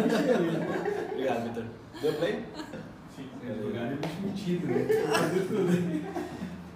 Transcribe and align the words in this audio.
Obrigado, 1.12 1.48
Vitor. 1.48 1.64
Deu 2.00 2.12
play? 2.14 2.44
Sim, 3.16 3.28
advogado 3.48 3.92
é 3.92 3.96
bicho 3.96 4.20
metido, 4.22 4.66
né? 4.66 4.86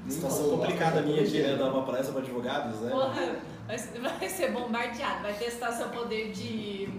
Situação 0.09 0.51
complicada 0.51 1.01
minha 1.01 1.25
de 1.25 1.43
né, 1.43 1.57
dar 1.57 1.73
uma 1.73 1.83
palestra 1.83 2.13
para 2.13 2.23
advogados, 2.23 2.81
né? 2.81 2.91
Porra, 2.91 3.37
vai, 3.67 4.29
ser 4.29 4.53
bombardeado, 4.53 5.23
vai 5.23 5.33
testar 5.33 5.73
seu 5.73 5.89
poder 5.89 6.31
de, 6.31 6.87
de 6.87 6.93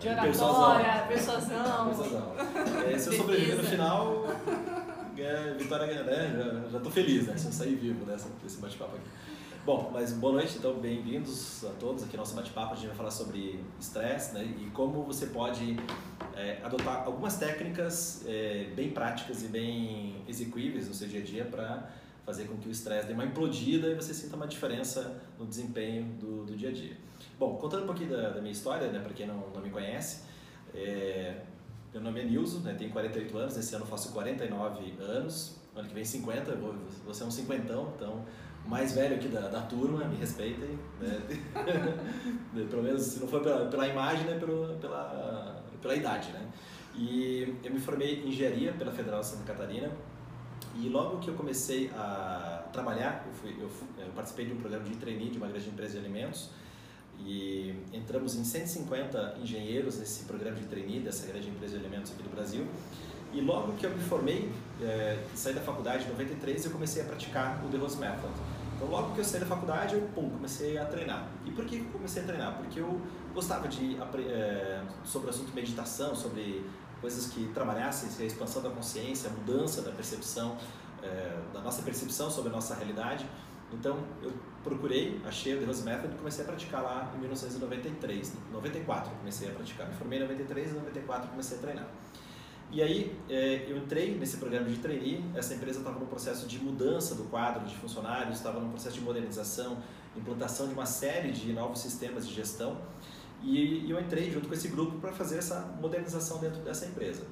Persuasão. 0.00 0.70
oratória, 0.70 1.02
persuasão. 1.06 1.86
Persuasão. 1.86 2.34
É, 2.90 2.98
se 2.98 3.08
eu 3.08 3.12
sobreviver 3.12 3.56
no 3.56 3.64
final, 3.64 4.26
é, 5.18 5.54
vitória 5.58 5.86
ganha, 5.86 6.02
né? 6.04 6.32
Já, 6.36 6.70
já 6.70 6.80
tô 6.80 6.90
feliz, 6.90 7.26
né? 7.26 7.36
Se 7.36 7.46
eu 7.46 7.52
sair 7.52 7.74
vivo 7.74 8.06
dessa, 8.06 8.28
desse 8.42 8.58
bate-papo 8.58 8.96
aqui. 8.96 9.10
Bom, 9.64 9.90
mas 9.92 10.12
boa 10.12 10.32
noite, 10.32 10.58
então 10.58 10.74
bem-vindos 10.74 11.64
a 11.64 11.68
todos 11.74 12.02
aqui 12.02 12.16
ao 12.16 12.24
nosso 12.24 12.34
bate-papo. 12.34 12.72
A 12.72 12.74
gente 12.74 12.88
vai 12.88 12.96
falar 12.96 13.12
sobre 13.12 13.64
estresse 13.78 14.34
né, 14.34 14.42
e 14.60 14.68
como 14.70 15.04
você 15.04 15.26
pode 15.26 15.76
é, 16.34 16.58
adotar 16.64 17.04
algumas 17.06 17.36
técnicas 17.36 18.24
é, 18.26 18.72
bem 18.74 18.90
práticas 18.90 19.44
e 19.44 19.46
bem 19.46 20.16
execuíveis 20.26 20.88
no 20.88 20.94
seu 20.94 21.06
dia 21.06 21.20
a 21.20 21.24
dia 21.24 21.44
para 21.44 21.88
fazer 22.26 22.46
com 22.46 22.56
que 22.56 22.66
o 22.66 22.72
estresse 22.72 23.06
dê 23.06 23.12
uma 23.12 23.24
implodida 23.24 23.86
e 23.86 23.94
você 23.94 24.12
sinta 24.12 24.34
uma 24.34 24.48
diferença 24.48 25.22
no 25.38 25.46
desempenho 25.46 26.06
do, 26.14 26.44
do 26.44 26.56
dia 26.56 26.70
a 26.70 26.72
dia. 26.72 26.96
Bom, 27.38 27.54
contando 27.54 27.84
um 27.84 27.86
pouquinho 27.86 28.10
da, 28.10 28.30
da 28.30 28.40
minha 28.40 28.52
história, 28.52 28.90
né, 28.90 28.98
para 28.98 29.12
quem 29.12 29.28
não, 29.28 29.48
não 29.54 29.62
me 29.62 29.70
conhece, 29.70 30.24
é, 30.74 31.36
meu 31.92 32.02
nome 32.02 32.20
é 32.20 32.24
Nilson, 32.24 32.58
né, 32.62 32.74
tenho 32.76 32.90
48 32.90 33.38
anos, 33.38 33.56
esse 33.56 33.72
ano 33.76 33.86
faço 33.86 34.10
49 34.12 35.00
anos, 35.00 35.56
ano 35.76 35.86
que 35.86 35.94
vem 35.94 36.04
50, 36.04 36.50
eu 36.50 36.58
vou, 36.58 36.74
vou 37.04 37.14
ser 37.14 37.22
um 37.22 37.30
cinquentão, 37.30 37.92
então 37.94 38.24
o 38.64 38.68
mais 38.68 38.92
velho 38.92 39.16
aqui 39.16 39.28
da, 39.28 39.48
da 39.48 39.60
turma, 39.62 40.04
me 40.04 40.16
respeitem, 40.16 40.78
né? 41.00 42.66
pelo 42.70 42.82
menos 42.82 43.02
se 43.02 43.20
não 43.20 43.28
for 43.28 43.42
pela, 43.42 43.66
pela 43.66 43.86
imagem, 43.86 44.24
né, 44.24 44.38
pelo, 44.38 44.76
pela, 44.76 45.62
pela 45.80 45.94
idade, 45.94 46.30
né? 46.32 46.48
E 46.94 47.56
eu 47.64 47.72
me 47.72 47.80
formei 47.80 48.22
em 48.22 48.28
engenharia 48.28 48.72
pela 48.72 48.92
Federal 48.92 49.20
de 49.20 49.26
Santa 49.26 49.44
Catarina 49.44 49.90
e 50.76 50.88
logo 50.88 51.18
que 51.18 51.28
eu 51.28 51.34
comecei 51.34 51.90
a 51.94 52.64
trabalhar, 52.72 53.24
eu, 53.26 53.32
fui, 53.32 53.56
eu, 53.58 53.70
eu 54.04 54.12
participei 54.12 54.46
de 54.46 54.52
um 54.52 54.56
programa 54.56 54.84
de 54.84 54.96
trainee 54.96 55.30
de 55.30 55.38
uma 55.38 55.48
grande 55.48 55.68
empresa 55.68 55.92
de 55.92 55.98
alimentos 55.98 56.50
e 57.18 57.74
entramos 57.92 58.34
em 58.34 58.44
150 58.44 59.38
engenheiros 59.40 59.98
nesse 59.98 60.24
programa 60.24 60.56
de 60.56 60.64
trainee 60.66 61.00
dessa 61.00 61.26
grande 61.26 61.48
empresa 61.48 61.78
de 61.78 61.84
alimentos 61.84 62.12
aqui 62.12 62.22
do 62.22 62.30
Brasil. 62.30 62.66
E 63.32 63.40
logo 63.40 63.72
que 63.74 63.86
eu 63.86 63.90
me 63.90 64.02
formei, 64.02 64.50
eh, 64.82 65.18
saí 65.34 65.54
da 65.54 65.60
faculdade 65.60 66.04
em 66.04 66.08
93, 66.08 66.66
eu 66.66 66.70
comecei 66.70 67.02
a 67.02 67.04
praticar 67.06 67.64
o 67.64 67.70
The 67.70 67.78
Rose 67.78 67.98
Method. 67.98 68.32
Então, 68.82 68.90
logo 68.90 69.14
que 69.14 69.20
eu 69.20 69.24
saí 69.24 69.38
da 69.38 69.46
faculdade, 69.46 69.94
eu 69.94 70.02
pum, 70.12 70.28
comecei 70.28 70.76
a 70.76 70.84
treinar. 70.84 71.28
E 71.46 71.52
por 71.52 71.64
que 71.64 71.78
eu 71.78 71.84
comecei 71.92 72.20
a 72.24 72.26
treinar? 72.26 72.56
Porque 72.56 72.80
eu 72.80 73.00
gostava 73.32 73.68
de 73.68 73.96
eh, 73.96 74.82
sobre 75.04 75.28
o 75.28 75.30
assunto 75.30 75.54
meditação, 75.54 76.16
sobre 76.16 76.66
coisas 77.00 77.32
que 77.32 77.46
trabalhassem 77.54 78.08
a 78.24 78.26
expansão 78.26 78.60
da 78.60 78.70
consciência, 78.70 79.30
a 79.30 79.32
mudança 79.32 79.82
da 79.82 79.92
percepção, 79.92 80.56
eh, 81.00 81.38
da 81.54 81.60
nossa 81.60 81.80
percepção 81.82 82.28
sobre 82.28 82.50
a 82.50 82.52
nossa 82.52 82.74
realidade. 82.74 83.24
Então, 83.72 83.98
eu 84.20 84.32
procurei, 84.64 85.20
achei 85.24 85.54
o 85.54 85.60
The 85.60 85.64
Rose 85.64 85.84
Method 85.84 86.14
e 86.14 86.18
comecei 86.18 86.44
a 86.44 86.48
praticar 86.48 86.82
lá 86.82 87.12
em 87.14 87.20
1993. 87.20 88.32
94 88.52 89.12
eu 89.12 89.18
comecei 89.18 89.48
a 89.48 89.52
praticar. 89.52 89.86
Me 89.86 89.94
formei 89.94 90.18
em 90.18 90.22
93 90.22 90.66
e 90.66 90.70
em 90.72 90.74
94 90.74 91.30
comecei 91.30 91.56
a 91.56 91.60
treinar. 91.60 91.86
E 92.72 92.80
aí 92.82 93.14
eh, 93.28 93.66
eu 93.68 93.76
entrei 93.76 94.16
nesse 94.16 94.38
programa 94.38 94.66
de 94.66 94.78
trainee, 94.78 95.22
essa 95.34 95.52
empresa 95.54 95.80
estava 95.80 95.98
no 95.98 96.06
processo 96.06 96.46
de 96.46 96.58
mudança 96.58 97.14
do 97.14 97.24
quadro 97.24 97.66
de 97.66 97.76
funcionários, 97.76 98.38
estava 98.38 98.60
no 98.60 98.70
processo 98.70 98.98
de 98.98 99.02
modernização, 99.02 99.76
implantação 100.16 100.66
de 100.68 100.72
uma 100.72 100.86
série 100.86 101.32
de 101.32 101.52
novos 101.52 101.80
sistemas 101.80 102.26
de 102.26 102.32
gestão 102.32 102.78
e 103.42 103.90
eu 103.90 104.00
entrei 104.00 104.30
junto 104.30 104.48
com 104.48 104.54
esse 104.54 104.68
grupo 104.68 104.98
para 105.00 105.12
fazer 105.12 105.36
essa 105.36 105.76
modernização 105.82 106.38
dentro 106.38 106.62
dessa 106.62 106.86
empresa. 106.86 107.26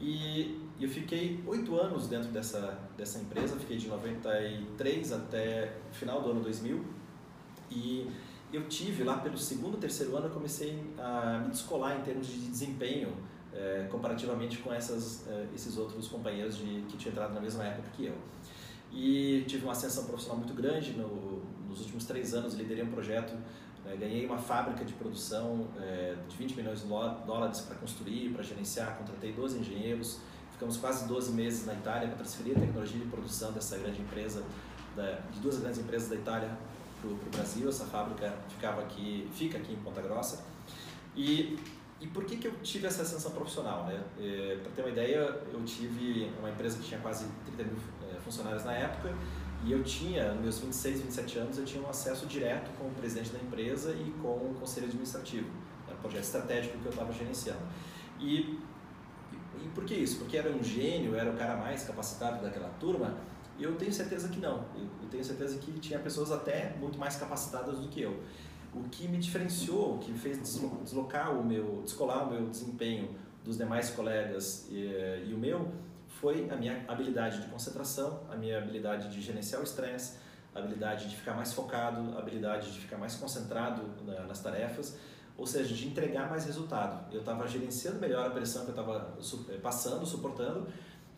E 0.00 0.60
eu 0.80 0.88
fiquei 0.88 1.40
oito 1.46 1.78
anos 1.78 2.08
dentro 2.08 2.30
dessa, 2.30 2.76
dessa 2.96 3.20
empresa, 3.20 3.54
fiquei 3.60 3.76
de 3.76 3.86
93 3.86 5.12
até 5.12 5.76
o 5.92 5.94
final 5.94 6.20
do 6.22 6.32
ano 6.32 6.40
2000 6.40 6.84
e 7.70 8.10
eu 8.52 8.68
tive 8.68 9.04
lá 9.04 9.18
pelo 9.18 9.38
segundo, 9.38 9.76
terceiro 9.78 10.16
ano 10.16 10.26
eu 10.26 10.32
comecei 10.32 10.76
a 10.98 11.38
me 11.44 11.50
descolar 11.50 12.00
em 12.00 12.02
termos 12.02 12.26
de 12.26 12.36
desempenho 12.36 13.12
eh, 13.54 13.86
comparativamente 13.90 14.58
com 14.58 14.72
essas, 14.72 15.26
eh, 15.28 15.46
esses 15.54 15.76
outros 15.76 16.08
companheiros 16.08 16.56
de, 16.56 16.82
que 16.88 16.96
tinham 16.96 17.12
entrado 17.12 17.34
na 17.34 17.40
mesma 17.40 17.64
época 17.64 17.88
que 17.96 18.06
eu. 18.06 18.14
E 18.92 19.44
tive 19.46 19.64
uma 19.64 19.72
ascensão 19.72 20.04
profissional 20.04 20.38
muito 20.38 20.54
grande. 20.54 20.92
No, 20.92 21.42
nos 21.68 21.80
últimos 21.80 22.04
três 22.04 22.34
anos, 22.34 22.54
liderei 22.54 22.84
um 22.84 22.90
projeto, 22.90 23.32
né, 23.84 23.96
ganhei 23.98 24.26
uma 24.26 24.36
fábrica 24.38 24.84
de 24.84 24.92
produção 24.94 25.66
eh, 25.80 26.16
de 26.28 26.36
20 26.36 26.54
milhões 26.56 26.80
de 26.82 26.86
dó- 26.86 27.22
dólares 27.26 27.60
para 27.62 27.76
construir, 27.76 28.30
para 28.32 28.42
gerenciar. 28.42 28.98
Contratei 28.98 29.32
12 29.32 29.58
engenheiros. 29.58 30.18
Ficamos 30.52 30.76
quase 30.76 31.08
12 31.08 31.32
meses 31.32 31.66
na 31.66 31.74
Itália 31.74 32.06
para 32.08 32.18
transferir 32.18 32.56
a 32.56 32.60
tecnologia 32.60 32.98
de 33.00 33.06
produção 33.06 33.50
dessa 33.52 33.76
grande 33.78 34.00
empresa, 34.00 34.44
da, 34.94 35.18
de 35.32 35.40
duas 35.40 35.58
grandes 35.58 35.78
empresas 35.80 36.08
da 36.08 36.14
Itália 36.14 36.50
para 37.00 37.10
o 37.10 37.14
Brasil. 37.32 37.68
Essa 37.68 37.84
fábrica 37.86 38.32
ficava 38.48 38.82
aqui, 38.82 39.28
fica 39.32 39.58
aqui 39.58 39.72
em 39.72 39.76
Ponta 39.76 40.00
Grossa. 40.02 40.44
E 41.16 41.58
e 42.02 42.08
por 42.08 42.24
que, 42.24 42.36
que 42.36 42.48
eu 42.48 42.52
tive 42.64 42.88
essa 42.88 43.02
ascensão 43.02 43.30
profissional? 43.30 43.86
Né? 43.86 44.02
Para 44.60 44.72
ter 44.72 44.82
uma 44.82 44.90
ideia, 44.90 45.18
eu 45.52 45.64
tive 45.64 46.28
uma 46.40 46.50
empresa 46.50 46.76
que 46.76 46.82
tinha 46.82 46.98
quase 46.98 47.26
30 47.46 47.62
mil 47.62 47.76
eh, 48.02 48.18
funcionários 48.24 48.64
na 48.64 48.72
época 48.72 49.14
e 49.64 49.70
eu 49.70 49.84
tinha, 49.84 50.32
nos 50.32 50.42
meus 50.42 50.58
26, 50.58 51.02
27 51.02 51.38
anos, 51.38 51.58
eu 51.58 51.64
tinha 51.64 51.80
um 51.80 51.88
acesso 51.88 52.26
direto 52.26 52.76
com 52.76 52.88
o 52.88 52.90
presidente 52.90 53.30
da 53.30 53.38
empresa 53.38 53.92
e 53.92 54.10
com 54.20 54.30
o 54.30 54.56
conselho 54.58 54.86
administrativo. 54.86 55.48
Era 55.86 55.96
um 55.96 56.00
projeto 56.00 56.24
estratégico 56.24 56.76
que 56.78 56.86
eu 56.86 56.90
estava 56.90 57.12
gerenciando. 57.12 57.62
E, 58.18 58.58
e 59.64 59.68
por 59.72 59.84
que 59.84 59.94
isso? 59.94 60.18
Porque 60.18 60.36
era 60.36 60.50
um 60.50 60.60
gênio, 60.60 61.14
era 61.14 61.30
o 61.30 61.36
cara 61.36 61.56
mais 61.56 61.84
capacitado 61.84 62.42
daquela 62.42 62.70
turma? 62.80 63.14
Eu 63.60 63.76
tenho 63.76 63.92
certeza 63.92 64.28
que 64.28 64.40
não. 64.40 64.64
Eu 64.74 65.08
tenho 65.08 65.24
certeza 65.24 65.56
que 65.58 65.70
tinha 65.78 66.00
pessoas 66.00 66.32
até 66.32 66.74
muito 66.80 66.98
mais 66.98 67.14
capacitadas 67.14 67.78
do 67.78 67.86
que 67.86 68.02
eu. 68.02 68.20
O 68.74 68.82
que 68.88 69.06
me 69.06 69.18
diferenciou, 69.18 69.96
o 69.96 69.98
que 69.98 70.12
fez 70.14 70.38
deslo- 70.38 70.80
deslocar 70.82 71.38
o 71.38 71.44
meu, 71.44 71.82
descolar 71.84 72.26
o 72.26 72.30
meu 72.32 72.46
desempenho 72.48 73.10
dos 73.44 73.58
demais 73.58 73.90
colegas 73.90 74.66
e, 74.70 74.86
eh, 74.86 75.24
e 75.28 75.34
o 75.34 75.38
meu, 75.38 75.70
foi 76.08 76.48
a 76.50 76.56
minha 76.56 76.84
habilidade 76.88 77.40
de 77.42 77.48
concentração, 77.48 78.20
a 78.30 78.36
minha 78.36 78.56
habilidade 78.58 79.10
de 79.10 79.20
gerenciar 79.20 79.60
o 79.60 79.64
estresse, 79.64 80.18
a 80.54 80.58
habilidade 80.60 81.08
de 81.10 81.16
ficar 81.16 81.34
mais 81.34 81.52
focado, 81.52 82.16
a 82.16 82.20
habilidade 82.20 82.72
de 82.72 82.80
ficar 82.80 82.96
mais 82.98 83.14
concentrado 83.16 83.82
na- 84.06 84.26
nas 84.26 84.40
tarefas, 84.40 84.96
ou 85.36 85.46
seja, 85.46 85.74
de 85.74 85.88
entregar 85.88 86.30
mais 86.30 86.44
resultado. 86.46 87.12
Eu 87.12 87.20
estava 87.20 87.46
gerenciando 87.48 87.98
melhor 87.98 88.26
a 88.26 88.30
pressão 88.30 88.62
que 88.64 88.70
eu 88.70 88.74
estava 88.80 89.16
passando, 89.62 90.06
suportando, 90.06 90.66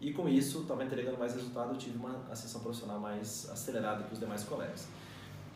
e 0.00 0.12
com 0.12 0.28
isso 0.28 0.62
estava 0.62 0.84
entregando 0.84 1.18
mais 1.18 1.34
resultado, 1.34 1.70
eu 1.72 1.76
tive 1.78 1.98
uma 1.98 2.20
ascensão 2.30 2.60
profissional 2.60 2.98
mais 2.98 3.48
acelerada 3.50 4.04
que 4.04 4.12
os 4.12 4.18
demais 4.20 4.42
colegas. 4.44 4.88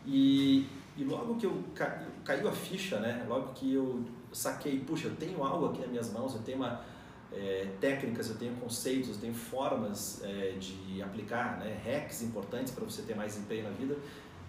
E, 0.07 0.67
e 0.99 1.05
logo 1.05 1.37
que 1.37 1.47
eu 1.47 1.63
ca, 1.75 2.03
caiu 2.25 2.49
a 2.49 2.53
ficha, 2.53 2.99
né? 2.99 3.25
Logo 3.29 3.53
que 3.53 3.73
eu 3.73 4.05
saquei, 4.33 4.81
puxa, 4.81 5.07
eu 5.07 5.15
tenho 5.15 5.43
algo 5.45 5.67
aqui 5.67 5.81
nas 5.81 5.91
minhas 5.91 6.13
mãos, 6.13 6.35
eu 6.35 6.43
tenho 6.43 6.59
uma, 6.59 6.85
é, 7.33 7.69
técnicas, 7.81 8.29
eu 8.29 8.37
tenho 8.37 8.55
conceitos, 8.57 9.11
eu 9.11 9.17
tenho 9.17 9.35
formas 9.35 10.21
é, 10.25 10.57
de 10.59 11.01
aplicar, 11.01 11.59
né? 11.59 11.81
Hacks 11.85 12.23
importantes 12.23 12.73
para 12.73 12.85
você 12.85 13.03
ter 13.03 13.15
mais 13.15 13.39
empenho 13.39 13.65
na 13.65 13.71
vida 13.71 13.97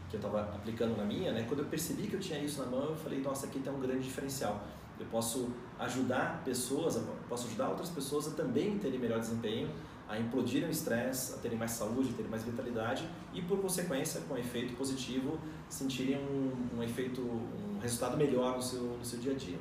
que 0.09 0.15
eu 0.15 0.19
estava 0.19 0.41
aplicando 0.41 0.97
na 0.97 1.03
minha, 1.03 1.31
né? 1.31 1.45
Quando 1.47 1.59
eu 1.59 1.65
percebi 1.65 2.07
que 2.07 2.15
eu 2.15 2.19
tinha 2.19 2.39
isso 2.39 2.59
na 2.63 2.65
mão, 2.65 2.89
eu 2.89 2.95
falei, 2.95 3.19
nossa, 3.19 3.45
aqui 3.45 3.59
tem 3.59 3.71
um 3.71 3.79
grande 3.79 4.03
diferencial. 4.05 4.65
Eu 4.99 5.05
posso 5.05 5.49
ajudar 5.77 6.41
pessoas, 6.43 6.99
posso 7.29 7.47
ajudar 7.47 7.69
outras 7.69 7.89
pessoas 7.89 8.27
a 8.27 8.31
também 8.31 8.77
terem 8.79 8.99
melhor 8.99 9.19
desempenho, 9.19 9.69
a 10.09 10.17
implodirem 10.17 10.67
o 10.67 10.71
estresse, 10.71 11.35
a 11.35 11.37
terem 11.37 11.57
mais 11.57 11.71
saúde, 11.71 12.09
a 12.09 12.13
terem 12.13 12.31
mais 12.31 12.43
vitalidade 12.43 13.07
e, 13.31 13.43
por 13.43 13.61
consequência, 13.61 14.21
com 14.21 14.35
efeito 14.35 14.73
positivo, 14.75 15.39
sentirem 15.69 16.17
um, 16.17 16.79
um 16.79 16.83
efeito, 16.83 17.21
um 17.21 17.77
resultado 17.79 18.17
melhor 18.17 18.55
no 18.55 18.61
seu, 18.61 18.81
no 18.81 19.05
seu 19.05 19.19
dia 19.19 19.33
a 19.33 19.35
dia. 19.35 19.59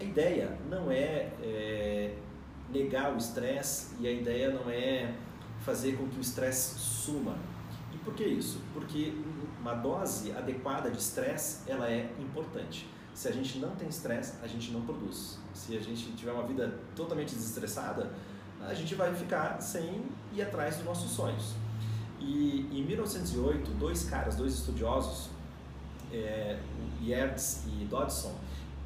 A 0.00 0.04
ideia 0.04 0.56
não 0.70 0.92
é, 0.92 1.32
é 1.42 2.16
negar 2.70 3.12
o 3.12 3.16
estresse 3.16 3.96
e 3.98 4.06
a 4.06 4.12
ideia 4.12 4.50
não 4.50 4.70
é 4.70 5.12
fazer 5.60 5.96
com 5.96 6.06
que 6.08 6.18
o 6.18 6.20
estresse 6.20 6.78
suma. 6.78 7.36
E 7.92 7.98
por 7.98 8.14
que 8.14 8.24
isso? 8.24 8.60
Porque 8.72 9.12
uma 9.60 9.74
dose 9.74 10.30
adequada 10.32 10.88
de 10.88 10.98
estresse 10.98 11.68
ela 11.68 11.90
é 11.90 12.12
importante. 12.20 12.88
Se 13.12 13.28
a 13.28 13.32
gente 13.32 13.58
não 13.58 13.74
tem 13.74 13.88
estresse, 13.88 14.34
a 14.42 14.46
gente 14.46 14.70
não 14.70 14.82
produz. 14.82 15.38
Se 15.52 15.76
a 15.76 15.80
gente 15.80 16.12
tiver 16.12 16.32
uma 16.32 16.44
vida 16.44 16.80
totalmente 16.94 17.34
desestressada, 17.34 18.12
a 18.60 18.74
gente 18.74 18.94
vai 18.94 19.14
ficar 19.14 19.60
sem 19.60 20.04
ir 20.32 20.42
atrás 20.42 20.76
dos 20.76 20.84
nossos 20.84 21.10
sonhos. 21.10 21.54
E 22.20 22.68
em 22.72 22.84
1908, 22.84 23.70
dois 23.72 24.04
caras, 24.04 24.36
dois 24.36 24.54
estudiosos, 24.54 25.28
é, 26.12 26.58
Yertz 27.02 27.64
e 27.66 27.84
Dodson, 27.84 28.34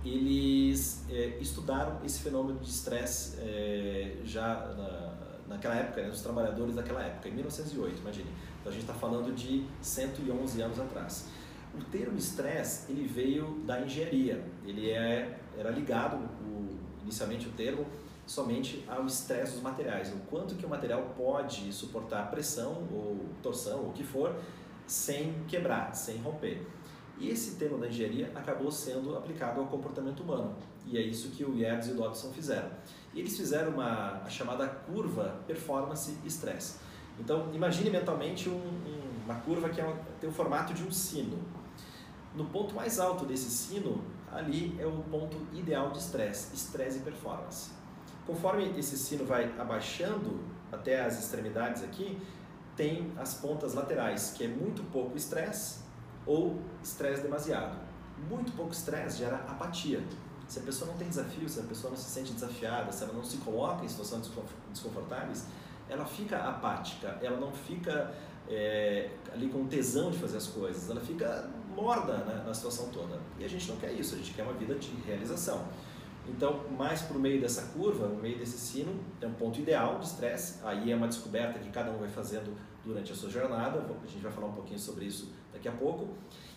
eles 0.05 1.05
é, 1.11 1.38
estudaram 1.41 1.99
esse 2.05 2.20
fenômeno 2.20 2.59
de 2.61 2.69
estresse 2.69 3.37
é, 3.41 4.17
já 4.25 4.55
na, 4.76 5.55
naquela 5.55 5.75
época, 5.75 6.03
né, 6.03 6.09
dos 6.09 6.20
trabalhadores 6.20 6.75
daquela 6.75 7.03
época, 7.03 7.29
em 7.29 7.32
1908, 7.32 8.00
imagine. 8.00 8.31
Então 8.61 8.70
a 8.70 8.75
gente 8.75 8.82
está 8.82 8.94
falando 8.94 9.35
de 9.35 9.65
111 9.81 10.61
anos 10.61 10.79
atrás. 10.79 11.29
O 11.75 11.85
termo 11.85 12.19
estresse 12.19 12.91
ele 12.91 13.06
veio 13.06 13.61
da 13.67 13.81
engenharia. 13.81 14.44
Ele 14.65 14.91
é, 14.91 15.38
era 15.56 15.70
ligado 15.70 16.17
o, 16.17 16.79
inicialmente 17.03 17.47
o 17.47 17.53
termo 17.53 17.87
somente 18.29 18.85
ao 18.87 19.07
estresse 19.07 19.53
dos 19.53 19.63
materiais, 19.63 20.13
o 20.13 20.19
quanto 20.31 20.55
que 20.55 20.67
o 20.67 20.69
material 20.69 21.15
pode 21.17 21.73
suportar 21.73 22.31
pressão 22.31 22.87
ou 22.93 23.25
torção, 23.43 23.81
ou 23.81 23.89
o 23.89 23.93
que 23.93 24.05
for, 24.05 24.37
sem 24.87 25.33
quebrar, 25.49 25.95
sem 25.95 26.19
romper. 26.19 26.65
E 27.19 27.31
esse 27.31 27.57
termo 27.57 27.79
da 27.79 27.89
engenharia 27.89 28.31
acabou 28.35 28.71
sendo 28.71 29.17
aplicado 29.17 29.61
ao 29.61 29.67
comportamento 29.67 30.23
humano, 30.23 30.55
e 30.87 30.99
é 30.99 31.01
isso 31.01 31.31
que 31.31 31.43
o 31.43 31.57
Yerdes 31.57 31.89
e 31.89 31.93
o 31.93 31.95
Dodson 31.95 32.31
fizeram. 32.31 32.71
Eles 33.15 33.35
fizeram 33.35 33.73
uma 33.73 34.23
a 34.23 34.29
chamada 34.29 34.69
curva 34.69 35.41
performance-estresse. 35.47 36.81
Então, 37.19 37.49
imagine 37.55 37.89
mentalmente 37.89 38.49
um, 38.49 38.53
um, 38.53 39.25
uma 39.25 39.37
curva 39.37 39.71
que 39.71 39.81
é 39.81 39.97
tem 40.21 40.29
o 40.29 40.33
formato 40.33 40.75
de 40.75 40.85
um 40.85 40.91
sino. 40.91 41.39
No 42.35 42.45
ponto 42.45 42.75
mais 42.75 43.01
alto 43.01 43.25
desse 43.25 43.51
sino, 43.51 44.05
ali 44.31 44.77
é 44.79 44.87
o 44.87 45.03
ponto 45.11 45.37
ideal 45.55 45.91
de 45.91 45.99
estresse, 45.99 46.55
estresse 46.55 46.99
e 46.99 47.01
performance. 47.01 47.78
Conforme 48.29 48.79
esse 48.79 48.99
sino 48.99 49.25
vai 49.25 49.51
abaixando 49.59 50.39
até 50.71 51.01
as 51.01 51.19
extremidades 51.19 51.83
aqui, 51.83 52.21
tem 52.77 53.11
as 53.17 53.33
pontas 53.33 53.73
laterais, 53.73 54.35
que 54.37 54.45
é 54.45 54.49
muito 54.49 54.83
pouco 54.93 55.17
estresse 55.17 55.79
ou 56.27 56.61
estresse 56.83 57.23
demasiado. 57.23 57.79
Muito 58.29 58.53
pouco 58.53 58.71
estresse 58.71 59.17
gera 59.17 59.37
apatia. 59.37 60.05
Se 60.47 60.59
a 60.59 60.63
pessoa 60.63 60.91
não 60.91 60.99
tem 60.99 61.09
desafio, 61.09 61.49
se 61.49 61.59
a 61.59 61.63
pessoa 61.63 61.91
não 61.91 61.97
se 61.97 62.11
sente 62.11 62.35
desafiada, 62.35 62.93
se 62.93 63.03
ela 63.03 63.15
não 63.15 63.25
se 63.25 63.39
coloca 63.39 63.83
em 63.83 63.89
situações 63.89 64.31
desconfortáveis, 64.73 65.47
ela 65.89 66.05
fica 66.05 66.37
apática, 66.37 67.19
ela 67.23 67.41
não 67.41 67.51
fica 67.51 68.15
é, 68.47 69.09
ali 69.33 69.49
com 69.49 69.67
tesão 69.67 70.11
de 70.11 70.19
fazer 70.19 70.37
as 70.37 70.49
coisas, 70.49 70.91
ela 70.91 71.01
fica 71.01 71.49
morda 71.75 72.19
né, 72.19 72.43
na 72.47 72.53
situação 72.53 72.91
toda. 72.91 73.19
E 73.39 73.45
a 73.47 73.49
gente 73.49 73.71
não 73.71 73.79
quer 73.79 73.91
isso, 73.93 74.15
a 74.15 74.19
gente 74.19 74.35
quer 74.35 74.43
uma 74.43 74.53
vida 74.53 74.75
de 74.75 74.91
realização. 75.07 75.67
Então, 76.29 76.65
mais 76.77 77.03
para 77.03 77.17
o 77.17 77.21
meio 77.21 77.41
dessa 77.41 77.63
curva, 77.73 78.07
no 78.07 78.17
meio 78.17 78.39
desse 78.39 78.59
sino, 78.59 78.93
tem 79.19 79.29
um 79.29 79.35
ponto 79.35 79.59
ideal 79.59 79.99
de 79.99 80.07
estresse. 80.07 80.61
Aí 80.65 80.93
é 80.93 80.97
uma 80.97 81.09
descoberta 81.09 81.59
que 81.59 81.71
cada 81.71 81.91
um 81.91 81.99
vai 81.99 82.09
fazendo 82.09 82.57
durante 82.85 83.13
a 83.13 83.15
sua 83.15 83.31
jornada. 83.31 83.79
A 83.81 84.07
gente 84.07 84.23
vai 84.23 84.33
falar 84.33 84.49
um 84.49 84.53
pouquinho 84.53 84.79
sobre 84.79 85.07
isso 85.07 85.33
daqui 85.53 85.69
a 85.69 85.73
pouco. 85.73 86.09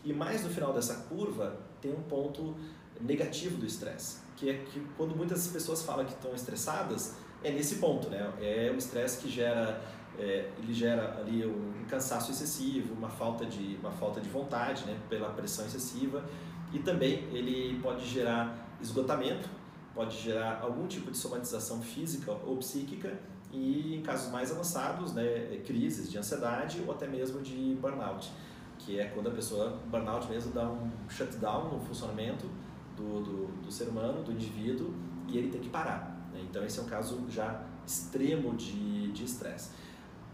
E 0.04 0.14
mais 0.14 0.44
no 0.44 0.50
final 0.50 0.74
dessa 0.74 1.06
curva, 1.10 1.58
tem 1.80 1.92
um 1.92 2.04
ponto 2.04 2.56
negativo 3.00 3.58
do 3.58 3.66
estresse, 3.66 4.20
que 4.36 4.50
é 4.50 4.54
que 4.54 4.80
quando 4.96 5.16
muitas 5.16 5.48
pessoas 5.48 5.82
falam 5.82 6.06
que 6.06 6.14
estão 6.14 6.36
estressadas, 6.36 7.16
é 7.44 7.50
nesse 7.50 7.76
ponto, 7.76 8.10
né? 8.10 8.32
É 8.40 8.72
o 8.72 8.78
estresse 8.78 9.20
que 9.20 9.30
gera 9.30 9.82
é, 10.20 10.50
ele 10.58 10.74
gera 10.74 11.18
ali 11.20 11.46
um 11.46 11.86
cansaço 11.88 12.32
excessivo, 12.32 12.94
uma 12.94 13.10
falta 13.10 13.46
de 13.46 13.78
uma 13.82 13.92
falta 13.92 14.20
de 14.20 14.30
vontade, 14.30 14.86
né, 14.86 14.98
pela 15.10 15.30
pressão 15.30 15.66
excessiva, 15.66 16.24
e 16.72 16.80
também 16.80 17.28
ele 17.32 17.80
pode 17.82 18.08
gerar 18.08 18.78
esgotamento, 18.82 19.50
pode 19.94 20.18
gerar 20.18 20.62
algum 20.62 20.88
tipo 20.88 21.12
de 21.12 21.18
somatização 21.18 21.82
física 21.82 22.32
ou 22.32 22.58
psíquica 22.58 23.20
e 23.52 23.96
em 23.96 24.02
casos 24.02 24.32
mais 24.32 24.52
avançados, 24.52 25.14
né, 25.14 25.62
crises 25.66 26.10
de 26.10 26.18
ansiedade 26.18 26.82
ou 26.86 26.94
até 26.94 27.08
mesmo 27.08 27.42
de 27.42 27.78
burnout, 27.82 28.32
que 28.80 29.00
é 29.00 29.06
quando 29.06 29.28
a 29.28 29.32
pessoa, 29.32 29.80
burnout 29.88 30.28
mesmo, 30.30 30.54
dá 30.54 30.68
um 30.68 30.90
shutdown 31.10 31.74
no 31.74 31.80
funcionamento 31.82 32.48
do, 32.96 33.22
do, 33.22 33.48
do 33.64 33.72
ser 33.72 33.90
humano, 33.90 34.24
do 34.24 34.32
indivíduo, 34.32 34.94
e 35.28 35.38
ele 35.38 35.50
tem 35.50 35.62
que 35.62 35.70
parar. 35.70 36.18
Né? 36.34 36.42
Então 36.50 36.64
esse 36.64 36.80
é 36.80 36.82
um 36.82 36.86
caso 36.86 37.26
já 37.30 37.64
extremo 37.86 38.56
de 38.56 39.12
estresse. 39.24 39.72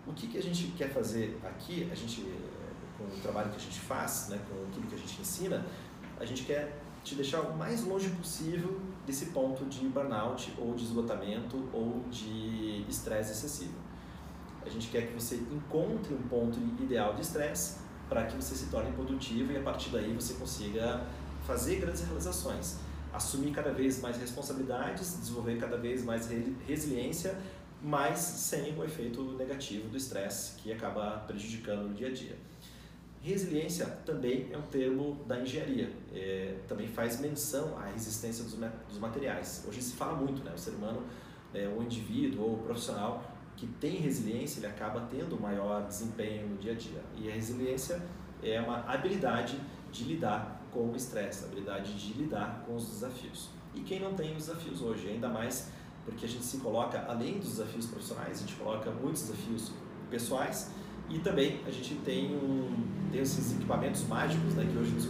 O 0.06 0.14
que, 0.14 0.28
que 0.28 0.38
a 0.38 0.42
gente 0.42 0.68
quer 0.78 0.90
fazer 0.90 1.40
aqui, 1.44 1.90
a 1.92 1.96
gente, 1.96 2.22
com 2.98 3.04
o 3.04 3.22
trabalho 3.22 3.50
que 3.50 3.58
a 3.58 3.60
gente 3.60 3.80
faz, 3.80 4.28
né, 4.30 4.40
com 4.48 4.70
aquilo 4.70 4.88
que 4.88 4.96
a 4.96 4.98
gente 4.98 5.20
ensina, 5.20 5.66
a 6.20 6.26
gente 6.26 6.44
quer 6.44 6.80
te 7.04 7.16
deixar 7.16 7.42
o 7.42 7.58
mais 7.58 7.84
longe 7.84 8.10
possível 8.12 8.80
desse 9.08 9.28
ponto 9.28 9.64
de 9.66 9.88
burnout 9.88 10.54
ou 10.60 10.76
de 10.76 10.84
esgotamento 10.84 11.70
ou 11.72 12.04
de 12.12 12.86
estresse 12.90 13.32
excessivo. 13.32 13.74
A 14.66 14.70
gente 14.70 14.90
quer 14.90 15.08
que 15.08 15.14
você 15.14 15.38
encontre 15.50 16.14
um 16.14 16.22
ponto 16.24 16.60
ideal 16.84 17.16
de 17.16 17.22
estresse 17.22 17.78
para 18.10 18.26
que 18.26 18.36
você 18.36 18.54
se 18.54 18.66
torne 18.66 18.92
produtivo 18.92 19.54
e 19.54 19.58
a 19.58 19.62
partir 19.62 19.90
daí 19.92 20.14
você 20.14 20.34
consiga 20.34 21.06
fazer 21.46 21.78
grandes 21.78 22.04
realizações, 22.04 22.78
assumir 23.14 23.52
cada 23.52 23.72
vez 23.72 24.02
mais 24.02 24.18
responsabilidades, 24.18 25.18
desenvolver 25.20 25.58
cada 25.58 25.78
vez 25.78 26.04
mais 26.04 26.30
resiliência, 26.68 27.38
mas 27.82 28.20
sem 28.20 28.78
o 28.78 28.84
efeito 28.84 29.24
negativo 29.38 29.88
do 29.88 29.96
estresse 29.96 30.56
que 30.58 30.74
acaba 30.74 31.24
prejudicando 31.26 31.88
no 31.88 31.94
dia 31.94 32.10
a 32.10 32.12
dia. 32.12 32.36
Resiliência 33.22 33.86
também 34.06 34.48
é 34.52 34.58
um 34.58 34.62
termo 34.64 35.24
da 35.26 35.40
engenharia, 35.40 35.92
é, 36.14 36.60
também 36.68 36.88
faz 36.88 37.20
menção 37.20 37.78
à 37.78 37.86
resistência 37.88 38.44
dos, 38.44 38.54
dos, 38.54 39.00
materiais. 39.00 39.66
Hoje 39.68 39.82
se 39.82 39.96
fala 39.96 40.14
muito, 40.14 40.44
né? 40.44 40.52
O 40.54 40.58
ser 40.58 40.72
humano, 40.72 41.04
é, 41.54 41.68
o 41.68 41.82
indivíduo 41.82 42.44
ou 42.44 42.54
o 42.56 42.58
profissional 42.60 43.24
que 43.56 43.66
tem 43.66 43.96
resiliência, 43.96 44.60
ele 44.60 44.68
acaba 44.68 45.08
tendo 45.10 45.40
maior 45.40 45.86
desempenho 45.88 46.48
no 46.48 46.58
dia 46.58 46.74
a 46.74 46.76
dia. 46.76 47.02
E 47.18 47.30
a 47.30 47.34
resiliência 47.34 48.02
é 48.42 48.62
uma 48.62 48.86
habilidade 48.86 49.60
de 49.92 50.04
lidar 50.04 50.62
com 50.72 50.92
o 50.92 50.96
estresse, 50.96 51.44
habilidade 51.44 51.94
de 51.94 52.14
lidar 52.14 52.64
com 52.66 52.76
os 52.76 52.88
desafios. 52.88 53.50
E 53.74 53.82
quem 53.82 54.00
não 54.00 54.14
tem 54.14 54.32
os 54.36 54.46
desafios 54.46 54.82
hoje, 54.82 55.10
ainda 55.10 55.28
mais 55.28 55.72
porque 56.06 56.26
a 56.26 56.30
gente 56.30 56.46
se 56.46 56.60
coloca, 56.60 57.04
além 57.06 57.38
dos 57.38 57.50
desafios 57.50 57.86
profissionais, 57.88 58.38
a 58.38 58.40
gente 58.40 58.56
coloca 58.56 58.90
muitos 58.92 59.24
desafios 59.24 59.74
pessoais 60.10 60.72
e 61.10 61.20
também 61.20 61.62
a 61.66 61.72
gente 61.72 61.96
tem, 61.96 62.36
um, 62.36 62.70
tem 63.12 63.22
esses 63.22 63.56
equipamentos 63.56 64.06
mágicos 64.08 64.54
né, 64.56 64.68
que 64.70 64.78
hoje 64.78 64.92
nos 64.92 65.06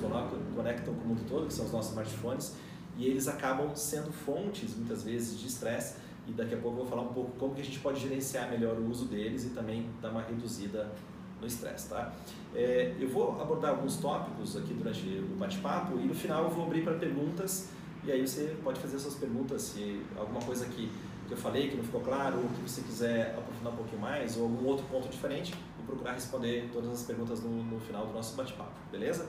conectam 0.56 0.94
com 0.94 1.02
o 1.02 1.08
mundo 1.08 1.26
todo, 1.28 1.48
que 1.48 1.54
são 1.54 1.66
os 1.66 1.72
nossos 1.72 1.90
smartphones, 1.92 2.56
e 2.98 3.06
eles 3.06 3.28
acabam 3.28 3.76
sendo 3.76 4.12
fontes, 4.12 4.76
muitas 4.76 5.04
vezes, 5.04 5.40
de 5.40 5.48
estresse. 5.48 5.96
E 6.28 6.32
daqui 6.32 6.54
a 6.54 6.58
pouco 6.58 6.80
eu 6.80 6.84
vou 6.84 6.86
falar 6.86 7.04
um 7.04 7.14
pouco 7.14 7.32
como 7.38 7.56
que 7.56 7.62
a 7.62 7.64
gente 7.64 7.80
pode 7.80 8.00
gerenciar 8.00 8.50
melhor 8.50 8.78
o 8.78 8.90
uso 8.90 9.06
deles 9.06 9.46
e 9.46 9.50
também 9.50 9.88
dar 10.02 10.10
uma 10.12 10.22
reduzida 10.22 10.92
no 11.40 11.48
estresse. 11.48 11.90
Tá? 11.90 12.12
É, 12.54 12.96
eu 13.00 13.08
vou 13.08 13.40
abordar 13.42 13.72
alguns 13.72 13.98
tópicos 13.98 14.58
aqui 14.58 14.74
durante 14.74 15.06
o 15.20 15.36
bate-papo 15.38 15.98
e 16.00 16.06
no 16.06 16.16
final 16.16 16.46
eu 16.46 16.50
vou 16.50 16.66
abrir 16.66 16.84
para 16.84 16.96
perguntas 16.96 17.70
e 18.04 18.12
aí 18.12 18.26
você 18.26 18.56
pode 18.64 18.80
fazer 18.80 19.00
suas 19.00 19.16
perguntas 19.16 19.62
se 19.62 20.02
alguma 20.18 20.42
coisa 20.42 20.66
que, 20.66 20.90
que 21.28 21.34
eu 21.34 21.38
falei 21.38 21.70
que 21.70 21.76
não 21.76 21.84
ficou 21.84 22.02
claro 22.02 22.38
ou 22.38 22.50
que 22.50 22.62
você 22.62 22.82
quiser 22.82 23.36
aprofundar 23.38 23.74
um 23.74 23.76
pouquinho 23.76 24.02
mais 24.02 24.38
ou 24.38 24.44
algum 24.44 24.66
outro 24.66 24.86
ponto 24.86 25.10
diferente, 25.10 25.54
procurar 25.88 26.14
responder 26.14 26.70
todas 26.72 26.92
as 26.92 27.04
perguntas 27.04 27.42
no, 27.42 27.64
no 27.64 27.80
final 27.80 28.06
do 28.06 28.14
nosso 28.14 28.36
bate-papo, 28.36 28.74
beleza? 28.92 29.28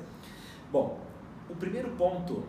Bom, 0.70 1.00
o 1.48 1.54
primeiro 1.54 1.90
ponto 1.92 2.44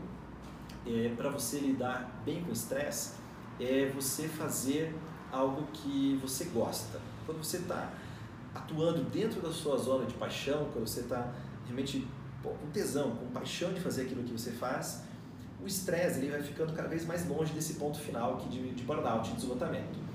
é, 0.85 1.13
para 1.15 1.29
você 1.29 1.59
lidar 1.59 2.21
bem 2.25 2.43
com 2.43 2.49
o 2.49 2.53
estresse 2.53 3.13
é 3.59 3.85
você 3.93 4.27
fazer 4.27 4.93
algo 5.31 5.67
que 5.71 6.19
você 6.21 6.45
gosta. 6.45 6.99
Quando 7.25 7.37
você 7.37 7.57
está 7.57 7.93
atuando 8.53 9.03
dentro 9.03 9.41
da 9.41 9.51
sua 9.51 9.77
zona 9.77 10.05
de 10.05 10.15
paixão, 10.15 10.69
quando 10.73 10.87
você 10.87 11.01
está 11.01 11.31
realmente 11.65 12.07
pô, 12.41 12.49
com 12.49 12.67
tesão, 12.71 13.15
com 13.15 13.27
paixão 13.27 13.71
de 13.73 13.79
fazer 13.79 14.03
aquilo 14.03 14.23
que 14.23 14.31
você 14.31 14.51
faz, 14.51 15.03
o 15.61 15.67
estresse 15.67 16.25
vai 16.27 16.41
ficando 16.41 16.73
cada 16.73 16.87
vez 16.87 17.05
mais 17.05 17.27
longe 17.27 17.53
desse 17.53 17.75
ponto 17.75 17.99
final 17.99 18.35
aqui 18.35 18.49
de, 18.49 18.71
de 18.71 18.83
burnout, 18.83 19.31
de 19.31 19.37
esgotamento. 19.37 20.08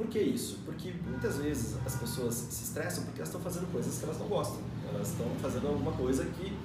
Por 0.00 0.08
que 0.08 0.18
isso? 0.18 0.60
Porque 0.64 0.94
muitas 1.06 1.36
vezes 1.36 1.76
as 1.84 1.94
pessoas 1.94 2.34
se 2.34 2.64
estressam 2.64 3.04
porque 3.04 3.20
elas 3.20 3.28
estão 3.28 3.42
fazendo 3.42 3.70
coisas 3.70 3.98
que 3.98 4.04
elas 4.04 4.18
não 4.18 4.28
gostam. 4.28 4.58
Elas 4.88 5.10
estão 5.10 5.26
fazendo 5.42 5.68
alguma 5.68 5.92
coisa 5.92 6.24
que, 6.24 6.56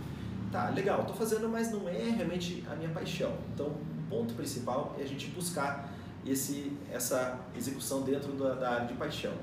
tá, 0.54 0.70
legal, 0.70 1.02
estou 1.02 1.18
fazendo, 1.18 1.50
mas 1.50 1.70
não 1.70 1.90
é 1.90 2.12
realmente 2.12 2.64
a 2.72 2.76
minha 2.78 2.88
paixão. 2.92 3.36
Então, 3.54 3.66
o 3.66 4.10
ponto 4.10 4.34
principal 4.36 4.96
é 4.98 5.04
a 5.04 5.06
gente 5.06 5.28
buscar 5.32 5.94
esse, 6.26 6.72
essa 6.90 7.38
execução 7.58 8.04
dentro 8.04 8.32
da, 8.32 8.54
da 8.54 8.70
área 8.70 8.88
de 8.88 8.94
paixão. 8.94 9.34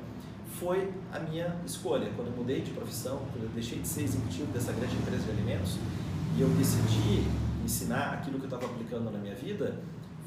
Foi 0.59 0.91
a 1.13 1.19
minha 1.19 1.55
escolha. 1.67 2.11
Quando 2.17 2.29
eu 2.29 2.37
mudei 2.39 2.63
de 2.63 2.71
profissão, 2.71 3.19
quando 3.31 3.45
eu 3.45 3.51
deixei 3.51 3.79
de 3.79 3.87
ser 3.87 4.05
executivo 4.05 4.51
dessa 4.53 4.73
grande 4.73 4.97
empresa 4.97 5.25
de 5.25 5.31
alimentos 5.33 5.77
e 6.39 6.41
eu 6.41 6.49
decidi 6.49 7.27
ensinar 7.63 8.15
aquilo 8.15 8.39
que 8.39 8.47
eu 8.47 8.57
estava 8.57 8.65
aplicando 8.73 9.11
na 9.11 9.19
minha 9.19 9.35
vida, 9.35 9.83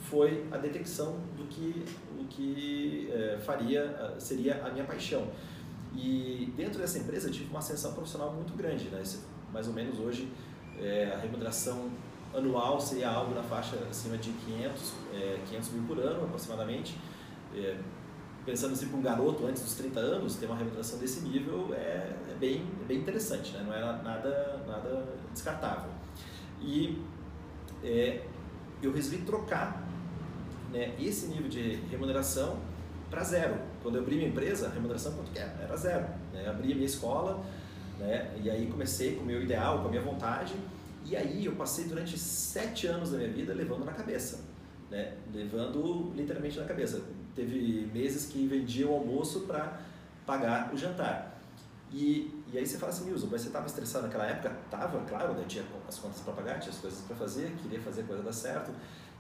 foi 0.08 0.46
a 0.52 0.58
detecção 0.58 1.18
do 1.36 1.48
que 1.48 1.84
que 2.28 3.10
é, 3.12 3.38
faria 3.38 3.82
eh, 3.82 4.20
seria 4.20 4.64
a 4.66 4.70
minha 4.70 4.86
paixão. 4.86 5.28
E 5.96 6.54
dentro 6.58 6.80
dessa 6.80 7.00
empresa 7.00 7.30
eu 7.30 7.32
tive 7.32 7.50
uma 7.50 7.60
ascensão 7.60 7.94
profissional 7.94 8.34
muito 8.34 8.54
grande, 8.56 8.86
né? 8.90 9.02
mais 9.52 9.68
ou 9.68 9.74
menos 9.74 9.98
hoje 10.00 10.30
é, 10.78 11.14
a 11.16 11.18
remuneração 11.18 11.90
anual 12.34 12.80
seria 12.82 13.10
algo 13.10 13.34
na 13.34 13.42
faixa 13.42 13.78
acima 13.90 14.18
de 14.18 14.32
500, 14.32 14.94
é, 15.14 15.40
500 15.48 15.70
mil 15.70 15.84
por 15.84 16.00
ano 16.00 16.26
aproximadamente. 16.26 16.98
É, 17.56 17.78
pensando 18.46 18.74
assim 18.74 18.88
para 18.88 18.98
um 18.98 19.02
garoto 19.02 19.48
antes 19.48 19.64
dos 19.64 19.74
30 19.76 20.00
anos, 20.00 20.36
ter 20.36 20.46
uma 20.46 20.56
remuneração 20.56 21.00
desse 21.00 21.22
nível 21.22 21.74
é, 21.74 22.14
é 22.30 22.36
bem, 22.40 22.64
é 22.82 22.86
bem 22.86 23.00
interessante, 23.00 23.52
né? 23.54 23.64
não 23.66 23.74
é 23.74 23.80
nada, 23.80 24.64
nada 24.68 25.06
descartável. 25.34 25.90
E 26.62 27.02
é, 27.84 28.24
eu 28.82 28.94
resolvi 28.94 29.20
trocar 29.26 29.84
né, 30.76 30.94
esse 31.00 31.28
nível 31.28 31.48
de 31.48 31.76
remuneração 31.90 32.60
para 33.10 33.24
zero. 33.24 33.58
Quando 33.82 33.96
eu 33.96 34.02
abri 34.02 34.18
minha 34.18 34.28
empresa, 34.28 34.68
a 34.68 34.70
remuneração 34.70 35.14
quanto 35.14 35.32
que 35.32 35.40
era? 35.40 35.58
Era 35.62 35.78
zero. 35.78 36.06
Né? 36.34 36.48
Abri 36.48 36.74
a 36.74 36.76
minha 36.76 36.86
escola, 36.86 37.46
né? 37.98 38.36
e 38.44 38.50
aí 38.50 38.68
comecei 38.68 39.16
com 39.16 39.24
o 39.24 39.26
meu 39.26 39.42
ideal, 39.42 39.80
com 39.80 39.88
a 39.88 39.90
minha 39.90 40.02
vontade, 40.02 40.54
e 41.06 41.16
aí 41.16 41.46
eu 41.46 41.54
passei 41.54 41.86
durante 41.86 42.18
sete 42.18 42.88
anos 42.88 43.12
da 43.12 43.18
minha 43.18 43.30
vida 43.30 43.54
levando 43.54 43.86
na 43.86 43.94
cabeça. 43.94 44.42
né? 44.92 45.14
levando 45.34 46.12
literalmente 46.14 46.60
na 46.60 46.66
cabeça. 46.66 47.02
Teve 47.34 47.90
meses 47.94 48.26
que 48.26 48.46
vendia 48.46 48.88
o 48.88 48.94
almoço 48.94 49.42
para 49.42 49.80
pagar 50.26 50.74
o 50.74 50.78
jantar. 50.78 51.40
E, 51.92 52.44
e 52.52 52.58
aí 52.58 52.66
você 52.66 52.78
fala 52.78 52.92
assim, 52.92 53.06
Nilson, 53.06 53.28
mas 53.32 53.42
você 53.42 53.48
estava 53.48 53.66
estressado 53.68 54.08
naquela 54.08 54.26
época? 54.26 54.50
Tava, 54.70 55.00
claro, 55.06 55.34
né? 55.34 55.46
tinha 55.48 55.64
as 55.88 55.98
contas 55.98 56.20
para 56.20 56.34
pagar, 56.34 56.60
tinha 56.60 56.72
as 56.74 56.80
coisas 56.80 57.00
para 57.02 57.16
fazer, 57.16 57.56
queria 57.62 57.80
fazer 57.80 58.02
a 58.02 58.04
coisa 58.06 58.24
dar 58.24 58.34
certo. 58.34 58.72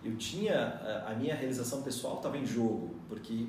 Eu 0.05 0.15
tinha, 0.17 1.03
a, 1.07 1.15
minha 1.15 1.33
realização 1.33 1.81
pessoal 1.81 2.17
estava 2.17 2.37
em 2.37 2.45
jogo, 2.45 2.93
porque 3.09 3.47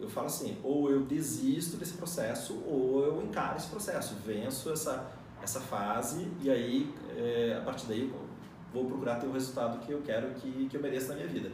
eu 0.00 0.08
falo 0.08 0.28
assim, 0.28 0.56
ou 0.64 0.90
eu 0.90 1.04
desisto 1.04 1.76
desse 1.76 1.92
processo, 1.92 2.54
ou 2.66 3.04
eu 3.04 3.22
encaro 3.22 3.58
esse 3.58 3.68
processo, 3.68 4.14
venço 4.24 4.72
essa, 4.72 5.12
essa 5.42 5.60
fase, 5.60 6.26
e 6.40 6.50
aí, 6.50 6.90
é, 7.14 7.58
a 7.60 7.60
partir 7.62 7.86
daí, 7.86 8.10
vou 8.72 8.86
procurar 8.86 9.16
ter 9.16 9.26
o 9.26 9.32
resultado 9.32 9.78
que 9.84 9.92
eu 9.92 10.00
quero, 10.00 10.30
que, 10.34 10.68
que 10.70 10.76
eu 10.76 10.80
mereço 10.80 11.08
na 11.08 11.16
minha 11.16 11.28
vida. 11.28 11.50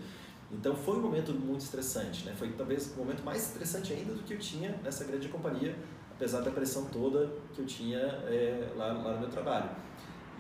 Então 0.53 0.77
foi 0.77 0.97
um 0.97 1.01
momento 1.01 1.33
muito 1.33 1.63
estressante, 1.63 2.25
né? 2.25 2.33
Foi 2.39 2.49
talvez 2.53 2.93
o 2.95 2.99
momento 2.99 3.25
mais 3.25 3.49
estressante 3.49 3.93
ainda 3.93 4.15
do 4.15 4.23
que 4.23 4.35
eu 4.35 4.39
tinha 4.39 4.79
nessa 4.83 5.05
grande 5.05 5.29
companhia, 5.29 5.75
apesar 6.15 6.41
da 6.41 6.53
pressão 6.53 6.85
toda 6.87 7.33
que 7.53 7.61
eu 7.61 7.67
tinha 7.67 7.99
é, 7.99 8.69
lá, 8.77 8.93
lá 8.93 9.15
no 9.15 9.21
meu 9.21 9.29
trabalho. 9.29 9.71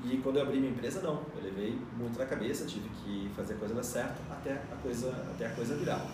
E 0.04 0.18
quando 0.18 0.36
eu 0.36 0.42
abri 0.42 0.58
minha 0.58 0.70
empresa, 0.70 1.00
não. 1.00 1.22
Eu 1.36 1.42
levei 1.42 1.78
muito 1.96 2.18
na 2.18 2.26
cabeça, 2.26 2.64
tive 2.66 2.88
que 2.88 3.30
fazer 3.34 3.54
a 3.54 3.56
coisa 3.56 3.74
dar 3.74 3.82
certo 3.82 4.20
até 4.30 4.52
a 4.52 4.76
coisa, 4.82 5.10
até 5.34 5.46
a 5.46 5.50
coisa 5.50 5.74
virar. 5.74 6.06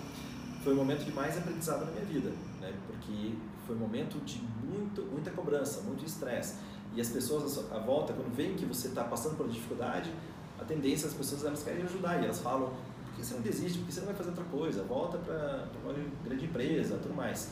Foi 0.63 0.73
o 0.73 0.77
momento 0.77 1.05
de 1.05 1.13
mais 1.13 1.37
aprendizado 1.37 1.85
na 1.85 1.91
minha 1.91 2.05
vida, 2.05 2.31
né? 2.61 2.73
Porque 2.87 3.35
foi 3.67 3.77
um 3.77 3.79
momento 3.79 4.19
de 4.25 4.41
muito, 4.65 5.03
muita 5.03 5.31
cobrança, 5.31 5.81
muito 5.83 6.05
estresse. 6.05 6.57
E 6.95 7.01
as 7.01 7.09
pessoas 7.09 7.59
à 7.73 7.79
volta, 7.79 8.13
quando 8.13 8.35
veem 8.35 8.55
que 8.55 8.65
você 8.65 8.89
está 8.89 9.05
passando 9.05 9.37
por 9.37 9.49
dificuldade, 9.49 10.13
a 10.61 10.65
tendência 10.65 11.09
das 11.09 11.17
pessoas 11.17 11.45
elas 11.45 11.63
querem 11.63 11.83
ajudar 11.83 12.21
e 12.21 12.25
elas 12.25 12.41
falam: 12.41 12.73
por 13.07 13.15
que 13.17 13.27
você 13.27 13.35
não 13.35 13.43
desiste? 13.43 13.79
Por 13.79 13.87
que 13.87 13.93
você 13.93 14.01
não 14.01 14.07
vai 14.07 14.17
fazer 14.17 14.31
outra 14.31 14.45
coisa? 14.45 14.83
Volta 14.85 15.19
para 15.19 15.69
uma 15.85 15.95
grande 16.25 16.45
empresa, 16.45 16.99
tudo 16.99 17.15
mais. 17.15 17.51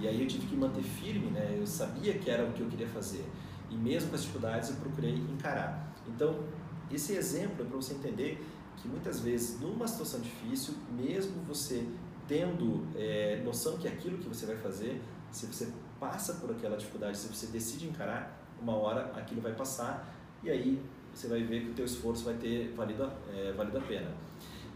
E 0.00 0.06
aí 0.06 0.20
eu 0.20 0.28
tive 0.28 0.46
que 0.46 0.56
manter 0.56 0.82
firme, 0.82 1.30
né? 1.30 1.56
Eu 1.58 1.66
sabia 1.66 2.14
que 2.14 2.30
era 2.30 2.44
o 2.44 2.52
que 2.52 2.60
eu 2.60 2.68
queria 2.68 2.88
fazer. 2.88 3.24
E 3.70 3.76
mesmo 3.76 4.10
com 4.10 4.16
as 4.16 4.22
dificuldades, 4.22 4.70
eu 4.70 4.76
procurei 4.76 5.14
encarar. 5.14 5.92
Então, 6.06 6.44
esse 6.90 7.12
exemplo 7.14 7.64
é 7.64 7.68
para 7.68 7.76
você 7.76 7.94
entender 7.94 8.44
que 8.76 8.88
muitas 8.88 9.20
vezes, 9.20 9.60
numa 9.60 9.86
situação 9.86 10.20
difícil, 10.20 10.74
mesmo 10.90 11.42
você 11.42 11.86
tendo 12.26 12.86
é, 12.94 13.40
noção 13.44 13.76
que 13.78 13.88
aquilo 13.88 14.18
que 14.18 14.28
você 14.28 14.46
vai 14.46 14.56
fazer, 14.56 15.00
se 15.30 15.46
você 15.46 15.72
passa 15.98 16.34
por 16.34 16.50
aquela 16.50 16.76
dificuldade, 16.76 17.18
se 17.18 17.28
você 17.28 17.46
decide 17.46 17.88
encarar, 17.88 18.46
uma 18.60 18.74
hora 18.74 19.12
aquilo 19.16 19.40
vai 19.40 19.54
passar 19.54 20.14
e 20.42 20.50
aí 20.50 20.82
você 21.12 21.26
vai 21.26 21.42
ver 21.42 21.64
que 21.64 21.70
o 21.70 21.74
teu 21.74 21.84
esforço 21.84 22.24
vai 22.24 22.34
ter 22.34 22.72
valido, 22.76 23.10
é, 23.34 23.52
valido 23.52 23.78
a 23.78 23.80
pena. 23.80 24.10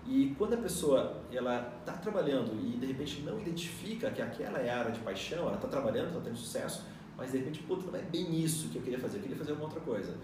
E 0.06 0.34
quando 0.36 0.54
a 0.54 0.56
pessoa 0.56 1.22
ela 1.30 1.78
está 1.78 1.92
trabalhando 1.92 2.58
e 2.60 2.76
de 2.76 2.86
repente 2.86 3.22
não 3.22 3.38
identifica 3.38 4.10
que 4.10 4.20
aquela 4.20 4.58
é 4.58 4.68
a 4.68 4.80
área 4.80 4.90
de 4.90 4.98
paixão, 5.00 5.46
ela 5.46 5.54
está 5.54 5.68
trabalhando, 5.68 6.08
está 6.08 6.20
tendo 6.20 6.36
sucesso, 6.36 6.84
mas 7.16 7.32
de 7.32 7.38
repente, 7.38 7.60
puta, 7.60 7.90
não 7.90 7.98
é 7.98 8.02
bem 8.02 8.40
isso 8.40 8.68
que 8.68 8.76
eu 8.76 8.82
queria 8.82 8.98
fazer, 8.98 9.18
eu 9.18 9.22
queria 9.22 9.36
fazer 9.36 9.50
alguma 9.52 9.68
outra 9.68 9.80
coisa. 9.80 10.16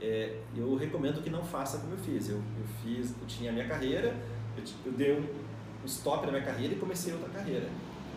É, 0.00 0.40
eu 0.56 0.76
recomendo 0.76 1.22
que 1.22 1.30
não 1.30 1.44
faça 1.44 1.78
como 1.78 1.92
eu 1.92 1.98
fiz. 1.98 2.28
Eu, 2.28 2.36
eu 2.36 2.66
fiz, 2.82 3.10
eu 3.10 3.26
tinha 3.26 3.50
a 3.50 3.52
minha 3.52 3.66
carreira, 3.66 4.16
eu, 4.56 4.62
eu 4.86 4.92
dei 4.92 5.18
um 5.18 5.86
stop 5.86 6.24
na 6.26 6.32
minha 6.32 6.44
carreira 6.44 6.74
e 6.74 6.78
comecei 6.78 7.12
outra 7.12 7.28
carreira. 7.30 7.68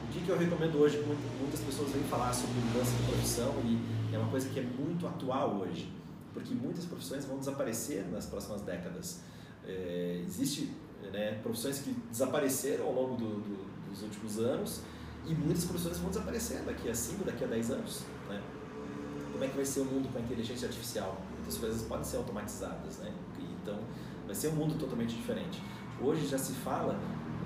O 0.04 0.14
que, 0.14 0.20
que 0.22 0.30
eu 0.30 0.38
recomendo 0.38 0.76
hoje, 0.78 1.02
muitas 1.40 1.62
pessoas 1.62 1.92
vêm 1.92 2.04
falar 2.04 2.34
sobre 2.34 2.60
mudança 2.60 2.92
de 2.92 3.04
profissão 3.04 3.54
e 3.64 4.14
é 4.14 4.18
uma 4.18 4.30
coisa 4.30 4.50
que 4.50 4.60
é 4.60 4.64
muito 4.64 5.08
atual 5.08 5.56
hoje, 5.56 5.92
porque 6.34 6.54
muitas 6.54 6.86
profissões 6.86 7.26
vão 7.26 7.40
desaparecer 7.40 8.06
nas 8.12 8.26
próximas 8.26 8.62
décadas. 8.62 9.22
É, 9.66 10.22
existe 10.26 10.70
né, 11.14 11.40
profissões 11.42 11.80
que 11.80 11.92
desapareceram 12.10 12.86
ao 12.86 12.94
longo 12.94 13.16
do, 13.16 13.40
do, 13.40 13.90
dos 13.90 14.02
últimos 14.02 14.38
anos 14.40 14.82
e 15.28 15.34
muitas 15.34 15.66
profissões 15.66 15.98
vão 15.98 16.10
desaparecer 16.10 16.62
daqui 16.64 16.90
a 16.90 16.96
5, 16.96 17.24
daqui 17.24 17.44
a 17.44 17.48
10 17.48 17.72
anos. 17.72 18.02
Né? 18.30 18.42
Como 19.32 19.44
é 19.44 19.48
que 19.48 19.56
vai 19.56 19.66
ser 19.66 19.82
o 19.82 19.86
mundo 19.86 20.12
com 20.12 20.18
a 20.18 20.22
inteligência 20.22 20.68
artificial? 20.68 21.22
Muitas 21.36 21.58
coisas 21.58 21.82
podem 21.84 22.04
ser 22.04 22.18
automatizadas, 22.18 22.98
né? 22.98 23.14
então 23.62 23.78
vai 24.26 24.36
ser 24.36 24.50
um 24.50 24.56
mundo 24.56 24.78
totalmente 24.78 25.16
diferente. 25.16 25.62
Hoje 26.02 26.28
já 26.28 26.38
se 26.38 26.54
fala 26.54 27.00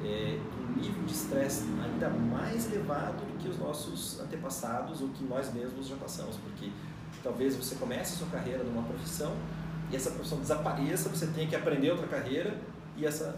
é, 0.03 0.39
um 0.59 0.79
nível 0.79 1.03
de 1.03 1.13
estresse 1.13 1.63
ainda 1.83 2.09
mais 2.09 2.71
elevado 2.71 3.25
do 3.25 3.37
que 3.37 3.49
os 3.49 3.57
nossos 3.57 4.19
antepassados 4.19 5.01
ou 5.01 5.09
que 5.09 5.23
nós 5.23 5.53
mesmos 5.53 5.87
já 5.87 5.95
passamos, 5.95 6.37
porque 6.37 6.71
talvez 7.23 7.55
você 7.55 7.75
comece 7.75 8.15
a 8.15 8.17
sua 8.17 8.27
carreira 8.27 8.63
numa 8.63 8.83
profissão 8.83 9.33
e 9.91 9.95
essa 9.95 10.11
profissão 10.11 10.39
desapareça, 10.39 11.09
você 11.09 11.27
tenha 11.27 11.47
que 11.47 11.55
aprender 11.55 11.91
outra 11.91 12.07
carreira 12.07 12.59
e 12.97 13.05
essa 13.05 13.37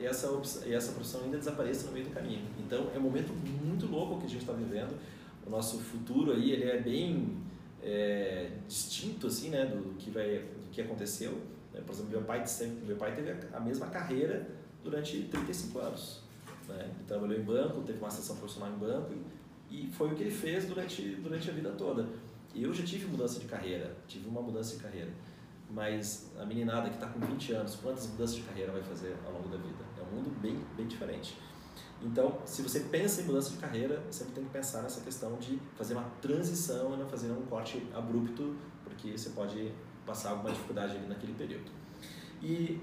essa 0.00 0.28
essa 0.66 0.92
profissão 0.92 1.22
ainda 1.22 1.38
desapareça 1.38 1.86
no 1.86 1.92
meio 1.92 2.06
do 2.06 2.10
caminho. 2.12 2.42
Então 2.58 2.90
é 2.94 2.98
um 2.98 3.02
momento 3.02 3.32
muito 3.64 3.86
louco 3.86 4.18
que 4.18 4.26
a 4.26 4.28
gente 4.28 4.40
está 4.40 4.52
vivendo. 4.52 4.98
O 5.46 5.50
nosso 5.50 5.78
futuro 5.78 6.32
aí 6.32 6.50
ele 6.50 6.64
é 6.64 6.80
bem 6.80 7.36
é, 7.82 8.50
distinto 8.66 9.26
assim, 9.26 9.50
né, 9.50 9.66
do, 9.66 9.94
que 9.96 10.10
vai 10.10 10.38
do 10.38 10.70
que 10.70 10.80
aconteceu. 10.80 11.32
Né? 11.72 11.80
Por 11.86 11.92
exemplo, 11.92 12.10
meu 12.10 12.22
pai 12.22 12.46
sempre, 12.46 12.84
meu 12.86 12.96
pai 12.96 13.14
teve 13.14 13.34
a, 13.52 13.60
mesma 13.60 13.86
carreira 13.86 14.48
durante 14.82 15.22
35 15.22 15.78
anos. 15.78 16.20
Né? 16.68 16.90
Ele 16.94 17.04
trabalhou 17.06 17.36
em 17.36 17.42
banco, 17.42 17.82
teve 17.82 17.98
uma 17.98 18.10
sessão 18.10 18.36
profissional 18.36 18.72
em 18.74 18.78
banco 18.78 19.12
e 19.70 19.86
foi 19.88 20.12
o 20.12 20.14
que 20.14 20.22
ele 20.22 20.30
fez 20.30 20.64
durante 20.66 21.02
durante 21.16 21.50
a 21.50 21.52
vida 21.52 21.70
toda. 21.72 22.08
Eu 22.54 22.72
já 22.72 22.84
tive 22.84 23.06
mudança 23.06 23.40
de 23.40 23.46
carreira, 23.46 23.94
tive 24.06 24.28
uma 24.28 24.40
mudança 24.40 24.76
de 24.76 24.82
carreira 24.82 25.10
mas 25.70 26.30
a 26.38 26.44
meninada 26.44 26.88
que 26.88 26.96
está 26.96 27.06
com 27.06 27.20
20 27.20 27.52
anos, 27.52 27.76
quantas 27.76 28.06
mudanças 28.06 28.36
de 28.36 28.42
carreira 28.42 28.72
vai 28.72 28.82
fazer 28.82 29.16
ao 29.26 29.32
longo 29.32 29.48
da 29.48 29.56
vida? 29.56 29.84
É 29.98 30.02
um 30.02 30.16
mundo 30.16 30.30
bem, 30.40 30.60
bem 30.76 30.86
diferente. 30.86 31.36
Então, 32.02 32.38
se 32.44 32.62
você 32.62 32.80
pensa 32.80 33.22
em 33.22 33.24
mudança 33.24 33.50
de 33.50 33.56
carreira, 33.56 34.02
sempre 34.10 34.34
tem 34.34 34.44
que 34.44 34.50
pensar 34.50 34.82
nessa 34.82 35.00
questão 35.00 35.36
de 35.36 35.58
fazer 35.76 35.94
uma 35.94 36.04
transição 36.20 36.94
e 36.94 36.98
não 36.98 37.08
fazer 37.08 37.30
um 37.30 37.42
corte 37.46 37.86
abrupto, 37.94 38.54
porque 38.84 39.16
você 39.16 39.30
pode 39.30 39.72
passar 40.04 40.30
alguma 40.30 40.50
dificuldade 40.50 40.96
ali 40.96 41.06
naquele 41.06 41.32
período. 41.32 41.70
E 42.42 42.78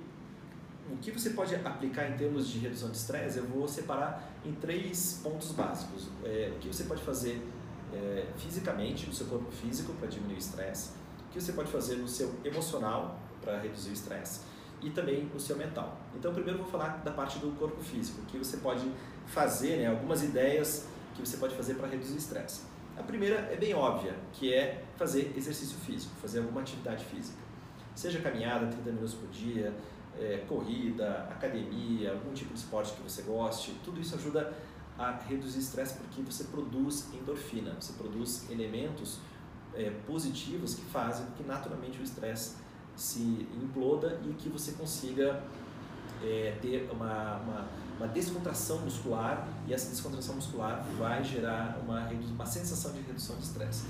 o 0.90 0.98
que 0.98 1.12
você 1.12 1.32
pode 1.32 1.56
aplicar 1.56 2.10
em 2.10 2.18
termos 2.18 2.48
de 2.48 2.58
redução 2.58 2.90
de 2.90 2.98
estresse, 2.98 3.38
eu 3.38 3.46
vou 3.46 3.68
separar 3.68 4.34
em 4.44 4.54
três 4.54 5.20
pontos 5.22 5.52
básicos. 5.52 6.10
É, 6.24 6.52
o 6.56 6.60
que 6.60 6.68
você 6.68 6.86
pode 6.86 7.04
fazer 7.04 7.42
é, 7.94 8.26
fisicamente, 8.38 9.06
no 9.06 9.14
seu 9.14 9.28
corpo 9.28 9.52
físico, 9.52 9.94
para 9.94 10.08
diminuir 10.08 10.36
o 10.36 10.40
estresse 10.40 11.00
que 11.32 11.40
você 11.40 11.54
pode 11.54 11.72
fazer 11.72 11.96
no 11.96 12.08
seu 12.08 12.34
emocional 12.44 13.20
para 13.42 13.60
reduzir 13.60 13.90
o 13.90 13.94
estresse 13.94 14.42
e 14.82 14.90
também 14.90 15.26
no 15.26 15.40
seu 15.40 15.56
mental. 15.56 15.98
Então, 16.16 16.34
primeiro 16.34 16.60
vou 16.60 16.68
falar 16.68 17.02
da 17.04 17.12
parte 17.12 17.40
do 17.40 17.52
corpo 17.58 17.82
físico, 17.82 18.22
que 18.28 18.38
você 18.38 18.58
pode 18.58 18.92
fazer, 19.28 19.78
né, 19.78 19.88
algumas 19.88 20.24
ideias 20.24 20.88
que 21.16 21.26
você 21.26 21.38
pode 21.38 21.56
fazer 21.56 21.76
para 21.76 21.88
reduzir 21.88 22.16
o 22.16 22.18
estresse. 22.18 22.62
A 22.98 23.04
primeira 23.04 23.36
é 23.52 23.56
bem 23.56 23.74
óbvia, 23.74 24.16
que 24.34 24.54
é 24.54 24.84
fazer 24.98 25.34
exercício 25.36 25.78
físico, 25.80 26.14
fazer 26.22 26.40
alguma 26.40 26.62
atividade 26.62 27.06
física. 27.06 27.38
Seja 27.96 28.20
caminhada 28.20 28.68
30 28.68 28.92
minutos 28.92 29.14
por 29.14 29.30
dia, 29.30 29.74
é, 30.20 30.44
corrida, 30.48 31.28
academia, 31.32 32.12
algum 32.12 32.34
tipo 32.34 32.54
de 32.54 32.60
esporte 32.60 32.94
que 32.94 33.02
você 33.02 33.22
goste, 33.22 33.76
tudo 33.84 34.00
isso 34.00 34.16
ajuda 34.16 34.54
a 34.98 35.12
reduzir 35.12 35.60
estresse 35.60 35.96
porque 35.96 36.22
você 36.22 36.46
produz 36.46 37.08
endorfina, 37.14 37.76
você 37.80 37.94
produz 37.94 38.50
elementos 38.50 39.20
é, 39.75 39.90
positivos 40.06 40.75
que 40.75 40.82
fazem 40.86 41.25
que 41.38 41.44
naturalmente 41.44 42.00
o 42.00 42.04
estresse 42.04 42.56
se 42.96 43.48
imploda 43.62 44.20
e 44.25 44.34
que 44.34 44.50
você 44.50 44.74
consiga 44.74 45.42
é, 46.24 46.58
ter 46.62 46.90
uma, 46.92 47.38
uma, 47.38 47.68
uma, 47.98 48.08
descontração 48.08 48.80
muscular 48.80 49.48
e 49.68 49.74
essa 49.74 49.90
descontração 49.90 50.36
muscular 50.36 50.86
vai 50.98 51.24
gerar 51.24 51.80
uma, 51.84 52.08
uma 52.10 52.46
sensação 52.46 52.92
de 52.92 53.01
redução 53.01 53.36
de 53.38 53.44
estresse. 53.44 53.86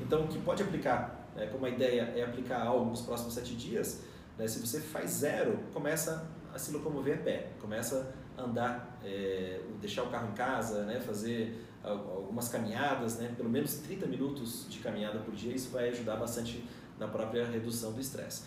Então, 0.00 0.24
o 0.24 0.28
que 0.28 0.38
pode 0.38 0.62
aplicar, 0.62 1.28
né, 1.36 1.46
como 1.46 1.66
a 1.66 1.68
ideia 1.68 2.12
é 2.16 2.24
aplicar 2.24 2.62
algo 2.62 2.90
nos 2.90 3.02
próximos 3.02 3.34
sete 3.34 3.54
dias, 3.54 4.02
né, 4.38 4.48
se 4.48 4.58
você 4.58 4.80
faz 4.80 5.10
zero, 5.10 5.58
começa 5.72 6.28
a 6.52 6.58
se 6.58 6.72
locomover 6.72 7.18
a 7.18 7.22
pé, 7.22 7.50
começa 7.60 8.12
a 8.25 8.25
andar, 8.38 8.98
é, 9.04 9.60
deixar 9.80 10.02
o 10.02 10.10
carro 10.10 10.30
em 10.30 10.34
casa, 10.34 10.84
né, 10.84 11.00
fazer 11.00 11.64
algumas 11.82 12.48
caminhadas, 12.48 13.18
né, 13.18 13.32
pelo 13.36 13.48
menos 13.48 13.74
30 13.74 14.06
minutos 14.06 14.66
de 14.68 14.80
caminhada 14.80 15.20
por 15.20 15.34
dia, 15.34 15.54
isso 15.54 15.70
vai 15.70 15.88
ajudar 15.90 16.16
bastante 16.16 16.64
na 16.98 17.06
própria 17.06 17.46
redução 17.46 17.92
do 17.92 18.00
estresse. 18.00 18.44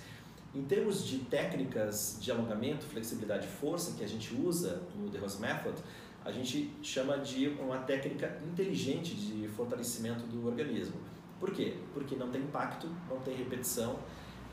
Em 0.54 0.64
termos 0.64 1.06
de 1.06 1.20
técnicas 1.20 2.18
de 2.20 2.32
alongamento, 2.32 2.84
flexibilidade 2.86 3.46
e 3.46 3.50
força 3.50 3.96
que 3.96 4.04
a 4.04 4.08
gente 4.08 4.34
usa 4.34 4.82
no 4.96 5.10
The 5.10 5.20
Rose 5.20 5.40
Method, 5.40 5.80
a 6.26 6.32
gente 6.32 6.74
chama 6.82 7.18
de 7.20 7.50
uma 7.60 7.78
técnica 7.78 8.38
inteligente 8.46 9.16
de 9.16 9.48
fortalecimento 9.48 10.26
do 10.26 10.48
organismo. 10.48 10.96
Por 11.40 11.52
quê? 11.52 11.78
Porque 11.94 12.16
não 12.16 12.30
tem 12.30 12.42
impacto, 12.42 12.88
não 13.10 13.20
tem 13.20 13.36
repetição 13.36 14.00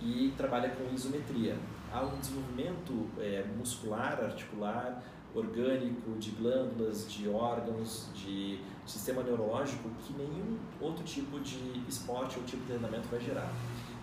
e 0.01 0.33
trabalha 0.37 0.71
com 0.71 0.95
isometria. 0.95 1.57
Há 1.93 2.03
um 2.03 2.19
desenvolvimento 2.19 3.09
é, 3.19 3.45
muscular, 3.57 4.23
articular, 4.23 5.03
orgânico, 5.39 6.13
de 6.19 6.31
glândulas, 6.31 7.11
de 7.11 7.29
órgãos, 7.29 8.09
de 8.15 8.59
sistema 8.87 9.23
neurológico 9.23 9.91
que 10.01 10.13
nenhum 10.15 10.59
outro 10.81 11.05
tipo 11.05 11.39
de 11.41 11.83
esporte 11.89 12.39
ou 12.39 12.45
tipo 12.45 12.63
de 12.63 12.69
treinamento 12.69 13.09
vai 13.09 13.21
gerar. 13.21 13.53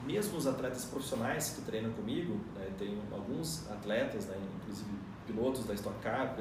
mesmo 0.06 0.38
os 0.38 0.46
atletas 0.46 0.84
profissionais 0.86 1.52
que 1.52 1.62
treinam 1.62 1.92
comigo, 1.94 2.38
né, 2.56 2.70
tem 2.78 3.00
alguns 3.12 3.72
atletas, 3.72 4.26
né, 4.26 4.38
inclusive 4.60 4.90
pilotos 5.26 5.66
da 5.66 5.74
Stock 5.74 5.98
Car, 6.02 6.36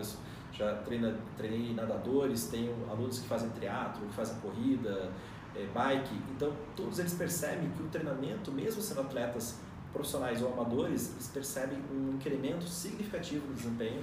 já 0.53 0.75
treina, 0.79 1.17
treinei 1.37 1.73
nadadores, 1.73 2.49
tenho 2.49 2.75
alunos 2.91 3.21
que 3.21 3.29
fazem 3.29 3.49
triatlo, 3.51 4.07
que 4.09 4.15
fazem 4.15 4.37
corrida, 4.41 5.13
é, 5.55 5.65
bike, 5.73 6.15
então 6.35 6.53
todos 6.75 6.99
eles 6.99 7.15
percebem 7.15 7.71
que 7.71 7.83
o 7.83 7.87
treinamento, 7.87 8.51
mesmo 8.51 8.83
sendo 8.83 9.03
atletas 9.03 9.61
profissionais 9.93 10.43
ou 10.43 10.53
amadores, 10.53 11.13
eles 11.13 11.29
percebem 11.29 11.79
um 11.93 12.15
incremento 12.15 12.65
significativo 12.65 13.47
no 13.47 13.55
desempenho, 13.55 14.03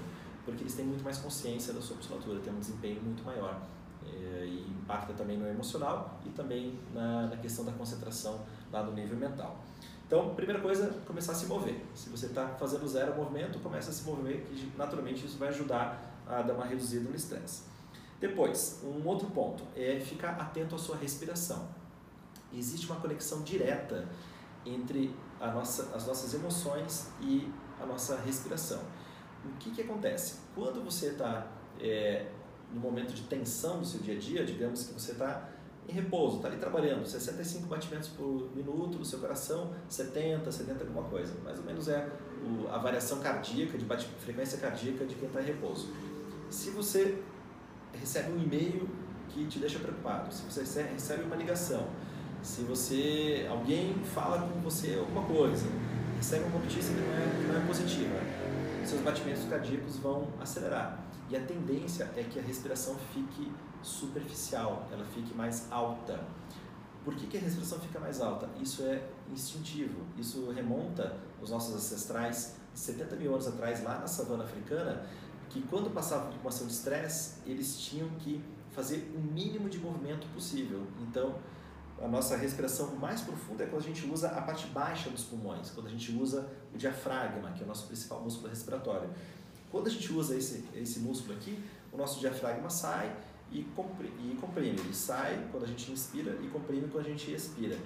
porque 0.50 0.64
eles 0.64 0.76
têm 0.76 0.86
muito 0.86 1.04
mais 1.04 1.18
consciência 1.18 1.74
da 1.74 1.82
sua 1.82 1.96
musculatura, 1.96 2.40
têm 2.40 2.54
um 2.54 2.60
desempenho 2.60 3.02
muito 3.02 3.24
maior. 3.24 3.62
É, 4.06 4.46
e 4.46 4.70
impacta 4.70 5.14
também 5.14 5.38
no 5.38 5.46
emocional 5.48 6.20
e 6.26 6.30
também 6.30 6.80
na, 6.94 7.28
na 7.28 7.38
questão 7.38 7.66
da 7.66 7.72
concentração 7.74 8.40
lá 8.72 8.82
no 8.82 8.94
nível 8.94 9.18
mental. 9.18 9.60
Então, 10.08 10.34
primeira 10.34 10.60
coisa, 10.60 10.88
começar 11.06 11.34
a 11.34 11.36
se 11.36 11.46
mover. 11.46 11.86
Se 11.94 12.10
você 12.10 12.26
está 12.26 12.48
fazendo 12.48 12.88
zero 12.88 13.16
movimento, 13.16 13.60
começa 13.60 13.92
a 13.92 13.94
se 13.94 14.04
mover, 14.04 14.42
que 14.46 14.72
naturalmente 14.76 15.24
isso 15.26 15.38
vai 15.38 15.50
ajudar 15.50 16.02
a 16.26 16.42
dar 16.42 16.54
uma 16.54 16.66
reduzida 16.66 17.08
no 17.08 17.16
estresse. 17.16 17.64
Depois, 18.20 18.82
um 18.84 19.08
outro 19.08 19.28
ponto 19.30 19.64
é 19.76 20.00
ficar 20.00 20.32
atento 20.32 20.74
à 20.74 20.78
sua 20.80 20.98
respiração. 20.98 21.68
Existe 22.52 22.88
uma 22.88 23.00
conexão 23.00 23.44
direta 23.44 24.10
entre 24.66 25.16
nossa, 25.40 25.96
as 25.96 26.08
nossas 26.08 26.34
emoções 26.34 27.10
e 27.22 27.48
a 27.80 27.86
nossa 27.86 28.18
respiração. 28.18 28.82
O 29.46 29.58
que, 29.58 29.72
que 29.72 29.82
acontece? 29.82 30.38
Quando 30.54 30.84
você 30.84 31.08
está 31.08 31.48
é, 31.80 32.28
no 32.74 32.80
momento 32.80 33.14
de 33.14 33.24
tensão 33.24 33.80
do 33.80 33.86
seu 33.86 34.00
dia 34.00 34.16
a 34.16 34.20
dia, 34.20 34.46
digamos 34.46 34.84
que 34.84 34.94
você 34.94 35.12
está 35.14 35.50
em 35.88 35.92
repouso, 35.92 36.38
está 36.38 36.48
ali 36.48 36.58
trabalhando, 36.58 37.06
65 37.06 37.68
batimentos 37.68 38.10
por 38.10 38.50
minuto 38.56 39.00
no 39.00 39.06
seu 39.06 39.20
coração, 39.20 39.72
70, 39.88 40.52
70 40.52 40.84
alguma 40.84 41.04
coisa, 41.04 41.34
mais 41.44 41.58
ou 41.58 41.66
menos 41.66 41.88
é 41.88 42.08
a 42.72 42.78
variação 42.78 43.20
cardíaca, 43.20 43.78
de 43.78 43.86
frequência 44.20 44.60
cardíaca 44.60 45.06
de 45.06 45.16
quem 45.16 45.28
está 45.28 45.42
em 45.42 45.46
repouso. 45.46 45.92
Se 46.50 46.70
você 46.70 47.20
recebe 47.94 48.32
um 48.32 48.42
e-mail 48.42 48.88
que 49.30 49.46
te 49.48 49.58
deixa 49.60 49.80
preocupado, 49.80 50.32
se 50.34 50.44
você 50.44 50.84
recebe 50.84 51.24
uma 51.24 51.36
ligação, 51.36 51.88
se 52.42 52.62
você 52.62 53.48
alguém 53.50 53.96
fala 54.14 54.48
com 54.48 54.60
você 54.62 54.96
alguma 55.00 55.24
coisa, 55.24 55.66
recebe 56.18 56.46
uma 56.46 56.60
notícia 56.60 56.94
que 56.94 57.02
não 57.02 57.14
é, 57.14 57.42
que 57.42 57.48
não 57.52 57.62
é 57.62 57.66
positiva, 57.66 58.16
seus 58.90 59.02
batimentos 59.02 59.44
cardíacos 59.44 59.98
vão 59.98 60.28
acelerar. 60.42 61.06
E 61.30 61.38
a 61.38 61.42
tendência 61.42 62.10
é 62.18 62.24
que 62.24 62.40
a 62.40 62.42
respiração 62.42 62.96
fique 63.14 63.52
superficial, 63.84 64.88
ela 64.92 65.06
fique 65.06 65.32
mais 65.36 65.72
alta. 65.72 66.20
Por 67.06 67.14
que, 67.16 67.28
que 67.28 67.38
a 67.38 67.40
respiração 67.40 67.80
fica 67.80 68.00
mais 68.00 68.20
alta? 68.20 68.50
Isso 68.60 68.82
é 68.82 69.04
instintivo, 69.32 70.02
isso 70.18 70.50
remonta 70.52 71.16
os 71.40 71.52
nossos 71.52 71.76
ancestrais 71.76 72.56
70 72.74 73.16
mil 73.18 73.32
anos 73.32 73.48
atrás, 73.48 73.84
lá 73.84 74.00
na 74.00 74.08
savana 74.08 74.44
africana, 74.44 75.06
que 75.50 75.62
quando 75.62 75.92
passavam 75.92 76.32
por 76.32 76.40
uma 76.40 76.50
ação 76.50 76.66
de 76.66 76.74
estresse, 76.74 77.36
eles 77.46 77.78
tinham 77.80 78.10
que 78.18 78.44
fazer 78.72 79.12
o 79.16 79.20
mínimo 79.20 79.70
de 79.70 79.78
movimento 79.78 80.28
possível. 80.34 80.88
Então, 81.02 81.36
a 82.02 82.08
nossa 82.08 82.36
respiração 82.38 82.96
mais 82.96 83.22
profunda 83.22 83.64
é 83.64 83.68
quando 83.68 83.84
a 83.84 83.86
gente 83.86 84.10
usa 84.10 84.30
a 84.30 84.42
parte 84.42 84.66
baixa 84.68 85.10
dos 85.10 85.26
pulmões, 85.26 85.70
quando 85.70 85.88
a 85.88 85.90
gente 85.90 86.12
usa 86.12 86.50
o 86.74 86.78
diafragma, 86.78 87.52
que 87.52 87.62
é 87.62 87.66
o 87.66 87.68
nosso 87.68 87.88
principal 87.88 88.22
músculo 88.22 88.50
respiratório. 88.50 89.10
Quando 89.72 89.88
a 89.88 89.90
gente 89.90 90.12
usa 90.12 90.36
esse, 90.36 90.64
esse 90.76 91.00
músculo 91.00 91.34
aqui, 91.34 91.64
o 91.92 91.98
nosso 91.98 92.20
diafragma 92.20 92.70
sai 92.70 93.16
e 93.52 93.64
comprime. 93.76 94.80
Ele 94.80 94.94
sai 94.94 95.48
quando 95.52 95.64
a 95.64 95.68
gente 95.68 95.92
inspira 95.92 96.38
e 96.42 96.48
comprime 96.48 96.88
quando 96.88 97.06
a 97.06 97.10
gente 97.10 97.32
expira. 97.32 97.78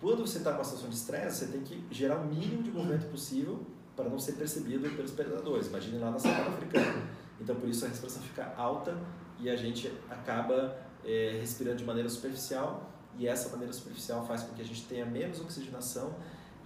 Quando 0.00 0.26
você 0.26 0.38
está 0.38 0.52
com 0.52 0.58
uma 0.58 0.64
situação 0.64 0.88
de 0.88 0.96
estresse, 0.96 1.46
você 1.46 1.52
tem 1.52 1.62
que 1.62 1.84
gerar 1.90 2.18
o 2.18 2.26
mínimo 2.26 2.62
de 2.62 2.70
movimento 2.70 3.10
possível 3.10 3.64
para 3.96 4.08
não 4.08 4.18
ser 4.18 4.32
percebido 4.32 4.88
pelos 4.90 5.10
predadores. 5.10 5.68
Imagine 5.68 5.98
lá 5.98 6.10
na 6.10 6.18
savana 6.18 6.48
africana. 6.48 7.02
Então, 7.40 7.56
por 7.56 7.68
isso 7.68 7.84
a 7.84 7.88
respiração 7.88 8.22
fica 8.22 8.52
alta 8.56 8.96
e 9.40 9.48
a 9.48 9.56
gente 9.56 9.90
acaba 10.10 10.76
é, 11.04 11.38
respirando 11.40 11.78
de 11.78 11.84
maneira 11.84 12.08
superficial 12.08 12.90
e 13.18 13.26
essa 13.26 13.48
maneira 13.48 13.72
superficial 13.72 14.26
faz 14.26 14.42
com 14.42 14.54
que 14.54 14.60
a 14.60 14.64
gente 14.64 14.82
tenha 14.84 15.06
menos 15.06 15.40
oxigenação 15.40 16.14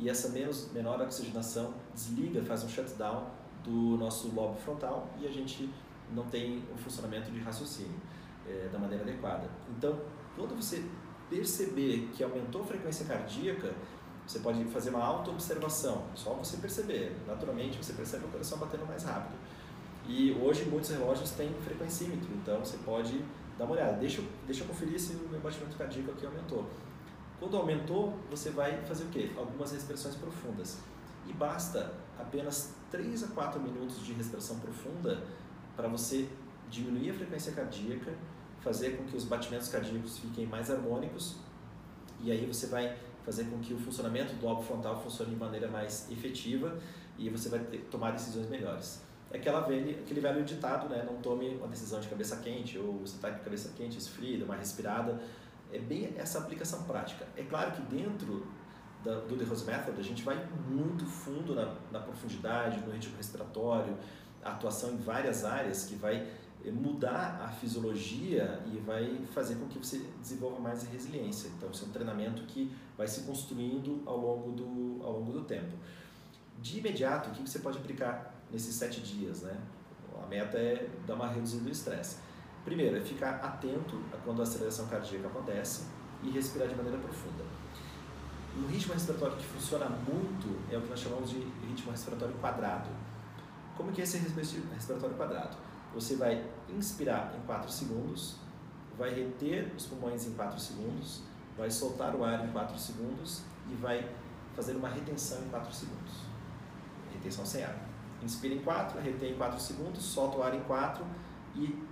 e 0.00 0.08
essa 0.08 0.30
menos, 0.30 0.72
menor 0.72 1.00
oxigenação 1.02 1.74
desliga, 1.94 2.42
faz 2.42 2.64
um 2.64 2.68
shutdown 2.68 3.26
do 3.62 3.98
nosso 3.98 4.28
lobo 4.34 4.56
frontal 4.58 5.10
e 5.20 5.26
a 5.26 5.30
gente 5.30 5.68
não 6.14 6.24
tem 6.24 6.64
um 6.72 6.78
funcionamento 6.78 7.30
de 7.30 7.38
raciocínio 7.40 8.00
é, 8.48 8.68
da 8.72 8.78
maneira 8.78 9.04
adequada. 9.04 9.48
Então, 9.76 10.00
quando 10.34 10.56
você 10.56 10.82
perceber 11.28 12.10
que 12.14 12.24
aumentou 12.24 12.62
a 12.62 12.64
frequência 12.64 13.04
cardíaca, 13.04 13.74
você 14.26 14.38
pode 14.38 14.64
fazer 14.66 14.90
uma 14.90 15.04
auto-observação, 15.04 16.04
só 16.14 16.32
você 16.32 16.56
perceber. 16.56 17.14
Naturalmente, 17.26 17.76
você 17.76 17.92
percebe 17.92 18.24
o 18.24 18.28
coração 18.28 18.58
batendo 18.58 18.86
mais 18.86 19.04
rápido. 19.04 19.36
E 20.08 20.32
hoje, 20.32 20.64
muitos 20.64 20.90
relógios 20.90 21.30
têm 21.32 21.52
frequencímetro, 21.62 22.28
então 22.34 22.58
você 22.60 22.78
pode 22.78 23.22
dar 23.58 23.64
uma 23.64 23.74
olhada. 23.74 23.98
Deixa, 23.98 24.22
deixa 24.46 24.64
eu 24.64 24.66
conferir 24.66 24.98
se 24.98 25.14
o 25.14 25.28
meu 25.28 25.40
batimento 25.40 25.76
cardíaco 25.76 26.10
aqui 26.12 26.24
aumentou. 26.24 26.66
Quando 27.40 27.56
aumentou, 27.56 28.16
você 28.30 28.50
vai 28.50 28.82
fazer 28.84 29.04
o 29.04 29.08
quê? 29.08 29.30
Algumas 29.36 29.72
respirações 29.72 30.14
profundas. 30.14 30.78
E 31.26 31.32
basta 31.32 31.94
apenas 32.18 32.74
3 32.90 33.24
a 33.24 33.28
4 33.28 33.60
minutos 33.60 34.04
de 34.04 34.12
respiração 34.12 34.60
profunda 34.60 35.22
para 35.74 35.88
você 35.88 36.28
diminuir 36.68 37.10
a 37.10 37.14
frequência 37.14 37.52
cardíaca, 37.52 38.12
fazer 38.60 38.98
com 38.98 39.04
que 39.04 39.16
os 39.16 39.24
batimentos 39.24 39.68
cardíacos 39.68 40.18
fiquem 40.18 40.46
mais 40.46 40.70
harmônicos 40.70 41.36
e 42.22 42.30
aí 42.30 42.44
você 42.44 42.66
vai 42.66 42.96
fazer 43.24 43.44
com 43.44 43.58
que 43.58 43.72
o 43.72 43.78
funcionamento 43.78 44.34
do 44.34 44.46
lobo 44.46 44.62
frontal 44.62 45.00
funcione 45.00 45.30
de 45.30 45.36
maneira 45.36 45.68
mais 45.68 46.10
efetiva 46.10 46.78
e 47.18 47.28
você 47.28 47.48
vai 47.48 47.60
ter, 47.60 47.78
tomar 47.90 48.12
decisões 48.12 48.48
melhores. 48.48 49.02
É 49.30 49.38
aquela 49.38 49.60
velha, 49.60 49.98
aquele 50.00 50.20
velho 50.20 50.44
ditado, 50.44 50.88
né? 50.88 51.04
Não 51.06 51.16
tome 51.22 51.54
uma 51.54 51.68
decisão 51.68 52.00
de 52.00 52.08
cabeça 52.08 52.36
quente 52.36 52.78
ou 52.78 52.98
você 52.98 53.16
está 53.16 53.30
com 53.30 53.36
a 53.36 53.40
cabeça 53.40 53.72
quente, 53.76 53.96
esfria, 53.96 54.44
uma 54.44 54.56
respirada. 54.56 55.20
É 55.72 55.78
bem 55.78 56.14
essa 56.16 56.38
aplicação 56.38 56.82
prática. 56.84 57.26
É 57.36 57.42
claro 57.42 57.72
que 57.72 57.82
dentro 57.82 58.46
da, 59.04 59.20
do 59.20 59.36
The 59.36 59.44
Rose 59.44 59.64
Method, 59.64 59.98
a 59.98 60.02
gente 60.02 60.22
vai 60.22 60.46
muito 60.68 61.06
fundo 61.06 61.54
na, 61.54 61.74
na 61.90 62.00
profundidade, 62.00 62.80
no 62.84 62.92
ritmo 62.92 63.16
respiratório, 63.16 63.96
atuação 64.42 64.92
em 64.92 64.96
várias 64.96 65.44
áreas 65.44 65.84
que 65.84 65.94
vai 65.94 66.26
eh, 66.64 66.70
mudar 66.70 67.40
a 67.42 67.48
fisiologia 67.48 68.62
e 68.66 68.78
vai 68.78 69.20
fazer 69.32 69.56
com 69.56 69.66
que 69.66 69.78
você 69.78 69.98
desenvolva 70.20 70.60
mais 70.60 70.82
resiliência. 70.82 71.48
Então, 71.56 71.70
isso 71.70 71.84
é 71.84 71.88
um 71.88 71.92
treinamento 71.92 72.42
que 72.44 72.74
vai 72.96 73.06
se 73.06 73.22
construindo 73.22 74.02
ao 74.06 74.18
longo 74.18 74.52
do, 74.52 75.04
ao 75.04 75.12
longo 75.12 75.32
do 75.32 75.44
tempo. 75.44 75.74
De 76.58 76.78
imediato, 76.78 77.30
o 77.30 77.32
que 77.32 77.48
você 77.48 77.58
pode 77.58 77.78
aplicar 77.78 78.34
nesses 78.50 78.74
sete 78.74 79.00
dias? 79.00 79.42
Né? 79.42 79.56
A 80.22 80.26
meta 80.26 80.58
é 80.58 80.88
dar 81.06 81.14
uma 81.14 81.28
reduzida 81.28 81.64
do 81.64 81.70
estresse. 81.70 82.16
Primeiro, 82.64 82.96
é 82.96 83.00
ficar 83.00 83.36
atento 83.36 84.00
a 84.12 84.16
quando 84.18 84.40
a 84.40 84.42
aceleração 84.42 84.86
cardíaca 84.86 85.28
acontece 85.28 85.86
e 86.22 86.30
respirar 86.30 86.68
de 86.68 86.74
maneira 86.74 86.98
profunda. 86.98 87.44
Um 88.56 88.66
ritmo 88.66 88.92
respiratório 88.92 89.36
que 89.36 89.46
funciona 89.46 89.88
muito 89.88 90.60
é 90.70 90.76
o 90.76 90.82
que 90.82 90.88
nós 90.88 90.98
chamamos 90.98 91.30
de 91.30 91.38
ritmo 91.38 91.90
respiratório 91.90 92.34
quadrado. 92.34 92.90
Como 93.76 93.92
que 93.92 94.00
é 94.00 94.04
esse 94.04 94.18
respiratório 94.18 95.16
quadrado? 95.16 95.56
Você 95.94 96.16
vai 96.16 96.44
inspirar 96.68 97.34
em 97.36 97.46
4 97.46 97.70
segundos, 97.70 98.36
vai 98.98 99.14
reter 99.14 99.72
os 99.74 99.86
pulmões 99.86 100.26
em 100.26 100.32
4 100.32 100.60
segundos, 100.60 101.22
vai 101.56 101.70
soltar 101.70 102.14
o 102.14 102.24
ar 102.24 102.44
em 102.46 102.52
4 102.52 102.78
segundos 102.78 103.42
e 103.70 103.74
vai 103.74 104.08
fazer 104.54 104.76
uma 104.76 104.88
retenção 104.88 105.42
em 105.42 105.48
4 105.48 105.72
segundos. 105.72 106.12
Retenção 107.12 107.46
sem 107.46 107.64
ar. 107.64 107.76
Inspira 108.22 108.54
em 108.54 108.60
4, 108.60 109.00
retém 109.00 109.32
em 109.32 109.36
4 109.36 109.58
segundos, 109.58 110.04
solta 110.04 110.38
o 110.38 110.42
ar 110.42 110.54
em 110.54 110.60
4 110.60 111.04
e 111.54 111.89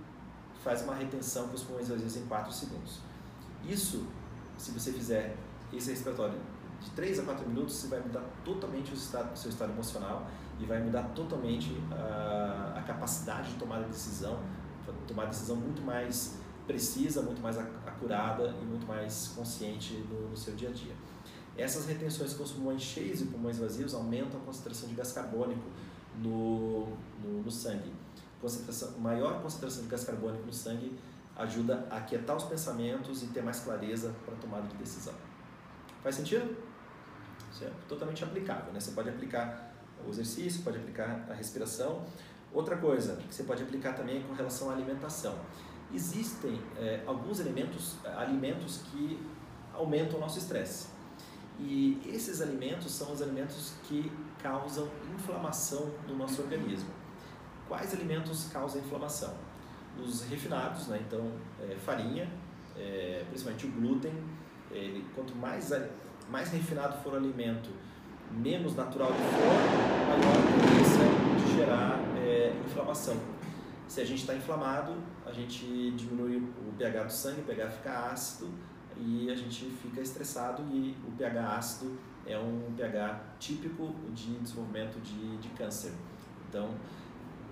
faz 0.63 0.81
uma 0.83 0.95
retenção 0.95 1.47
com 1.47 1.55
os 1.55 1.63
pulmões 1.63 1.87
vazios 1.87 2.17
em 2.17 2.25
4 2.25 2.51
segundos. 2.51 2.99
Isso, 3.67 4.05
se 4.57 4.71
você 4.71 4.91
fizer 4.91 5.35
esse 5.71 5.89
respiratório 5.91 6.39
de 6.81 6.89
3 6.91 7.19
a 7.19 7.23
4 7.23 7.47
minutos, 7.47 7.75
você 7.75 7.87
vai 7.87 7.99
mudar 7.99 8.23
totalmente 8.43 8.91
o, 8.91 8.95
estado, 8.95 9.37
seu 9.37 9.49
estado 9.49 9.71
emocional 9.71 10.27
e 10.59 10.65
vai 10.65 10.81
mudar 10.81 11.03
totalmente 11.15 11.75
a, 11.91 12.75
a 12.77 12.81
capacidade 12.83 13.53
de 13.53 13.59
tomar 13.59 13.79
decisão, 13.83 14.39
tomar 15.07 15.25
decisão 15.25 15.55
muito 15.55 15.81
mais 15.81 16.37
precisa, 16.65 17.23
muito 17.23 17.41
mais 17.41 17.57
acurada 17.57 18.53
e 18.61 18.65
muito 18.65 18.85
mais 18.85 19.33
consciente 19.35 19.93
no, 20.09 20.29
no 20.29 20.37
seu 20.37 20.53
dia 20.55 20.69
a 20.69 20.71
dia. 20.71 20.93
Essas 21.57 21.87
retenções 21.87 22.33
com 22.33 22.43
os 22.43 22.51
pulmões 22.51 22.81
cheios 22.81 23.21
e 23.21 23.25
pulmões 23.25 23.57
vazios 23.57 23.93
aumentam 23.93 24.39
a 24.39 24.43
concentração 24.43 24.87
de 24.87 24.93
gás 24.93 25.11
carbônico 25.11 25.63
no, 26.21 26.89
no, 27.23 27.41
no 27.43 27.51
sangue. 27.51 27.91
Concentração, 28.41 28.97
maior 28.99 29.41
concentração 29.41 29.83
de 29.83 29.89
gás 29.89 30.03
carbônico 30.03 30.45
no 30.45 30.53
sangue 30.53 30.97
ajuda 31.35 31.87
a 31.89 31.97
aquietar 31.97 32.35
os 32.35 32.43
pensamentos 32.43 33.23
e 33.23 33.27
ter 33.27 33.41
mais 33.41 33.59
clareza 33.61 34.13
para 34.25 34.35
tomada 34.35 34.67
de 34.67 34.75
decisão. 34.75 35.13
Faz 36.03 36.15
sentido? 36.15 36.55
Isso 37.51 37.63
é 37.63 37.71
totalmente 37.87 38.23
aplicável. 38.23 38.71
Né? 38.73 38.79
Você 38.79 38.91
pode 38.91 39.09
aplicar 39.09 39.73
o 40.05 40.09
exercício, 40.09 40.63
pode 40.63 40.77
aplicar 40.77 41.27
a 41.29 41.33
respiração. 41.33 42.05
Outra 42.53 42.77
coisa 42.77 43.15
que 43.17 43.33
você 43.33 43.43
pode 43.43 43.63
aplicar 43.63 43.93
também 43.93 44.17
é 44.17 44.23
com 44.23 44.33
relação 44.33 44.69
à 44.69 44.73
alimentação. 44.73 45.37
Existem 45.93 46.61
é, 46.77 47.03
alguns 47.05 47.39
elementos, 47.39 47.95
alimentos 48.05 48.81
que 48.91 49.19
aumentam 49.73 50.17
o 50.17 50.19
nosso 50.19 50.39
estresse. 50.39 50.87
E 51.59 52.01
esses 52.05 52.41
alimentos 52.41 52.91
são 52.91 53.11
os 53.11 53.21
alimentos 53.21 53.73
que 53.83 54.11
causam 54.41 54.87
inflamação 55.13 55.91
no 56.07 56.15
nosso 56.15 56.41
organismo. 56.41 56.98
Quais 57.69 57.93
alimentos 57.93 58.49
causam 58.51 58.81
inflamação? 58.81 59.33
Os 59.97 60.23
refinados, 60.23 60.87
né? 60.87 60.99
então 61.07 61.31
é, 61.61 61.75
farinha, 61.75 62.27
é, 62.75 63.23
principalmente 63.29 63.67
o 63.67 63.71
glúten, 63.71 64.13
quanto 65.13 65.35
mais, 65.35 65.71
mais 66.29 66.51
refinado 66.51 66.97
for 67.03 67.13
o 67.13 67.15
alimento, 67.15 67.69
menos 68.31 68.75
natural 68.75 69.09
ele 69.09 69.17
for, 69.17 69.49
maior 70.07 70.35
a 70.35 70.67
tendência 70.67 71.45
de 71.45 71.57
gerar 71.57 71.99
é, 72.17 72.53
inflamação. 72.65 73.17
Se 73.87 74.01
a 74.01 74.05
gente 74.05 74.19
está 74.19 74.35
inflamado, 74.35 74.95
a 75.25 75.31
gente 75.31 75.91
diminui 75.91 76.37
o 76.37 76.73
pH 76.77 77.03
do 77.03 77.11
sangue, 77.11 77.41
o 77.41 77.43
pH 77.43 77.69
fica 77.69 78.11
ácido 78.11 78.47
e 78.97 79.29
a 79.29 79.35
gente 79.35 79.65
fica 79.81 80.01
estressado 80.01 80.63
e 80.71 80.95
o 81.07 81.11
pH 81.11 81.55
ácido 81.55 81.97
é 82.25 82.37
um 82.37 82.73
pH 82.75 83.19
típico 83.39 83.93
de 84.13 84.37
desenvolvimento 84.39 84.99
de, 85.01 85.37
de 85.37 85.49
câncer. 85.49 85.93
Então, 86.47 86.75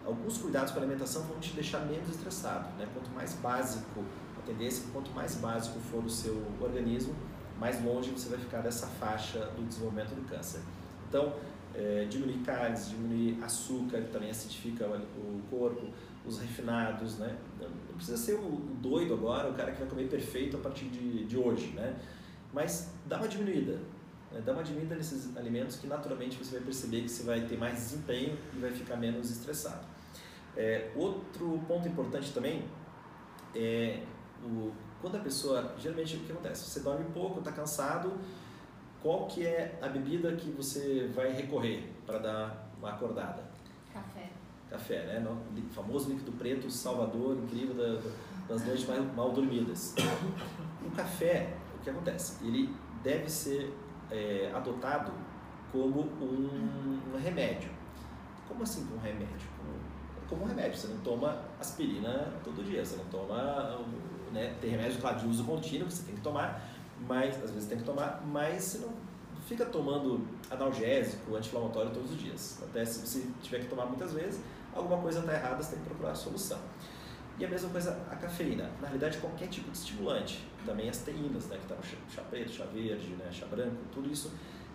alguns 0.07 0.37
cuidados 0.37 0.71
com 0.71 0.79
a 0.79 0.81
alimentação 0.81 1.23
vão 1.23 1.37
te 1.39 1.53
deixar 1.53 1.79
menos 1.79 2.09
estressado. 2.09 2.69
Né? 2.77 2.87
Quanto 2.93 3.11
mais 3.11 3.33
básico 3.33 4.03
a 4.37 4.41
tendência, 4.41 4.85
quanto 4.93 5.11
mais 5.11 5.35
básico 5.35 5.79
for 5.79 6.03
o 6.03 6.09
seu 6.09 6.41
organismo, 6.61 7.13
mais 7.59 7.83
longe 7.83 8.09
você 8.11 8.29
vai 8.29 8.39
ficar 8.39 8.61
dessa 8.61 8.87
faixa 8.87 9.39
do 9.57 9.67
desenvolvimento 9.67 10.15
do 10.15 10.27
câncer. 10.29 10.61
Então, 11.09 11.33
é, 11.75 12.05
diminuir 12.09 12.39
carnes, 12.39 12.89
diminuir 12.89 13.43
açúcar, 13.43 14.01
que 14.01 14.11
também 14.11 14.29
acidifica 14.29 14.85
o 14.87 15.41
corpo, 15.49 15.87
os 16.25 16.39
refinados, 16.39 17.17
né? 17.17 17.37
Não 17.59 17.95
precisa 17.95 18.17
ser 18.17 18.33
o 18.33 18.61
doido 18.81 19.13
agora, 19.13 19.49
o 19.49 19.53
cara 19.53 19.71
que 19.71 19.79
vai 19.79 19.87
comer 19.87 20.07
perfeito 20.07 20.57
a 20.57 20.59
partir 20.59 20.85
de, 20.85 21.25
de 21.25 21.37
hoje, 21.37 21.73
né? 21.73 21.95
Mas 22.53 22.91
dá 23.05 23.17
uma 23.17 23.27
diminuída, 23.27 23.79
né? 24.31 24.41
dá 24.45 24.53
uma 24.53 24.63
diminuída 24.63 24.95
nesses 24.95 25.35
alimentos 25.35 25.77
que 25.77 25.87
naturalmente 25.87 26.37
você 26.37 26.55
vai 26.55 26.61
perceber 26.61 27.01
que 27.01 27.09
você 27.09 27.23
vai 27.23 27.41
ter 27.41 27.57
mais 27.57 27.75
desempenho 27.75 28.37
e 28.55 28.59
vai 28.59 28.71
ficar 28.71 28.95
menos 28.95 29.29
estressado. 29.29 29.96
É, 30.57 30.91
outro 30.95 31.61
ponto 31.67 31.87
importante 31.87 32.33
também 32.33 32.65
é 33.55 34.01
o, 34.43 34.73
quando 34.99 35.17
a 35.17 35.19
pessoa, 35.19 35.75
geralmente 35.77 36.17
o 36.17 36.19
que 36.21 36.31
acontece? 36.31 36.63
Você 36.63 36.79
dorme 36.79 37.05
pouco, 37.13 37.39
está 37.39 37.51
cansado, 37.51 38.17
qual 39.01 39.27
que 39.27 39.45
é 39.45 39.77
a 39.81 39.87
bebida 39.87 40.35
que 40.35 40.49
você 40.49 41.09
vai 41.13 41.31
recorrer 41.31 41.93
para 42.05 42.17
dar 42.17 42.69
uma 42.77 42.89
acordada? 42.89 43.43
Café. 43.93 44.29
Café, 44.69 45.05
né? 45.05 45.25
O 45.29 45.73
famoso 45.73 46.09
líquido 46.09 46.31
preto, 46.33 46.69
salvador, 46.71 47.37
incrível 47.37 48.01
das 48.47 48.65
noites 48.65 48.85
mal 49.15 49.31
dormidas. 49.31 49.93
O 50.85 50.91
café, 50.91 51.53
o 51.75 51.83
que 51.83 51.89
acontece? 51.89 52.43
Ele 52.45 52.73
deve 53.03 53.29
ser 53.29 53.73
é, 54.09 54.51
adotado 54.53 55.11
como 55.71 56.01
um, 56.21 56.99
um, 57.13 57.17
remédio. 57.21 57.69
Como 58.47 58.63
assim 58.63 58.87
um 58.93 58.99
remédio? 58.99 59.47
Como, 60.29 60.45
remédio. 60.45 60.77
Você 60.77 60.87
não 60.87 60.97
toma 60.97 61.41
aspirina 61.59 62.33
todo 62.43 62.63
dia, 62.63 62.83
você 62.85 62.95
não 62.95 63.05
toma. 63.05 63.79
Né, 64.31 64.55
tem 64.59 64.71
remédio 64.71 64.99
claro, 64.99 65.19
de 65.19 65.27
uso 65.27 65.45
contínuo 65.45 65.89
você 65.89 66.03
tem 66.03 66.15
que 66.15 66.21
tomar, 66.21 66.61
mas 67.07 67.41
às 67.41 67.51
vezes 67.51 67.69
tem 67.69 67.77
que 67.77 67.85
tomar, 67.85 68.21
mas 68.25 68.61
você 68.61 68.77
não 68.79 68.89
fica 69.47 69.65
tomando 69.65 70.27
analgésico, 70.51 71.33
anti-inflamatório 71.33 71.91
todos 71.91 72.11
os 72.11 72.19
dias. 72.19 72.61
Até 72.61 72.83
se 72.83 72.99
você 72.99 73.25
tiver 73.41 73.59
que 73.59 73.67
tomar 73.67 73.85
muitas 73.85 74.13
vezes, 74.13 74.41
alguma 74.75 75.01
coisa 75.01 75.19
está 75.19 75.33
errada, 75.33 75.63
você 75.63 75.75
tem 75.75 75.79
que 75.79 75.85
procurar 75.85 76.11
a 76.11 76.15
solução. 76.15 76.59
E 77.39 77.45
a 77.45 77.47
mesma 77.47 77.69
coisa 77.69 77.97
a 78.11 78.15
cafeína. 78.15 78.69
Na 78.81 78.87
realidade, 78.87 79.19
qualquer 79.19 79.47
tipo 79.47 79.71
de 79.71 79.77
estimulante, 79.77 80.45
também 80.65 80.89
as 80.89 80.97
teínas, 80.97 81.47
né, 81.47 81.55
que 81.55 81.63
está 81.63 81.75
no 81.75 81.83
chá 81.83 82.21
preto, 82.29 82.51
chá 82.51 82.65
verde, 82.65 83.07
né, 83.11 83.29
chá 83.31 83.45
branco, 83.45 83.77
tudo 83.93 84.11
isso 84.11 84.31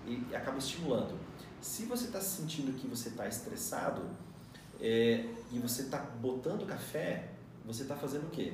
e 0.06 0.34
acaba 0.34 0.58
estimulando. 0.58 1.18
Se 1.60 1.84
você 1.84 2.06
está 2.06 2.20
sentindo 2.20 2.76
que 2.76 2.86
você 2.86 3.08
está 3.08 3.26
estressado 3.26 4.02
é, 4.82 5.24
e 5.52 5.60
você 5.60 5.82
está 5.82 5.98
botando 5.98 6.66
café, 6.66 7.28
você 7.64 7.82
está 7.82 7.94
fazendo 7.94 8.24
o 8.24 8.30
quê? 8.30 8.52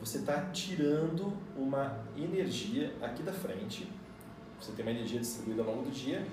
Você 0.00 0.18
está 0.18 0.50
tirando 0.50 1.36
uma 1.54 1.98
energia 2.16 2.96
aqui 3.02 3.22
da 3.22 3.32
frente, 3.32 3.86
você 4.58 4.72
tem 4.72 4.82
uma 4.82 4.90
energia 4.90 5.20
distribuída 5.20 5.62
ao 5.62 5.68
longo 5.68 5.82
do 5.82 5.90
dia. 5.90 6.26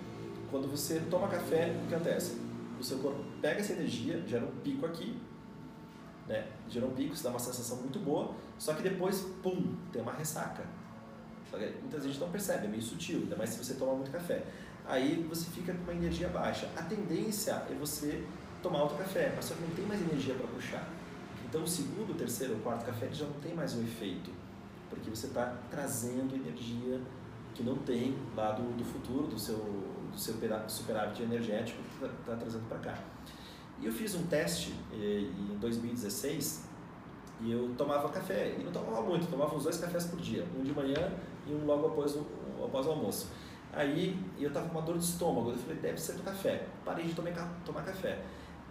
Quando 0.50 0.70
você 0.70 1.02
toma 1.10 1.28
café, 1.28 1.76
o 1.84 1.88
que 1.88 1.96
acontece? 1.96 2.38
O 2.80 2.84
seu 2.84 3.00
corpo 3.00 3.22
pega 3.42 3.60
essa 3.60 3.74
energia, 3.74 4.24
gera 4.26 4.46
um 4.46 4.52
pico 4.64 4.86
aqui, 4.86 5.20
né? 6.28 6.48
Gera 6.70 6.86
um 6.86 6.92
pico, 6.92 7.14
isso 7.14 7.24
dá 7.24 7.30
uma 7.30 7.40
sensação 7.40 7.78
muito 7.78 8.00
boa, 8.00 8.34
só 8.58 8.74
que 8.74 8.82
depois, 8.82 9.22
pum, 9.42 9.76
tem 9.92 10.02
uma 10.02 10.14
ressaca. 10.14 10.64
Muitas 11.82 12.04
vezes 12.04 12.20
não 12.20 12.30
percebe, 12.30 12.66
é 12.66 12.70
meio 12.70 12.82
sutil, 12.82 13.20
ainda 13.20 13.36
mais 13.36 13.50
se 13.50 13.64
você 13.64 13.74
toma 13.74 13.94
muito 13.94 14.12
café. 14.12 14.44
Aí 14.86 15.26
você 15.30 15.50
fica 15.52 15.74
com 15.74 15.84
uma 15.84 15.94
energia 15.94 16.30
baixa. 16.30 16.70
A 16.76 16.82
tendência 16.84 17.64
é 17.70 17.76
você 17.80 18.26
tomar 18.64 18.82
outro 18.84 18.98
café, 18.98 19.34
mas 19.36 19.46
só 19.46 19.54
que 19.54 19.62
não 19.62 19.76
tem 19.76 19.86
mais 19.86 20.02
energia 20.02 20.34
para 20.34 20.48
puxar. 20.48 20.90
Então 21.46 21.62
o 21.62 21.68
segundo, 21.68 22.12
o 22.12 22.16
terceiro, 22.16 22.56
o 22.56 22.60
quarto 22.62 22.86
café 22.86 23.10
já 23.12 23.26
não 23.26 23.34
tem 23.34 23.54
mais 23.54 23.76
o 23.76 23.82
efeito, 23.82 24.32
porque 24.90 25.10
você 25.10 25.28
está 25.28 25.56
trazendo 25.70 26.34
energia 26.34 27.00
que 27.54 27.62
não 27.62 27.76
tem 27.78 28.18
lá 28.36 28.54
do, 28.54 28.76
do 28.76 28.84
futuro, 28.84 29.28
do 29.28 29.38
seu, 29.38 29.58
do 30.12 30.18
seu 30.18 30.34
superávit 30.68 31.22
energético 31.22 31.78
que 31.84 32.06
está 32.06 32.32
tá 32.32 32.36
trazendo 32.38 32.68
para 32.68 32.80
cá. 32.80 32.98
E 33.80 33.86
eu 33.86 33.92
fiz 33.92 34.16
um 34.16 34.24
teste 34.24 34.74
eh, 34.92 35.28
em 35.52 35.58
2016 35.60 36.70
e 37.42 37.52
eu 37.52 37.76
tomava 37.78 38.10
café, 38.10 38.56
e 38.58 38.64
não 38.64 38.72
tomava 38.72 39.02
muito, 39.02 39.30
tomava 39.30 39.56
uns 39.56 39.64
dois 39.64 39.78
cafés 39.78 40.06
por 40.06 40.20
dia, 40.20 40.46
um 40.58 40.64
de 40.64 40.72
manhã 40.72 41.12
e 41.46 41.54
um 41.54 41.66
logo 41.66 41.88
após 41.88 42.16
o, 42.16 42.26
após 42.64 42.88
o 42.88 42.92
almoço. 42.92 43.28
Aí 43.74 44.18
eu 44.40 44.48
estava 44.48 44.70
com 44.70 44.78
uma 44.78 44.86
dor 44.86 44.98
de 44.98 45.04
estômago, 45.04 45.50
eu 45.50 45.58
falei, 45.58 45.78
deve 45.78 46.00
ser 46.00 46.14
do 46.14 46.24
café. 46.24 46.68
Parei 46.86 47.06
de 47.06 47.14
tomar, 47.14 47.32
tomar 47.66 47.84
café. 47.84 48.24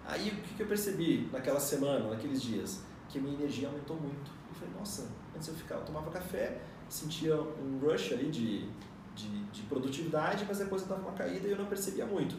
Aí 0.07 0.31
o 0.31 0.57
que, 0.57 0.63
eu 0.63 0.67
percebi 0.67 1.29
naquela 1.33 1.61
semana, 1.61 2.09
naqueles 2.11 2.43
dias? 2.43 2.83
Que 3.09 3.21
minha 3.21 3.35
energia 3.35 3.69
aumentou 3.69 3.97
muito. 3.97 4.31
Eu 4.49 4.55
falei, 4.55 4.75
nossa, 4.79 5.09
antes 5.35 5.49
eu 5.49 5.55
ficava, 5.55 5.81
eu 5.83 5.87
tomava 5.87 6.11
café, 6.11 6.61
sentia 6.89 7.37
um 7.37 7.79
rush 7.81 8.13
ali 8.13 8.31
de, 8.31 8.69
de, 9.15 9.45
de 9.45 9.63
produtividade, 9.63 10.45
mas 10.47 10.59
depois 10.59 10.83
eu 10.83 10.89
dava 10.89 11.03
uma 11.03 11.13
caída 11.13 11.47
e 11.47 11.53
eu 11.53 11.59
não 11.59 11.67
percebia 11.67 12.07
muito. 12.07 12.37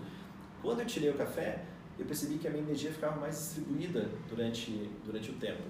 Quando 0.62 0.82
eu 0.82 0.86
tirei 0.86 1.10
o 1.10 1.16
café, 1.16 1.64
eu 1.98 2.06
percebi 2.06 2.38
que 2.38 2.48
a 2.48 2.52
minha 2.52 2.64
energia 2.64 2.92
ficava 2.92 3.20
mais 3.20 3.36
distribuída 3.38 4.10
durante, 4.28 4.90
durante 5.06 5.32
o 5.32 5.36
tempo. 5.36 5.64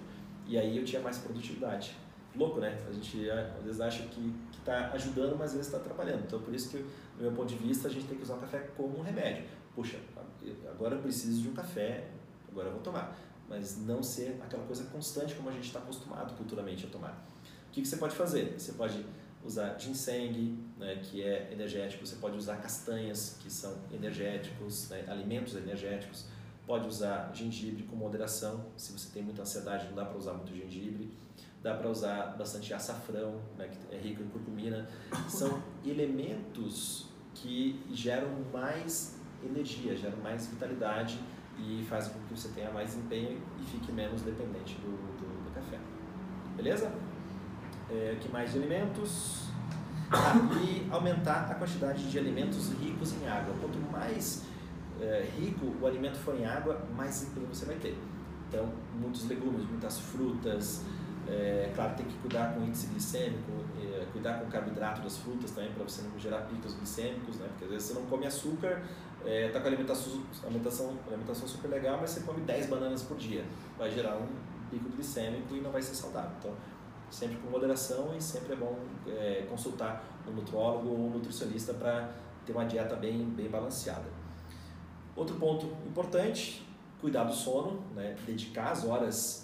E 0.47 0.58
aí 0.58 0.77
eu 0.77 0.84
tinha 0.84 1.01
mais 1.01 1.17
produtividade. 1.17 1.95
Louco, 2.36 2.60
né? 2.60 2.79
A 2.89 2.91
gente 2.91 3.29
às 3.29 3.63
vezes 3.63 3.79
acha 3.79 4.03
que 4.03 4.34
está 4.58 4.91
ajudando, 4.93 5.38
mas 5.38 5.51
às 5.51 5.58
vezes 5.58 5.67
está 5.67 5.77
atrapalhando. 5.77 6.23
Então, 6.25 6.41
por 6.41 6.53
isso 6.53 6.69
que, 6.69 6.77
do 6.77 7.21
meu 7.21 7.32
ponto 7.32 7.47
de 7.47 7.56
vista, 7.56 7.88
a 7.88 7.91
gente 7.91 8.08
tem 8.08 8.17
que 8.17 8.23
usar 8.23 8.36
o 8.36 8.39
café 8.39 8.60
como 8.75 8.97
um 8.97 9.03
remédio. 9.03 9.45
Puxa, 9.75 9.97
agora 10.69 10.95
eu 10.95 11.01
preciso 11.01 11.41
de 11.41 11.49
um 11.49 11.53
café, 11.53 12.07
agora 12.49 12.67
eu 12.67 12.73
vou 12.73 12.81
tomar. 12.81 13.17
Mas 13.49 13.77
não 13.77 14.01
ser 14.01 14.39
aquela 14.43 14.63
coisa 14.65 14.86
constante 14.86 15.36
como 15.36 15.49
a 15.49 15.51
gente 15.51 15.65
está 15.65 15.79
acostumado 15.79 16.36
culturalmente 16.36 16.86
a 16.86 16.89
tomar. 16.89 17.25
O 17.67 17.71
que, 17.71 17.81
que 17.81 17.88
você 17.88 17.97
pode 17.97 18.15
fazer? 18.15 18.53
Você 18.57 18.73
pode 18.73 19.03
usar 19.43 19.77
ginseng, 19.77 20.57
né, 20.77 20.99
que 21.03 21.21
é 21.21 21.51
energético, 21.51 22.05
você 22.05 22.15
pode 22.15 22.38
usar 22.38 22.57
castanhas, 22.57 23.38
que 23.41 23.51
são 23.51 23.75
energéticos, 23.91 24.89
né, 24.89 25.03
alimentos 25.07 25.55
energéticos, 25.55 26.25
pode 26.65 26.88
usar 26.88 27.31
gengibre 27.33 27.83
com 27.83 27.95
moderação, 27.95 28.65
se 28.77 28.93
você 28.93 29.09
tem 29.12 29.21
muita 29.21 29.41
ansiedade 29.41 29.88
não 29.88 29.95
dá 29.95 30.05
para 30.05 30.17
usar 30.17 30.33
muito 30.33 30.55
gengibre, 30.55 31.12
dá 31.62 31.75
para 31.75 31.89
usar 31.89 32.38
bastante 32.38 32.73
açafrão, 32.73 33.41
né, 33.57 33.67
que 33.67 33.93
é 33.93 33.99
rico 33.99 34.23
em 34.23 34.27
curcumina, 34.27 34.88
são 35.27 35.62
elementos 35.86 37.07
que 37.36 37.83
geram 37.91 38.29
mais 38.51 39.17
energia, 39.45 39.95
geram 39.95 40.17
mais 40.19 40.47
vitalidade 40.47 41.19
e 41.58 41.86
fazem 41.88 42.13
com 42.13 42.19
que 42.27 42.39
você 42.39 42.49
tenha 42.49 42.71
mais 42.71 42.95
empenho 42.95 43.41
e 43.60 43.63
fique 43.63 43.91
menos 43.91 44.21
dependente 44.21 44.75
do, 44.75 44.91
do, 45.17 45.43
do 45.45 45.51
café. 45.53 45.79
Beleza? 46.56 46.91
É, 47.89 48.17
que 48.19 48.29
mais 48.29 48.51
de 48.51 48.60
alimentos? 48.60 49.49
Ah, 50.12 50.34
e 50.62 50.88
aumentar 50.91 51.49
a 51.49 51.56
quantidade 51.56 52.10
de 52.10 52.19
alimentos 52.19 52.71
ricos 52.73 53.13
em 53.13 53.27
água. 53.27 53.56
Quanto 53.60 53.79
mais 53.91 54.45
é, 55.01 55.27
rico 55.39 55.73
o 55.82 55.88
alimento 55.88 56.17
for 56.17 56.36
em 56.36 56.45
água, 56.45 56.86
mais 56.95 57.23
empenho 57.23 57.47
você 57.47 57.65
vai 57.65 57.75
ter. 57.75 57.97
Então, 58.47 58.71
muitos 58.99 59.27
legumes, 59.27 59.65
muitas 59.67 59.99
frutas. 59.99 60.86
É, 61.27 61.71
claro, 61.73 61.95
tem 61.95 62.05
que 62.05 62.17
cuidar 62.17 62.53
com 62.53 62.62
o 62.62 62.65
índice 62.65 62.88
glicêmico, 62.88 63.51
é, 63.81 64.05
cuidar 64.12 64.39
com 64.39 64.45
o 64.45 64.49
carboidrato 64.49 65.01
das 65.01 65.17
frutas 65.17 65.51
também, 65.51 65.71
para 65.71 65.83
você 65.83 66.01
não 66.01 66.19
gerar 66.19 66.39
picos 66.41 66.73
glicêmicos, 66.73 67.38
né? 67.38 67.47
Porque 67.49 67.65
às 67.65 67.71
vezes 67.71 67.88
você 67.88 67.93
não 67.93 68.05
come 68.07 68.25
açúcar, 68.25 68.83
é, 69.25 69.49
tá 69.49 69.62
com 69.62 69.67
alimentação, 69.67 70.21
alimentação, 70.43 70.97
alimentação 71.07 71.47
super 71.47 71.69
legal, 71.69 71.97
mas 72.01 72.09
você 72.09 72.21
come 72.21 72.41
10 72.41 72.67
bananas 72.67 73.03
por 73.03 73.17
dia. 73.17 73.45
Vai 73.77 73.89
gerar 73.89 74.17
um 74.17 74.27
pico 74.69 74.89
glicêmico 74.89 75.55
e 75.55 75.62
não 75.62 75.71
vai 75.71 75.81
ser 75.81 75.95
saudável. 75.95 76.31
Então, 76.39 76.53
sempre 77.09 77.38
com 77.38 77.49
moderação 77.49 78.13
e 78.17 78.21
sempre 78.21 78.53
é 78.53 78.55
bom 78.55 78.77
é, 79.07 79.45
consultar 79.49 80.03
um 80.27 80.31
nutrólogo 80.31 80.89
ou 80.89 81.07
um 81.07 81.09
nutricionista 81.12 81.73
para 81.73 82.12
ter 82.45 82.51
uma 82.51 82.65
dieta 82.65 82.95
bem, 82.95 83.23
bem 83.29 83.49
balanceada. 83.49 84.05
Outro 85.15 85.36
ponto 85.36 85.67
importante, 85.88 86.67
cuidar 86.99 87.23
do 87.25 87.33
sono, 87.33 87.81
né? 87.95 88.15
dedicar 88.25 88.71
as 88.71 88.83
horas 88.83 89.42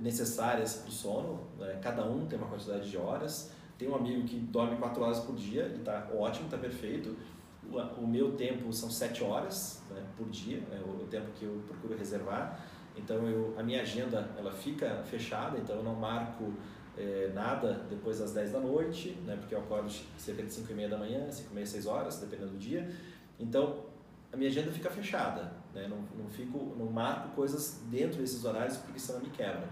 necessárias 0.00 0.74
para 0.76 0.88
o 0.88 0.92
sono, 0.92 1.40
né? 1.58 1.78
cada 1.82 2.04
um 2.04 2.26
tem 2.26 2.38
uma 2.38 2.48
quantidade 2.48 2.90
de 2.90 2.96
horas, 2.96 3.52
tem 3.78 3.88
um 3.88 3.94
amigo 3.94 4.26
que 4.26 4.36
dorme 4.38 4.76
4 4.76 5.02
horas 5.02 5.20
por 5.20 5.34
dia 5.34 5.64
e 5.74 5.78
está 5.78 6.08
ótimo, 6.14 6.46
está 6.46 6.58
perfeito. 6.58 7.16
O, 7.70 7.78
o, 8.02 8.06
meu 8.06 8.32
tempo 8.32 8.72
são 8.72 8.90
7 8.90 9.22
horas 9.24 9.82
né, 9.90 10.02
por 10.16 10.28
dia, 10.28 10.62
é 10.70 10.78
o, 10.80 11.02
o 11.02 11.06
tempo 11.08 11.28
que 11.34 11.44
eu 11.44 11.62
procuro 11.66 11.96
reservar. 11.96 12.60
Então 12.96 13.26
eu, 13.26 13.54
a 13.56 13.62
minha 13.62 13.80
agenda 13.80 14.28
ela 14.36 14.52
fica 14.52 15.02
fechada, 15.04 15.58
então 15.58 15.76
eu 15.76 15.82
não 15.82 15.94
marco 15.94 16.52
é, 16.96 17.30
nada 17.34 17.86
depois 17.88 18.18
das 18.18 18.32
10 18.32 18.52
da 18.52 18.60
noite, 18.60 19.16
né, 19.24 19.36
porque 19.36 19.54
eu 19.54 19.60
acordo 19.60 19.90
cerca 20.18 20.42
de 20.42 20.52
5 20.52 20.70
e 20.70 20.74
meia 20.74 20.88
da 20.88 20.98
manhã, 20.98 21.30
5 21.30 21.50
e 21.50 21.54
meia, 21.54 21.66
6 21.66 21.86
horas, 21.86 22.18
dependendo 22.18 22.52
do 22.52 22.58
dia. 22.58 22.90
Então 23.38 23.84
a 24.32 24.36
minha 24.36 24.50
agenda 24.50 24.70
fica 24.70 24.90
fechada, 24.90 25.52
né, 25.74 25.88
não, 25.88 25.98
não, 26.22 26.30
fico, 26.30 26.74
não 26.78 26.86
marco 26.86 27.30
coisas 27.30 27.80
dentro 27.90 28.20
desses 28.20 28.44
horários 28.44 28.76
porque 28.76 28.98
senão 28.98 29.20
me 29.20 29.30
quebra. 29.30 29.68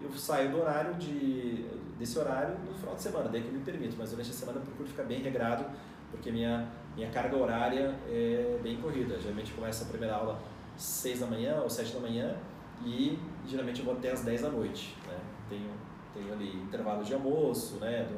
Eu 0.00 0.12
saio 0.12 0.50
do 0.50 0.60
horário 0.60 0.94
de, 0.94 1.66
desse 1.98 2.18
horário 2.18 2.56
no 2.64 2.74
final 2.74 2.94
de 2.94 3.02
semana, 3.02 3.28
daí 3.28 3.42
que 3.42 3.48
eu 3.48 3.52
me 3.52 3.60
permito, 3.60 3.96
mas 3.98 4.10
durante 4.10 4.30
a 4.30 4.32
semana 4.32 4.58
eu 4.58 4.62
procuro 4.62 4.88
ficar 4.88 5.02
bem 5.02 5.20
regrado, 5.20 5.64
porque 6.10 6.30
minha, 6.30 6.68
minha 6.94 7.10
carga 7.10 7.36
horária 7.36 7.94
é 8.08 8.58
bem 8.62 8.76
corrida. 8.80 9.18
Geralmente 9.18 9.52
começa 9.52 9.84
a 9.84 9.88
primeira 9.88 10.14
aula 10.14 10.40
6 10.76 11.20
da 11.20 11.26
manhã 11.26 11.60
ou 11.60 11.68
7 11.68 11.92
da 11.94 12.00
manhã, 12.00 12.36
e 12.84 13.18
geralmente 13.46 13.80
eu 13.80 13.86
vou 13.86 13.94
até 13.94 14.12
as 14.12 14.22
10 14.22 14.42
da 14.42 14.50
noite. 14.50 14.96
Né? 15.06 15.18
Tenho, 15.48 15.70
tenho 16.14 16.32
ali 16.32 16.56
intervalo 16.62 17.02
de 17.02 17.12
almoço, 17.14 17.76
né? 17.76 18.08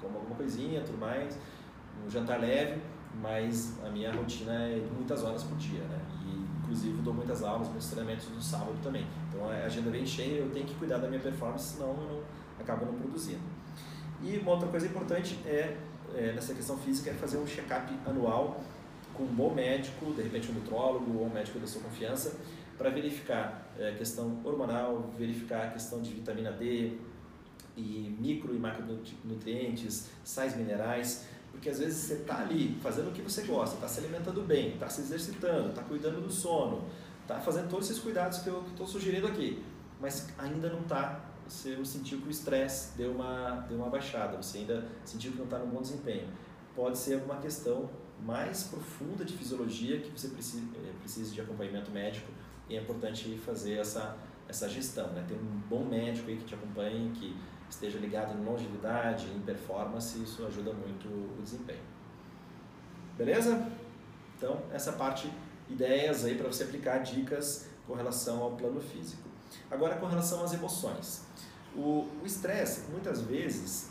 Como 0.00 0.16
alguma 0.16 0.36
coisinha, 0.36 0.82
tudo 0.82 0.98
mais, 0.98 1.38
um 2.04 2.10
jantar 2.10 2.40
leve, 2.40 2.80
mas 3.20 3.78
a 3.84 3.90
minha 3.90 4.12
rotina 4.12 4.52
é 4.52 4.80
de 4.80 4.90
muitas 4.90 5.22
horas 5.22 5.42
por 5.42 5.56
dia, 5.56 5.82
né? 5.82 6.00
Inclusive 6.66 7.00
dou 7.02 7.14
muitas 7.14 7.44
aulas, 7.44 7.68
muitos 7.68 7.88
treinamentos 7.88 8.28
no 8.28 8.42
sábado 8.42 8.76
também. 8.82 9.06
Então 9.28 9.48
a 9.48 9.52
agenda 9.64 9.88
vem 9.88 10.04
cheia, 10.04 10.40
eu 10.40 10.50
tenho 10.50 10.66
que 10.66 10.74
cuidar 10.74 10.98
da 10.98 11.06
minha 11.06 11.20
performance, 11.20 11.76
senão 11.76 11.90
eu 11.90 11.96
não, 11.96 12.20
acabo 12.60 12.84
não 12.84 12.94
produzindo. 12.94 13.40
E 14.20 14.36
uma 14.38 14.50
outra 14.52 14.68
coisa 14.68 14.86
importante 14.86 15.38
é, 15.46 15.76
é 16.14 16.32
nessa 16.32 16.54
questão 16.54 16.76
física 16.76 17.10
é 17.10 17.14
fazer 17.14 17.38
um 17.38 17.46
check-up 17.46 17.92
anual 18.04 18.60
com 19.14 19.22
um 19.22 19.34
bom 19.34 19.54
médico, 19.54 20.12
de 20.12 20.22
repente 20.22 20.50
um 20.50 20.54
nutrólogo 20.54 21.18
ou 21.18 21.26
um 21.26 21.30
médico 21.30 21.58
da 21.60 21.66
sua 21.66 21.80
confiança, 21.82 22.36
para 22.76 22.90
verificar 22.90 23.72
é, 23.78 23.90
a 23.90 23.94
questão 23.94 24.40
hormonal, 24.44 25.10
verificar 25.16 25.66
a 25.66 25.70
questão 25.70 26.02
de 26.02 26.12
vitamina 26.12 26.50
D 26.50 26.98
e 27.76 28.16
micro 28.18 28.54
e 28.54 28.58
macronutrientes, 28.58 30.08
sais 30.24 30.56
minerais, 30.56 31.26
porque 31.56 31.70
às 31.70 31.78
vezes 31.78 31.96
você 32.04 32.14
está 32.14 32.40
ali 32.40 32.78
fazendo 32.82 33.08
o 33.08 33.12
que 33.12 33.22
você 33.22 33.42
gosta, 33.42 33.76
está 33.76 33.88
se 33.88 34.00
alimentando 34.00 34.42
bem, 34.42 34.74
está 34.74 34.90
se 34.90 35.00
exercitando, 35.00 35.70
está 35.70 35.82
cuidando 35.82 36.20
do 36.20 36.30
sono, 36.30 36.84
está 37.22 37.40
fazendo 37.40 37.70
todos 37.70 37.90
esses 37.90 38.02
cuidados 38.02 38.40
que 38.40 38.48
eu 38.48 38.62
estou 38.68 38.86
sugerindo 38.86 39.26
aqui, 39.26 39.64
mas 39.98 40.28
ainda 40.36 40.68
não 40.68 40.80
está, 40.80 41.18
você 41.48 41.82
sentiu 41.82 42.18
que 42.20 42.28
o 42.28 42.30
estresse 42.30 42.94
deu 42.98 43.12
uma, 43.12 43.64
deu 43.68 43.78
uma 43.78 43.88
baixada, 43.88 44.36
você 44.36 44.58
ainda 44.58 44.86
sentiu 45.02 45.32
que 45.32 45.38
não 45.38 45.46
está 45.46 45.58
no 45.58 45.66
bom 45.66 45.80
desempenho. 45.80 46.28
Pode 46.74 46.98
ser 46.98 47.14
alguma 47.14 47.38
questão 47.38 47.88
mais 48.22 48.64
profunda 48.64 49.24
de 49.24 49.32
fisiologia 49.34 49.98
que 49.98 50.10
você 50.10 50.28
precisa, 50.28 50.62
é, 50.76 50.92
precisa 51.00 51.32
de 51.32 51.40
acompanhamento 51.40 51.90
médico 51.90 52.30
e 52.68 52.76
é 52.76 52.80
importante 52.82 53.34
fazer 53.38 53.78
essa, 53.78 54.14
essa 54.46 54.68
gestão, 54.68 55.08
né? 55.12 55.24
ter 55.26 55.34
um 55.34 55.60
bom 55.70 55.86
médico 55.86 56.28
aí 56.28 56.36
que 56.36 56.44
te 56.44 56.54
acompanhe, 56.54 57.10
que 57.12 57.34
esteja 57.68 57.98
ligado 57.98 58.36
em 58.38 58.44
longevidade, 58.44 59.26
em 59.28 59.40
performance, 59.40 60.22
isso 60.22 60.44
ajuda 60.46 60.72
muito 60.72 61.08
o 61.08 61.42
desempenho. 61.42 61.82
Beleza? 63.16 63.70
Então, 64.36 64.62
essa 64.72 64.92
parte, 64.92 65.30
ideias 65.68 66.24
aí 66.24 66.36
para 66.36 66.46
você 66.46 66.64
aplicar 66.64 66.98
dicas 66.98 67.68
com 67.86 67.94
relação 67.94 68.42
ao 68.42 68.52
plano 68.52 68.80
físico. 68.80 69.28
Agora, 69.70 69.96
com 69.96 70.06
relação 70.06 70.44
às 70.44 70.52
emoções. 70.52 71.24
O 71.74 72.08
estresse, 72.24 72.90
muitas 72.90 73.20
vezes, 73.22 73.90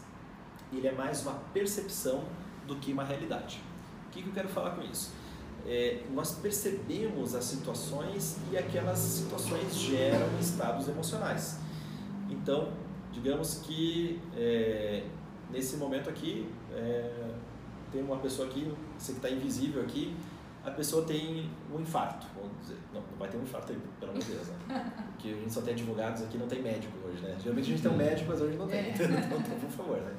ele 0.72 0.88
é 0.88 0.92
mais 0.92 1.22
uma 1.22 1.34
percepção 1.54 2.24
do 2.68 2.76
que 2.78 2.92
uma 2.92 3.04
realidade. 3.04 3.62
O 4.08 4.10
que, 4.12 4.22
que 4.22 4.30
eu 4.30 4.34
quero 4.34 4.50
falar 4.50 4.72
com 4.72 4.82
isso? 4.82 5.12
é, 5.66 6.04
nós 6.14 6.36
percebemos 6.36 7.34
as 7.34 7.44
situações 7.46 8.38
e 8.52 8.58
aquelas 8.58 9.00
situações 9.00 9.76
geram 9.76 10.28
estados 10.40 10.88
emocionais. 10.88 11.60
Então, 12.30 12.72
digamos 13.26 13.56
que 13.64 14.22
é, 14.38 15.04
nesse 15.50 15.78
momento 15.78 16.08
aqui, 16.08 16.48
é, 16.72 17.12
tem 17.92 18.04
uma 18.04 18.18
pessoa 18.18 18.48
aqui, 18.48 18.72
você 18.96 19.14
que 19.14 19.18
está 19.18 19.30
invisível 19.32 19.82
aqui, 19.82 20.16
a 20.64 20.70
pessoa 20.70 21.06
tem 21.06 21.50
um 21.74 21.80
infarto, 21.80 22.28
vamos 22.36 22.56
dizer. 22.60 22.78
Não, 22.94 23.02
não 23.02 23.18
vai 23.18 23.28
ter 23.28 23.38
um 23.38 23.42
infarto 23.42 23.72
aí, 23.72 23.80
pelo 24.00 24.12
amor 24.12 24.24
de 24.24 24.32
Deus, 24.32 24.48
né? 24.48 24.94
Porque 25.14 25.30
a 25.30 25.36
gente 25.36 25.52
só 25.52 25.62
tem 25.62 25.74
advogados 25.74 26.22
aqui, 26.22 26.38
não 26.38 26.48
tem 26.48 26.62
médico 26.62 26.94
hoje, 27.04 27.22
né? 27.22 27.36
Geralmente 27.40 27.66
a 27.66 27.70
gente 27.70 27.82
tem 27.82 27.92
um 27.92 27.98
médico, 27.98 28.30
mas 28.30 28.42
hoje 28.42 28.58
não 28.58 28.68
tem. 28.68 28.80
É. 28.80 28.94
Então, 28.96 29.40
então, 29.40 29.60
por 29.60 29.70
favor, 29.72 29.98
né? 29.98 30.14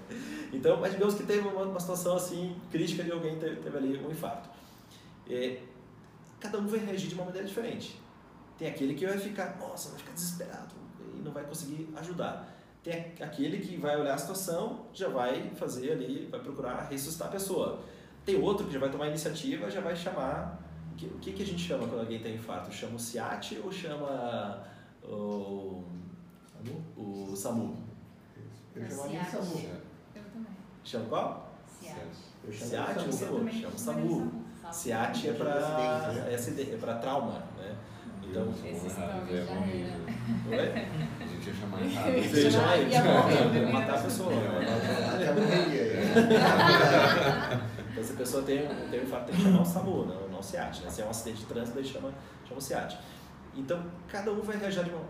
Então, 0.52 0.80
mas 0.80 0.92
digamos 0.92 1.14
que 1.14 1.22
teve 1.24 1.46
uma, 1.46 1.62
uma 1.62 1.80
situação 1.80 2.16
assim, 2.16 2.56
crítica 2.70 3.04
de 3.04 3.12
alguém 3.12 3.38
teve, 3.38 3.56
teve 3.56 3.76
ali 3.76 3.98
um 4.04 4.10
infarto 4.10 4.48
é, 5.28 5.62
cada 6.38 6.58
um 6.58 6.66
vai 6.66 6.78
reagir 6.78 7.08
de 7.08 7.14
uma 7.14 7.24
maneira 7.24 7.46
diferente. 7.46 8.00
Tem 8.58 8.68
aquele 8.68 8.94
que 8.94 9.06
vai 9.06 9.18
ficar, 9.18 9.56
nossa, 9.58 9.90
vai 9.90 9.98
ficar 9.98 10.12
desesperado 10.12 10.74
e 11.14 11.18
não 11.18 11.32
vai 11.32 11.44
conseguir 11.44 11.88
ajudar. 11.96 12.55
Tem 12.86 13.12
aquele 13.20 13.58
que 13.58 13.76
vai 13.76 14.00
olhar 14.00 14.14
a 14.14 14.18
situação, 14.18 14.86
já 14.92 15.08
vai 15.08 15.50
fazer 15.56 15.90
ali, 15.90 16.28
vai 16.30 16.38
procurar 16.38 16.86
ressuscitar 16.88 17.26
a 17.26 17.30
pessoa. 17.32 17.80
Tem 18.24 18.40
outro 18.40 18.64
que 18.64 18.72
já 18.72 18.78
vai 18.78 18.88
tomar 18.88 19.08
iniciativa, 19.08 19.68
já 19.68 19.80
vai 19.80 19.96
chamar. 19.96 20.62
O 20.92 21.18
que, 21.18 21.32
que 21.32 21.42
a 21.42 21.46
gente 21.46 21.60
chama 21.60 21.88
quando 21.88 22.02
alguém 22.02 22.20
tem 22.20 22.36
infarto? 22.36 22.72
Chama 22.72 22.94
o 22.94 22.98
SIAT 22.98 23.58
ou 23.64 23.72
chama 23.72 24.62
o, 25.02 25.82
o 26.96 27.34
SAMU? 27.34 27.76
Eu 28.76 28.84
é 28.84 28.88
chamaria 28.88 29.24
SAMU. 29.24 29.62
Eu 30.14 30.22
também. 30.22 30.52
Chama 30.84 31.06
qual? 31.06 31.54
SIAT. 31.80 31.98
Eu 32.44 32.52
chamo 32.52 32.70
SIAT 32.70 33.04
ou 33.04 33.12
SAMU? 33.12 33.52
Chama 33.52 33.78
SAMU. 33.78 34.44
SIAT 34.70 35.28
é 35.28 35.32
para 35.32 36.28
SD, 36.30 36.74
é 36.74 36.76
para 36.76 36.98
trauma, 36.98 37.40
né? 37.56 37.76
Então, 38.22 38.48
esse 38.64 39.00
nome 39.00 39.28
já 39.28 39.38
era. 40.54 41.06
Oi? 41.46 41.52
A 41.54 41.54
gente 41.54 41.54
ia 41.54 41.54
chamar 41.54 41.82
errado. 41.82 42.30
Você 42.30 42.42
ia 42.42 42.50
chamar 42.50 42.78
ia 42.78 43.04
morrer, 43.04 43.72
matar 43.72 43.98
a 43.98 44.02
pessoa. 44.02 44.32
Até 45.14 45.32
morreria. 45.32 45.86
Então, 47.96 48.04
se 48.04 48.12
a 48.12 48.16
pessoa 48.16 48.42
tem, 48.42 48.58
tem 48.90 49.00
um 49.00 49.06
tem 49.24 49.34
que 49.34 49.40
chamar 49.40 49.62
o 49.62 49.64
SAMU, 49.64 50.04
não, 50.04 50.28
não 50.28 50.38
o 50.38 50.42
SIAT. 50.42 50.82
Né? 50.82 50.90
Se 50.90 51.00
é 51.00 51.06
um 51.06 51.08
acidente 51.08 51.38
de 51.38 51.46
trânsito, 51.46 51.76
daí 51.76 51.84
chama, 51.86 52.12
chama 52.46 52.58
o 52.58 52.62
SIAT. 52.62 52.98
Então, 53.56 53.82
cada 54.06 54.30
um 54.30 54.42
vai 54.42 54.58
reagir 54.58 54.84
de 54.84 54.90
uma, 54.90 55.02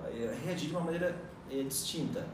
reagir 0.44 0.68
de 0.68 0.72
uma 0.72 0.83
maneira 0.83 1.16
é, 1.51 1.64
distinta. 1.64 2.25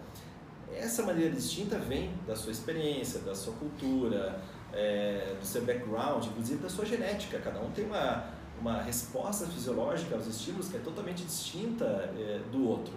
Essa 0.70 1.02
maneira 1.04 1.34
distinta 1.34 1.78
vem 1.78 2.12
da 2.26 2.36
sua 2.36 2.52
experiência, 2.52 3.20
da 3.20 3.34
sua 3.34 3.54
cultura, 3.54 4.38
é, 4.74 5.34
do 5.40 5.46
seu 5.46 5.64
background, 5.64 6.26
inclusive 6.26 6.62
da 6.62 6.68
sua 6.68 6.84
genética. 6.84 7.38
Cada 7.38 7.58
um 7.58 7.70
tem 7.70 7.86
uma, 7.86 8.26
uma 8.60 8.82
resposta 8.82 9.46
fisiológica 9.46 10.14
aos 10.14 10.26
estímulos 10.26 10.68
que 10.68 10.76
é 10.76 10.80
totalmente 10.80 11.24
distinta 11.24 11.84
é, 12.14 12.40
do 12.50 12.68
outro. 12.68 12.94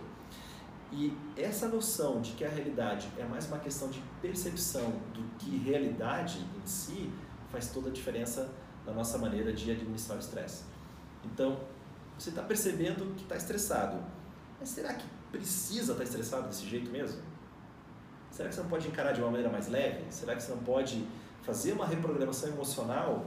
E 0.91 1.15
essa 1.35 1.67
noção 1.67 2.21
de 2.21 2.31
que 2.33 2.45
a 2.45 2.49
realidade 2.49 3.09
é 3.17 3.23
mais 3.23 3.47
uma 3.47 3.59
questão 3.59 3.89
de 3.89 4.01
percepção 4.21 4.93
do 5.13 5.23
que 5.37 5.57
realidade 5.57 6.39
em 6.39 6.67
si 6.67 7.11
faz 7.51 7.67
toda 7.69 7.89
a 7.89 7.91
diferença 7.91 8.49
na 8.85 8.93
nossa 8.93 9.17
maneira 9.17 9.51
de 9.51 9.69
administrar 9.71 10.17
o 10.17 10.19
estresse. 10.19 10.63
Então, 11.23 11.59
você 12.17 12.29
está 12.29 12.43
percebendo 12.43 13.13
que 13.15 13.23
está 13.23 13.35
estressado, 13.35 13.97
mas 14.59 14.69
será 14.69 14.93
que 14.93 15.05
precisa 15.31 15.93
estar 15.93 15.95
tá 15.95 16.03
estressado 16.03 16.47
desse 16.47 16.65
jeito 16.65 16.89
mesmo? 16.91 17.21
Será 18.31 18.49
que 18.49 18.55
você 18.55 18.61
não 18.61 18.69
pode 18.69 18.87
encarar 18.87 19.11
de 19.11 19.21
uma 19.21 19.29
maneira 19.31 19.51
mais 19.51 19.67
leve? 19.67 20.05
Será 20.11 20.35
que 20.35 20.43
você 20.43 20.51
não 20.51 20.59
pode 20.59 21.05
fazer 21.45 21.73
uma 21.73 21.85
reprogramação 21.85 22.49
emocional, 22.49 23.25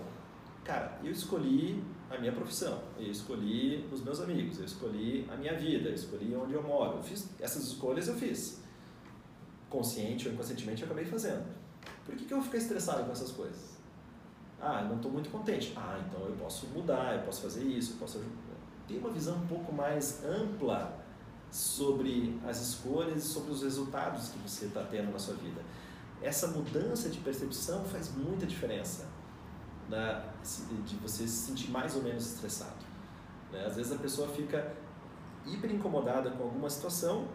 cara, 0.64 0.99
eu 1.05 1.12
escolhi 1.12 1.83
a 2.11 2.18
minha 2.18 2.33
profissão, 2.33 2.83
eu 2.99 3.11
escolhi 3.11 3.87
os 3.92 4.03
meus 4.03 4.21
amigos, 4.21 4.59
eu 4.59 4.64
escolhi 4.64 5.27
a 5.31 5.37
minha 5.37 5.55
vida, 5.55 5.90
eu 5.90 5.94
escolhi 5.94 6.35
onde 6.35 6.55
eu 6.55 6.62
moro. 6.62 6.99
Eu 6.99 7.03
fiz 7.03 7.29
essas 7.38 7.64
escolhas 7.64 8.09
eu 8.09 8.14
fiz. 8.14 8.61
Consciente 9.68 10.27
ou 10.27 10.35
inconscientemente 10.35 10.83
eu 10.83 10.87
acabei 10.87 11.05
fazendo. 11.05 11.44
Por 12.05 12.16
que, 12.16 12.25
que 12.25 12.33
eu 12.33 12.38
vou 12.38 12.47
ficar 12.47 12.59
estressado 12.59 13.05
com 13.05 13.12
essas 13.12 13.31
coisas? 13.33 13.77
Ah, 14.61 14.81
eu 14.83 14.88
não 14.88 14.97
estou 14.97 15.11
muito 15.11 15.31
contente. 15.31 15.73
Ah, 15.77 16.03
então 16.07 16.27
eu 16.27 16.35
posso 16.37 16.66
mudar, 16.68 17.14
eu 17.16 17.23
posso 17.23 17.42
fazer 17.42 17.64
isso, 17.64 17.92
eu 17.92 17.97
posso 17.99 18.25
ter 18.87 18.99
uma 18.99 19.11
visão 19.11 19.37
um 19.37 19.47
pouco 19.47 19.73
mais 19.73 20.25
ampla 20.25 20.99
sobre 21.51 22.38
as 22.47 22.61
escolhas 22.61 23.25
e 23.25 23.27
sobre 23.29 23.53
os 23.53 23.62
resultados 23.62 24.31
que 24.31 24.38
você 24.38 24.66
está 24.66 24.83
tendo 24.85 25.12
na 25.12 25.18
sua 25.18 25.35
vida 25.35 25.62
essa 26.23 26.49
mudança 26.49 27.09
de 27.09 27.18
percepção 27.18 27.85
faz 27.85 28.11
muita 28.14 28.47
diferença 28.47 29.07
de 30.85 30.96
você 30.96 31.27
se 31.27 31.46
sentir 31.48 31.70
mais 31.70 31.96
ou 31.96 32.03
menos 32.03 32.27
estressado. 32.35 32.85
Né? 33.53 33.64
Às 33.66 33.77
vezes 33.77 33.92
a 33.92 33.96
pessoa 33.96 34.29
fica 34.29 34.72
hiper 35.46 35.70
incomodada 35.72 36.31
com 36.31 36.44
alguma 36.44 36.68
situação, 36.68 37.27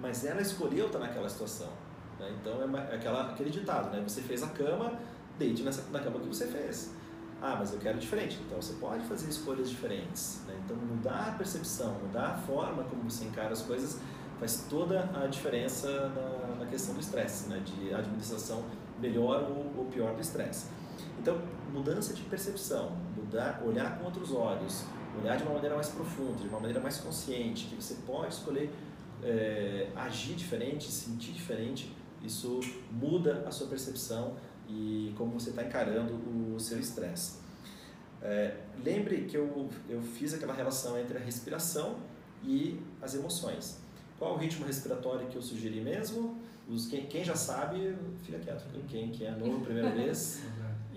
mas 0.00 0.24
ela 0.24 0.40
escolheu 0.40 0.86
estar 0.86 0.98
naquela 0.98 1.28
situação. 1.28 1.70
Né? 2.18 2.34
Então 2.40 2.60
é 2.62 2.94
aquela, 2.94 3.30
aquele 3.30 3.50
ditado, 3.50 3.90
né? 3.90 4.02
você 4.06 4.20
fez 4.20 4.42
a 4.42 4.48
cama, 4.48 4.98
deite 5.38 5.62
nessa, 5.62 5.90
na 5.90 6.00
cama 6.00 6.20
que 6.20 6.26
você 6.26 6.46
fez. 6.46 6.92
Ah, 7.40 7.56
mas 7.58 7.72
eu 7.72 7.80
quero 7.80 7.98
diferente. 7.98 8.40
Então 8.46 8.60
você 8.60 8.74
pode 8.74 9.04
fazer 9.06 9.28
escolhas 9.28 9.68
diferentes. 9.68 10.42
Né? 10.46 10.60
Então 10.64 10.76
mudar 10.76 11.28
a 11.28 11.32
percepção, 11.32 11.94
mudar 11.94 12.34
a 12.34 12.36
forma 12.36 12.84
como 12.84 13.10
você 13.10 13.24
encara 13.24 13.52
as 13.52 13.62
coisas 13.62 14.00
faz 14.38 14.66
toda 14.68 15.08
a 15.14 15.28
diferença 15.28 16.08
na, 16.08 16.56
na 16.56 16.66
questão 16.66 16.94
do 16.94 17.00
estresse, 17.00 17.48
né? 17.48 17.62
de 17.64 17.94
administração 17.94 18.64
melhor 19.00 19.42
ou, 19.42 19.72
ou 19.78 19.84
pior 19.86 20.14
do 20.14 20.20
estresse. 20.20 20.66
Então, 21.20 21.40
mudança 21.72 22.12
de 22.12 22.22
percepção, 22.22 22.96
mudar, 23.16 23.62
olhar 23.64 23.98
com 23.98 24.04
outros 24.04 24.32
olhos, 24.32 24.84
olhar 25.20 25.36
de 25.36 25.42
uma 25.42 25.54
maneira 25.54 25.74
mais 25.74 25.88
profunda, 25.88 26.38
de 26.38 26.48
uma 26.48 26.58
maneira 26.58 26.80
mais 26.80 26.98
consciente, 26.98 27.66
que 27.66 27.74
você 27.74 27.94
pode 28.06 28.34
escolher 28.34 28.70
é, 29.22 29.88
agir 29.94 30.34
diferente, 30.34 30.90
sentir 30.90 31.32
diferente, 31.32 31.94
isso 32.22 32.60
muda 32.90 33.44
a 33.46 33.50
sua 33.50 33.66
percepção 33.66 34.36
e 34.68 35.12
como 35.16 35.32
você 35.38 35.50
está 35.50 35.62
encarando 35.64 36.14
o 36.54 36.58
seu 36.60 36.78
estresse. 36.78 37.40
É, 38.20 38.56
lembre 38.84 39.24
que 39.24 39.36
eu, 39.36 39.68
eu 39.88 40.00
fiz 40.00 40.32
aquela 40.32 40.54
relação 40.54 40.98
entre 40.98 41.18
a 41.18 41.20
respiração 41.20 41.96
e 42.44 42.80
as 43.00 43.14
emoções. 43.14 43.80
Qual 44.18 44.34
o 44.34 44.38
ritmo 44.38 44.64
respiratório 44.64 45.26
que 45.26 45.36
eu 45.36 45.42
sugeri 45.42 45.80
mesmo? 45.80 46.40
Os, 46.68 46.86
quem, 46.86 47.06
quem 47.06 47.24
já 47.24 47.34
sabe, 47.34 47.96
fica 48.22 48.38
quieto. 48.38 48.64
Quem, 48.88 49.10
quem 49.10 49.26
é 49.26 49.32
novo, 49.32 49.64
primeira 49.64 49.90
vez, 49.94 50.42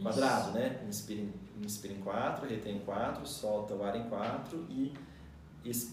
quadrado, 0.02 0.52
né? 0.52 0.84
Inspira, 0.88 1.28
inspira 1.64 1.94
em 1.94 2.00
4, 2.00 2.48
retém 2.48 2.78
em 2.78 2.80
4, 2.80 3.26
solta 3.26 3.74
o 3.74 3.84
ar 3.84 3.96
em 3.96 4.10
4 4.10 4.66
e 4.70 4.94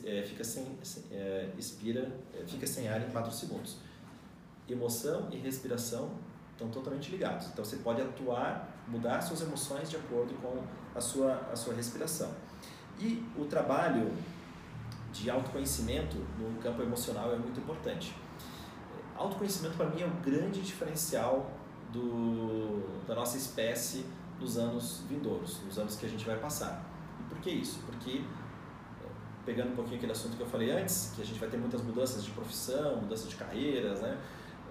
é, 0.05 0.23
fica 0.23 0.45
sem, 0.45 0.79
é, 1.11 1.51
expira, 1.59 2.13
é, 2.35 2.45
fica 2.47 2.67
sem 2.67 2.89
ar 2.89 3.01
em 3.01 3.11
4 3.11 3.33
segundos. 3.33 3.77
Emoção 4.69 5.29
e 5.31 5.37
respiração 5.37 6.11
estão 6.53 6.69
totalmente 6.69 7.11
ligados. 7.11 7.49
Então 7.49 7.65
você 7.65 7.77
pode 7.77 8.01
atuar, 8.01 8.85
mudar 8.87 9.21
suas 9.21 9.41
emoções 9.41 9.91
de 9.91 9.97
acordo 9.97 10.35
com 10.35 10.63
a 10.95 11.01
sua, 11.01 11.35
a 11.51 11.57
sua 11.57 11.75
respiração. 11.75 12.31
E 12.99 13.25
o 13.37 13.45
trabalho 13.47 14.13
de 15.13 15.31
autoconhecimento 15.31 16.17
no 16.39 16.61
campo 16.61 16.83
emocional 16.83 17.33
é 17.33 17.37
muito 17.37 17.61
importante. 17.61 18.15
Autoconhecimento 19.17 19.77
para 19.77 19.89
mim 19.91 20.03
é 20.03 20.07
o 20.07 20.11
grande 20.23 20.61
diferencial 20.63 21.51
do, 21.93 23.05
da 23.07 23.15
nossa 23.15 23.37
espécie 23.37 24.05
nos 24.41 24.59
anos 24.59 25.03
vindouros, 25.09 25.61
nos 25.65 25.79
anos 25.79 25.97
que 25.97 26.07
a 26.07 26.09
gente 26.09 26.25
vai 26.25 26.37
passar. 26.39 26.85
E 27.21 27.23
por 27.25 27.39
que 27.39 27.51
isso? 27.51 27.79
Porque 27.87 28.23
pegando 29.45 29.73
um 29.73 29.75
pouquinho 29.75 29.97
aquele 29.97 30.13
assunto 30.13 30.37
que 30.37 30.43
eu 30.43 30.47
falei 30.47 30.71
antes, 30.71 31.13
que 31.15 31.23
a 31.23 31.25
gente 31.25 31.39
vai 31.39 31.49
ter 31.49 31.57
muitas 31.57 31.83
mudanças 31.83 32.25
de 32.25 32.31
profissão, 32.31 32.97
mudanças 32.97 33.29
de 33.29 33.37
carreiras, 33.37 34.01
né? 34.01 34.19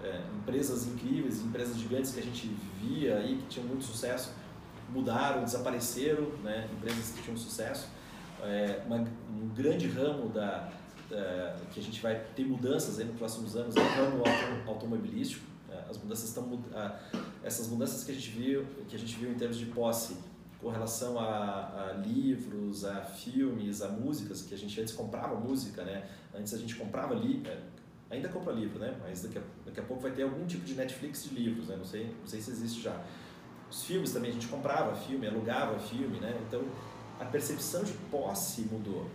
É, 0.02 0.20
empresas 0.34 0.86
incríveis, 0.86 1.40
empresas 1.40 1.76
gigantes 1.76 2.12
que 2.12 2.20
a 2.20 2.22
gente 2.22 2.48
via 2.80 3.18
aí, 3.18 3.36
que 3.36 3.46
tinham 3.46 3.68
muito 3.68 3.84
sucesso, 3.84 4.32
mudaram, 4.90 5.44
desapareceram, 5.44 6.24
né? 6.42 6.68
empresas 6.72 7.10
que 7.10 7.22
tinham 7.22 7.36
sucesso. 7.36 7.88
É, 8.42 8.82
uma, 8.84 8.96
um 8.96 9.48
grande 9.54 9.86
ramo 9.86 10.28
da, 10.28 10.72
da, 11.08 11.56
que 11.70 11.78
a 11.78 11.82
gente 11.82 12.02
vai 12.02 12.16
ter 12.34 12.44
mudanças 12.44 12.98
aí 12.98 13.04
nos 13.04 13.16
próximos 13.16 13.54
anos 13.54 13.76
é 13.76 13.80
o 13.80 13.84
ramo 13.84 14.24
automobilístico. 14.66 15.51
As 15.92 15.98
mudanças 15.98 16.28
estão, 16.28 16.64
essas 17.44 17.68
mudanças 17.68 18.02
que 18.02 18.10
a 18.10 18.14
gente 18.14 18.30
viu, 18.30 18.66
que 18.88 18.96
a 18.96 18.98
gente 18.98 19.14
viu 19.16 19.30
em 19.30 19.34
termos 19.34 19.58
de 19.58 19.66
posse 19.66 20.16
com 20.60 20.70
relação 20.70 21.18
a, 21.18 21.90
a, 21.90 21.92
livros, 21.92 22.84
a 22.84 23.02
filmes, 23.02 23.82
a 23.82 23.88
músicas, 23.88 24.42
que 24.42 24.54
a 24.54 24.58
gente 24.58 24.80
antes 24.80 24.94
comprava 24.94 25.34
música, 25.34 25.84
né? 25.84 26.08
Antes 26.34 26.54
a 26.54 26.58
gente 26.58 26.76
comprava 26.76 27.14
livro, 27.14 27.50
é, 27.50 27.58
ainda 28.08 28.28
compra 28.28 28.52
livro, 28.52 28.78
né? 28.78 28.96
Mas 29.02 29.22
daqui 29.22 29.38
a, 29.38 29.42
daqui 29.66 29.80
a 29.80 29.82
pouco 29.82 30.02
vai 30.02 30.12
ter 30.12 30.22
algum 30.22 30.46
tipo 30.46 30.64
de 30.64 30.74
Netflix 30.74 31.24
de 31.24 31.34
livros, 31.34 31.68
né? 31.68 31.76
Não 31.76 31.84
sei, 31.84 32.06
não 32.18 32.26
sei 32.26 32.40
se 32.40 32.50
existe 32.52 32.80
já. 32.80 32.98
Os 33.70 33.84
filmes 33.84 34.12
também 34.12 34.30
a 34.30 34.34
gente 34.34 34.48
comprava 34.48 34.94
filme, 34.94 35.26
alugava 35.26 35.78
filme, 35.78 36.20
né? 36.20 36.40
Então 36.46 36.62
a 37.18 37.24
percepção 37.24 37.82
de 37.82 37.92
posse 38.10 38.62
mudou. 38.62 39.10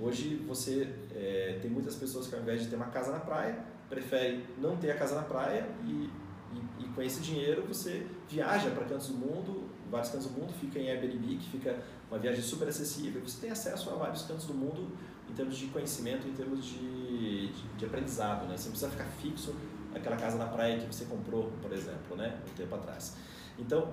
Hoje 0.00 0.36
você 0.46 0.94
é, 1.14 1.58
tem 1.62 1.70
muitas 1.70 1.94
pessoas 1.94 2.26
que 2.26 2.34
ao 2.34 2.40
invés 2.40 2.62
de 2.62 2.68
ter 2.68 2.76
uma 2.76 2.86
casa 2.86 3.12
na 3.12 3.20
praia, 3.20 3.58
prefere 3.88 4.44
não 4.58 4.76
ter 4.76 4.90
a 4.90 4.96
casa 4.96 5.14
na 5.14 5.22
praia 5.22 5.68
e, 5.84 6.10
e, 6.52 6.84
e 6.84 6.88
com 6.94 7.02
esse 7.02 7.20
dinheiro 7.20 7.62
você 7.66 8.06
viaja 8.28 8.70
para 8.70 8.84
cantos 8.84 9.08
do 9.08 9.14
mundo 9.14 9.76
vários 9.90 10.10
cantos 10.10 10.26
do 10.26 10.38
mundo, 10.38 10.52
fica 10.52 10.78
em 10.78 10.90
Airbnb, 10.90 11.36
que 11.36 11.50
fica 11.50 11.78
uma 12.10 12.18
viagem 12.18 12.42
super 12.42 12.68
acessível. 12.68 13.20
Você 13.22 13.40
tem 13.40 13.50
acesso 13.50 13.90
a 13.90 13.94
vários 13.94 14.22
cantos 14.22 14.46
do 14.46 14.54
mundo 14.54 14.90
em 15.28 15.32
termos 15.32 15.56
de 15.56 15.66
conhecimento, 15.68 16.26
em 16.26 16.32
termos 16.32 16.64
de, 16.64 17.48
de, 17.48 17.62
de 17.76 17.84
aprendizado. 17.84 18.46
Né? 18.46 18.56
Você 18.56 18.64
não 18.64 18.72
precisa 18.72 18.90
ficar 18.90 19.04
fixo 19.04 19.54
naquela 19.92 20.16
casa 20.16 20.36
na 20.36 20.46
praia 20.46 20.78
que 20.78 20.86
você 20.86 21.04
comprou, 21.04 21.52
por 21.62 21.72
exemplo, 21.72 22.16
né? 22.16 22.38
um 22.48 22.54
tempo 22.54 22.74
atrás. 22.74 23.16
Então, 23.58 23.92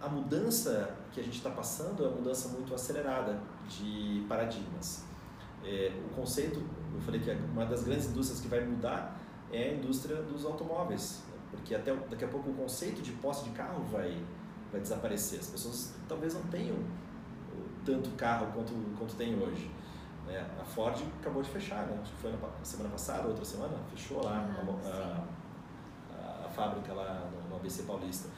a 0.00 0.08
mudança 0.08 0.96
que 1.12 1.20
a 1.20 1.22
gente 1.22 1.36
está 1.36 1.50
passando 1.50 2.04
é 2.04 2.08
uma 2.08 2.16
mudança 2.16 2.48
muito 2.48 2.74
acelerada 2.74 3.40
de 3.68 4.24
paradigmas. 4.28 5.04
É, 5.64 5.92
o 6.06 6.14
conceito, 6.14 6.62
eu 6.94 7.00
falei 7.00 7.20
que 7.20 7.30
uma 7.30 7.66
das 7.66 7.82
grandes 7.82 8.06
indústrias 8.06 8.40
que 8.40 8.48
vai 8.48 8.64
mudar 8.64 9.18
é 9.52 9.70
a 9.70 9.74
indústria 9.74 10.16
dos 10.22 10.44
automóveis, 10.44 11.22
porque 11.50 11.74
até 11.74 11.94
daqui 11.94 12.24
a 12.24 12.28
pouco 12.28 12.50
o 12.50 12.54
conceito 12.54 13.00
de 13.02 13.12
posse 13.12 13.44
de 13.44 13.50
carro 13.50 13.82
vai 13.84 14.22
vai 14.70 14.80
desaparecer. 14.80 15.40
As 15.40 15.48
pessoas 15.48 15.94
talvez 16.08 16.34
não 16.34 16.42
tenham 16.42 16.76
tanto 17.84 18.10
carro 18.10 18.52
quanto, 18.52 18.72
quanto 18.98 19.14
tem 19.16 19.34
hoje. 19.40 19.70
Né? 20.26 20.46
A 20.60 20.64
Ford 20.64 21.00
acabou 21.20 21.42
de 21.42 21.50
fechar, 21.50 21.86
né? 21.86 21.98
acho 22.02 22.12
que 22.12 22.20
foi 22.20 22.32
na 22.32 22.64
semana 22.64 22.90
passada, 22.90 23.28
outra 23.28 23.44
semana, 23.44 23.78
fechou 23.90 24.22
lá 24.22 24.46
ah, 24.84 25.24
a, 26.12 26.42
a, 26.42 26.46
a, 26.46 26.48
fábrica 26.50 26.92
lá 26.92 27.30
no, 27.30 27.48
no, 27.48 27.56
ABC 27.56 27.84
Paulista. 27.84 28.28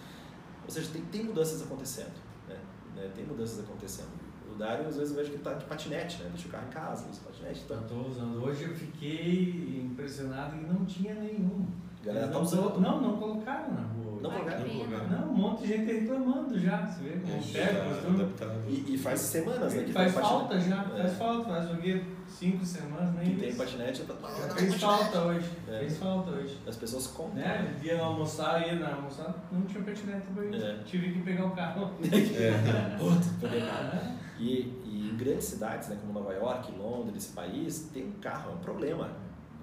Ou 0.65 0.71
seja, 0.71 0.91
tem, 0.93 1.03
tem 1.07 1.25
mudanças 1.25 1.63
acontecendo. 1.63 2.15
Né? 2.49 2.57
né? 2.95 3.11
Tem 3.15 3.25
mudanças 3.25 3.59
acontecendo. 3.59 4.20
O 4.61 4.63
Dário, 4.63 4.87
às 4.87 4.97
vezes, 4.99 5.17
eu 5.17 5.17
vejo 5.17 5.31
que 5.31 5.39
está 5.39 5.55
de 5.55 5.65
patinete, 5.65 6.23
né? 6.23 6.29
deixa 6.35 6.47
o 6.47 6.51
carro 6.51 6.67
em 6.69 6.71
casa, 6.71 7.07
usa 7.11 7.21
patinete. 7.25 7.63
Então... 7.65 7.77
Eu 7.79 7.83
estou 7.83 8.09
usando. 8.09 8.45
Hoje 8.45 8.65
eu 8.65 8.75
fiquei 8.75 9.83
impressionado 9.91 10.55
e 10.55 10.71
não 10.71 10.85
tinha 10.85 11.15
nenhum. 11.15 11.67
A 12.03 12.07
galera 12.07 12.29
tá 12.29 12.39
usando. 12.41 12.79
Não, 12.79 13.01
não 13.01 13.17
colocaram 13.17 13.73
na 13.73 13.81
rua. 13.81 14.21
Não 14.21 14.31
colocaram? 14.31 15.09
Não, 15.09 15.31
um 15.31 15.35
monte 15.35 15.63
de 15.63 15.69
gente 15.69 15.91
reclamando 15.91 16.59
já, 16.59 16.87
você 16.87 17.05
vê? 17.05 17.11
Com 17.21 17.53
pega, 17.53 18.61
e, 18.69 18.95
e 18.95 18.99
faz 18.99 19.21
semanas, 19.21 19.73
né? 19.73 19.83
Que 19.83 19.93
faz 19.93 20.13
falta 20.13 20.61
já, 20.61 20.83
é. 20.83 21.03
faz 21.03 21.17
falta, 21.17 21.45
faz 21.49 21.71
o 21.71 21.77
quê? 21.79 22.03
Cinco 22.29 22.65
semanas, 22.65 23.15
nem 23.15 23.35
Que 23.35 23.41
tem 23.41 23.55
patinete, 23.55 24.03
tá... 24.03 24.15
Já 24.47 24.55
fez 24.55 24.75
falta 24.75 25.21
hoje, 25.21 25.51
é. 25.69 25.79
fez 25.79 25.99
falta 25.99 26.31
hoje. 26.33 26.59
As 26.67 26.77
pessoas 26.77 27.07
compram. 27.07 27.37
Né? 27.37 27.81
Ia 27.83 28.03
almoçar, 28.03 28.67
ia 28.67 28.75
na 28.75 28.95
almoçar, 28.95 29.35
não 29.51 29.63
tinha 29.63 29.83
patinete 29.83 30.27
pra 30.35 30.45
ir. 30.45 30.55
É. 30.55 30.79
Tive 30.85 31.13
que 31.13 31.23
pegar 31.23 31.47
o 31.47 31.51
carro. 31.53 31.93
É. 32.05 32.97
Puta, 32.99 33.27
peguei 33.41 33.63
o 33.63 33.67
carro. 33.67 34.21
E, 34.41 34.81
e 34.85 35.11
em 35.13 35.17
grandes 35.17 35.45
cidades, 35.45 35.89
né, 35.89 35.99
como 36.01 36.19
Nova 36.19 36.33
York, 36.33 36.73
Londres, 36.73 37.25
esse 37.25 37.33
país, 37.35 37.91
tem 37.93 38.07
um 38.07 38.13
carro, 38.13 38.53
é 38.53 38.55
um 38.55 38.59
problema 38.59 39.11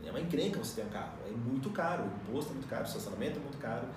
é 0.08 0.12
uma 0.12 0.20
encrenca 0.20 0.60
você 0.60 0.82
ter 0.82 0.88
um 0.88 0.90
carro. 0.92 1.14
É 1.28 1.32
muito 1.32 1.70
caro, 1.72 2.04
o 2.04 2.08
imposto 2.08 2.52
é 2.52 2.54
muito 2.54 2.68
caro, 2.68 2.84
o 2.84 2.88
estacionamento 2.88 3.40
é 3.40 3.42
muito 3.42 3.58
caro. 3.58 3.88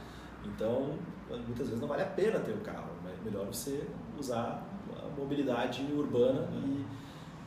Então, 0.44 0.98
muitas 1.28 1.68
vezes 1.68 1.80
não 1.80 1.88
vale 1.88 2.02
a 2.02 2.06
pena 2.06 2.40
ter 2.40 2.52
o 2.52 2.56
um 2.56 2.60
carro. 2.60 2.90
É 3.06 3.24
melhor 3.24 3.46
você 3.46 3.86
usar 4.18 4.66
a 4.90 5.20
mobilidade 5.20 5.82
urbana. 5.92 6.48
E, 6.52 6.86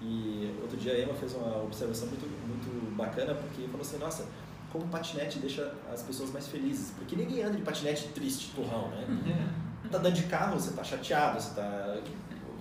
e 0.02 0.60
outro 0.62 0.78
dia 0.78 0.93
a 0.93 1.02
Emma 1.02 1.13
fez 1.13 1.34
uma 1.36 1.63
observação 1.63 2.08
muito, 2.08 2.26
muito 2.48 2.96
bacana, 2.96 3.36
porque 3.36 3.63
falou 3.63 3.82
assim: 3.82 3.98
nossa, 3.98 4.26
como 4.72 4.88
patinete 4.88 5.39
deixa 5.39 5.74
as 5.91 6.02
pessoas 6.04 6.32
mais 6.32 6.48
felizes. 6.48 6.91
Porque 6.91 7.15
ninguém 7.15 7.43
anda 7.43 7.58
de 7.58 7.63
patinete 7.63 8.10
triste, 8.10 8.54
turrão, 8.56 8.89
né? 8.89 9.06
Uhum. 9.10 9.89
Tá 9.89 9.98
andando 9.98 10.15
de 10.15 10.24
carro, 10.24 10.60
você 10.60 10.72
tá 10.72 10.84
chateado, 10.84 11.39
você 11.39 11.54
tá 11.54 11.98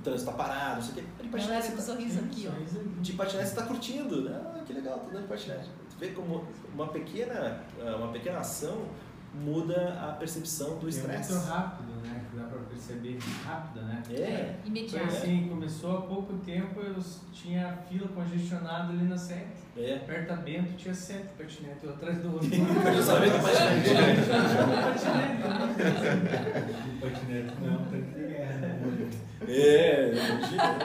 o 0.02 0.04
trânsito 0.04 0.30
tá 0.30 0.36
parado, 0.36 0.76
não 0.76 0.82
sei 0.82 0.92
o 0.92 0.94
quê. 0.96 1.04
De 1.22 1.28
patinete, 1.28 1.66
você 1.66 1.76
tá, 1.76 1.82
sorriso 1.82 2.18
aqui, 2.18 2.50
ó. 2.50 3.00
De 3.00 3.12
patinete 3.12 3.48
você 3.48 3.54
tá 3.54 3.62
curtindo, 3.62 4.22
né? 4.22 4.40
Ah, 4.44 4.60
que 4.66 4.72
legal, 4.72 4.98
tô 4.98 5.10
andando 5.10 5.22
de 5.22 5.28
patinete 5.28 5.70
vê 6.02 6.08
como 6.08 6.44
uma 6.74 6.88
pequena, 6.88 7.60
eh, 7.78 7.94
uma 7.94 8.08
pequena 8.08 8.40
ação 8.40 8.88
muda 9.32 9.96
a 10.02 10.12
percepção 10.12 10.78
do 10.78 10.88
estresse. 10.88 11.32
É 11.32 11.36
muito 11.36 11.48
rápido, 11.48 11.92
né? 12.02 12.26
Perceber 12.72 13.18
rápido, 13.44 13.84
né? 13.84 14.02
É. 14.10 14.22
é 14.22 14.60
imediato. 14.64 15.06
Foi 15.06 15.18
assim, 15.18 15.48
começou 15.48 15.98
há 15.98 16.02
pouco 16.02 16.32
tempo, 16.38 16.80
eu 16.80 16.96
tinha 17.32 17.76
fila 17.88 18.08
congestionada 18.08 18.92
ali 18.92 19.04
na 19.04 19.16
sete. 19.16 19.62
É. 19.76 19.98
Perto 19.98 20.42
Bento 20.42 20.74
tinha 20.76 20.94
sete 20.94 21.28
patinetes, 21.36 21.84
um 21.84 21.90
atrás 21.90 22.18
do 22.18 22.32
outro. 22.32 22.48
Eu 22.52 23.02
sabia 23.02 23.30
que 23.30 23.38
patinete. 23.38 23.90
patinete 27.00 27.54
não, 27.60 27.84
tem 27.86 28.02
que 28.02 28.20
guerra. 28.20 28.78
É, 29.46 30.12
imagina. 30.12 30.78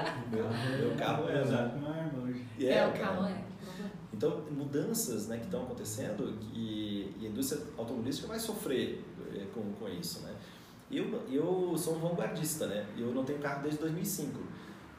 Meu 0.80 0.95
carro 0.97 1.30
é. 1.30 1.41
Exato, 1.41 1.78
uma 1.78 1.89
arma 1.95 2.24
hoje. 2.24 2.45
É, 2.59 2.86
o 2.86 2.91
carro 2.91 3.26
é. 3.26 3.47
Então, 4.14 4.41
mudanças 4.49 5.28
né, 5.28 5.38
que 5.38 5.45
estão 5.45 5.62
acontecendo 5.64 6.39
e, 6.51 7.14
e 7.20 7.28
a 7.28 7.30
indústria 7.30 7.62
automobilística 7.78 8.28
vai 8.28 8.39
sofrer 8.39 9.05
é, 9.36 9.45
com, 9.53 9.62
com 9.74 9.88
isso. 9.88 10.22
Né? 10.22 10.34
Eu, 10.90 11.22
eu 11.30 11.78
sou 11.78 11.96
um 11.96 12.00
vanguardista, 12.00 12.68
né? 12.68 12.88
eu 12.98 13.14
não 13.14 13.24
tenho 13.24 13.40
carro 13.40 13.62
desde 13.62 13.80
2005. 13.80 14.40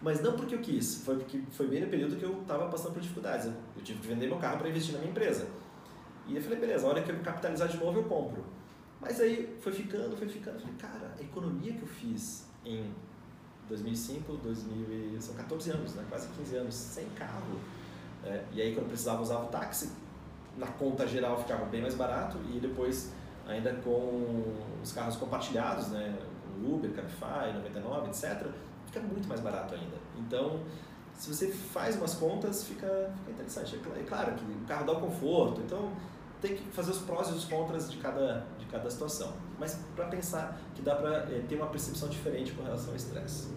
Mas 0.00 0.22
não 0.22 0.36
porque 0.36 0.54
eu 0.54 0.60
quis, 0.60 1.02
foi 1.02 1.16
porque 1.16 1.40
foi 1.50 1.66
bem 1.66 1.80
no 1.80 1.88
período 1.88 2.16
que 2.16 2.22
eu 2.22 2.42
estava 2.42 2.68
passando 2.68 2.92
por 2.92 3.00
dificuldades. 3.00 3.46
Eu, 3.46 3.52
eu, 3.76 3.82
tive 3.82 4.00
que 4.00 4.06
vender 4.06 4.26
meu 4.26 4.38
carro 4.38 4.58
para 4.58 4.68
investir 4.68 4.92
na 4.92 5.00
minha 5.00 5.10
empresa. 5.10 5.48
E 6.26 6.36
eu 6.36 6.42
falei, 6.42 6.58
beleza, 6.58 6.86
a 6.86 6.90
hora 6.90 7.02
que 7.02 7.10
eu 7.10 7.18
capitalizar 7.20 7.68
de 7.68 7.78
novo 7.78 7.98
eu 7.98 8.04
compro. 8.04 8.44
Mas 9.00 9.20
aí 9.20 9.56
foi 9.60 9.72
ficando, 9.72 10.16
foi 10.16 10.28
ficando. 10.28 10.56
Eu 10.56 10.60
falei, 10.60 10.76
cara, 10.76 11.14
a 11.18 11.22
economia 11.22 11.72
que 11.72 11.82
eu 11.82 11.88
fiz 11.88 12.46
em 12.64 12.84
2005, 13.68 14.32
2000, 14.36 15.20
são 15.20 15.34
14 15.34 15.70
anos, 15.70 15.94
né? 15.94 16.04
quase 16.08 16.28
15 16.28 16.56
anos, 16.56 16.74
sem 16.74 17.06
carro 17.10 17.58
é, 18.24 18.44
e 18.52 18.60
aí, 18.60 18.74
quando 18.74 18.88
precisava, 18.88 19.22
usava 19.22 19.44
o 19.44 19.48
táxi. 19.48 19.92
Na 20.56 20.66
conta 20.66 21.06
geral 21.06 21.38
ficava 21.38 21.64
bem 21.66 21.80
mais 21.80 21.94
barato. 21.94 22.38
E 22.52 22.58
depois, 22.58 23.12
ainda 23.48 23.72
com 23.76 24.44
os 24.82 24.92
carros 24.92 25.16
compartilhados, 25.16 25.88
né? 25.88 26.16
Uber, 26.62 26.92
Cabify, 26.92 27.52
99, 27.54 28.08
etc., 28.08 28.46
fica 28.86 29.00
muito 29.00 29.28
mais 29.28 29.40
barato 29.40 29.74
ainda. 29.74 29.96
Então, 30.18 30.60
se 31.14 31.32
você 31.32 31.48
faz 31.48 31.96
umas 31.96 32.14
contas, 32.14 32.64
fica, 32.64 33.12
fica 33.18 33.32
interessante. 33.32 33.80
É 33.96 34.02
claro 34.04 34.34
que 34.34 34.44
o 34.44 34.66
carro 34.66 34.86
dá 34.86 34.92
o 34.92 35.00
conforto, 35.00 35.60
então 35.60 35.90
tem 36.40 36.56
que 36.56 36.62
fazer 36.70 36.92
os 36.92 36.98
prós 36.98 37.28
e 37.28 37.32
os 37.32 37.44
contras 37.44 37.90
de 37.90 37.96
cada, 37.98 38.46
de 38.58 38.66
cada 38.66 38.88
situação. 38.90 39.32
Mas 39.58 39.80
para 39.96 40.06
pensar 40.06 40.60
que 40.74 40.82
dá 40.82 40.94
para 40.94 41.16
é, 41.32 41.44
ter 41.48 41.56
uma 41.56 41.66
percepção 41.66 42.08
diferente 42.08 42.52
com 42.52 42.62
relação 42.62 42.90
ao 42.90 42.96
estresse. 42.96 43.48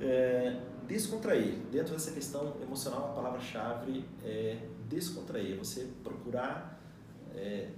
É, 0.00 0.56
descontrair. 0.86 1.58
Dentro 1.70 1.92
dessa 1.92 2.10
questão 2.10 2.54
emocional, 2.62 3.10
a 3.10 3.12
palavra-chave 3.14 4.04
é 4.24 4.56
descontrair. 4.88 5.58
Você 5.58 5.88
procurar 6.02 6.80
é, 7.34 7.68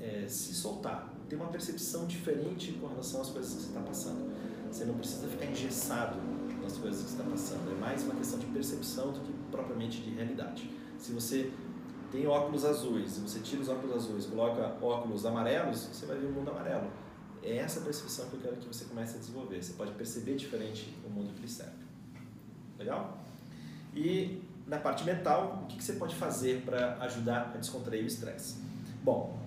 é, 0.00 0.26
se 0.28 0.54
soltar, 0.54 1.12
ter 1.28 1.36
uma 1.36 1.48
percepção 1.48 2.06
diferente 2.06 2.72
com 2.72 2.86
relação 2.86 3.20
às 3.20 3.30
coisas 3.30 3.54
que 3.54 3.60
você 3.62 3.68
está 3.68 3.80
passando. 3.80 4.32
Você 4.70 4.84
não 4.84 4.94
precisa 4.94 5.28
ficar 5.28 5.46
engessado 5.46 6.16
nas 6.62 6.76
coisas 6.76 7.02
que 7.02 7.10
está 7.10 7.24
passando. 7.24 7.70
É 7.70 7.80
mais 7.80 8.02
uma 8.02 8.14
questão 8.14 8.38
de 8.38 8.46
percepção 8.46 9.12
do 9.12 9.20
que 9.20 9.32
propriamente 9.50 10.00
de 10.02 10.10
realidade. 10.10 10.70
Se 10.98 11.12
você 11.12 11.52
tem 12.10 12.26
óculos 12.26 12.64
azuis 12.64 13.16
e 13.16 13.20
você 13.20 13.40
tira 13.40 13.62
os 13.62 13.68
óculos 13.68 13.96
azuis 13.96 14.26
coloca 14.26 14.76
óculos 14.84 15.26
amarelos, 15.26 15.88
você 15.92 16.06
vai 16.06 16.16
ver 16.18 16.26
o 16.26 16.32
mundo 16.32 16.50
amarelo. 16.50 16.90
É 17.42 17.56
essa 17.58 17.80
percepção 17.80 18.28
que 18.28 18.34
eu 18.34 18.40
quero 18.40 18.56
que 18.56 18.66
você 18.66 18.84
comece 18.86 19.16
a 19.16 19.18
desenvolver. 19.18 19.62
Você 19.62 19.74
pode 19.74 19.92
perceber 19.92 20.34
diferente 20.34 20.92
o 21.06 21.10
mundo 21.10 21.32
que 21.34 21.42
lhe 21.42 21.48
serve. 21.48 21.86
Legal? 22.78 23.18
E 23.94 24.42
na 24.66 24.78
parte 24.78 25.04
mental, 25.04 25.62
o 25.62 25.66
que, 25.66 25.76
que 25.76 25.84
você 25.84 25.94
pode 25.94 26.14
fazer 26.14 26.62
para 26.62 26.96
ajudar 27.02 27.52
a 27.54 27.58
descontrair 27.58 28.02
o 28.02 28.06
estresse? 28.06 28.56
Bom, 29.02 29.38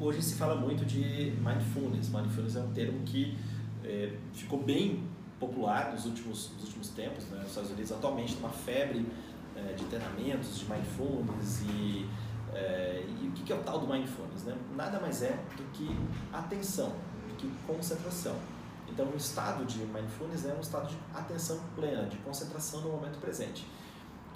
hoje 0.00 0.22
se 0.22 0.34
fala 0.34 0.56
muito 0.56 0.84
de 0.84 1.34
mindfulness. 1.38 2.08
Mindfulness 2.08 2.56
é 2.56 2.60
um 2.60 2.72
termo 2.72 3.00
que 3.04 3.36
é, 3.84 4.16
ficou 4.32 4.62
bem 4.62 5.04
popular 5.38 5.92
nos 5.92 6.06
últimos, 6.06 6.50
nos 6.54 6.64
últimos 6.64 6.88
tempos. 6.88 7.26
Né? 7.26 7.38
Nos 7.38 7.48
Estados 7.48 7.70
Unidos 7.70 7.92
atualmente 7.92 8.34
tem 8.34 8.42
uma 8.42 8.52
febre 8.52 9.06
é, 9.54 9.74
de 9.74 9.84
treinamentos 9.84 10.58
de 10.58 10.64
mindfulness 10.70 11.62
e, 11.62 12.08
é, 12.52 13.04
e 13.22 13.28
o 13.28 13.32
que, 13.32 13.42
que 13.42 13.52
é 13.52 13.56
o 13.56 13.62
tal 13.62 13.78
do 13.78 13.86
mindfulness? 13.86 14.44
Né? 14.44 14.56
Nada 14.74 14.98
mais 14.98 15.22
é 15.22 15.38
do 15.56 15.64
que 15.72 15.94
atenção, 16.32 16.94
do 17.28 17.34
que 17.36 17.48
concentração. 17.66 18.36
Então, 18.88 19.06
o 19.06 19.16
estado 19.16 19.64
de 19.66 19.78
mindfulness 19.78 20.44
é 20.46 20.52
um 20.52 20.60
estado 20.60 20.88
de 20.88 20.96
atenção 21.14 21.60
plena, 21.76 22.06
de 22.06 22.16
concentração 22.18 22.80
no 22.80 22.90
momento 22.90 23.20
presente, 23.20 23.64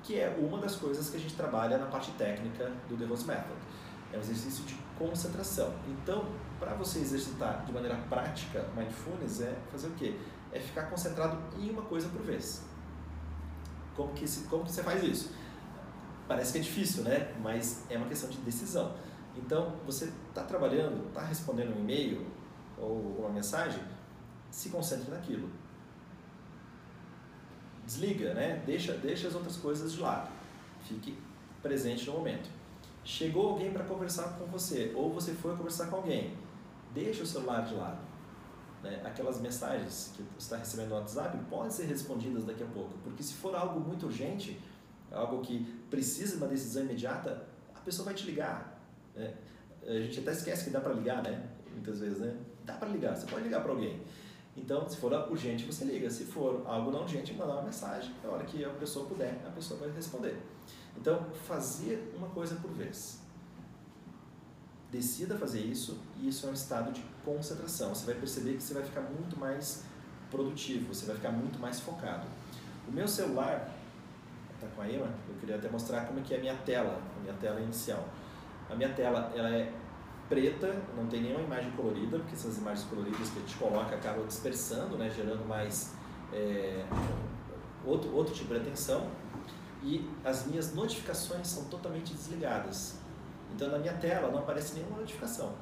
que 0.05 0.17
é 0.17 0.29
uma 0.39 0.59
das 0.59 0.77
coisas 0.77 1.11
que 1.11 1.17
a 1.17 1.21
gente 1.21 1.35
trabalha 1.35 1.77
na 1.77 1.87
parte 1.87 2.13
técnica 2.13 2.71
do 2.89 2.97
The 2.97 3.05
Rose 3.05 3.27
Method. 3.27 3.59
É 4.13 4.17
um 4.17 4.21
exercício 4.21 4.65
de 4.65 4.77
concentração. 4.99 5.75
Então, 5.89 6.27
para 6.59 6.75
você 6.75 7.01
exercitar 7.01 7.65
de 7.65 7.73
maneira 7.73 7.97
prática 8.09 8.67
mindfulness 8.77 9.41
é 9.41 9.57
fazer 9.71 9.89
o 9.89 9.93
quê? 9.93 10.19
É 10.53 10.61
ficar 10.61 10.85
concentrado 10.85 11.39
em 11.59 11.71
uma 11.71 11.83
coisa 11.83 12.09
por 12.09 12.23
vez. 12.23 12.63
Como 13.97 14.13
que, 14.13 14.25
como 14.49 14.65
que 14.65 14.73
você 14.73 14.83
faz 14.83 15.03
isso? 15.03 15.33
Parece 16.27 16.53
que 16.53 16.59
é 16.59 16.63
difícil, 16.63 17.05
né? 17.05 17.35
Mas 17.43 17.85
é 17.91 17.97
uma 17.97 18.07
questão 18.07 18.31
de 18.31 18.39
decisão. 18.39 18.95
Então, 19.37 19.77
você 19.85 20.13
está 20.29 20.43
trabalhando, 20.45 21.09
está 21.09 21.23
respondendo 21.23 21.77
um 21.77 21.81
e-mail 21.81 22.27
ou 22.79 23.17
uma 23.19 23.29
mensagem, 23.29 23.83
se 24.51 24.69
concentre 24.69 25.11
naquilo. 25.11 25.51
Desliga, 27.85 28.33
né? 28.33 28.63
Deixa, 28.65 28.95
deixa 28.95 29.29
as 29.29 29.35
outras 29.35 29.57
coisas 29.57 29.93
de 29.93 30.01
lado. 30.01 30.31
Fique 30.81 31.19
presente 31.63 32.07
no 32.07 32.15
momento. 32.15 32.49
Chegou 33.05 33.51
alguém 33.51 33.71
para 33.71 33.85
conversar 33.85 34.39
com 34.39 34.47
você, 34.47 34.93
ou 34.97 35.13
você 35.13 35.35
foi 35.35 35.55
conversar 35.57 35.89
com 35.89 35.97
alguém, 35.97 36.35
deixa 36.95 37.23
o 37.23 37.27
celular 37.27 37.61
de 37.67 37.75
lado. 37.75 38.01
Né? 38.83 39.03
Aquelas 39.05 39.41
mensagens 39.41 40.13
que 40.17 40.23
você 40.23 40.39
está 40.39 40.57
recebendo 40.57 40.89
no 40.89 40.95
WhatsApp 40.97 41.37
podem 41.51 41.71
ser 41.71 41.85
respondidas 41.85 42.45
daqui 42.45 42.63
a 42.63 42.67
pouco, 42.67 42.95
porque 43.03 43.23
se 43.23 43.35
for 43.35 43.55
algo 43.55 43.79
muito 43.79 44.07
urgente, 44.07 44.59
algo 45.13 45.43
que 45.43 45.65
precisa 45.91 46.33
de 46.33 46.37
uma 46.39 46.49
decisão 46.49 46.83
imediata, 46.83 47.47
a 47.75 47.81
pessoa 47.81 48.07
vai 48.07 48.15
te 48.15 48.25
ligar. 48.25 48.83
Né? 49.15 49.35
A 49.87 50.01
gente 50.01 50.21
até 50.21 50.33
esquece 50.33 50.65
que 50.65 50.71
dá 50.71 50.81
para 50.81 50.95
ligar, 50.95 51.23
né? 51.23 51.47
Muitas 51.73 52.01
vezes, 52.01 52.21
né? 52.21 52.35
Dá 52.65 52.73
para 52.73 52.89
ligar, 52.89 53.15
você 53.15 53.27
pode 53.27 53.45
ligar 53.45 53.63
para 53.63 53.73
alguém. 53.73 54.01
Então, 54.57 54.89
se 54.89 54.97
for 54.97 55.13
urgente, 55.31 55.65
você 55.65 55.85
liga. 55.85 56.09
Se 56.09 56.25
for 56.25 56.63
algo 56.65 56.91
não 56.91 57.03
urgente, 57.03 57.35
mandar 57.35 57.55
uma 57.55 57.65
mensagem. 57.65 58.15
Na 58.23 58.31
hora 58.31 58.45
que 58.45 58.65
a 58.65 58.71
pessoa 58.71 59.07
puder, 59.07 59.43
a 59.47 59.51
pessoa 59.51 59.79
vai 59.81 59.91
responder. 59.91 60.41
Então, 60.97 61.27
fazer 61.47 62.15
uma 62.17 62.29
coisa 62.29 62.57
por 62.57 62.71
vez. 62.71 63.21
Decida 64.91 65.37
fazer 65.37 65.61
isso 65.61 65.99
e 66.21 66.29
isso 66.29 66.47
é 66.47 66.51
um 66.51 66.53
estado 66.53 66.93
de 66.93 67.03
concentração. 67.25 67.95
Você 67.95 68.07
vai 68.07 68.15
perceber 68.15 68.55
que 68.55 68.63
você 68.63 68.75
vai 68.75 68.85
ficar 68.85 69.01
muito 69.01 69.39
mais 69.39 69.85
produtivo, 70.31 70.95
você 70.95 71.07
vai 71.07 71.17
ficar 71.17 71.31
muito 71.31 71.59
mais 71.59 71.81
focado. 71.81 72.27
O 72.87 72.93
meu 72.93 73.09
celular, 73.09 73.71
tá 74.61 74.67
com 74.75 74.83
a 74.83 74.89
Emma, 74.89 75.09
eu 75.29 75.35
queria 75.41 75.57
até 75.57 75.69
mostrar 75.69 76.07
como 76.07 76.21
é 76.21 76.23
que 76.23 76.35
é 76.35 76.37
a 76.37 76.41
minha 76.41 76.57
tela, 76.57 77.01
a 77.17 77.21
minha 77.21 77.35
tela 77.35 77.61
inicial. 77.61 78.09
A 78.71 78.75
minha 78.75 78.93
tela, 78.93 79.33
ela 79.35 79.51
é 79.51 79.73
preta, 80.29 80.83
não 80.97 81.07
tem 81.07 81.23
nenhuma 81.23 81.43
imagem 81.43 81.71
colorida, 81.73 82.19
porque 82.19 82.35
essas 82.35 82.59
imagens 82.59 82.89
coloridas 82.89 83.31
que 83.31 83.39
a 83.39 83.41
gente 83.41 83.57
coloca 83.57 83.95
acabam 83.95 84.27
dispersando, 84.27 84.97
né, 84.97 85.11
gerando 85.11 85.47
mais 85.47 85.95
é, 86.33 86.85
outro, 87.85 88.15
outro 88.15 88.35
tipo 88.35 88.53
de 88.55 88.61
atenção. 88.61 89.09
E 89.85 90.11
as 90.25 90.47
minhas 90.47 90.75
notificações 90.75 91.47
são 91.47 91.67
totalmente 91.67 92.15
desligadas. 92.15 92.99
Então 93.55 93.69
na 93.69 93.79
minha 93.79 93.93
tela 93.93 94.31
não 94.31 94.39
aparece 94.39 94.75
nenhuma 94.75 94.99
notificação. 94.99 95.53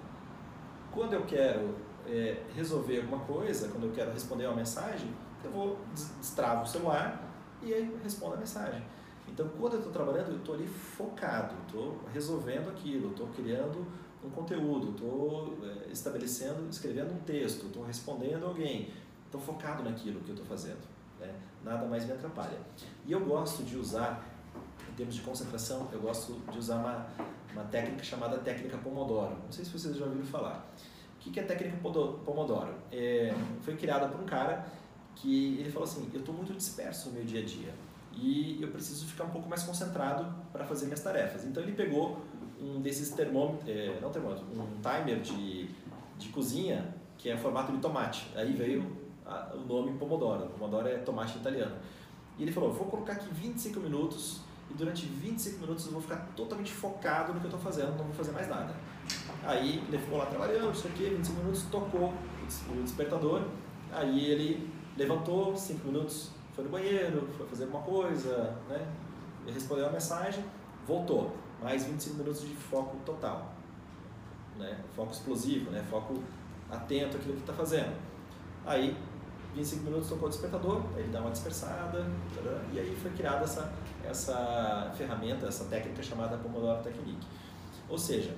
Quando 0.92 1.14
eu 1.14 1.26
quero 1.26 1.74
é, 2.06 2.42
resolver 2.54 3.00
alguma 3.00 3.18
coisa, 3.24 3.68
quando 3.68 3.84
eu 3.84 3.92
quero 3.92 4.12
responder 4.12 4.46
uma 4.46 4.56
mensagem, 4.56 5.12
eu 5.42 5.50
vou 5.50 5.78
destravo 6.20 6.62
o 6.62 6.66
celular 6.66 7.20
e 7.60 7.74
aí 7.74 7.96
respondo 8.02 8.34
a 8.34 8.36
mensagem. 8.36 8.82
Então, 9.28 9.48
quando 9.58 9.74
eu 9.74 9.78
estou 9.78 9.92
trabalhando, 9.92 10.30
eu 10.30 10.36
estou 10.36 10.54
ali 10.54 10.66
focado, 10.66 11.54
estou 11.66 12.00
resolvendo 12.12 12.68
aquilo, 12.68 13.10
estou 13.10 13.28
criando 13.28 13.86
um 14.24 14.30
conteúdo, 14.30 14.90
estou 14.90 15.58
é, 15.64 15.90
estabelecendo, 15.90 16.68
escrevendo 16.68 17.12
um 17.12 17.18
texto, 17.20 17.66
estou 17.66 17.82
respondendo 17.84 18.44
alguém, 18.44 18.92
estou 19.26 19.40
focado 19.40 19.82
naquilo 19.82 20.20
que 20.20 20.30
eu 20.30 20.34
estou 20.34 20.46
fazendo. 20.46 20.80
Né? 21.18 21.34
Nada 21.64 21.86
mais 21.86 22.04
me 22.04 22.12
atrapalha. 22.12 22.58
E 23.06 23.12
eu 23.12 23.20
gosto 23.20 23.62
de 23.62 23.76
usar, 23.76 24.24
em 24.90 24.94
termos 24.94 25.14
de 25.14 25.20
concentração, 25.22 25.88
eu 25.92 26.00
gosto 26.00 26.40
de 26.50 26.58
usar 26.58 26.76
uma, 26.76 27.06
uma 27.52 27.64
técnica 27.64 28.02
chamada 28.02 28.38
técnica 28.38 28.76
Pomodoro. 28.78 29.36
Não 29.44 29.52
sei 29.52 29.64
se 29.64 29.70
vocês 29.70 29.96
já 29.96 30.04
ouviram 30.04 30.26
falar. 30.26 30.66
O 31.16 31.30
que 31.30 31.38
é 31.38 31.42
técnica 31.42 31.76
Pomodoro? 31.78 32.74
É, 32.90 33.32
foi 33.60 33.76
criada 33.76 34.08
por 34.08 34.20
um 34.20 34.26
cara 34.26 34.66
que 35.14 35.58
ele 35.58 35.70
falou 35.70 35.86
assim, 35.86 36.10
eu 36.12 36.20
estou 36.20 36.34
muito 36.34 36.52
disperso 36.52 37.10
no 37.10 37.14
meu 37.14 37.24
dia 37.24 37.40
a 37.40 37.44
dia 37.44 37.72
e 38.14 38.58
eu 38.60 38.68
preciso 38.68 39.06
ficar 39.06 39.24
um 39.24 39.30
pouco 39.30 39.48
mais 39.48 39.62
concentrado 39.62 40.34
para 40.52 40.64
fazer 40.64 40.86
minhas 40.86 41.00
tarefas. 41.00 41.44
Então 41.44 41.62
ele 41.62 41.72
pegou 41.72 42.20
um 42.60 42.80
desses 42.80 43.10
termômetros, 43.10 43.68
é, 43.68 43.98
não 44.00 44.10
termômetro, 44.10 44.44
um 44.46 44.80
timer 44.80 45.20
de, 45.20 45.68
de 46.18 46.28
cozinha 46.28 46.94
que 47.18 47.30
é 47.30 47.36
formato 47.36 47.72
de 47.72 47.78
tomate. 47.78 48.28
Aí 48.34 48.52
veio 48.52 49.01
o 49.54 49.58
nome 49.58 49.96
Pomodoro. 49.98 50.48
Pomodoro 50.48 50.88
é 50.88 50.98
tomate 50.98 51.38
italiano. 51.38 51.76
E 52.38 52.42
ele 52.42 52.52
falou: 52.52 52.72
vou 52.72 52.86
colocar 52.86 53.14
aqui 53.14 53.28
25 53.32 53.80
minutos 53.80 54.40
e 54.70 54.74
durante 54.74 55.06
25 55.06 55.60
minutos 55.60 55.86
eu 55.86 55.92
vou 55.92 56.00
ficar 56.00 56.16
totalmente 56.36 56.72
focado 56.72 57.34
no 57.34 57.40
que 57.40 57.46
eu 57.46 57.50
estou 57.50 57.60
fazendo, 57.60 57.90
não 57.96 58.04
vou 58.04 58.14
fazer 58.14 58.32
mais 58.32 58.48
nada. 58.48 58.74
Aí 59.44 59.82
ele 59.88 59.98
ficou 59.98 60.18
lá 60.18 60.26
trabalhando, 60.26 60.72
isso 60.72 60.86
aqui, 60.86 61.04
25 61.04 61.40
minutos, 61.40 61.62
tocou 61.70 62.12
o 62.70 62.82
despertador. 62.82 63.42
Aí 63.92 64.30
ele 64.30 64.70
levantou, 64.96 65.56
5 65.56 65.86
minutos, 65.86 66.30
foi 66.54 66.64
no 66.64 66.70
banheiro, 66.70 67.28
foi 67.36 67.46
fazer 67.46 67.64
alguma 67.64 67.82
coisa, 67.82 68.56
né? 68.68 68.86
Ele 69.44 69.52
respondeu 69.52 69.86
a 69.86 69.90
mensagem, 69.90 70.44
voltou 70.86 71.36
mais 71.62 71.84
25 71.84 72.16
minutos 72.16 72.40
de 72.42 72.54
foco 72.54 72.96
total. 73.04 73.52
Né? 74.58 74.78
Foco 74.94 75.12
explosivo, 75.12 75.70
né? 75.70 75.82
foco 75.90 76.14
atento 76.70 77.16
àquilo 77.16 77.34
que 77.34 77.40
está 77.40 77.52
fazendo. 77.52 77.94
Aí, 78.64 78.96
25 79.55 79.84
minutos 79.84 80.09
tocou 80.09 80.26
o 80.26 80.30
despertador, 80.30 80.82
ele 80.96 81.09
dá 81.09 81.20
uma 81.20 81.30
dispersada, 81.30 82.07
e 82.72 82.78
aí 82.78 82.96
foi 83.00 83.11
criada 83.11 83.44
essa, 83.44 83.72
essa 84.05 84.92
ferramenta, 84.96 85.46
essa 85.46 85.64
técnica 85.64 86.03
chamada 86.03 86.38
Pomodoro 86.38 86.82
Technique. 86.82 87.26
Ou 87.88 87.98
seja, 87.98 88.34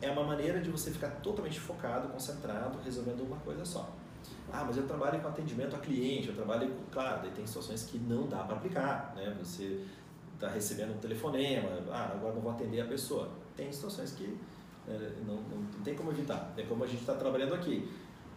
é 0.00 0.10
uma 0.10 0.24
maneira 0.24 0.60
de 0.60 0.70
você 0.70 0.90
ficar 0.90 1.10
totalmente 1.22 1.60
focado, 1.60 2.08
concentrado, 2.08 2.78
resolvendo 2.82 3.22
uma 3.22 3.36
coisa 3.38 3.64
só. 3.64 3.90
Ah, 4.52 4.64
mas 4.64 4.76
eu 4.76 4.86
trabalho 4.86 5.20
com 5.20 5.28
atendimento 5.28 5.74
a 5.74 5.78
cliente, 5.78 6.28
eu 6.28 6.34
trabalho 6.34 6.68
com. 6.70 6.84
Claro, 6.90 7.28
tem 7.30 7.46
situações 7.46 7.84
que 7.84 7.98
não 7.98 8.26
dá 8.26 8.44
para 8.44 8.56
aplicar, 8.56 9.12
né? 9.16 9.34
Você 9.42 9.84
está 10.34 10.48
recebendo 10.48 10.94
um 10.94 10.98
telefonema, 10.98 11.68
ah, 11.90 12.12
agora 12.14 12.34
não 12.34 12.40
vou 12.40 12.52
atender 12.52 12.80
a 12.80 12.86
pessoa. 12.86 13.30
Tem 13.56 13.72
situações 13.72 14.12
que 14.12 14.38
é, 14.86 15.12
não, 15.26 15.36
não, 15.36 15.58
não, 15.58 15.82
tem 15.82 15.94
como 15.94 16.10
evitar. 16.10 16.52
É 16.56 16.62
como 16.62 16.84
a 16.84 16.86
gente 16.86 17.00
está 17.00 17.14
trabalhando 17.14 17.54
aqui. 17.54 17.88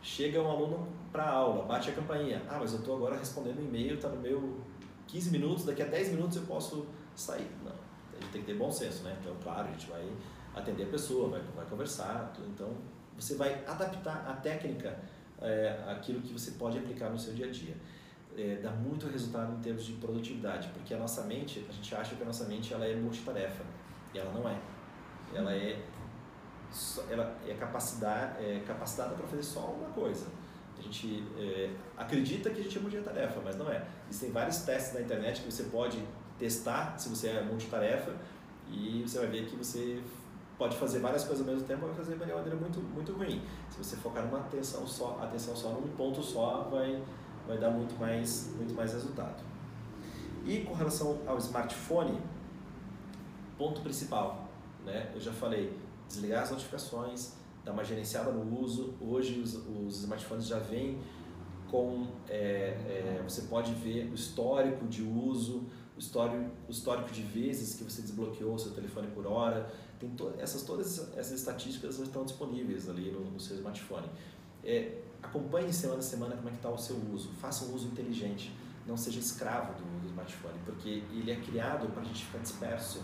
Chega 0.01 0.41
um 0.41 0.49
aluno 0.49 0.87
para 1.11 1.23
a 1.23 1.29
aula, 1.29 1.65
bate 1.65 1.89
a 1.89 1.93
campainha. 1.93 2.41
Ah, 2.49 2.57
mas 2.59 2.73
eu 2.73 2.79
estou 2.79 2.95
agora 2.95 3.17
respondendo 3.17 3.59
e-mail, 3.59 3.95
está 3.95 4.09
no 4.09 4.21
meu 4.21 4.59
15 5.07 5.31
minutos, 5.31 5.65
daqui 5.65 5.81
a 5.81 5.85
10 5.85 6.09
minutos 6.11 6.37
eu 6.37 6.43
posso 6.43 6.87
sair. 7.15 7.49
Não, 7.63 7.71
a 7.71 8.21
gente 8.21 8.31
tem 8.31 8.41
que 8.41 8.47
ter 8.47 8.57
bom 8.57 8.71
senso, 8.71 9.03
né? 9.03 9.17
Então, 9.19 9.35
claro, 9.41 9.67
a 9.67 9.71
gente 9.71 9.89
vai 9.89 10.07
atender 10.55 10.83
a 10.83 10.87
pessoa, 10.87 11.29
vai, 11.29 11.41
vai 11.55 11.65
conversar, 11.65 12.31
tudo. 12.33 12.47
então 12.47 12.69
você 13.15 13.35
vai 13.35 13.65
adaptar 13.65 14.25
a 14.27 14.33
técnica 14.33 14.99
é, 15.41 15.83
àquilo 15.87 16.21
que 16.21 16.31
você 16.31 16.51
pode 16.51 16.77
aplicar 16.77 17.09
no 17.09 17.17
seu 17.17 17.33
dia 17.33 17.47
a 17.47 17.51
dia. 17.51 17.75
É, 18.37 18.59
dá 18.61 18.69
muito 18.71 19.07
resultado 19.07 19.53
em 19.53 19.59
termos 19.59 19.85
de 19.85 19.93
produtividade, 19.93 20.69
porque 20.69 20.93
a 20.93 20.97
nossa 20.97 21.23
mente, 21.23 21.65
a 21.67 21.71
gente 21.71 21.95
acha 21.95 22.15
que 22.15 22.21
a 22.21 22.25
nossa 22.25 22.45
mente 22.45 22.71
ela 22.73 22.85
é 22.85 22.95
multitarefa, 22.95 23.63
e 24.13 24.19
ela 24.19 24.31
não 24.31 24.47
é. 24.47 24.59
Ela 25.33 25.53
é 25.55 25.81
ela 27.09 27.35
é 27.45 27.51
é 27.51 28.63
capacitada 28.65 29.15
para 29.15 29.27
fazer 29.27 29.43
só 29.43 29.61
uma 29.61 29.89
coisa. 29.89 30.27
A 30.77 30.81
gente 30.81 31.23
é, 31.37 31.71
acredita 31.97 32.49
que 32.49 32.59
a 32.59 32.63
gente 32.63 32.77
é 32.77 32.81
multitarefa, 32.81 33.41
mas 33.43 33.57
não 33.57 33.69
é. 33.71 33.83
Existem 34.09 34.31
vários 34.31 34.57
testes 34.59 34.93
na 34.93 35.01
internet 35.01 35.41
que 35.41 35.51
você 35.51 35.63
pode 35.63 36.03
testar 36.37 36.97
se 36.97 37.09
você 37.09 37.29
é 37.29 37.41
multitarefa 37.41 38.13
e 38.69 39.01
você 39.01 39.17
vai 39.19 39.27
ver 39.27 39.45
que 39.45 39.55
você 39.55 40.01
pode 40.57 40.75
fazer 40.77 40.99
várias 40.99 41.23
coisas 41.23 41.47
ao 41.47 41.53
mesmo 41.53 41.67
tempo, 41.67 41.85
vai 41.85 41.95
fazer 41.95 42.15
de 42.15 42.23
uma 42.23 42.35
maneira 42.35 42.55
muito, 42.55 42.79
muito 42.79 43.13
ruim. 43.13 43.41
Se 43.69 43.77
você 43.77 43.95
focar 43.95 44.25
numa 44.25 44.39
atenção 44.39 44.85
só, 44.87 45.19
atenção 45.21 45.55
só 45.55 45.69
num 45.69 45.87
ponto 45.89 46.21
só, 46.21 46.67
vai, 46.71 47.01
vai 47.47 47.57
dar 47.57 47.69
muito 47.69 47.99
mais, 47.99 48.51
muito 48.55 48.73
mais 48.73 48.93
resultado. 48.93 49.43
E 50.45 50.61
com 50.61 50.73
relação 50.73 51.21
ao 51.27 51.37
smartphone, 51.37 52.19
ponto 53.57 53.81
principal, 53.81 54.47
né? 54.85 55.11
Eu 55.13 55.19
já 55.19 55.31
falei, 55.31 55.77
desligar 56.07 56.43
as 56.43 56.51
notificações, 56.51 57.33
dar 57.63 57.73
uma 57.73 57.83
gerenciada 57.83 58.31
no 58.31 58.61
uso. 58.61 58.93
Hoje 59.01 59.39
os, 59.39 59.55
os 59.55 59.99
smartphones 60.01 60.47
já 60.47 60.59
vêm 60.59 60.99
com, 61.69 62.07
é, 62.29 62.39
é, 62.39 63.23
você 63.27 63.43
pode 63.43 63.73
ver 63.73 64.09
o 64.09 64.15
histórico 64.15 64.85
de 64.87 65.03
uso, 65.03 65.65
o 65.95 65.99
histórico, 65.99 66.51
o 66.67 66.71
histórico 66.71 67.11
de 67.11 67.21
vezes 67.21 67.75
que 67.75 67.83
você 67.83 68.01
desbloqueou 68.01 68.53
o 68.53 68.59
seu 68.59 68.71
telefone 68.71 69.07
por 69.07 69.25
hora. 69.25 69.69
Tem 69.99 70.09
to, 70.11 70.31
essas, 70.37 70.63
todas 70.63 71.11
essas 71.17 71.39
estatísticas 71.39 71.99
estão 71.99 72.23
disponíveis 72.23 72.87
ali 72.89 73.11
no, 73.11 73.31
no 73.31 73.39
seu 73.39 73.55
smartphone. 73.57 74.07
É, 74.63 74.99
acompanhe 75.21 75.73
semana 75.73 75.99
a 75.99 76.03
semana 76.03 76.35
como 76.35 76.47
é 76.47 76.51
que 76.51 76.57
está 76.57 76.69
o 76.69 76.77
seu 76.77 76.95
uso. 77.11 77.29
Faça 77.33 77.65
um 77.65 77.73
uso 77.73 77.87
inteligente. 77.87 78.55
Não 78.85 78.95
seja 78.95 79.19
escravo 79.19 79.73
do, 79.73 80.01
do 80.01 80.07
smartphone, 80.07 80.57
porque 80.65 81.03
ele 81.11 81.31
é 81.31 81.35
criado 81.35 81.91
para 81.91 82.01
a 82.01 82.05
gente 82.05 82.25
ficar 82.25 82.39
disperso. 82.39 83.03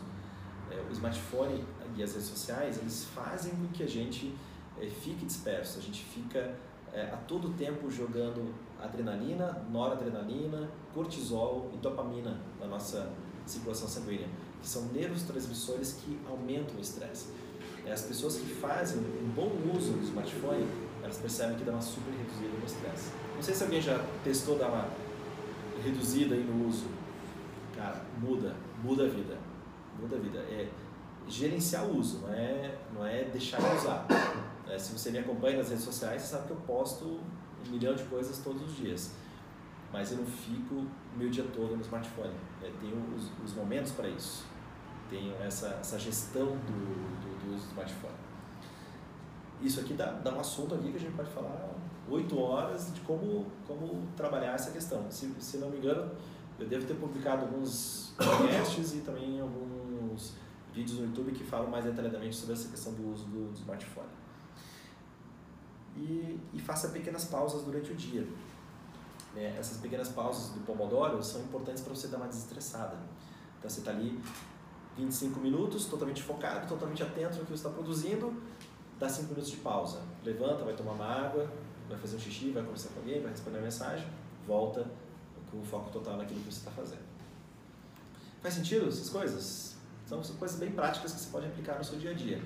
É, 0.72 0.80
o 0.90 0.92
smartphone 0.94 1.66
e 1.98 2.04
as 2.04 2.14
redes 2.14 2.28
sociais, 2.28 2.78
eles 2.78 3.06
fazem 3.14 3.52
com 3.54 3.68
que 3.68 3.84
a 3.84 3.88
gente 3.88 4.36
é, 4.80 4.88
fique 4.88 5.26
disperso. 5.26 5.80
A 5.80 5.82
gente 5.82 6.04
fica 6.04 6.56
é, 6.94 7.04
a 7.04 7.18
todo 7.18 7.50
tempo 7.58 7.90
jogando 7.90 8.54
adrenalina, 8.82 9.66
noradrenalina, 9.72 10.70
cortisol 10.94 11.72
e 11.74 11.78
dopamina 11.78 12.40
na 12.60 12.68
nossa 12.68 13.12
circulação 13.46 13.88
sanguínea, 13.88 14.28
que 14.62 14.68
são 14.68 14.84
neurotransmissores 14.94 15.94
que 15.94 16.20
aumentam 16.28 16.76
o 16.78 16.82
estresse. 16.82 17.28
É, 17.86 17.92
as 17.92 18.04
pessoas 18.04 18.38
que 18.38 18.46
fazem 18.46 19.00
um 19.00 19.30
bom 19.36 19.52
uso 19.76 19.94
do 19.94 20.04
smartphone, 20.04 20.66
elas 21.02 21.18
percebem 21.18 21.58
que 21.58 21.64
dá 21.64 21.74
uma 21.74 21.82
super 21.82 22.12
reduzida 22.12 22.58
no 22.58 22.66
estresse. 22.66 23.12
Não 23.36 23.42
sei 23.42 23.54
se 23.54 23.64
alguém 23.64 23.82
já 23.82 24.00
testou 24.24 24.58
dar 24.58 24.70
uma 24.70 24.88
reduzida 25.84 26.36
aí 26.36 26.44
no 26.44 26.68
uso. 26.68 26.86
Cara, 27.76 28.02
muda, 28.22 28.56
muda 28.84 29.04
a 29.04 29.10
vida. 29.10 29.38
Muda 30.00 30.16
a 30.16 30.20
vida. 30.20 30.40
É 30.40 30.70
gerenciar 31.28 31.86
o 31.86 31.98
uso, 31.98 32.20
não 32.20 32.34
é, 32.34 32.78
não 32.94 33.06
é 33.06 33.24
deixar 33.26 33.58
de 33.62 33.78
usar. 33.78 34.06
É, 34.68 34.78
se 34.78 34.98
você 34.98 35.12
me 35.12 35.20
acompanha 35.20 35.58
nas 35.58 35.70
redes 35.70 35.84
sociais, 35.84 36.22
você 36.22 36.30
sabe 36.30 36.48
que 36.48 36.52
eu 36.52 36.58
posto 36.58 37.06
um 37.06 37.72
milhão 37.72 37.96
de 37.96 38.04
coisas 38.04 38.40
todos 38.40 38.62
os 38.62 38.76
dias. 38.76 39.12
Mas 39.92 40.12
eu 40.12 40.18
não 40.18 40.26
fico 40.26 40.86
meu 41.16 41.30
dia 41.30 41.46
todo 41.54 41.76
no 41.76 41.82
smartphone. 41.82 42.34
É, 42.62 42.72
tenho 42.80 42.98
os, 43.16 43.30
os 43.44 43.56
momentos 43.56 43.92
para 43.92 44.08
isso. 44.08 44.46
Tenho 45.10 45.36
essa, 45.42 45.68
essa 45.80 46.00
gestão 46.00 46.48
do, 46.48 47.22
do, 47.22 47.52
do 47.52 47.58
smartphone. 47.58 48.16
Isso 49.62 49.80
aqui 49.80 49.94
dá, 49.94 50.08
dá 50.12 50.34
um 50.34 50.40
assunto 50.40 50.76
aqui 50.76 50.92
que 50.92 50.98
a 50.98 51.00
gente 51.00 51.16
pode 51.16 51.30
falar 51.30 51.70
oito 52.10 52.40
horas 52.40 52.94
de 52.94 53.02
como, 53.02 53.46
como 53.68 54.08
trabalhar 54.18 54.54
essa 54.56 54.72
questão. 54.72 55.06
Se, 55.10 55.32
se 55.40 55.58
não 55.58 55.70
me 55.70 55.78
engano, 55.78 56.12
eu 56.60 56.68
devo 56.68 56.86
ter 56.86 56.96
publicado 56.96 57.44
alguns 57.44 58.14
podcasts 58.18 58.96
e 58.96 58.98
também 59.02 59.40
alguns 59.40 60.34
vídeos 60.74 61.00
no 61.00 61.06
YouTube 61.06 61.32
que 61.32 61.44
falam 61.44 61.70
mais 61.70 61.86
detalhadamente 61.86 62.36
sobre 62.36 62.54
essa 62.54 62.68
questão 62.68 62.94
do 62.94 63.12
uso 63.12 63.26
do, 63.26 63.52
do 63.52 63.58
smartphone. 63.58 64.08
E, 65.96 66.40
e, 66.54 66.60
faça 66.60 66.90
pequenas 66.90 67.26
pausas 67.26 67.64
durante 67.64 67.92
o 67.92 67.96
dia. 67.96 68.28
É, 69.36 69.56
essas 69.60 69.78
pequenas 69.78 70.10
pausas 70.10 70.50
do 70.50 70.60
Pomodoro 70.62 71.24
são 71.24 71.42
importantes 71.42 71.84
para 71.84 71.94
você 71.94 72.08
dar 72.08 72.18
uma 72.18 72.28
desestressada. 72.28 72.98
Então 73.60 73.70
você 73.70 73.80
está 73.80 73.92
ali 73.92 74.20
25 74.98 75.40
minutos, 75.40 75.86
totalmente 75.86 76.22
focado, 76.22 76.68
totalmente 76.68 77.04
atento 77.04 77.38
no 77.38 77.46
que 77.46 77.52
você 77.52 77.54
está 77.54 77.70
produzindo, 77.70 78.34
dá 79.00 79.08
5 79.08 79.30
minutos 79.30 79.52
de 79.52 79.58
pausa. 79.58 80.02
Levanta, 80.24 80.64
vai 80.64 80.76
tomar 80.76 80.94
uma 80.94 81.06
água, 81.06 81.52
vai 81.88 81.98
fazer 81.98 82.16
um 82.16 82.20
xixi, 82.20 82.52
vai 82.52 82.64
conversar 82.64 82.90
com 82.90 83.00
alguém, 83.00 83.22
vai 83.22 83.32
responder 83.32 83.58
uma 83.58 83.64
mensagem, 83.64 84.08
volta 84.48 84.88
com 85.52 85.60
o 85.60 85.64
foco 85.64 85.92
total 85.92 86.18
naquilo 86.18 86.40
que 86.40 86.52
você 86.52 86.60
está 86.60 86.72
fazendo. 86.72 87.04
Faz 88.42 88.56
sentido 88.56 88.88
essas 88.88 89.10
coisas? 89.10 89.73
São 90.22 90.36
coisas 90.36 90.60
bem 90.60 90.72
práticas 90.72 91.14
que 91.14 91.20
você 91.22 91.30
pode 91.32 91.46
aplicar 91.48 91.78
no 91.78 91.84
seu 91.84 91.98
dia 91.98 92.12
a 92.12 92.14
dia. 92.14 92.42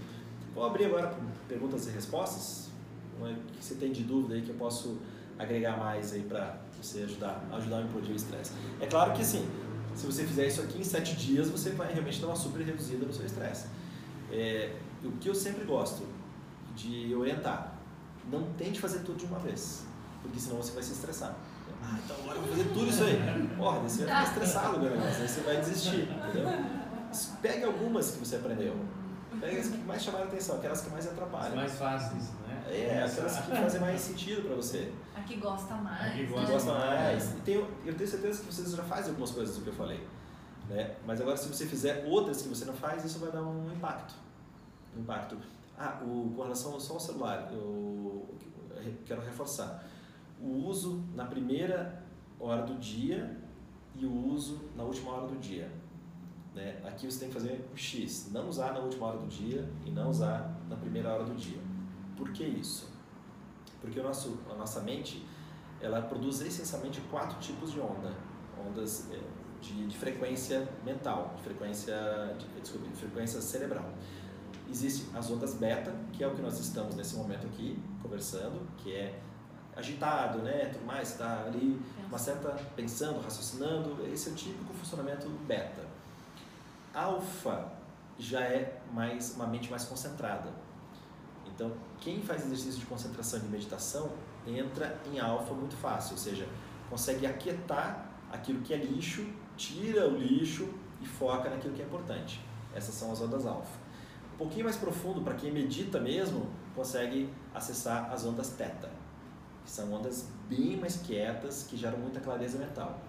Vou 0.53 0.65
abrir 0.65 0.85
agora 0.85 1.07
para 1.07 1.19
perguntas 1.47 1.87
e 1.87 1.91
respostas. 1.91 2.69
O 3.19 3.25
que 3.51 3.63
você 3.63 3.75
tem 3.75 3.91
de 3.91 4.03
dúvida 4.03 4.35
aí 4.35 4.41
que 4.43 4.49
eu 4.49 4.55
posso 4.55 4.99
agregar 5.39 5.77
mais 5.77 6.13
aí 6.13 6.21
para 6.21 6.57
você 6.81 6.99
ajudar, 7.01 7.43
ajudar 7.53 7.77
a 7.77 7.81
implodir 7.81 8.11
o 8.11 8.15
estresse? 8.15 8.51
É 8.79 8.85
claro 8.85 9.13
que 9.13 9.25
sim, 9.25 9.47
se 9.95 10.05
você 10.05 10.23
fizer 10.23 10.47
isso 10.47 10.61
aqui 10.61 10.79
em 10.79 10.83
sete 10.83 11.15
dias, 11.15 11.49
você 11.49 11.71
vai 11.71 11.91
realmente 11.91 12.21
dar 12.21 12.27
uma 12.27 12.35
super 12.35 12.61
reduzida 12.61 13.05
no 13.05 13.11
seu 13.11 13.25
estresse. 13.25 13.67
É, 14.31 14.75
o 15.03 15.11
que 15.13 15.27
eu 15.27 15.35
sempre 15.35 15.65
gosto 15.65 16.05
de 16.75 17.15
orientar, 17.15 17.73
não 18.31 18.43
tente 18.53 18.79
fazer 18.79 18.99
tudo 18.99 19.17
de 19.17 19.25
uma 19.25 19.39
vez, 19.39 19.85
porque 20.21 20.39
senão 20.39 20.57
você 20.57 20.71
vai 20.71 20.83
se 20.83 20.93
estressar. 20.93 21.35
Ah, 21.81 21.97
então 22.03 22.15
agora 22.21 22.37
eu 22.37 22.41
vou 22.43 22.51
fazer 22.51 22.69
tudo 22.69 22.87
isso 22.87 23.03
aí. 23.03 23.49
Porra, 23.57 23.79
você 23.79 24.05
vai 24.05 24.07
ficar 24.07 24.23
estressado, 24.23 24.79
meu 24.79 24.91
negócio, 24.91 25.21
aí 25.21 25.27
você 25.27 25.41
vai 25.41 25.59
desistir, 25.59 26.09
entendeu? 26.29 26.76
Pegue 27.41 27.63
algumas 27.63 28.11
que 28.11 28.19
você 28.19 28.37
aprendeu. 28.37 28.75
Pegue 29.39 29.59
as 29.59 29.69
que 29.69 29.77
mais 29.79 30.03
chamaram 30.03 30.25
a 30.25 30.27
atenção, 30.27 30.57
aquelas 30.57 30.81
que 30.81 30.89
mais 30.89 31.07
atrapalham. 31.07 31.49
As 31.49 31.55
mais 31.55 31.75
fáceis, 31.75 32.31
né? 32.47 32.63
É, 32.69 33.03
aquelas 33.03 33.39
que 33.39 33.51
fazem 33.51 33.81
mais 33.81 34.01
sentido 34.01 34.43
para 34.43 34.55
você. 34.55 34.91
A 35.15 35.21
que 35.21 35.35
gosta 35.37 35.75
mais. 35.75 36.01
A 36.01 36.09
que 36.11 36.23
né? 36.23 36.29
gosta 36.29 36.45
Que 36.45 36.51
gosta 36.51 36.73
mais. 36.73 37.31
E 37.31 37.41
tenho, 37.41 37.67
eu 37.85 37.95
tenho 37.95 38.09
certeza 38.09 38.41
que 38.41 38.53
vocês 38.53 38.71
já 38.71 38.83
fazem 38.83 39.09
algumas 39.09 39.31
coisas 39.31 39.55
do 39.55 39.61
que 39.63 39.69
eu 39.69 39.73
falei. 39.73 40.07
Né? 40.69 40.95
Mas 41.05 41.21
agora, 41.21 41.37
se 41.37 41.47
você 41.47 41.65
fizer 41.65 42.05
outras 42.07 42.41
que 42.41 42.49
você 42.49 42.65
não 42.65 42.73
faz, 42.73 43.05
isso 43.05 43.19
vai 43.19 43.31
dar 43.31 43.41
um 43.41 43.71
impacto. 43.71 44.13
Um 44.95 45.01
impacto. 45.01 45.37
Ah, 45.77 45.99
o, 46.01 46.33
com 46.35 46.41
relação 46.41 46.79
só 46.79 46.95
ao 46.95 46.99
celular, 46.99 47.49
eu 47.51 48.27
quero 49.05 49.21
reforçar. 49.21 49.83
O 50.41 50.65
uso 50.67 51.03
na 51.13 51.25
primeira 51.25 52.03
hora 52.39 52.63
do 52.63 52.75
dia 52.75 53.37
e 53.95 54.05
o 54.05 54.27
uso 54.27 54.69
na 54.75 54.83
última 54.83 55.11
hora 55.11 55.27
do 55.27 55.37
dia. 55.37 55.71
Né? 56.57 56.75
Aqui 56.83 57.05
você 57.05 57.19
tem 57.19 57.27
que 57.27 57.35
fazer 57.35 57.69
o 57.71 57.77
X, 57.77 58.31
não 58.31 58.49
usar 58.49 58.73
na 58.73 58.79
última 58.79 59.05
hora 59.05 59.19
do 59.19 59.27
dia 59.27 59.69
e 59.85 59.91
não 59.91 60.09
usar 60.09 60.59
na 60.67 60.75
primeira 60.75 61.13
hora 61.13 61.23
do 61.23 61.35
dia. 61.35 61.59
Por 62.17 62.31
que 62.31 62.43
isso? 62.43 62.89
Porque 63.79 63.99
o 63.99 64.03
nosso, 64.03 64.39
a 64.49 64.55
nossa 64.55 64.81
mente 64.81 65.23
ela 65.79 66.01
produz 66.01 66.41
essencialmente 66.41 66.99
quatro 67.11 67.37
tipos 67.39 67.71
de 67.71 67.79
onda, 67.79 68.11
ondas 68.67 69.07
eh, 69.11 69.19
de, 69.61 69.85
de 69.85 69.95
frequência 69.95 70.67
mental, 70.83 71.35
de 71.37 71.43
frequência, 71.43 71.95
de, 72.39 72.47
desculpe, 72.59 72.87
de 72.87 72.95
frequência 72.95 73.39
cerebral. 73.39 73.93
Existem 74.67 75.15
as 75.15 75.29
ondas 75.29 75.53
beta, 75.53 75.93
que 76.11 76.23
é 76.23 76.27
o 76.27 76.33
que 76.33 76.41
nós 76.41 76.59
estamos 76.59 76.95
nesse 76.95 77.15
momento 77.15 77.45
aqui 77.45 77.79
conversando, 78.01 78.67
que 78.77 78.95
é 78.95 79.19
agitado, 79.75 80.39
né, 80.39 80.71
tudo 80.73 80.87
mais, 80.87 81.11
está 81.11 81.43
ali 81.45 81.79
uma 82.07 82.17
certa 82.17 82.49
pensando, 82.75 83.21
raciocinando, 83.21 84.03
esse 84.11 84.29
é 84.29 84.31
o 84.31 84.35
típico 84.35 84.73
funcionamento 84.73 85.29
beta. 85.45 85.86
Alfa 86.93 87.71
já 88.17 88.41
é 88.41 88.81
mais 88.91 89.35
uma 89.35 89.45
mente 89.45 89.69
mais 89.69 89.85
concentrada. 89.85 90.51
Então, 91.45 91.71
quem 91.99 92.21
faz 92.21 92.45
exercício 92.45 92.79
de 92.79 92.85
concentração 92.85 93.39
e 93.39 93.41
de 93.43 93.49
meditação 93.49 94.11
entra 94.45 94.99
em 95.11 95.19
alfa 95.19 95.53
muito 95.53 95.75
fácil, 95.75 96.13
ou 96.13 96.17
seja, 96.17 96.47
consegue 96.89 97.25
aquietar 97.25 98.09
aquilo 98.31 98.61
que 98.61 98.73
é 98.73 98.77
lixo, 98.77 99.25
tira 99.55 100.07
o 100.07 100.17
lixo 100.17 100.73
e 101.01 101.05
foca 101.05 101.49
naquilo 101.49 101.73
que 101.73 101.81
é 101.81 101.85
importante. 101.85 102.43
Essas 102.73 102.95
são 102.95 103.11
as 103.11 103.21
ondas 103.21 103.45
alfa. 103.45 103.77
Um 104.33 104.37
pouquinho 104.37 104.65
mais 104.65 104.77
profundo, 104.77 105.21
para 105.21 105.33
quem 105.33 105.51
medita 105.51 105.99
mesmo, 105.99 106.47
consegue 106.75 107.29
acessar 107.53 108.11
as 108.11 108.23
ondas 108.23 108.51
teta, 108.51 108.89
que 109.65 109.71
são 109.71 109.91
ondas 109.91 110.27
bem 110.47 110.77
mais 110.77 110.97
quietas, 110.97 111.63
que 111.63 111.75
geram 111.75 111.97
muita 111.97 112.19
clareza 112.19 112.57
mental. 112.57 112.99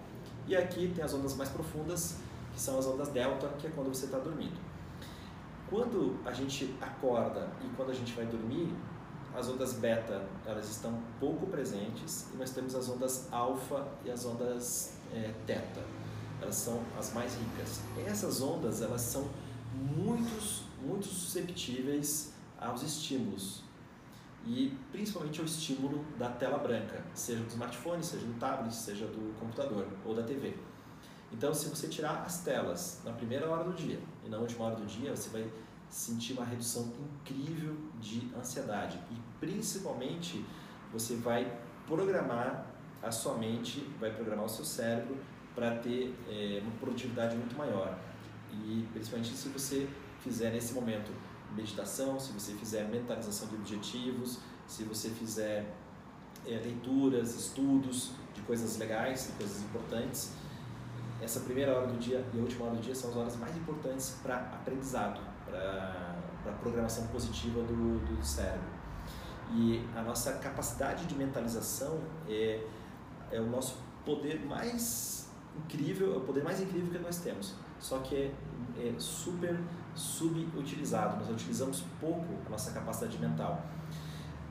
E 0.47 0.55
aqui 0.55 0.91
tem 0.93 1.03
as 1.03 1.13
ondas 1.13 1.35
mais 1.35 1.49
profundas, 1.49 2.17
que 2.53 2.59
são 2.59 2.77
as 2.77 2.85
ondas 2.85 3.09
delta, 3.09 3.47
que 3.57 3.67
é 3.67 3.69
quando 3.69 3.87
você 3.87 4.05
está 4.05 4.17
dormindo. 4.17 4.59
Quando 5.69 6.19
a 6.25 6.31
gente 6.31 6.75
acorda 6.81 7.51
e 7.63 7.69
quando 7.75 7.91
a 7.91 7.93
gente 7.93 8.13
vai 8.13 8.25
dormir, 8.25 8.73
as 9.35 9.47
ondas 9.47 9.73
beta 9.73 10.27
elas 10.45 10.69
estão 10.69 10.99
pouco 11.19 11.45
presentes 11.47 12.27
e 12.33 12.37
nós 12.37 12.51
temos 12.51 12.73
as 12.73 12.89
ondas 12.89 13.31
alfa 13.31 13.87
e 14.03 14.09
as 14.09 14.25
ondas 14.25 14.97
é, 15.13 15.33
teta. 15.45 15.83
Elas 16.41 16.55
são 16.55 16.81
as 16.97 17.13
mais 17.13 17.35
ricas. 17.35 17.81
Essas 18.05 18.41
ondas 18.41 18.81
elas 18.81 19.01
são 19.01 19.29
muitos 19.73 20.63
muito 20.81 21.05
susceptíveis 21.05 22.33
aos 22.59 22.81
estímulos 22.81 23.63
e 24.45 24.77
principalmente 24.91 25.39
ao 25.39 25.45
estímulo 25.45 26.03
da 26.17 26.29
tela 26.29 26.57
branca, 26.57 27.03
seja 27.13 27.43
do 27.43 27.49
smartphone, 27.49 28.03
seja 28.03 28.25
do 28.25 28.39
tablet, 28.39 28.73
seja 28.73 29.05
do 29.05 29.37
computador 29.39 29.85
ou 30.05 30.15
da 30.15 30.23
TV. 30.23 30.55
Então, 31.31 31.53
se 31.53 31.69
você 31.69 31.87
tirar 31.87 32.23
as 32.23 32.41
telas 32.41 33.01
na 33.05 33.13
primeira 33.13 33.49
hora 33.49 33.63
do 33.63 33.73
dia 33.73 33.99
e 34.25 34.29
na 34.29 34.37
última 34.37 34.65
hora 34.65 34.75
do 34.75 34.85
dia, 34.85 35.15
você 35.15 35.29
vai 35.29 35.49
sentir 35.89 36.33
uma 36.33 36.45
redução 36.45 36.91
incrível 36.99 37.75
de 37.99 38.29
ansiedade 38.37 38.99
e 39.11 39.15
principalmente 39.39 40.45
você 40.91 41.15
vai 41.15 41.59
programar 41.85 42.65
a 43.01 43.11
sua 43.11 43.35
mente, 43.37 43.79
vai 43.99 44.11
programar 44.13 44.45
o 44.45 44.49
seu 44.49 44.65
cérebro 44.65 45.17
para 45.55 45.77
ter 45.77 46.15
é, 46.27 46.61
uma 46.61 46.71
produtividade 46.77 47.35
muito 47.35 47.55
maior. 47.55 47.97
E 48.51 48.87
principalmente 48.93 49.33
se 49.33 49.49
você 49.49 49.87
fizer 50.21 50.51
nesse 50.51 50.73
momento 50.73 51.11
meditação, 51.55 52.19
se 52.19 52.31
você 52.31 52.53
fizer 52.53 52.87
mentalização 52.87 53.47
de 53.47 53.55
objetivos, 53.55 54.39
se 54.67 54.83
você 54.83 55.09
fizer 55.09 55.73
é, 56.45 56.51
leituras, 56.63 57.35
estudos 57.35 58.11
de 58.33 58.41
coisas 58.41 58.77
legais, 58.77 59.27
de 59.27 59.33
coisas 59.33 59.63
importantes, 59.63 60.33
essa 61.21 61.41
primeira 61.41 61.75
hora 61.75 61.87
do 61.87 61.97
dia 61.97 62.25
e 62.33 62.39
a 62.39 62.41
última 62.41 62.65
hora 62.65 62.75
do 62.75 62.81
dia 62.81 62.95
são 62.95 63.09
as 63.09 63.17
horas 63.17 63.35
mais 63.35 63.55
importantes 63.57 64.17
para 64.23 64.35
aprendizado, 64.35 65.19
para 65.45 66.53
programação 66.61 67.07
positiva 67.07 67.61
do, 67.61 67.99
do 67.99 68.25
cérebro. 68.25 68.79
E 69.51 69.83
a 69.95 70.01
nossa 70.01 70.33
capacidade 70.33 71.05
de 71.05 71.15
mentalização 71.15 71.99
é, 72.27 72.63
é 73.31 73.39
o 73.39 73.47
nosso 73.47 73.77
poder 74.05 74.45
mais 74.45 75.29
incrível, 75.57 76.13
é 76.13 76.17
o 76.17 76.21
poder 76.21 76.43
mais 76.43 76.61
incrível 76.61 76.91
que 76.91 76.99
nós 76.99 77.17
temos. 77.17 77.55
Só 77.79 77.99
que 77.99 78.15
é, 78.15 78.33
é 78.77 78.93
super 78.97 79.57
subutilizado, 79.95 81.17
nós 81.17 81.29
utilizamos 81.29 81.83
pouco 81.99 82.25
a 82.45 82.49
nossa 82.49 82.71
capacidade 82.71 83.17
mental. 83.17 83.65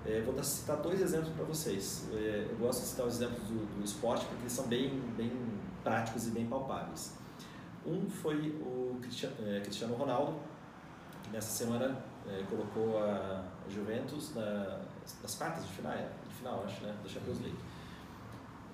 É, 0.06 0.22
vou 0.22 0.42
citar 0.42 0.78
dois 0.78 1.00
exemplos 1.00 1.30
para 1.30 1.44
vocês. 1.44 2.08
É, 2.12 2.48
eu 2.50 2.56
gosto 2.56 2.80
de 2.80 2.86
citar 2.86 3.06
os 3.06 3.16
exemplos 3.16 3.42
do, 3.42 3.78
do, 3.78 3.84
esporte 3.84 4.24
porque 4.26 4.42
eles 4.42 4.52
são 4.52 4.66
bem, 4.66 5.00
bem 5.16 5.30
práticos 5.88 6.28
e 6.28 6.30
bem 6.30 6.46
palpáveis. 6.46 7.16
Um 7.86 8.08
foi 8.10 8.50
o 8.60 8.98
Cristiano, 9.00 9.34
é, 9.40 9.60
Cristiano 9.60 9.94
Ronaldo, 9.94 10.38
que 11.22 11.30
nessa 11.30 11.50
semana 11.50 12.04
é, 12.26 12.42
colocou 12.50 13.02
a 13.02 13.44
Juventus 13.68 14.34
na, 14.34 14.80
nas 15.22 15.34
quartas 15.34 15.66
de 15.66 15.72
final, 15.72 15.94
de 15.94 16.34
final 16.34 16.64
acho, 16.64 16.82
né, 16.84 16.94
da 17.02 17.08
Champions 17.08 17.40
League. 17.40 17.58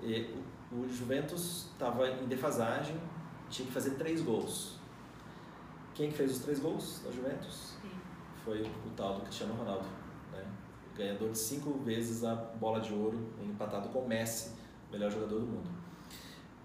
E 0.02 0.34
o, 0.72 0.88
Juventus 0.88 1.68
estava 1.72 2.08
em 2.08 2.26
defasagem, 2.26 2.96
tinha 3.48 3.66
que 3.66 3.72
fazer 3.72 3.90
três 3.92 4.20
gols. 4.20 4.78
Quem 5.94 6.10
que 6.10 6.16
fez 6.16 6.32
os 6.32 6.38
três 6.40 6.58
gols 6.58 7.00
da 7.04 7.12
Juventus? 7.12 7.76
Sim. 7.80 7.90
Foi 8.44 8.60
o, 8.62 8.66
o, 8.66 8.90
tal 8.96 9.14
do 9.14 9.20
Cristiano 9.20 9.54
Ronaldo, 9.54 9.86
né? 10.32 10.44
ganhador 10.96 11.30
de 11.30 11.38
cinco 11.38 11.78
vezes 11.84 12.24
a 12.24 12.34
bola 12.34 12.80
de 12.80 12.92
ouro, 12.92 13.32
empatado 13.40 13.88
com 13.90 14.00
o 14.00 14.08
Messi, 14.08 14.50
melhor 14.90 15.12
jogador 15.12 15.38
do 15.38 15.46
mundo. 15.46 15.83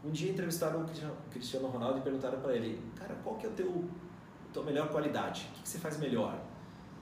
Um 0.03 0.11
dia 0.11 0.31
entrevistaram 0.31 0.81
o 0.81 1.29
Cristiano 1.29 1.67
Ronaldo 1.67 1.99
e 1.99 2.01
perguntaram 2.01 2.39
para 2.39 2.55
ele, 2.55 2.81
cara, 2.95 3.15
qual 3.23 3.35
que 3.35 3.45
é 3.45 3.49
o 3.49 3.53
teu 3.53 3.85
tua 4.53 4.63
melhor 4.63 4.89
qualidade? 4.89 5.47
O 5.51 5.55
que, 5.55 5.63
que 5.63 5.69
você 5.69 5.77
faz 5.77 5.99
melhor? 5.99 6.39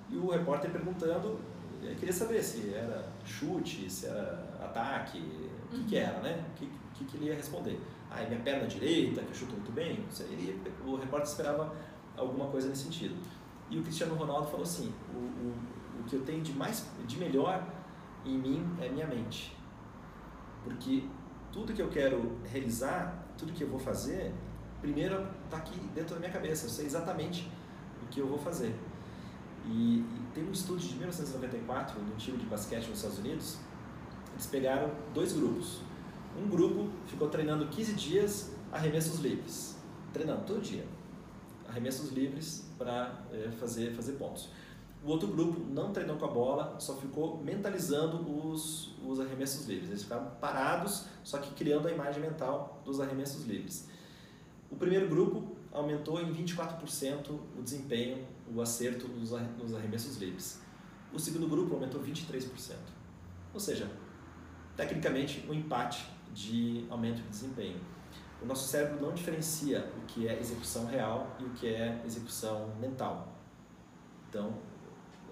E 0.10 0.18
o 0.18 0.30
repórter 0.30 0.72
perguntando, 0.72 1.40
ele 1.82 1.96
queria 1.96 2.14
saber 2.14 2.42
se 2.42 2.74
era 2.74 3.08
chute, 3.24 3.90
se 3.90 4.08
era 4.08 4.58
ataque, 4.62 5.20
o 5.66 5.70
que, 5.70 5.84
que 5.86 5.96
uhum. 5.96 6.02
era, 6.02 6.20
né? 6.20 6.46
O 6.50 6.54
que, 6.56 6.72
que, 6.96 7.06
que, 7.06 7.18
ele 7.18 7.26
ia 7.28 7.36
responder? 7.36 7.80
Ah, 8.10 8.22
é 8.22 8.28
minha 8.28 8.40
perna 8.42 8.68
direita, 8.68 9.22
que 9.22 9.30
eu 9.30 9.36
chuto 9.36 9.54
muito 9.54 9.72
bem? 9.72 10.04
Ele, 10.22 10.60
o 10.86 10.96
repórter 10.96 11.30
esperava 11.30 11.76
alguma 12.16 12.48
coisa 12.48 12.70
nesse 12.70 12.84
sentido. 12.84 13.16
E 13.70 13.78
o 13.78 13.84
Cristiano 13.84 14.16
Ronaldo 14.16 14.48
falou 14.48 14.64
assim, 14.64 14.94
o, 15.14 15.18
o, 15.18 15.54
o 16.00 16.04
que 16.06 16.16
eu 16.16 16.24
tenho 16.24 16.42
de, 16.42 16.54
mais, 16.54 16.88
de 17.06 17.18
melhor 17.18 17.68
em 18.26 18.38
mim 18.38 18.76
é 18.82 18.90
minha 18.90 19.06
mente. 19.06 19.56
Porque 20.64 21.04
tudo 21.52 21.74
que 21.74 21.82
eu 21.82 21.90
quero 21.90 22.38
realizar, 22.46 23.26
tudo 23.38 23.54
que 23.54 23.64
eu 23.64 23.70
vou 23.70 23.80
fazer, 23.80 24.34
primeiro 24.82 25.28
está 25.46 25.58
aqui 25.58 25.80
dentro 25.94 26.16
da 26.16 26.20
minha 26.20 26.32
cabeça, 26.32 26.66
eu 26.66 26.70
sei 26.70 26.86
exatamente 26.86 27.50
o 28.04 28.08
que 28.08 28.20
eu 28.20 28.28
vou 28.28 28.38
fazer. 28.38 28.74
E, 29.66 30.00
e 30.00 30.22
tem 30.34 30.44
um 30.44 30.52
estudo 30.52 30.80
de 30.80 30.96
1994 30.96 32.02
no 32.02 32.16
time 32.16 32.38
de 32.38 32.46
basquete 32.46 32.88
nos 32.88 32.98
Estados 32.98 33.20
Unidos, 33.20 33.58
eles 34.34 34.46
pegaram 34.48 34.92
dois 35.14 35.34
grupos. 35.34 35.82
Um 36.38 36.48
grupo 36.48 36.90
ficou 37.08 37.28
treinando 37.30 37.68
15 37.68 37.94
dias 37.94 38.52
arremessos 38.72 39.20
livres, 39.20 39.76
treinando 40.14 40.44
todo 40.46 40.62
dia, 40.62 40.86
arremessos 41.68 42.12
livres 42.12 42.66
para 42.78 43.20
é, 43.32 43.50
fazer, 43.52 43.94
fazer 43.94 44.14
pontos. 44.14 44.50
O 45.08 45.12
outro 45.12 45.30
grupo 45.30 45.58
não 45.70 45.94
treinou 45.94 46.18
com 46.18 46.26
a 46.26 46.28
bola, 46.28 46.76
só 46.82 46.98
ficou 46.98 47.42
mentalizando 47.42 48.30
os, 48.30 48.94
os 49.02 49.22
arremessos 49.22 49.66
livres. 49.66 49.88
Eles 49.90 50.04
ficaram 50.04 50.32
parados, 50.42 51.06
só 51.24 51.38
que 51.38 51.56
criando 51.56 51.88
a 51.88 51.92
imagem 51.94 52.22
mental 52.22 52.82
dos 52.84 53.00
arremessos 53.00 53.46
livres. 53.46 53.88
O 54.70 54.76
primeiro 54.76 55.08
grupo 55.08 55.56
aumentou 55.72 56.20
em 56.20 56.30
24% 56.34 57.40
o 57.58 57.62
desempenho, 57.62 58.28
o 58.54 58.60
acerto 58.60 59.08
nos 59.08 59.74
arremessos 59.74 60.18
livres. 60.18 60.62
O 61.14 61.20
segundo 61.20 61.48
grupo 61.48 61.76
aumentou 61.76 62.02
23%. 62.02 62.76
Ou 63.54 63.62
seja, 63.62 63.90
tecnicamente, 64.76 65.46
um 65.50 65.54
empate 65.54 66.06
de 66.34 66.86
aumento 66.90 67.22
de 67.22 67.30
desempenho. 67.30 67.80
O 68.42 68.46
nosso 68.46 68.68
cérebro 68.68 69.02
não 69.02 69.14
diferencia 69.14 69.90
o 69.98 70.06
que 70.06 70.28
é 70.28 70.38
execução 70.38 70.86
real 70.86 71.38
e 71.40 71.46
o 71.46 71.50
que 71.52 71.66
é 71.66 72.02
execução 72.06 72.76
mental. 72.82 73.38
Então, 74.28 74.67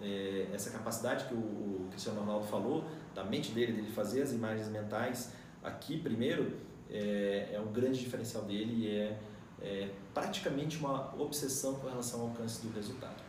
é, 0.01 0.47
essa 0.53 0.69
capacidade 0.69 1.25
que 1.25 1.33
o, 1.33 1.37
o 1.37 1.87
Cristiano 1.89 2.19
Ronaldo 2.19 2.45
falou, 2.47 2.85
da 3.13 3.23
mente 3.23 3.51
dele, 3.51 3.73
dele 3.73 3.91
fazer 3.91 4.21
as 4.21 4.31
imagens 4.31 4.67
mentais 4.69 5.33
aqui 5.63 5.97
primeiro, 5.97 6.53
é, 6.89 7.51
é 7.53 7.59
um 7.59 7.71
grande 7.71 7.99
diferencial 7.99 8.43
dele 8.43 8.85
e 8.85 8.89
é, 8.89 9.19
é 9.61 9.89
praticamente 10.13 10.77
uma 10.77 11.13
obsessão 11.19 11.75
com 11.75 11.87
relação 11.87 12.21
ao 12.21 12.27
alcance 12.27 12.65
do 12.65 12.73
resultado. 12.73 13.23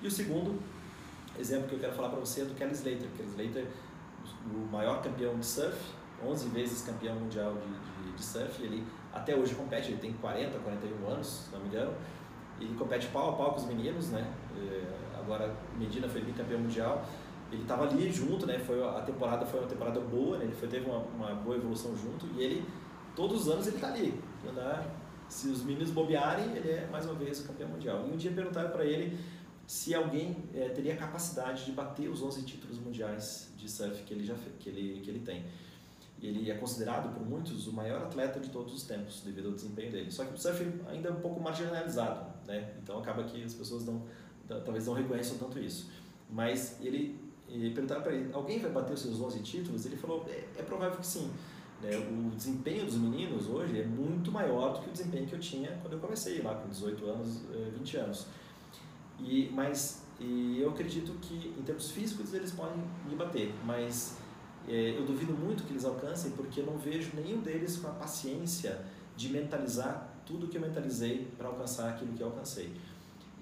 E 0.00 0.06
o 0.06 0.10
segundo 0.10 0.60
exemplo 1.38 1.68
que 1.68 1.74
eu 1.74 1.80
quero 1.80 1.94
falar 1.94 2.08
para 2.08 2.20
você 2.20 2.42
é 2.42 2.44
do 2.44 2.54
Kelly 2.54 2.72
Slater. 2.72 3.08
Kelly 3.16 3.28
Slater, 3.28 3.66
o 4.46 4.70
maior 4.70 5.02
campeão 5.02 5.38
de 5.38 5.44
surf, 5.44 5.78
11 6.24 6.48
vezes 6.48 6.82
campeão 6.82 7.16
mundial 7.16 7.54
de, 7.54 8.04
de, 8.04 8.16
de 8.16 8.24
surf, 8.24 8.62
ele 8.62 8.84
até 9.12 9.34
hoje 9.34 9.54
compete, 9.54 9.92
ele 9.92 10.00
tem 10.00 10.12
40, 10.14 10.58
41 10.58 11.08
anos, 11.08 11.26
se 11.26 11.52
não 11.52 11.60
me 11.60 11.68
engano, 11.68 11.94
ele 12.60 12.74
compete 12.74 13.08
pau 13.08 13.30
a 13.30 13.32
pau 13.36 13.52
com 13.52 13.60
os 13.60 13.66
meninos, 13.66 14.10
né? 14.10 14.32
É, 14.56 15.18
agora 15.18 15.54
Medina 15.78 16.08
foi 16.08 16.20
campeão 16.32 16.60
mundial, 16.60 17.04
ele 17.50 17.62
estava 17.62 17.84
ali 17.84 18.12
junto, 18.12 18.46
né? 18.46 18.58
Foi 18.58 18.82
a 18.82 19.00
temporada 19.00 19.44
foi 19.46 19.60
uma 19.60 19.68
temporada 19.68 20.00
boa, 20.00 20.38
né? 20.38 20.44
ele 20.44 20.54
foi, 20.54 20.68
teve 20.68 20.88
uma, 20.88 20.98
uma 20.98 21.34
boa 21.34 21.56
evolução 21.56 21.96
junto 21.96 22.26
e 22.34 22.42
ele 22.42 22.64
todos 23.14 23.42
os 23.42 23.48
anos 23.48 23.66
ele 23.66 23.76
está 23.76 23.88
ali. 23.88 24.20
Né? 24.42 24.90
Se 25.28 25.48
os 25.48 25.62
meninos 25.64 25.90
bobearem, 25.90 26.56
ele 26.56 26.70
é 26.70 26.88
mais 26.90 27.06
uma 27.06 27.14
vez 27.14 27.40
campeão 27.40 27.68
mundial. 27.68 28.06
E 28.06 28.12
um 28.12 28.16
dia 28.16 28.30
perguntaram 28.32 28.70
para 28.70 28.84
ele 28.84 29.18
se 29.66 29.94
alguém 29.94 30.36
é, 30.54 30.68
teria 30.68 30.94
capacidade 30.96 31.64
de 31.64 31.72
bater 31.72 32.08
os 32.08 32.22
11 32.22 32.42
títulos 32.42 32.78
mundiais 32.78 33.50
de 33.56 33.70
surf 33.70 34.02
que 34.02 34.12
ele 34.12 34.24
já 34.24 34.34
que 34.58 34.68
ele 34.68 35.00
que 35.00 35.10
ele 35.10 35.20
tem. 35.20 35.44
Ele 36.20 36.50
é 36.50 36.54
considerado 36.54 37.12
por 37.12 37.26
muitos 37.26 37.66
o 37.66 37.72
maior 37.72 38.02
atleta 38.02 38.40
de 38.40 38.48
todos 38.48 38.72
os 38.72 38.84
tempos 38.84 39.20
devido 39.22 39.48
ao 39.48 39.54
desempenho 39.54 39.92
dele. 39.92 40.10
Só 40.10 40.24
que 40.24 40.34
o 40.34 40.38
surf 40.38 40.64
ainda 40.88 41.08
é 41.08 41.12
um 41.12 41.20
pouco 41.20 41.40
marginalizado, 41.40 42.32
né? 42.46 42.74
Então 42.82 42.98
acaba 42.98 43.24
que 43.24 43.42
as 43.42 43.54
pessoas 43.54 43.84
não 43.84 44.02
talvez 44.48 44.86
não 44.86 44.94
reconheçam 44.94 45.38
tanto 45.38 45.58
isso. 45.58 45.90
Mas 46.30 46.78
ele, 46.80 47.18
ele 47.48 47.70
perguntaram 47.70 48.02
para 48.02 48.12
ele, 48.12 48.32
alguém 48.32 48.58
vai 48.58 48.70
bater 48.70 48.92
os 48.92 49.00
seus 49.00 49.20
11 49.20 49.40
títulos? 49.40 49.86
Ele 49.86 49.96
falou, 49.96 50.26
é, 50.28 50.44
é 50.58 50.62
provável 50.62 50.98
que 50.98 51.06
sim. 51.06 51.30
Né? 51.82 51.96
O 51.96 52.34
desempenho 52.34 52.84
dos 52.84 52.96
meninos 52.96 53.48
hoje 53.48 53.80
é 53.80 53.86
muito 53.86 54.30
maior 54.30 54.74
do 54.74 54.80
que 54.80 54.88
o 54.88 54.92
desempenho 54.92 55.26
que 55.26 55.34
eu 55.34 55.40
tinha 55.40 55.78
quando 55.80 55.94
eu 55.94 55.98
comecei 55.98 56.42
lá 56.42 56.54
com 56.54 56.68
18 56.68 57.06
anos, 57.06 57.42
20 57.78 57.96
eh, 57.96 58.00
anos. 58.00 58.26
E, 59.20 59.50
mas 59.52 60.02
e 60.20 60.60
eu 60.60 60.70
acredito 60.70 61.12
que 61.20 61.54
em 61.58 61.62
termos 61.62 61.90
físicos 61.90 62.32
eles 62.32 62.52
podem 62.52 62.82
me 63.08 63.16
bater, 63.16 63.52
mas 63.64 64.16
é, 64.68 64.96
eu 64.96 65.04
duvido 65.04 65.32
muito 65.32 65.64
que 65.64 65.72
eles 65.72 65.84
alcancem 65.84 66.30
porque 66.32 66.60
eu 66.60 66.66
não 66.66 66.78
vejo 66.78 67.10
nenhum 67.14 67.40
deles 67.40 67.76
com 67.76 67.88
a 67.88 67.90
paciência 67.90 68.80
de 69.16 69.28
mentalizar 69.28 70.13
tudo 70.26 70.48
que 70.48 70.56
eu 70.56 70.62
mentalizei 70.62 71.28
para 71.36 71.48
alcançar 71.48 71.90
aquilo 71.90 72.12
que 72.12 72.22
eu 72.22 72.28
alcancei. 72.28 72.72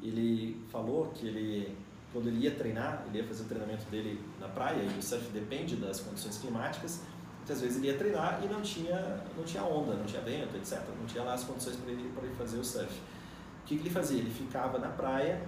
Ele 0.02 0.60
falou 0.70 1.08
que 1.14 1.26
ele 1.26 1.76
quando 2.12 2.28
ele 2.28 2.40
ia 2.40 2.50
treinar, 2.50 3.04
ele 3.08 3.18
ia 3.18 3.24
fazer 3.24 3.44
o 3.44 3.46
treinamento 3.46 3.86
dele 3.86 4.20
na 4.38 4.46
praia 4.46 4.82
e 4.82 4.98
o 4.98 5.02
surf 5.02 5.30
depende 5.30 5.76
das 5.76 6.00
condições 6.00 6.36
climáticas 6.36 7.00
Muitas 7.42 7.60
vezes 7.60 7.78
ele 7.78 7.88
ia 7.88 7.98
treinar 7.98 8.40
e 8.40 8.46
não 8.46 8.62
tinha, 8.62 9.20
não 9.36 9.42
tinha 9.42 9.64
onda, 9.64 9.94
não 9.94 10.04
tinha 10.04 10.22
vento, 10.22 10.56
etc. 10.56 10.80
Não 10.96 11.04
tinha 11.06 11.24
lá 11.24 11.34
as 11.34 11.42
condições 11.42 11.74
para 11.74 11.90
ele, 11.90 12.08
ele 12.22 12.34
fazer 12.36 12.56
o 12.56 12.64
surf. 12.64 12.92
O 12.92 13.66
que, 13.66 13.76
que 13.76 13.82
ele 13.82 13.90
fazia? 13.90 14.20
Ele 14.20 14.30
ficava 14.30 14.78
na 14.78 14.88
praia 14.88 15.42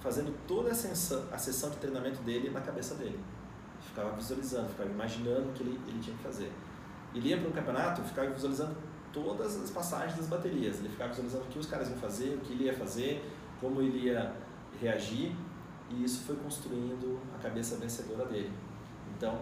fazendo 0.00 0.34
toda 0.46 0.70
a 0.70 0.74
sessão, 0.74 1.22
a 1.30 1.36
sessão 1.36 1.68
de 1.68 1.76
treinamento 1.76 2.22
dele 2.22 2.48
na 2.48 2.62
cabeça 2.62 2.94
dele. 2.94 3.20
Ficava 3.78 4.16
visualizando, 4.16 4.70
ficava 4.70 4.88
imaginando 4.88 5.50
o 5.50 5.52
que 5.52 5.62
ele, 5.62 5.78
ele 5.86 6.00
tinha 6.00 6.16
que 6.16 6.22
fazer. 6.22 6.50
Ele 7.14 7.28
ia 7.28 7.36
para 7.36 7.48
um 7.48 7.52
campeonato, 7.52 8.00
ficava 8.02 8.30
visualizando 8.30 8.74
todas 9.14 9.56
as 9.62 9.70
passagens 9.70 10.16
das 10.18 10.26
baterias. 10.26 10.80
Ele 10.80 10.88
ficava 10.90 11.10
visualizando 11.10 11.44
o 11.44 11.48
que 11.48 11.58
os 11.58 11.66
caras 11.66 11.88
iam 11.88 11.96
fazer, 11.96 12.34
o 12.34 12.40
que 12.40 12.52
ele 12.52 12.64
ia 12.64 12.74
fazer, 12.74 13.24
como 13.60 13.80
ele 13.80 14.08
ia 14.08 14.34
reagir, 14.80 15.34
e 15.88 16.04
isso 16.04 16.24
foi 16.24 16.36
construindo 16.36 17.20
a 17.34 17.38
cabeça 17.38 17.76
vencedora 17.76 18.26
dele. 18.26 18.52
Então, 19.16 19.40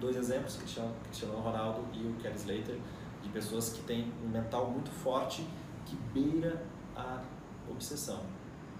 dois 0.00 0.16
exemplos, 0.16 0.56
Cristiano, 0.56 0.94
Cristiano 1.04 1.38
Ronaldo 1.38 1.84
e 1.92 2.06
o 2.06 2.14
Kelly 2.14 2.36
Slater, 2.36 2.78
de 3.22 3.28
pessoas 3.28 3.70
que 3.70 3.82
têm 3.82 4.12
um 4.24 4.28
mental 4.28 4.70
muito 4.70 4.90
forte 4.90 5.46
que 5.84 5.96
beira 6.14 6.64
a 6.96 7.22
obsessão. 7.68 8.22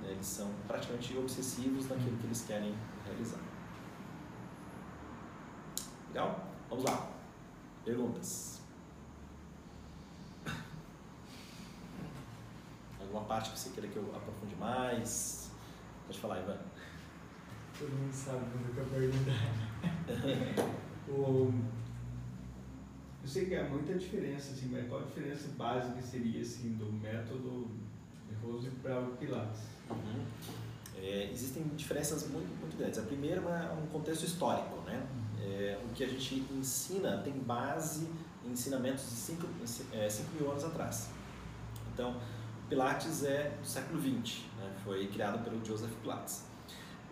né? 0.03 0.11
Eles 0.13 0.27
são 0.27 0.49
praticamente 0.67 1.17
obsessivos 1.17 1.89
naquilo 1.89 2.17
que 2.17 2.27
eles 2.27 2.45
querem 2.47 2.75
realizar. 3.05 3.41
Legal? 6.09 6.49
Vamos 6.71 6.85
lá. 6.85 7.11
Perguntas. 7.85 8.56
Alguma 13.07 13.25
parte 13.25 13.51
que 13.51 13.59
você 13.59 13.71
queira 13.71 13.89
que 13.89 13.97
eu 13.97 14.13
aprofunde 14.15 14.57
mais? 14.57 15.51
Pode 16.07 16.19
falar, 16.19 16.41
Ivan. 16.41 16.59
Todo 17.79 17.91
mundo 17.91 18.13
sabe 18.13 18.45
quando 18.51 18.75
que 18.75 18.81
eu 18.81 18.87
perguntar. 18.87 20.73
o... 21.09 21.53
Eu 23.23 23.29
sei 23.29 23.47
que 23.47 23.55
há 23.55 23.65
muita 23.65 23.95
diferença, 23.95 24.53
assim, 24.53 24.69
mas 24.73 24.89
qual 24.89 25.03
a 25.03 25.05
diferença 25.05 25.49
básica 25.57 26.01
seria 26.01 26.43
assim, 26.43 26.75
do 26.75 26.93
método 26.93 27.69
Rose 28.43 28.71
para 28.83 29.01
o 29.01 29.17
Pilates? 29.17 29.63
Uhum. 29.91 30.25
É, 30.97 31.29
existem 31.31 31.63
diferenças 31.77 32.29
muito, 32.29 32.49
muito 32.61 32.77
grandes. 32.77 32.99
A 32.99 33.03
primeira 33.03 33.41
é 33.41 33.73
um 33.73 33.87
contexto 33.87 34.25
histórico, 34.25 34.81
né? 34.83 35.07
É, 35.41 35.79
o 35.85 35.95
que 35.95 36.03
a 36.03 36.09
gente 36.09 36.47
ensina 36.53 37.19
tem 37.19 37.33
base 37.35 38.09
em 38.45 38.51
ensinamentos 38.51 39.05
de 39.05 39.17
5 39.17 39.47
é, 39.93 40.09
mil 40.41 40.51
anos 40.51 40.65
atrás. 40.65 41.11
Então, 41.93 42.17
Pilates 42.69 43.25
é 43.25 43.57
do 43.61 43.67
século 43.67 44.01
XX, 44.01 44.43
né? 44.59 44.75
foi 44.85 45.07
criado 45.07 45.43
pelo 45.45 45.65
Joseph 45.65 45.93
Pilates. 46.03 46.45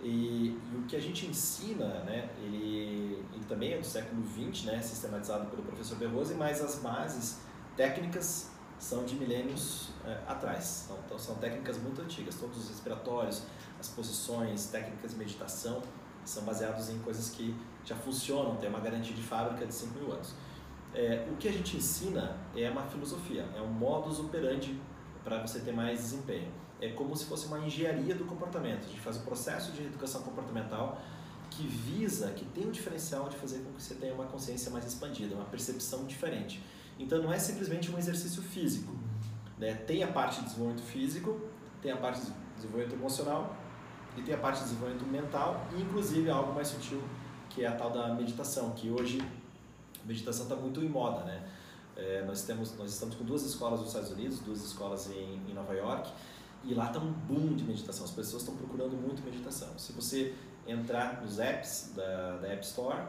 E, 0.03 0.59
e, 0.73 0.77
o 0.77 0.83
que 0.83 0.97
a 0.97 1.01
gente 1.01 1.27
ensina, 1.27 2.01
né, 2.01 2.29
ele, 2.43 3.25
ele 3.33 3.45
também 3.49 3.73
é 3.73 3.79
do 3.79 3.87
século 3.87 4.23
XX, 4.23 4.65
né, 4.65 4.83
sistematizado 4.83 5.47
pelo 5.47 5.63
professor 5.63 5.97
Berrose, 5.97 6.35
mas 6.35 6.61
as 6.61 6.81
bases 6.81 7.41
técnicas 7.77 8.51
são 8.79 9.05
de 9.05 9.15
milênios 9.15 9.91
é, 10.05 10.19
atrás. 10.27 10.83
Então, 10.85 10.99
então, 11.07 11.19
são 11.19 11.37
técnicas 11.37 11.79
muito 11.79 12.03
antigas. 12.03 12.35
Todos 12.35 12.59
os 12.59 12.69
respiratórios, 12.69 13.45
as 13.81 13.89
posições, 13.89 14.67
técnicas 14.67 15.13
de 15.13 15.17
meditação 15.17 15.83
são 16.25 16.43
baseados 16.45 16.91
em 16.91 16.99
coisas 16.99 17.31
que 17.31 17.55
já 17.85 17.95
funcionam, 17.95 18.57
tem 18.57 18.69
uma 18.69 18.81
garantia 18.81 19.15
de 19.15 19.23
fábrica 19.23 19.67
de 19.67 19.75
5 19.75 19.99
mil 19.99 20.13
anos. 20.13 20.35
É, 20.95 21.27
o 21.31 21.37
que 21.37 21.49
a 21.49 21.53
gente 21.53 21.77
ensina 21.77 22.37
é 22.55 22.69
uma 22.71 22.83
filosofia, 22.83 23.47
é 23.57 23.61
um 23.61 23.73
modus 23.73 24.21
operandi 24.21 24.81
para 25.25 25.41
você 25.41 25.61
ter 25.61 25.73
mais 25.73 25.99
desempenho 25.99 26.53
é 26.81 26.91
como 26.91 27.17
se 27.17 27.25
fosse 27.25 27.47
uma 27.47 27.59
engenharia 27.61 28.15
do 28.15 28.25
comportamento. 28.25 28.85
A 28.85 28.89
gente 28.89 29.01
faz 29.01 29.17
um 29.17 29.23
processo 29.23 29.73
de 29.73 29.85
educação 29.85 30.23
comportamental 30.23 31.01
que 31.51 31.67
visa, 31.67 32.31
que 32.33 32.45
tem 32.45 32.65
o 32.65 32.69
um 32.69 32.71
diferencial 32.71 33.29
de 33.29 33.37
fazer 33.37 33.59
com 33.61 33.73
que 33.73 33.83
você 33.83 33.95
tenha 33.95 34.13
uma 34.13 34.27
consciência 34.27 34.71
mais 34.71 34.85
expandida, 34.85 35.35
uma 35.35 35.45
percepção 35.45 36.05
diferente. 36.05 36.63
Então 36.99 37.23
não 37.23 37.33
é 37.33 37.39
simplesmente 37.39 37.91
um 37.91 37.99
exercício 37.99 38.43
físico. 38.43 38.95
Né? 39.59 39.75
Tem 39.75 40.03
a 40.03 40.09
parte 40.09 40.41
de 40.41 40.47
desenvolvimento 40.47 40.85
físico, 40.85 41.41
tem 41.81 41.93
a 41.93 41.97
parte 41.97 42.21
de 42.21 42.33
desenvolvimento 42.57 42.95
emocional 42.95 43.57
e 44.17 44.23
tem 44.23 44.35
a 44.35 44.39
parte 44.39 44.59
de 44.59 44.65
desenvolvimento 44.65 45.07
mental 45.07 45.67
e 45.77 45.81
inclusive 45.81 46.29
algo 46.29 46.53
mais 46.53 46.69
sutil 46.69 47.03
que 47.51 47.65
é 47.65 47.69
a 47.69 47.73
tal 47.73 47.91
da 47.91 48.13
meditação, 48.15 48.73
que 48.73 48.91
hoje 48.91 49.21
a 50.03 50.07
meditação 50.07 50.45
está 50.45 50.57
muito 50.57 50.83
em 50.83 50.89
moda, 50.89 51.23
né? 51.25 51.41
É, 51.97 52.25
nós, 52.27 52.43
temos, 52.43 52.77
nós 52.77 52.93
estamos 52.93 53.15
com 53.15 53.25
duas 53.25 53.45
escolas 53.45 53.81
nos 53.81 53.89
Estados 53.89 54.11
Unidos, 54.11 54.41
duas 54.41 54.65
escolas 54.65 55.11
em, 55.11 55.41
em 55.49 55.55
Nova 55.55 55.75
York, 55.75 56.11
e 56.65 56.75
lá 56.75 56.87
está 56.87 56.99
um 56.99 57.13
boom 57.13 57.55
de 57.55 57.65
meditação, 57.65 58.05
as 58.05 58.11
pessoas 58.11 58.43
estão 58.43 58.57
procurando 58.57 58.97
muito 58.97 59.23
meditação. 59.23 59.69
Se 59.79 59.93
você 59.93 60.35
entrar 60.67 61.23
nos 61.23 61.39
apps 61.39 61.93
da, 61.95 62.39
da 62.39 62.49
App 62.49 62.65
Store, 62.65 63.03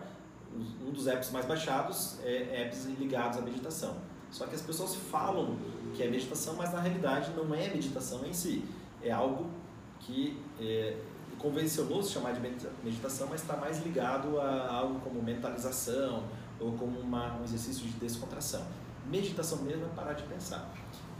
um 0.85 0.91
dos 0.91 1.07
apps 1.07 1.31
mais 1.31 1.45
baixados 1.45 2.17
é 2.23 2.63
apps 2.63 2.85
ligados 2.85 3.37
à 3.37 3.41
meditação. 3.41 3.95
Só 4.31 4.45
que 4.45 4.55
as 4.55 4.61
pessoas 4.61 4.95
falam 4.95 5.57
que 5.95 6.03
é 6.03 6.07
meditação, 6.09 6.55
mas 6.55 6.73
na 6.73 6.81
realidade 6.81 7.31
não 7.35 7.53
é 7.55 7.69
meditação 7.69 8.25
em 8.25 8.33
si. 8.33 8.65
É 9.01 9.11
algo 9.11 9.49
que 9.99 10.41
é, 10.59 10.97
convencionou 11.37 12.03
se 12.03 12.11
chamar 12.11 12.33
de 12.33 12.41
meditação, 12.83 13.27
mas 13.29 13.41
está 13.41 13.55
mais 13.55 13.83
ligado 13.83 14.39
a 14.39 14.73
algo 14.73 14.99
como 14.99 15.21
mentalização 15.21 16.23
ou 16.59 16.73
como 16.73 16.99
uma, 16.99 17.37
um 17.37 17.43
exercício 17.43 17.85
de 17.85 17.93
descontração. 17.93 18.65
Meditação 19.05 19.59
mesmo 19.59 19.85
é 19.85 19.89
parar 19.89 20.13
de 20.13 20.23
pensar. 20.23 20.71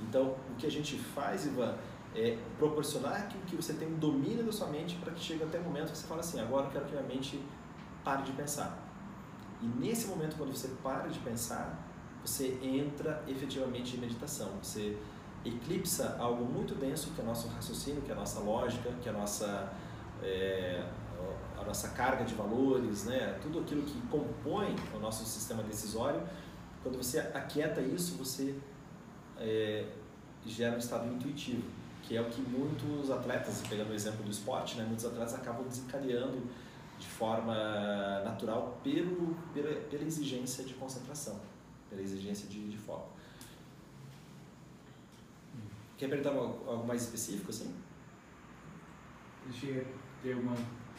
Então, 0.02 0.36
o 0.52 0.56
que 0.58 0.66
a 0.66 0.72
gente 0.72 0.98
faz, 0.98 1.46
Ivan, 1.46 1.76
é 2.16 2.38
proporcionar 2.58 3.28
que, 3.28 3.38
que 3.40 3.56
você 3.56 3.74
tenha 3.74 3.92
um 3.92 4.00
domínio 4.00 4.44
da 4.44 4.52
sua 4.52 4.68
mente 4.68 4.96
para 4.96 5.12
que 5.12 5.20
chegue 5.20 5.44
até 5.44 5.60
o 5.60 5.64
momento 5.64 5.92
que 5.92 5.98
você 5.98 6.08
fala 6.08 6.22
assim, 6.22 6.40
agora 6.40 6.68
eu 6.68 6.72
quero 6.72 6.86
que 6.86 6.92
minha 6.92 7.04
mente 7.04 7.44
pare 8.04 8.24
de 8.24 8.32
pensar. 8.32 8.82
E 9.62 9.66
nesse 9.66 10.08
momento, 10.08 10.36
quando 10.38 10.56
você 10.56 10.70
para 10.82 11.08
de 11.08 11.20
pensar, 11.20 11.86
você 12.24 12.58
entra 12.62 13.24
efetivamente 13.28 13.98
em 13.98 14.00
meditação. 14.00 14.50
Você 14.62 14.98
eclipsa 15.44 16.16
algo 16.20 16.44
muito 16.44 16.74
denso 16.76 17.12
que 17.12 17.22
é 17.22 17.24
nosso 17.24 17.48
raciocínio, 17.50 18.02
que 18.02 18.12
é 18.12 18.14
a 18.14 18.18
nossa 18.18 18.40
lógica, 18.40 18.92
que 19.02 19.08
é 19.08 19.12
a 19.12 19.16
nossa, 19.16 19.72
é, 20.22 20.84
nossa 21.66 21.90
carga 21.90 22.24
de 22.24 22.34
valores, 22.36 23.06
né? 23.06 23.38
tudo 23.42 23.60
aquilo 23.60 23.84
que 23.84 24.00
compõe 24.08 24.76
o 24.94 25.00
nosso 25.00 25.26
sistema 25.26 25.64
decisório. 25.64 26.22
Quando 26.84 26.98
você 26.98 27.20
aquieta 27.20 27.82
isso, 27.82 28.16
você 28.18 28.56
é, 29.38 29.86
gera 30.46 30.76
um 30.76 30.80
estado 30.80 31.12
intuitivo 31.14 31.64
que 32.08 32.16
é 32.16 32.22
o 32.22 32.26
que 32.26 32.42
muitos 32.42 33.10
atletas, 33.10 33.64
pegando 33.68 33.90
o 33.90 33.94
exemplo 33.94 34.24
do 34.24 34.30
esporte, 34.30 34.78
né, 34.78 34.86
muitos 34.86 35.06
atletas 35.06 35.34
acabam 35.34 35.68
desencadeando 35.68 36.44
de 37.00 37.08
forma 37.08 37.54
natural 38.24 38.80
pelo, 38.84 39.36
pela, 39.54 39.74
pela 39.82 40.04
exigência 40.04 40.64
de 40.64 40.76
concentração, 40.76 41.40
pela 41.90 42.02
exigência 42.02 42.48
de, 42.48 42.70
de 42.70 42.78
foco. 42.78 43.10
Quer 45.98 46.10
perguntar 46.10 46.30
algo 46.30 46.86
mais 46.86 47.04
específico 47.04 47.50
assim? 47.50 47.74
Deixa 49.46 49.68
eu 49.68 49.86
ter 50.22 50.36
uma 50.36 50.56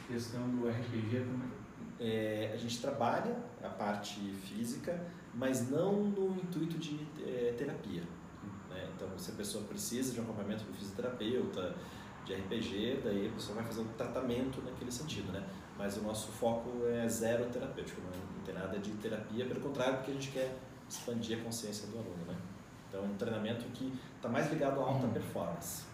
questão 0.07 0.49
do 0.51 0.69
RPG 0.69 1.21
também. 1.21 1.51
É, 1.99 2.53
a 2.55 2.57
gente 2.57 2.81
trabalha 2.81 3.37
a 3.63 3.69
parte 3.69 4.21
física, 4.21 5.07
mas 5.35 5.71
não 5.71 6.05
no 6.05 6.37
intuito 6.37 6.79
de 6.79 7.07
é, 7.25 7.55
terapia. 7.57 8.03
Né? 8.71 8.89
Então, 8.95 9.09
se 9.19 9.33
a 9.33 9.35
pessoa 9.35 9.65
precisa 9.65 10.13
de 10.13 10.21
um 10.21 10.25
acompanhamento 10.25 10.65
do 10.65 10.73
fisioterapeuta, 10.75 11.75
de 12.27 12.35
RPG, 12.35 13.01
daí 13.05 13.29
a 13.29 13.33
pessoa 13.33 13.57
vai 13.57 13.65
fazer 13.65 13.81
um 13.81 13.89
tratamento 13.97 14.61
naquele 14.63 14.91
sentido, 14.91 15.33
né? 15.33 15.47
Mas 15.79 15.97
o 15.97 16.03
nosso 16.03 16.33
foco 16.33 16.85
é 16.87 17.09
zero 17.09 17.47
terapêutico, 17.47 18.01
não, 18.01 18.11
não 18.11 18.45
tem 18.45 18.53
nada 18.53 18.79
de 18.79 18.91
terapia, 18.93 19.47
pelo 19.47 19.61
contrário, 19.61 19.99
porque 19.99 20.11
a 20.11 20.15
gente 20.15 20.33
quer 20.33 20.59
expandir 20.89 21.39
a 21.39 21.43
consciência 21.43 21.87
do 21.89 21.99
aluno, 21.99 22.25
né? 22.27 22.37
Então, 22.89 23.05
é 23.05 23.07
um 23.07 23.15
treinamento 23.15 23.65
que 23.67 23.93
está 24.17 24.29
mais 24.29 24.51
ligado 24.51 24.81
à 24.81 24.85
alta 24.85 25.07
performance. 25.09 25.85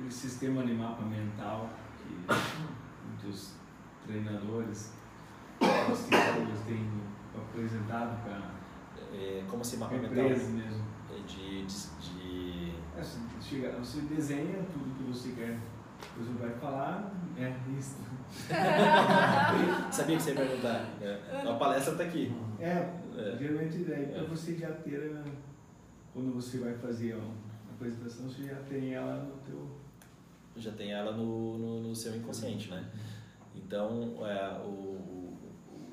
Aquele 0.00 0.14
sistema 0.14 0.64
de 0.64 0.72
mapa 0.72 1.02
mental 1.02 1.68
que 1.98 2.14
muitos 3.06 3.52
treinadores, 4.06 4.94
os 5.60 6.60
têm 6.64 6.90
apresentado 7.36 8.22
para 8.24 8.50
é, 9.12 9.44
como 9.46 9.60
assim 9.60 9.76
mapa 9.76 9.96
mental? 9.96 10.24
mesmo 10.24 10.58
de, 11.26 11.66
de, 11.66 11.66
de... 11.66 12.72
É, 12.96 13.02
você, 13.02 13.18
chega, 13.42 13.72
você 13.78 14.00
desenha 14.00 14.64
tudo 14.72 14.96
que 14.96 15.04
você 15.04 15.32
quer. 15.32 15.58
Depois 16.00 16.28
você 16.28 16.46
vai 16.46 16.58
falar, 16.58 17.12
é 17.36 17.54
isso. 17.78 17.98
Sabia 19.92 20.16
que 20.16 20.22
você 20.22 20.30
ia 20.30 20.36
perguntar. 20.36 20.86
É. 21.02 21.46
A 21.46 21.54
palestra 21.56 21.92
está 21.92 22.04
aqui. 22.04 22.34
É, 22.58 22.68
é. 23.18 23.36
geralmente 23.38 23.84
daí 23.84 24.06
para 24.06 24.22
é. 24.22 24.26
você 24.26 24.56
já 24.56 24.70
ter, 24.70 25.22
quando 26.14 26.32
você 26.32 26.56
vai 26.56 26.72
fazer 26.72 27.12
a 27.12 27.72
apresentação, 27.74 28.30
você 28.30 28.44
já 28.44 28.56
tem 28.66 28.94
ela 28.94 29.24
no 29.24 29.36
teu... 29.42 29.79
Já 30.60 30.72
tem 30.72 30.92
ela 30.92 31.12
no, 31.12 31.58
no, 31.58 31.80
no 31.82 31.94
seu 31.94 32.14
inconsciente, 32.14 32.70
né? 32.70 32.88
Então, 33.54 34.26
é, 34.26 34.58
o, 34.60 35.36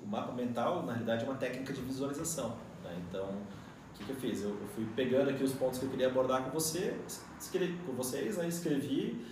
o 0.04 0.06
mapa 0.06 0.34
mental, 0.34 0.86
na 0.86 0.94
realidade, 0.94 1.24
é 1.26 1.28
uma 1.28 1.38
técnica 1.38 1.74
de 1.74 1.82
visualização. 1.82 2.50
Né? 2.84 3.02
Então, 3.08 3.30
que, 3.98 4.06
que 4.06 4.10
eu 4.12 4.16
fiz? 4.16 4.44
Eu, 4.44 4.50
eu, 4.50 4.68
fui 4.68 4.86
pegando 4.96 5.30
aqui 5.30 5.44
os 5.44 5.54
pontos 5.54 5.80
que 5.80 5.86
eu 5.86 5.90
queria 5.90 6.08
abordar 6.08 6.44
com 6.44 6.52
você, 6.52 6.96
escrevi, 7.40 7.78
com 7.86 7.94
vocês, 7.94 8.38
né? 8.38 8.48
escrevi 8.48 9.26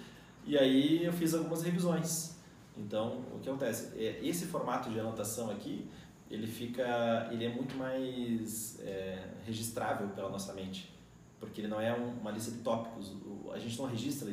e 0.46 0.58
aí 0.58 1.06
eu 1.06 1.14
fiz 1.14 1.34
algumas 1.34 1.64
revisões. 1.64 2.36
Então, 2.78 3.24
o 3.34 3.40
que 3.40 3.48
acontece? 3.48 3.98
É, 3.98 4.20
esse 4.26 4.48
formato 4.48 4.90
de 4.90 5.00
anotação 5.00 5.50
aqui, 5.50 5.90
ele 6.30 6.48
fica, 6.48 7.30
ele 7.32 7.46
é 7.46 7.50
muito 7.50 7.78
mais 7.78 8.80
é, 8.82 9.30
registrável 9.46 10.10
pela 10.10 10.30
nossa 10.30 10.54
mente, 10.54 10.94
porque 11.40 11.62
ele 11.62 11.68
não 11.68 11.80
é 11.80 11.94
uma 11.94 12.32
lista 12.32 12.52
de 12.52 12.58
tópicos. 12.58 13.16
A 13.54 13.60
gente 13.60 13.78
não 13.78 13.86
registra 13.86 14.30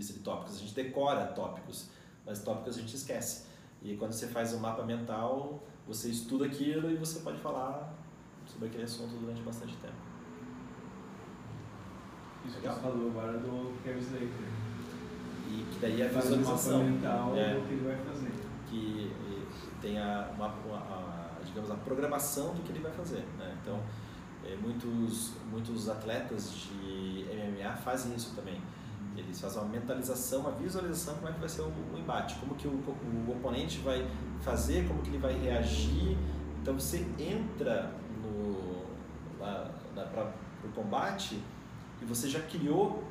lista 0.00 0.14
de 0.14 0.20
tópicos, 0.20 0.56
a 0.56 0.58
gente 0.58 0.74
decora 0.74 1.26
tópicos, 1.26 1.88
mas 2.26 2.42
tópicos 2.42 2.76
a 2.76 2.80
gente 2.80 2.94
esquece. 2.96 3.46
E 3.82 3.96
quando 3.96 4.12
você 4.12 4.26
faz 4.26 4.52
um 4.54 4.58
mapa 4.58 4.82
mental, 4.82 5.62
você 5.86 6.08
estuda 6.08 6.46
aquilo 6.46 6.90
e 6.90 6.96
você 6.96 7.20
pode 7.20 7.38
falar 7.38 7.92
sobre 8.46 8.68
aquele 8.68 8.84
assunto 8.84 9.14
durante 9.20 9.42
bastante 9.42 9.76
tempo. 9.76 9.94
Isso 12.46 12.56
Legal? 12.56 12.74
que 12.76 12.80
você 12.82 12.88
falou 12.90 13.10
agora 13.10 13.38
do 13.38 13.82
Kevin 13.84 13.98
Slater. 14.00 14.28
E 15.48 15.66
que 15.72 15.78
daí 15.80 16.00
é 16.00 16.06
a 16.06 16.08
visualização. 16.08 16.84
mental 16.84 17.36
É. 17.36 17.54
do 17.54 17.66
que 17.66 17.74
ele 17.74 17.84
vai 17.86 17.96
fazer. 17.96 18.30
que 18.68 19.10
tem 19.82 19.98
a, 19.98 20.30
uma, 20.36 20.46
uma- 20.48 20.76
a, 20.78 21.30
digamos, 21.44 21.70
a 21.72 21.74
programação 21.74 22.54
do 22.54 22.62
que 22.62 22.70
ele 22.70 22.78
vai 22.78 22.92
fazer. 22.92 23.24
Né? 23.36 23.58
Então, 23.60 23.80
eh, 24.44 24.56
muitos, 24.62 25.32
muitos 25.50 25.88
atletas 25.88 26.52
de 26.54 27.24
MMA 27.34 27.74
fazem 27.78 28.14
isso 28.14 28.32
também. 28.36 28.60
Eles 29.16 29.40
fazem 29.40 29.62
uma 29.62 29.68
mentalização, 29.68 30.40
uma 30.40 30.52
visualização 30.52 31.14
como 31.16 31.28
é 31.28 31.32
que 31.32 31.40
vai 31.40 31.48
ser 31.48 31.62
o, 31.62 31.72
o 31.94 31.98
embate, 31.98 32.36
como 32.36 32.54
que 32.54 32.66
o, 32.66 32.70
o 32.70 33.32
oponente 33.32 33.78
vai 33.78 34.08
fazer, 34.40 34.86
como 34.86 35.02
que 35.02 35.10
ele 35.10 35.18
vai 35.18 35.32
reagir. 35.32 36.16
Então 36.60 36.74
você 36.74 37.06
entra 37.18 37.92
no 38.22 38.80
para 39.94 40.32
o 40.64 40.72
combate 40.72 41.42
e 42.00 42.04
você 42.04 42.28
já 42.28 42.40
criou 42.40 43.02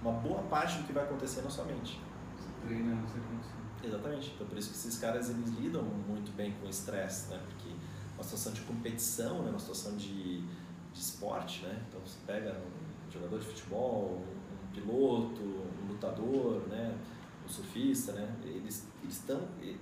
uma 0.00 0.12
boa 0.12 0.42
parte 0.42 0.78
do 0.78 0.84
que 0.84 0.92
vai 0.92 1.04
acontecer 1.04 1.42
na 1.42 1.50
sua 1.50 1.64
mente. 1.64 2.00
Você 2.36 2.48
treina 2.66 2.94
de 2.94 3.02
acontecer. 3.02 3.60
Exatamente. 3.82 4.32
Então 4.34 4.46
por 4.46 4.58
isso 4.58 4.70
que 4.70 4.76
esses 4.76 4.98
caras 4.98 5.30
eles 5.30 5.48
lidam 5.50 5.82
muito 5.82 6.34
bem 6.36 6.52
com 6.52 6.66
o 6.66 6.70
estresse, 6.70 7.30
né? 7.30 7.40
Porque 7.48 7.70
uma 8.14 8.22
situação 8.22 8.52
de 8.52 8.60
competição, 8.62 9.42
né? 9.42 9.50
Uma 9.50 9.58
situação 9.58 9.96
de, 9.96 10.42
de 10.42 10.98
esporte, 10.98 11.64
né? 11.64 11.82
Então 11.88 12.00
você 12.00 12.18
pega 12.26 12.52
um 12.52 13.10
jogador 13.10 13.38
de 13.38 13.46
futebol, 13.46 14.22
um 14.22 14.39
piloto, 14.72 15.40
um 15.42 15.88
lutador, 15.88 16.66
né? 16.68 16.96
Um 17.44 17.48
surfista, 17.48 18.12
né? 18.12 18.34
Eles 18.44 18.86
estão, 19.08 19.40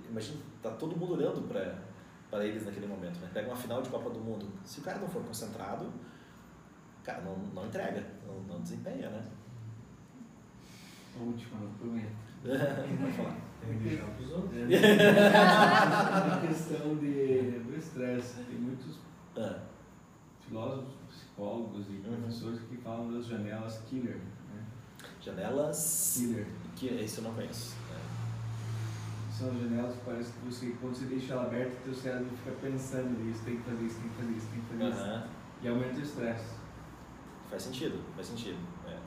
imagina, 0.09 0.39
tá 0.61 0.71
todo 0.71 0.95
mundo 0.95 1.13
olhando 1.13 1.47
para 1.47 1.87
para 2.29 2.45
eles 2.45 2.63
naquele 2.63 2.85
momento, 2.85 3.19
né? 3.21 3.29
Pega 3.33 3.47
uma 3.47 3.55
final 3.55 3.81
de 3.81 3.89
Copa 3.89 4.11
do 4.11 4.19
Mundo, 4.19 4.47
se 4.63 4.79
o 4.81 4.83
cara 4.83 4.99
não 4.99 5.09
for 5.09 5.23
concentrado, 5.23 5.91
cara 7.03 7.21
não, 7.21 7.35
não 7.55 7.65
entrega, 7.65 8.05
não, 8.27 8.39
não 8.43 8.61
desempenha, 8.61 9.09
né? 9.09 9.25
A 11.19 11.23
última, 11.23 11.59
não 11.59 11.71
prometo. 11.73 12.11
Pode 12.45 13.13
falar. 13.13 13.35
Tem 13.65 13.77
que 13.79 13.83
deixar 13.89 14.05
pros 14.11 14.31
outros. 14.31 14.53
É 14.55 16.47
questão 16.47 16.95
de, 16.97 17.59
do 17.59 17.75
estresse. 17.75 18.43
Tem 18.43 18.59
muitos 18.59 18.99
Ah, 19.35 19.59
filósofos, 20.47 20.93
psicólogos 21.09 21.87
e 21.89 21.93
Uhum. 21.93 22.15
professores 22.21 22.59
que 22.61 22.77
falam 22.77 23.11
das 23.11 23.25
janelas 23.25 23.79
killer. 23.89 24.21
Janelas 25.35 26.13
Killer. 26.17 26.45
que 26.75 26.87
esse 26.87 27.17
eu 27.19 27.23
não 27.25 27.33
conheço. 27.33 27.75
né? 27.91 27.99
São 29.31 29.47
janelas 29.57 29.93
que 29.95 30.01
parece 30.05 30.31
que 30.31 30.45
você, 30.45 30.75
quando 30.81 30.95
você 30.95 31.05
deixa 31.05 31.33
ela 31.33 31.43
aberta, 31.43 31.71
teu 31.85 31.93
cérebro 31.93 32.27
fica 32.43 32.55
pensando 32.61 33.23
nisso, 33.23 33.41
tem 33.45 33.57
que 33.57 33.63
fazer 33.63 33.83
isso, 33.85 33.99
tem 33.99 34.09
que 34.09 34.15
fazer 34.15 34.31
isso, 34.33 34.47
tem 34.47 34.61
que 34.61 34.67
fazer 34.67 34.89
isso. 34.89 34.99
Aham. 35.01 35.23
E 35.61 35.67
aumenta 35.67 35.99
o 35.99 36.01
estresse. 36.01 36.45
Faz 37.49 37.63
sentido, 37.63 37.99
faz 38.15 38.27
sentido. 38.27 38.57
É. 38.87 38.97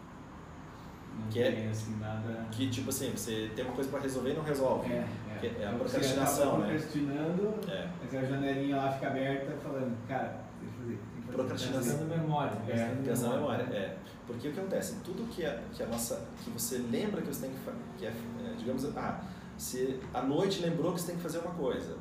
Não 1.21 1.29
Que 1.29 1.43
é- 1.43 1.53
tem 1.53 1.69
assim 1.69 1.97
nada. 1.99 2.47
Que 2.51 2.71
tipo 2.71 2.89
assim, 2.89 3.11
você 3.15 3.51
tem 3.55 3.65
uma 3.65 3.75
coisa 3.75 3.91
pra 3.91 4.01
resolver 4.01 4.31
e 4.31 4.35
não 4.35 4.43
resolve. 4.43 4.91
É, 4.93 5.07
Que 5.41 5.47
é 5.49 5.51
a 5.51 5.53
Então, 5.73 5.79
você 5.79 5.91
procrastinação, 5.99 6.49
acaba 6.49 6.59
né? 6.67 6.69
procrastinando, 6.73 7.55
É. 7.71 7.89
aquela 8.05 8.25
janelinha 8.27 8.77
lá 8.77 8.93
fica 8.93 9.07
aberta 9.09 9.53
falando, 9.63 10.09
cara, 10.09 10.41
tem 10.61 10.69
que 10.71 10.77
fazer, 10.79 10.89
tem 10.89 10.97
que 10.97 11.23
fazer. 11.27 11.37
Procrastinação. 11.37 11.93
Gastando 11.93 12.09
memória. 12.09 12.53
É, 12.69 12.73
Gastando 12.77 13.05
Pensa 13.05 13.29
na 13.29 13.35
memória, 13.35 13.63
é. 13.65 13.97
Porque 14.33 14.49
o 14.49 14.53
que 14.53 14.61
acontece? 14.61 14.97
Tudo 15.05 15.29
que 15.31 15.45
a, 15.45 15.63
que 15.75 15.83
a 15.83 15.87
nossa. 15.87 16.27
que 16.43 16.51
você 16.51 16.79
lembra 16.79 17.21
que 17.23 17.29
você 17.29 17.43
tem 17.47 17.51
que 17.51 17.59
fazer. 17.61 17.79
Que 17.99 18.07
é, 18.07 18.09
é, 18.09 18.55
digamos, 18.59 18.85
ah, 18.97 19.25
se 19.59 20.01
à 20.13 20.23
noite 20.23 20.61
lembrou 20.61 20.93
que 20.93 21.01
você 21.01 21.09
tem 21.09 21.17
que 21.17 21.23
fazer 21.23 21.39
uma 21.39 21.53
coisa. 21.55 21.97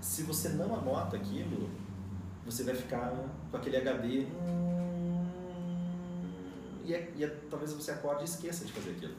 Se 0.00 0.22
você 0.24 0.48
não 0.50 0.74
anota 0.74 1.16
aquilo, 1.16 1.70
você 2.44 2.64
vai 2.64 2.74
ficar 2.74 3.12
com 3.50 3.56
aquele 3.56 3.76
HD. 3.76 4.26
hum, 4.26 5.22
E, 6.84 6.94
é- 6.94 7.12
e 7.16 7.22
é- 7.24 7.36
talvez 7.48 7.72
você 7.72 7.92
acorde 7.92 8.22
e 8.22 8.24
esqueça 8.24 8.64
de 8.64 8.72
fazer 8.72 8.90
aquilo. 8.90 9.14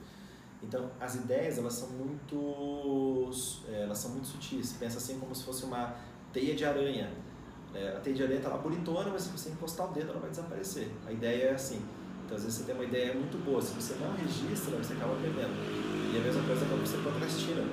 Então, 0.61 0.89
as 0.99 1.15
ideias, 1.15 1.57
elas 1.57 1.73
são 1.73 1.89
muito, 1.89 3.29
é, 3.69 3.83
elas 3.83 3.97
são 3.97 4.11
muito 4.11 4.27
sutis. 4.27 4.73
Pensa 4.73 4.97
assim 4.97 5.17
como 5.19 5.33
se 5.33 5.43
fosse 5.43 5.63
uma 5.63 5.95
teia 6.33 6.55
de 6.55 6.65
aranha. 6.65 7.09
É, 7.73 7.95
a 7.95 7.99
teia 8.01 8.15
de 8.15 8.23
aranha 8.23 8.37
está 8.39 8.49
lá 8.49 8.57
bonitona, 8.57 9.09
mas 9.11 9.23
se 9.23 9.29
você 9.29 9.49
encostar 9.49 9.89
o 9.89 9.93
dedo, 9.93 10.11
ela 10.11 10.19
vai 10.19 10.29
desaparecer. 10.29 10.89
A 11.07 11.11
ideia 11.11 11.45
é 11.45 11.53
assim. 11.53 11.81
Então, 12.25 12.37
às 12.37 12.43
vezes 12.43 12.59
você 12.59 12.65
tem 12.65 12.75
uma 12.75 12.83
ideia 12.83 13.13
muito 13.13 13.37
boa. 13.43 13.61
Se 13.61 13.73
você 13.73 13.95
não 13.95 14.15
registra, 14.15 14.77
você 14.77 14.93
acaba 14.93 15.15
perdendo. 15.15 15.53
E 16.13 16.17
a 16.17 16.21
mesma 16.21 16.43
coisa 16.43 16.65
quando 16.65 16.85
você 16.85 16.97
procrastina. 16.97 17.63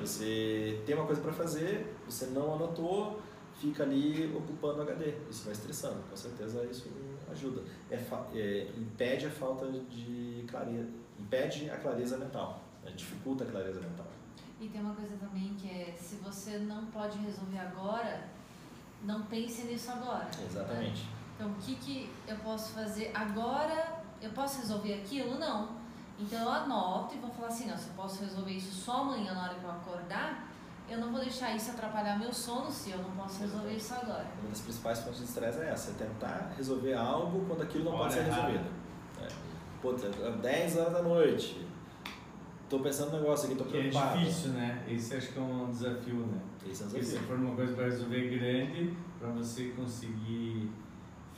Você 0.00 0.80
tem 0.86 0.94
uma 0.94 1.06
coisa 1.06 1.20
para 1.20 1.32
fazer, 1.32 1.96
você 2.04 2.26
não 2.26 2.54
anotou, 2.54 3.20
fica 3.60 3.82
ali 3.82 4.32
ocupando 4.36 4.78
o 4.78 4.82
HD. 4.82 5.14
Isso 5.28 5.44
vai 5.44 5.52
estressando. 5.52 6.02
Com 6.08 6.16
certeza 6.16 6.64
isso 6.64 6.88
ajuda. 7.30 7.62
É, 7.90 7.96
é, 8.34 8.68
impede 8.76 9.26
a 9.26 9.30
falta 9.30 9.66
de 9.70 10.44
clareza, 10.48 10.88
impede 11.18 11.70
a 11.70 11.76
clareza 11.76 12.16
mental, 12.16 12.62
né? 12.84 12.92
dificulta 12.96 13.44
a 13.44 13.46
clareza 13.46 13.80
mental. 13.80 14.06
E 14.60 14.68
tem 14.68 14.80
uma 14.80 14.94
coisa 14.94 15.16
também 15.16 15.54
que 15.54 15.68
é, 15.68 15.94
se 15.98 16.16
você 16.16 16.58
não 16.58 16.86
pode 16.86 17.18
resolver 17.18 17.58
agora, 17.58 18.24
não 19.04 19.22
pense 19.24 19.64
nisso 19.64 19.90
agora. 19.90 20.28
né? 20.80 20.94
Então, 21.36 21.50
o 21.50 21.54
que, 21.54 21.74
que 21.76 22.10
eu 22.26 22.36
posso 22.38 22.72
fazer 22.72 23.12
agora? 23.14 24.00
Eu 24.20 24.30
posso 24.30 24.58
resolver 24.60 24.94
aquilo? 24.94 25.38
Não. 25.38 25.68
Então, 26.18 26.42
eu 26.42 26.48
anoto 26.50 27.14
e 27.14 27.18
vou 27.18 27.30
falar 27.30 27.48
assim: 27.48 27.68
não, 27.68 27.76
se 27.76 27.88
eu 27.88 27.94
posso 27.94 28.24
resolver 28.24 28.52
isso 28.52 28.72
só 28.72 29.02
amanhã 29.02 29.34
na 29.34 29.42
hora 29.44 29.54
que 29.54 29.62
eu 29.64 29.70
acordar, 29.70 30.48
eu 30.88 30.98
não 30.98 31.10
vou 31.12 31.20
deixar 31.20 31.54
isso 31.54 31.70
atrapalhar 31.72 32.18
meu 32.18 32.32
sono 32.32 32.70
se 32.70 32.90
eu 32.92 32.98
não 32.98 33.10
posso 33.10 33.40
resolver 33.40 33.72
isso 33.74 33.92
agora. 33.94 34.24
Uma 34.40 34.48
das 34.50 34.60
principais 34.60 35.00
fontes 35.00 35.18
de 35.18 35.24
estresse 35.26 35.58
é 35.60 35.68
essa, 35.70 35.90
é 35.90 35.94
tentar 35.94 36.52
resolver 36.56 36.94
algo 36.94 37.44
quando 37.46 37.62
aquilo 37.62 37.84
não 37.84 37.92
Hora 37.92 38.02
pode 38.04 38.14
ser 38.14 38.22
resolvido. 38.22 38.70
É. 39.20 40.26
É 40.26 40.30
10 40.32 40.76
horas 40.78 40.92
da 40.94 41.02
noite, 41.02 41.64
tô 42.68 42.80
pensando 42.80 43.12
no 43.12 43.18
negócio 43.18 43.46
aqui, 43.46 43.54
tô 43.56 43.64
Que 43.64 43.76
é 43.76 43.80
preocupado. 43.82 44.18
difícil, 44.18 44.50
né? 44.52 44.84
Esse 44.88 45.16
acho 45.16 45.32
que 45.32 45.38
é 45.38 45.42
um 45.42 45.70
desafio, 45.70 46.14
né? 46.26 46.40
Esse 46.68 46.82
é 46.82 46.86
um 46.86 46.88
Porque 46.88 47.04
se 47.04 47.10
desafio. 47.12 47.28
for 47.28 47.38
uma 47.38 47.54
coisa 47.54 47.74
para 47.74 47.84
resolver 47.84 48.38
grande, 48.38 48.96
para 49.20 49.28
você 49.30 49.68
conseguir 49.76 50.72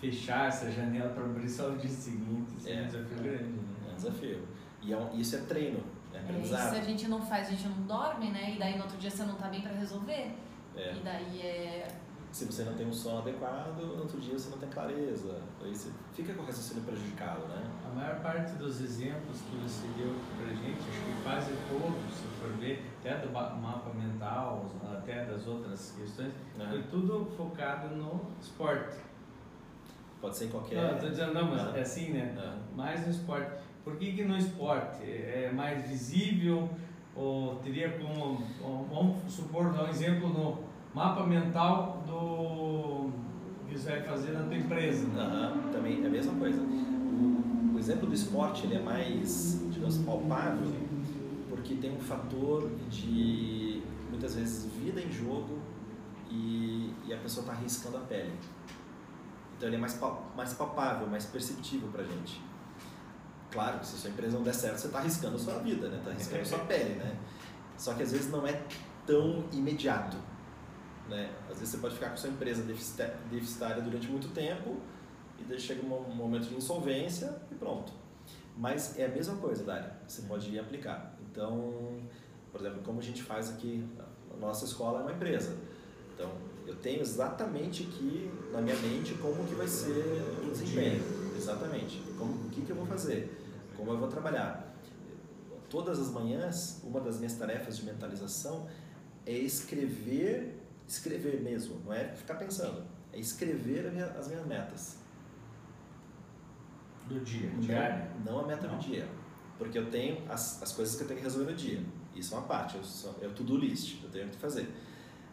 fechar 0.00 0.48
essa 0.48 0.70
janela 0.70 1.10
para 1.10 1.24
abrir 1.24 1.48
só 1.48 1.70
no 1.70 1.78
dia 1.78 1.90
seguinte, 1.90 2.52
isso 2.58 2.68
é, 2.68 2.72
É. 2.74 2.82
um 2.82 2.86
desafio 2.86 3.16
grande, 3.22 3.44
É 3.44 3.46
né? 3.46 3.92
um 3.92 3.94
desafio. 3.94 4.48
E 4.82 4.92
é 4.92 4.96
um- 4.96 5.18
isso 5.18 5.36
é 5.36 5.40
treino, 5.40 5.80
é 6.12 6.16
É, 6.16 6.20
e 6.20 6.24
se 6.24 6.30
aprendizado. 6.30 6.76
a 6.76 6.80
gente 6.82 7.08
não 7.08 7.20
faz, 7.22 7.48
a 7.48 7.50
gente 7.50 7.68
não 7.68 7.82
dorme, 7.86 8.30
né? 8.30 8.54
E 8.54 8.58
daí 8.58 8.76
no 8.76 8.84
outro 8.84 8.96
dia 8.98 9.10
você 9.10 9.24
não 9.24 9.34
tá 9.34 9.48
bem 9.48 9.60
pra 9.60 9.72
resolver. 9.72 10.34
É. 10.76 10.94
E 10.94 11.00
daí 11.00 11.40
é. 11.40 11.88
Se 12.30 12.44
você 12.44 12.62
não 12.62 12.74
tem 12.74 12.86
um 12.86 12.92
sono 12.92 13.18
adequado, 13.20 13.74
no 13.80 14.00
outro 14.02 14.20
dia 14.20 14.38
você 14.38 14.50
não 14.50 14.58
tem 14.58 14.68
clareza. 14.68 15.40
Aí 15.64 15.74
você 15.74 15.90
fica 16.12 16.34
com 16.34 16.42
o 16.42 16.44
raciocínio 16.46 16.84
prejudicado, 16.84 17.40
né? 17.48 17.64
A 17.90 17.94
maior 17.94 18.20
parte 18.20 18.52
dos 18.56 18.80
exemplos 18.82 19.40
que 19.40 19.56
você 19.56 19.88
deu 19.96 20.14
pra 20.36 20.46
gente, 20.54 20.78
acho 20.78 21.00
que 21.00 21.22
quase 21.24 21.52
todos, 21.70 22.14
se 22.14 22.24
for 22.38 22.50
ver, 22.60 22.84
até 23.00 23.16
do 23.26 23.32
mapa 23.32 23.90
mental, 23.94 24.66
até 24.92 25.24
das 25.24 25.46
outras 25.46 25.94
questões, 25.98 26.32
Né? 26.56 26.66
foi 26.68 26.82
tudo 26.84 27.32
focado 27.34 27.96
no 27.96 28.20
esporte. 28.40 28.96
Pode 30.20 30.36
ser 30.36 30.46
em 30.46 30.48
qualquer. 30.48 30.76
Não, 30.76 30.90
eu 30.90 30.98
tô 30.98 31.08
dizendo, 31.08 31.34
não, 31.34 31.50
mas 31.50 31.60
Ah. 31.62 31.72
é 31.76 31.80
assim, 31.80 32.10
né? 32.10 32.34
Ah. 32.38 32.56
Mais 32.76 33.04
no 33.06 33.10
esporte. 33.12 33.50
Por 33.84 33.96
que, 33.96 34.12
que 34.12 34.24
no 34.24 34.36
esporte 34.36 35.02
é 35.04 35.50
mais 35.54 35.86
visível 35.88 36.68
ou 37.14 37.56
teria 37.56 37.90
como, 37.98 38.42
vamos 38.92 39.32
supor, 39.32 39.72
dar 39.72 39.84
um 39.84 39.88
exemplo 39.88 40.28
no 40.28 40.58
mapa 40.94 41.24
mental 41.24 42.02
do 42.06 43.10
que 43.68 43.78
você 43.78 43.90
vai 43.90 44.02
fazer 44.02 44.32
na 44.32 44.44
tua 44.44 44.56
empresa. 44.56 45.06
Aham, 45.16 45.70
também 45.72 46.02
é 46.02 46.06
a 46.06 46.10
mesma 46.10 46.34
coisa. 46.34 46.60
O, 46.60 47.72
o 47.74 47.78
exemplo 47.78 48.06
do 48.06 48.14
esporte 48.14 48.66
ele 48.66 48.74
é 48.76 48.80
mais, 48.80 49.64
digamos, 49.70 49.98
palpável, 49.98 50.70
porque 51.48 51.74
tem 51.76 51.92
um 51.92 51.98
fator 52.00 52.70
de, 52.90 53.82
muitas 54.10 54.34
vezes, 54.34 54.70
vida 54.74 55.00
em 55.00 55.10
jogo 55.10 55.58
e, 56.30 56.92
e 57.06 57.12
a 57.14 57.16
pessoa 57.18 57.44
está 57.44 57.56
arriscando 57.56 57.96
a 57.96 58.00
pele. 58.00 58.32
Então 59.58 59.68
ele 59.68 59.76
é 59.76 59.78
mais, 59.80 60.00
mais 60.36 60.54
palpável, 60.54 61.08
mais 61.08 61.26
perceptível 61.26 61.88
para 61.88 62.02
a 62.02 62.06
gente. 62.06 62.40
Claro 63.50 63.84
se 63.84 63.98
sua 63.98 64.10
empresa 64.10 64.36
não 64.36 64.44
der 64.44 64.54
certo, 64.54 64.78
você 64.78 64.86
está 64.86 65.00
arriscando 65.00 65.34
a 65.34 65.38
sua 65.38 65.58
vida, 65.58 65.88
né? 65.88 65.98
Está 65.98 66.10
arriscando 66.10 66.42
a 66.42 66.44
sua 66.44 66.58
pele, 66.60 66.94
né? 66.94 67.18
Só 67.76 67.94
que 67.94 68.04
às 68.04 68.12
vezes 68.12 68.30
não 68.30 68.46
é 68.46 68.62
tão 69.04 69.44
imediato, 69.52 70.16
né? 71.08 71.34
Às 71.50 71.58
vezes 71.58 71.70
você 71.70 71.78
pode 71.78 71.94
ficar 71.94 72.10
com 72.10 72.16
sua 72.16 72.30
empresa 72.30 72.62
deficitária 72.62 73.82
durante 73.82 74.06
muito 74.08 74.28
tempo 74.28 74.76
e 75.40 75.44
daí 75.44 75.58
chega 75.58 75.84
um 75.84 76.14
momento 76.14 76.48
de 76.48 76.54
insolvência 76.54 77.42
e 77.50 77.56
pronto. 77.56 77.92
Mas 78.56 78.96
é 78.96 79.06
a 79.06 79.08
mesma 79.08 79.36
coisa, 79.36 79.64
Dário, 79.64 79.90
você 80.06 80.22
pode 80.22 80.50
ir 80.50 80.58
aplicar. 80.60 81.16
Então, 81.30 82.00
por 82.52 82.60
exemplo, 82.60 82.82
como 82.84 83.00
a 83.00 83.02
gente 83.02 83.24
faz 83.24 83.50
aqui, 83.50 83.84
a 84.32 84.36
nossa 84.36 84.64
escola 84.64 85.00
é 85.00 85.02
uma 85.02 85.12
empresa. 85.12 85.56
Então, 86.14 86.30
eu 86.68 86.76
tenho 86.76 87.00
exatamente 87.00 87.82
aqui 87.84 88.30
na 88.52 88.60
minha 88.60 88.76
mente 88.76 89.14
como 89.14 89.44
que 89.46 89.54
vai 89.54 89.66
ser 89.66 90.22
o 90.46 90.50
desempenho. 90.50 91.02
Exatamente. 91.36 92.02
Como, 92.18 92.46
o 92.46 92.50
que, 92.50 92.60
que 92.62 92.70
eu 92.70 92.76
vou 92.76 92.86
fazer? 92.86 93.36
Como 93.76 93.90
eu 93.90 93.98
vou 93.98 94.08
trabalhar? 94.08 94.74
Todas 95.70 95.98
as 95.98 96.10
manhãs, 96.10 96.80
uma 96.84 97.00
das 97.00 97.16
minhas 97.18 97.34
tarefas 97.34 97.78
de 97.78 97.84
mentalização 97.84 98.66
é 99.26 99.32
escrever, 99.32 100.58
escrever 100.86 101.40
mesmo, 101.42 101.80
não 101.84 101.92
é 101.92 102.04
ficar 102.14 102.34
pensando, 102.36 102.82
é 103.12 103.18
escrever 103.18 103.86
a 103.86 103.90
minha- 103.90 104.06
as 104.18 104.28
minhas 104.28 104.46
metas. 104.46 104.96
Do 107.06 107.20
dia, 107.20 107.50
Não- 107.50 107.60
diário. 107.60 108.10
Não 108.24 108.40
a 108.40 108.46
meta 108.46 108.66
Não. 108.66 108.76
do 108.78 108.82
dia. 108.84 109.08
Porque 109.56 109.78
eu 109.78 109.90
tenho 109.90 110.22
as, 110.30 110.62
as 110.62 110.72
coisas 110.72 110.94
que 110.96 111.02
eu 111.02 111.06
tenho 111.08 111.18
que 111.20 111.24
resolver 111.24 111.50
no 111.50 111.56
dia. 111.56 111.82
Isso 112.14 112.34
é 112.34 112.38
uma 112.38 112.46
parte, 112.46 112.76
eu, 112.76 112.84
sou, 112.84 113.14
eu 113.20 113.32
to-do 113.34 113.56
list, 113.56 114.02
eu 114.02 114.10
tenho 114.10 114.28
que 114.28 114.36
fazer. 114.36 114.68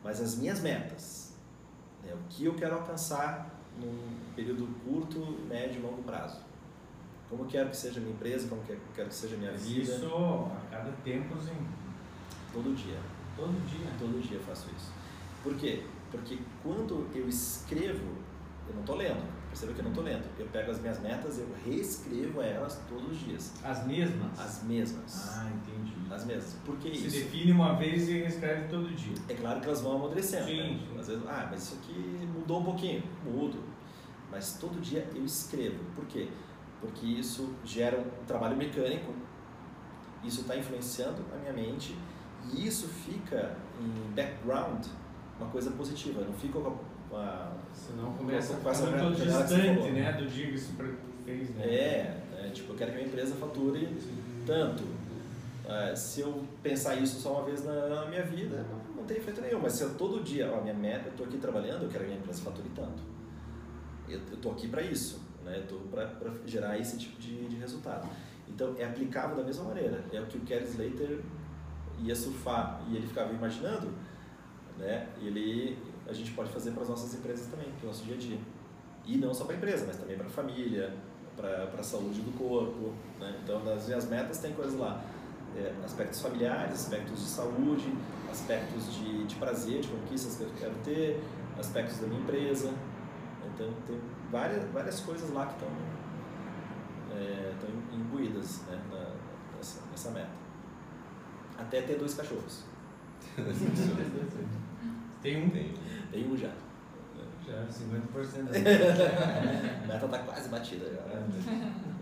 Mas 0.04 0.22
as 0.22 0.36
minhas 0.36 0.62
metas, 0.62 1.25
né, 2.06 2.14
o 2.14 2.30
que 2.30 2.46
eu 2.46 2.54
quero 2.54 2.76
alcançar 2.76 3.50
num 3.80 3.98
período 4.36 4.68
curto, 4.86 5.20
médio 5.48 5.80
e 5.80 5.82
longo 5.82 6.04
prazo. 6.04 6.40
Como 7.30 7.44
eu 7.44 7.48
quero 7.48 7.70
que 7.70 7.78
seja 7.78 8.00
a 8.00 8.04
minha 8.04 8.14
empresa, 8.14 8.48
como 8.48 8.62
eu 8.70 8.78
quero 8.94 9.10
que 9.10 9.16
seja 9.16 9.36
a 9.36 9.40
minha 9.40 9.52
Mas 9.52 9.66
vida. 9.66 9.96
Isso 9.96 10.06
a 10.06 10.70
cada 10.70 10.92
tempozinho. 11.04 11.68
Todo 12.54 12.76
dia. 12.76 13.00
Todo 13.36 13.68
dia. 13.68 13.92
Todo 14.00 14.22
dia 14.22 14.38
eu 14.38 14.44
faço 14.44 14.68
isso. 14.76 14.92
Por 15.44 15.56
quê? 15.56 15.84
Porque 16.12 16.40
quando 16.64 17.08
eu 17.14 17.28
escrevo, 17.28 18.16
eu 18.68 18.74
não 18.76 18.82
estou 18.82 18.96
lendo. 18.96 19.26
Perceba 19.50 19.74
que 19.74 19.80
eu 19.80 19.84
não 19.84 19.92
estou 19.92 20.04
lendo. 20.04 20.26
Eu 20.38 20.48
pego 20.48 20.72
as 20.72 20.80
minhas 20.80 21.00
metas, 21.00 21.40
eu 21.40 21.48
reescrevo 21.66 22.42
elas 22.42 22.80
todos 22.88 23.12
os 23.12 23.20
dias. 23.20 23.54
As 23.64 23.86
mesmas? 23.86 24.40
As 24.40 24.64
mesmas. 24.64 25.38
Ah, 25.38 25.50
entendi. 25.50 25.95
As 26.10 26.26
mesmas. 26.26 26.54
Por 26.66 26.78
que 26.78 26.96
Se 26.96 27.08
isso? 27.08 27.18
define 27.18 27.52
uma 27.52 27.74
vez 27.74 28.08
e 28.10 28.20
escreve 28.20 28.68
todo 28.68 28.88
dia. 28.96 29.16
É 29.28 29.34
claro 29.34 29.60
que 29.60 29.66
elas 29.66 29.82
vão 29.82 29.96
amadurecendo. 29.96 30.46
Sim, 30.46 30.58
né? 30.58 30.80
sim. 30.80 31.00
Às 31.00 31.08
vezes, 31.08 31.24
ah, 31.28 31.48
mas 31.50 31.64
isso 31.64 31.76
aqui 31.76 32.28
mudou 32.34 32.60
um 32.60 32.64
pouquinho. 32.64 33.04
Mudo. 33.24 33.64
Mas 34.32 34.58
todo 34.60 34.80
dia 34.80 35.08
eu 35.16 35.26
escrevo. 35.26 35.84
Por 35.96 36.06
quê? 36.06 36.28
Porque 36.80 37.06
isso 37.06 37.56
gera 37.64 38.00
um 38.00 38.26
trabalho 38.26 38.56
mecânico, 38.56 39.14
isso 40.24 40.42
está 40.42 40.56
influenciando 40.56 41.24
a 41.34 41.38
minha 41.38 41.54
mente 41.54 41.96
e 42.54 42.68
isso 42.68 42.88
fica 42.88 43.58
em 43.80 44.14
background 44.14 44.86
uma 45.40 45.50
coisa 45.50 45.72
positiva. 45.72 46.22
Eu 46.22 46.28
não 46.28 46.34
fico 46.34 46.62
com 47.10 47.18
a. 47.18 47.52
Senão 47.74 48.14
começa 48.14 48.54
a 48.54 48.58
Com 48.58 48.70
essa 48.70 48.86
muito 48.86 49.18
você 49.18 49.26
distante, 49.26 49.92
né? 49.92 50.12
Do 50.14 50.28
dia 50.28 50.48
que 50.48 50.56
isso 50.56 50.74
fez, 51.26 51.50
né? 51.56 51.66
É, 51.66 52.24
né? 52.32 52.50
tipo, 52.54 52.74
eu 52.74 52.78
quero 52.78 52.92
que 52.92 52.98
a 52.98 53.02
minha 53.02 53.10
empresa 53.10 53.36
fature 53.36 53.88
tanto. 54.46 54.84
É, 55.68 55.96
se 55.96 56.22
eu 56.22 56.44
pensar 56.62 56.96
isso 56.96 57.20
só 57.20 57.34
uma 57.34 57.44
vez 57.44 57.64
na, 57.66 58.06
minha 58.06 58.24
vida, 58.24 58.66
não, 58.70 58.98
não 58.98 59.04
tem 59.04 59.18
efeito 59.18 59.42
nenhum. 59.42 59.60
Mas 59.60 59.74
se 59.74 59.84
eu 59.84 59.96
todo 59.96 60.24
dia, 60.24 60.50
a 60.50 60.62
minha 60.62 60.74
meta, 60.74 61.08
eu 61.08 61.12
estou 61.12 61.26
aqui 61.26 61.38
trabalhando, 61.38 61.84
eu 61.84 61.90
quero 61.90 62.04
que 62.04 62.06
a 62.06 62.14
minha 62.14 62.20
empresa 62.20 62.42
fature 62.42 62.70
tanto. 62.76 63.02
Eu 64.08 64.20
estou 64.20 64.52
aqui 64.52 64.68
para 64.68 64.84
isso, 64.84 65.20
né? 65.44 65.60
Estou 65.60 65.80
para 65.92 66.08
gerar 66.46 66.78
esse 66.78 66.98
tipo 66.98 67.20
de, 67.20 67.48
de 67.48 67.56
resultado. 67.56 68.08
Então, 68.48 68.76
é 68.78 68.86
aplicável 68.86 69.36
da 69.36 69.44
mesma 69.44 69.64
maneira. 69.64 70.04
É 70.12 70.22
o 70.22 70.28
que 70.28 70.38
o 70.38 70.42
Kelly 70.42 70.66
Slater 70.66 71.22
ia 72.00 72.16
surfar 72.16 72.82
e 72.90 72.98
ele 72.98 73.08
ficava 73.08 73.34
imaginando, 73.34 73.92
né? 74.78 75.08
Ele, 75.20 75.78
a 76.08 76.14
gente 76.14 76.32
pode 76.34 76.52
fazer 76.52 76.72
para 76.72 76.84
as 76.84 76.90
nossas 76.90 77.16
empresas 77.16 77.48
também, 77.48 77.70
para 77.72 77.86
o 77.86 77.88
nosso 77.88 78.04
dia 78.04 78.16
a 78.16 78.18
dia. 78.18 78.38
E 79.06 79.18
não 79.18 79.34
só 79.34 79.46
para 79.46 79.56
a 79.56 79.58
empresa, 79.58 79.86
mas 79.88 79.98
também 79.98 80.16
para 80.16 80.28
a 80.28 80.30
família, 80.30 80.94
para 81.36 81.80
a 81.80 81.84
saúde 81.84 82.22
do 82.22 82.38
corpo. 82.38 82.94
Né? 83.20 83.40
Então, 83.44 83.64
nas 83.64 83.88
minhas 83.88 84.08
metas 84.08 84.38
tem 84.40 84.54
coisas 84.54 84.78
lá. 84.80 85.04
É, 85.58 85.74
aspectos 85.86 86.22
familiares, 86.22 86.74
aspectos 86.74 87.18
de 87.18 87.26
saúde, 87.30 87.94
aspectos 88.30 88.94
de, 88.94 89.24
de 89.26 89.36
prazer, 89.36 89.82
de 89.82 89.88
conquistas 89.88 90.36
que 90.36 90.44
eu 90.44 90.52
quero 90.60 90.76
ter, 90.84 91.24
aspectos 91.58 92.00
da 92.00 92.08
minha 92.08 92.20
empresa. 92.20 92.74
Então, 93.54 93.74
tem 93.88 94.00
várias, 94.30 94.70
várias 94.72 95.00
coisas 95.00 95.30
lá 95.32 95.46
que 95.46 95.54
estão 95.54 95.70
é, 97.16 97.54
estão 97.54 97.70
imbuídas 97.98 98.62
né, 98.68 98.82
na, 98.92 99.56
nessa, 99.56 99.82
nessa 99.90 100.12
meta. 100.12 100.30
Até 101.58 101.82
ter 101.82 101.98
dois 101.98 102.14
cachorros. 102.14 102.66
Tem 105.22 105.44
um. 105.44 105.50
Tem 105.50 106.32
um 106.32 106.38
já. 106.38 106.52
Já, 107.48 107.66
50%. 107.66 108.50
A 108.50 109.88
meta 109.88 110.06
está 110.06 110.20
quase 110.20 110.50
batida 110.50 110.86
já. 110.86 111.02
né? 111.16 111.74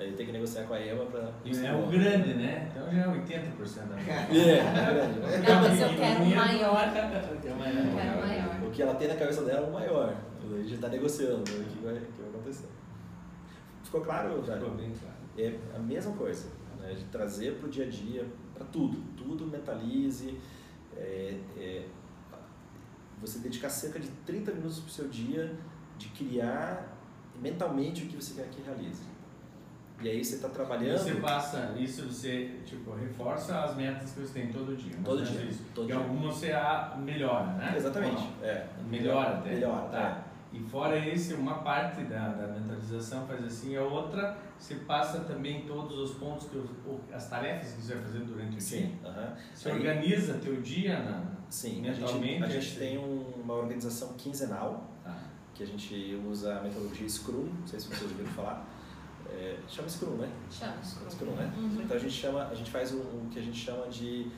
Aí 0.00 0.12
tem 0.12 0.24
que 0.24 0.32
negociar 0.32 0.64
com 0.64 0.72
a 0.72 0.78
Eva 0.78 1.04
para. 1.04 1.30
E 1.44 1.50
é 1.50 1.74
o 1.74 1.86
grande, 1.86 2.32
né? 2.34 2.70
Então 2.70 2.90
já 2.90 3.02
é 3.02 3.06
80% 3.06 3.88
da 3.88 3.96
meta. 4.00 4.34
É, 4.34 4.94
grande, 4.94 5.18
né? 5.20 5.38
Não, 5.46 5.60
mas 5.60 5.80
eu 5.80 5.88
quero 5.88 5.98
Pequenininha. 5.98 6.36
maior. 6.36 6.86
Eu 6.86 6.92
quero 6.94 7.58
maior. 7.58 8.66
O 8.66 8.70
que 8.70 8.82
ela 8.82 8.94
tem 8.94 9.08
na 9.08 9.16
cabeça 9.16 9.44
dela 9.44 9.66
é 9.66 9.68
o 9.68 9.72
maior. 9.72 10.16
A 10.42 10.62
gente 10.62 10.74
está 10.74 10.88
negociando 10.88 11.38
né, 11.38 11.58
o 11.60 11.64
que 11.64 11.84
vai, 11.84 11.94
o 11.94 12.00
que 12.00 12.22
vai 12.22 12.30
acontecer. 12.30 12.68
Ficou 13.84 14.00
claro, 14.00 14.42
Jário? 14.44 14.62
Ficou 14.62 14.76
bem 14.76 14.92
claro. 14.92 15.16
É 15.36 15.76
a 15.76 15.78
mesma 15.78 16.14
coisa, 16.14 16.48
né? 16.80 16.94
de 16.94 17.04
trazer 17.04 17.56
para 17.56 17.66
o 17.66 17.70
dia 17.70 17.84
a 17.84 17.88
dia, 17.88 18.26
para 18.54 18.64
tudo. 18.66 18.98
Tudo 19.16 19.46
mentalize. 19.46 20.38
é, 20.96 21.36
é, 21.58 21.84
você 23.20 23.38
dedicar 23.40 23.68
cerca 23.68 24.00
de 24.00 24.08
30 24.24 24.52
minutos 24.52 24.78
para 24.80 24.88
o 24.88 24.90
seu 24.90 25.08
dia 25.08 25.54
de 25.98 26.08
criar 26.08 26.96
mentalmente 27.40 28.04
o 28.04 28.06
que 28.06 28.16
você 28.16 28.34
quer 28.34 28.48
que 28.48 28.62
realize. 28.62 29.02
E 30.02 30.08
aí 30.08 30.24
você 30.24 30.36
está 30.36 30.48
trabalhando 30.48 30.96
Você 30.98 31.14
passa, 31.16 31.74
isso 31.78 32.06
você, 32.06 32.58
tipo, 32.64 32.90
reforça 32.92 33.60
as 33.60 33.76
metas 33.76 34.12
que 34.12 34.20
você 34.20 34.40
tem 34.40 34.48
todo 34.52 34.74
dia. 34.76 34.96
todo 35.04 35.20
é 35.20 35.24
dia. 35.24 35.42
Isso. 35.42 35.62
Todo 35.74 35.84
e 35.84 35.86
dia. 35.88 35.96
algumas 35.96 36.34
você 36.36 36.52
a 36.52 36.96
melhora, 36.98 37.46
né? 37.52 37.74
Exatamente. 37.76 38.28
É. 38.42 38.66
Melhora 38.88 39.36
até. 39.38 39.50
Melhora, 39.50 39.88
tá. 39.88 40.24
E 40.52 40.58
fora 40.58 40.98
esse, 40.98 41.34
uma 41.34 41.58
parte 41.58 42.02
da, 42.04 42.28
da 42.30 42.46
mentalização 42.48 43.24
faz 43.26 43.44
assim, 43.44 43.76
a 43.76 43.82
outra 43.82 44.36
você 44.58 44.74
passa 44.76 45.20
também 45.20 45.62
todos 45.62 45.96
os 45.98 46.16
pontos, 46.18 46.48
que 46.48 46.56
o- 46.58 47.00
as 47.12 47.28
tarefas 47.28 47.72
que 47.72 47.82
você 47.82 47.94
vai 47.94 48.02
fazer 48.04 48.18
durante 48.20 48.56
o 48.56 48.60
Sim. 48.60 48.78
dia. 48.86 49.10
aham. 49.10 49.34
Você 49.54 49.68
Aí- 49.70 49.76
organiza 49.76 50.34
teu 50.34 50.60
dia 50.60 50.98
na. 50.98 51.22
Sim, 51.48 51.88
a 51.88 51.92
gente, 51.92 52.00
Mentalmente, 52.00 52.42
a 52.44 52.46
gente 52.48 52.66
esse- 52.66 52.78
tem 52.78 52.98
um- 52.98 53.32
uma 53.42 53.54
organização 53.54 54.14
quinzenal 54.14 54.88
Tá. 55.04 55.16
que 55.54 55.62
a 55.62 55.66
gente 55.66 56.20
usa 56.28 56.58
a 56.58 56.62
metodologia 56.62 57.08
Scrum, 57.08 57.48
não 57.60 57.66
sei 57.66 57.78
se 57.80 57.86
vocês 57.88 58.10
ouviram 58.10 58.30
falar. 58.30 58.66
É, 59.32 59.58
chama 59.68 59.88
Scrum, 59.88 60.16
né? 60.16 60.30
Chama 60.50 60.82
Scrum. 60.82 61.10
Scrum, 61.10 61.32
né? 61.32 61.52
Uhum. 61.56 61.82
Então 61.82 61.96
a 61.96 62.00
gente 62.00 62.12
chama, 62.12 62.48
a 62.48 62.54
gente 62.54 62.70
faz 62.70 62.92
o, 62.92 62.98
o 62.98 63.28
que 63.30 63.38
a 63.38 63.42
gente 63.42 63.58
chama 63.58 63.88
de 63.88 64.30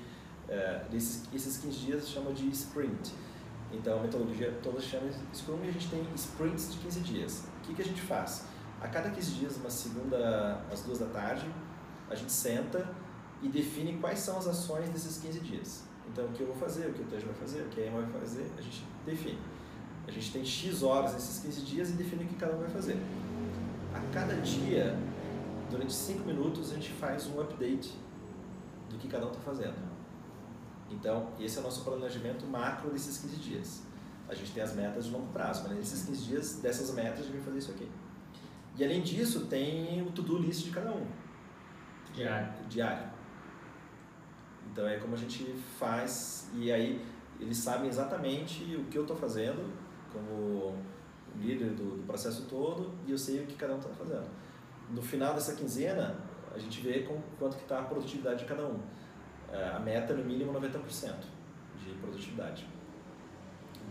é, 0.49 0.83
esses, 0.93 1.23
esses 1.33 1.59
15 1.59 1.79
dias 1.79 2.09
chama 2.09 2.33
de 2.33 2.49
sprint. 2.51 3.15
Então 3.73 3.99
a 3.99 4.03
metodologia 4.03 4.53
toda 4.63 4.81
chama 4.81 5.11
Scrum 5.35 5.59
e 5.65 5.69
a 5.69 5.73
gente 5.73 5.89
tem 5.89 6.07
sprints 6.15 6.73
de 6.73 6.79
15 6.79 7.01
dias. 7.01 7.45
O 7.59 7.67
que, 7.67 7.75
que 7.75 7.83
a 7.83 7.85
gente 7.85 8.01
faz? 8.03 8.47
A 8.81 8.89
cada 8.89 9.11
15 9.11 9.31
dias, 9.33 9.57
uma 9.57 9.71
segunda 9.71 10.61
às 10.71 10.83
duas 10.83 10.99
da 10.99 11.07
tarde, 11.07 11.47
a 12.11 12.15
gente 12.15 12.33
senta 12.33 12.87
e 13.41 13.49
define 13.49 13.99
quais 13.99 14.19
são 14.19 14.39
as 14.39 14.47
ações 14.47 14.89
desses 14.91 15.19
15 15.19 15.41
dias. 15.41 15.85
Então 16.11 16.27
o 16.27 16.29
que 16.33 16.43
eu 16.43 16.47
vou 16.47 16.57
fazer, 16.57 16.89
o 16.89 16.93
que 16.93 17.03
o 17.03 17.07
Tejo 17.07 17.27
vai 17.27 17.35
fazer, 17.35 17.63
o 17.63 17.69
que 17.69 17.81
a 17.81 17.87
Emma 17.87 18.03
vai 18.03 18.21
fazer, 18.21 18.51
a 18.59 18.61
gente 18.61 18.85
define. 19.07 19.39
A 20.07 20.11
gente 20.11 20.33
tem 20.33 20.45
X 20.45 20.83
horas 20.83 21.15
nesses 21.15 21.43
15 21.43 21.63
dias 21.63 21.91
e 21.91 21.93
define 21.93 22.25
o 22.25 22.27
que 22.27 22.35
cada 22.35 22.55
um 22.55 22.59
vai 22.59 22.69
fazer. 22.69 22.97
Cada 24.13 24.35
dia, 24.35 24.95
durante 25.71 25.95
5 25.95 26.27
minutos, 26.27 26.71
a 26.71 26.75
gente 26.75 26.91
faz 26.91 27.27
um 27.29 27.41
update 27.41 27.97
do 28.91 28.99
que 28.99 29.09
cada 29.09 29.25
um 29.25 29.31
está 29.31 29.41
fazendo. 29.41 29.75
Então, 30.91 31.31
esse 31.41 31.57
é 31.57 31.61
o 31.61 31.65
nosso 31.65 31.83
planejamento 31.83 32.45
macro 32.47 32.91
desses 32.91 33.17
15 33.19 33.37
dias. 33.37 33.83
A 34.29 34.35
gente 34.35 34.53
tem 34.53 34.63
as 34.63 34.75
metas 34.75 35.07
de 35.07 35.11
longo 35.11 35.33
prazo, 35.33 35.63
mas 35.67 35.79
nesses 35.79 36.05
15 36.05 36.25
dias, 36.27 36.55
dessas 36.57 36.93
metas, 36.93 37.21
a 37.21 37.23
gente 37.23 37.37
vai 37.37 37.43
fazer 37.43 37.59
isso 37.59 37.71
aqui. 37.71 37.91
E 38.77 38.85
além 38.85 39.01
disso, 39.01 39.47
tem 39.47 40.03
o 40.03 40.13
to-do 40.13 40.37
list 40.37 40.65
de 40.65 40.71
cada 40.71 40.91
um, 40.91 41.07
Diário. 42.13 42.53
diário. 42.69 43.11
Então, 44.71 44.87
é 44.87 44.99
como 44.99 45.15
a 45.15 45.19
gente 45.19 45.55
faz, 45.79 46.51
e 46.55 46.71
aí 46.71 47.03
eles 47.41 47.57
sabem 47.57 47.89
exatamente 47.89 48.77
o 48.77 48.85
que 48.85 48.99
eu 48.99 49.03
estou 49.03 49.17
fazendo, 49.17 49.73
como 50.13 50.77
líder 51.41 51.71
do, 51.71 51.97
do 51.99 52.07
processo 52.07 52.47
todo, 52.49 52.93
e 53.07 53.11
eu 53.13 53.19
sei 53.19 53.43
o 53.43 53.47
que 53.47 53.55
cada 53.55 53.75
um 53.75 53.79
está 53.79 53.91
fazendo. 53.91 54.29
No 54.91 55.01
final 55.03 55.35
dessa 55.35 55.55
quinzena, 55.55 56.17
a 56.55 56.59
gente 56.59 56.81
vê 56.81 57.01
com, 57.01 57.21
quanto 57.39 57.57
que 57.57 57.63
está 57.63 57.81
a 57.81 57.83
produtividade 57.85 58.41
de 58.41 58.45
cada 58.45 58.65
um. 58.67 58.79
É, 59.51 59.69
A 59.71 59.79
meta 59.81 60.15
no 60.15 60.25
mínimo 60.25 60.53
90% 60.53 61.15
de 61.85 61.93
produtividade. 62.01 62.67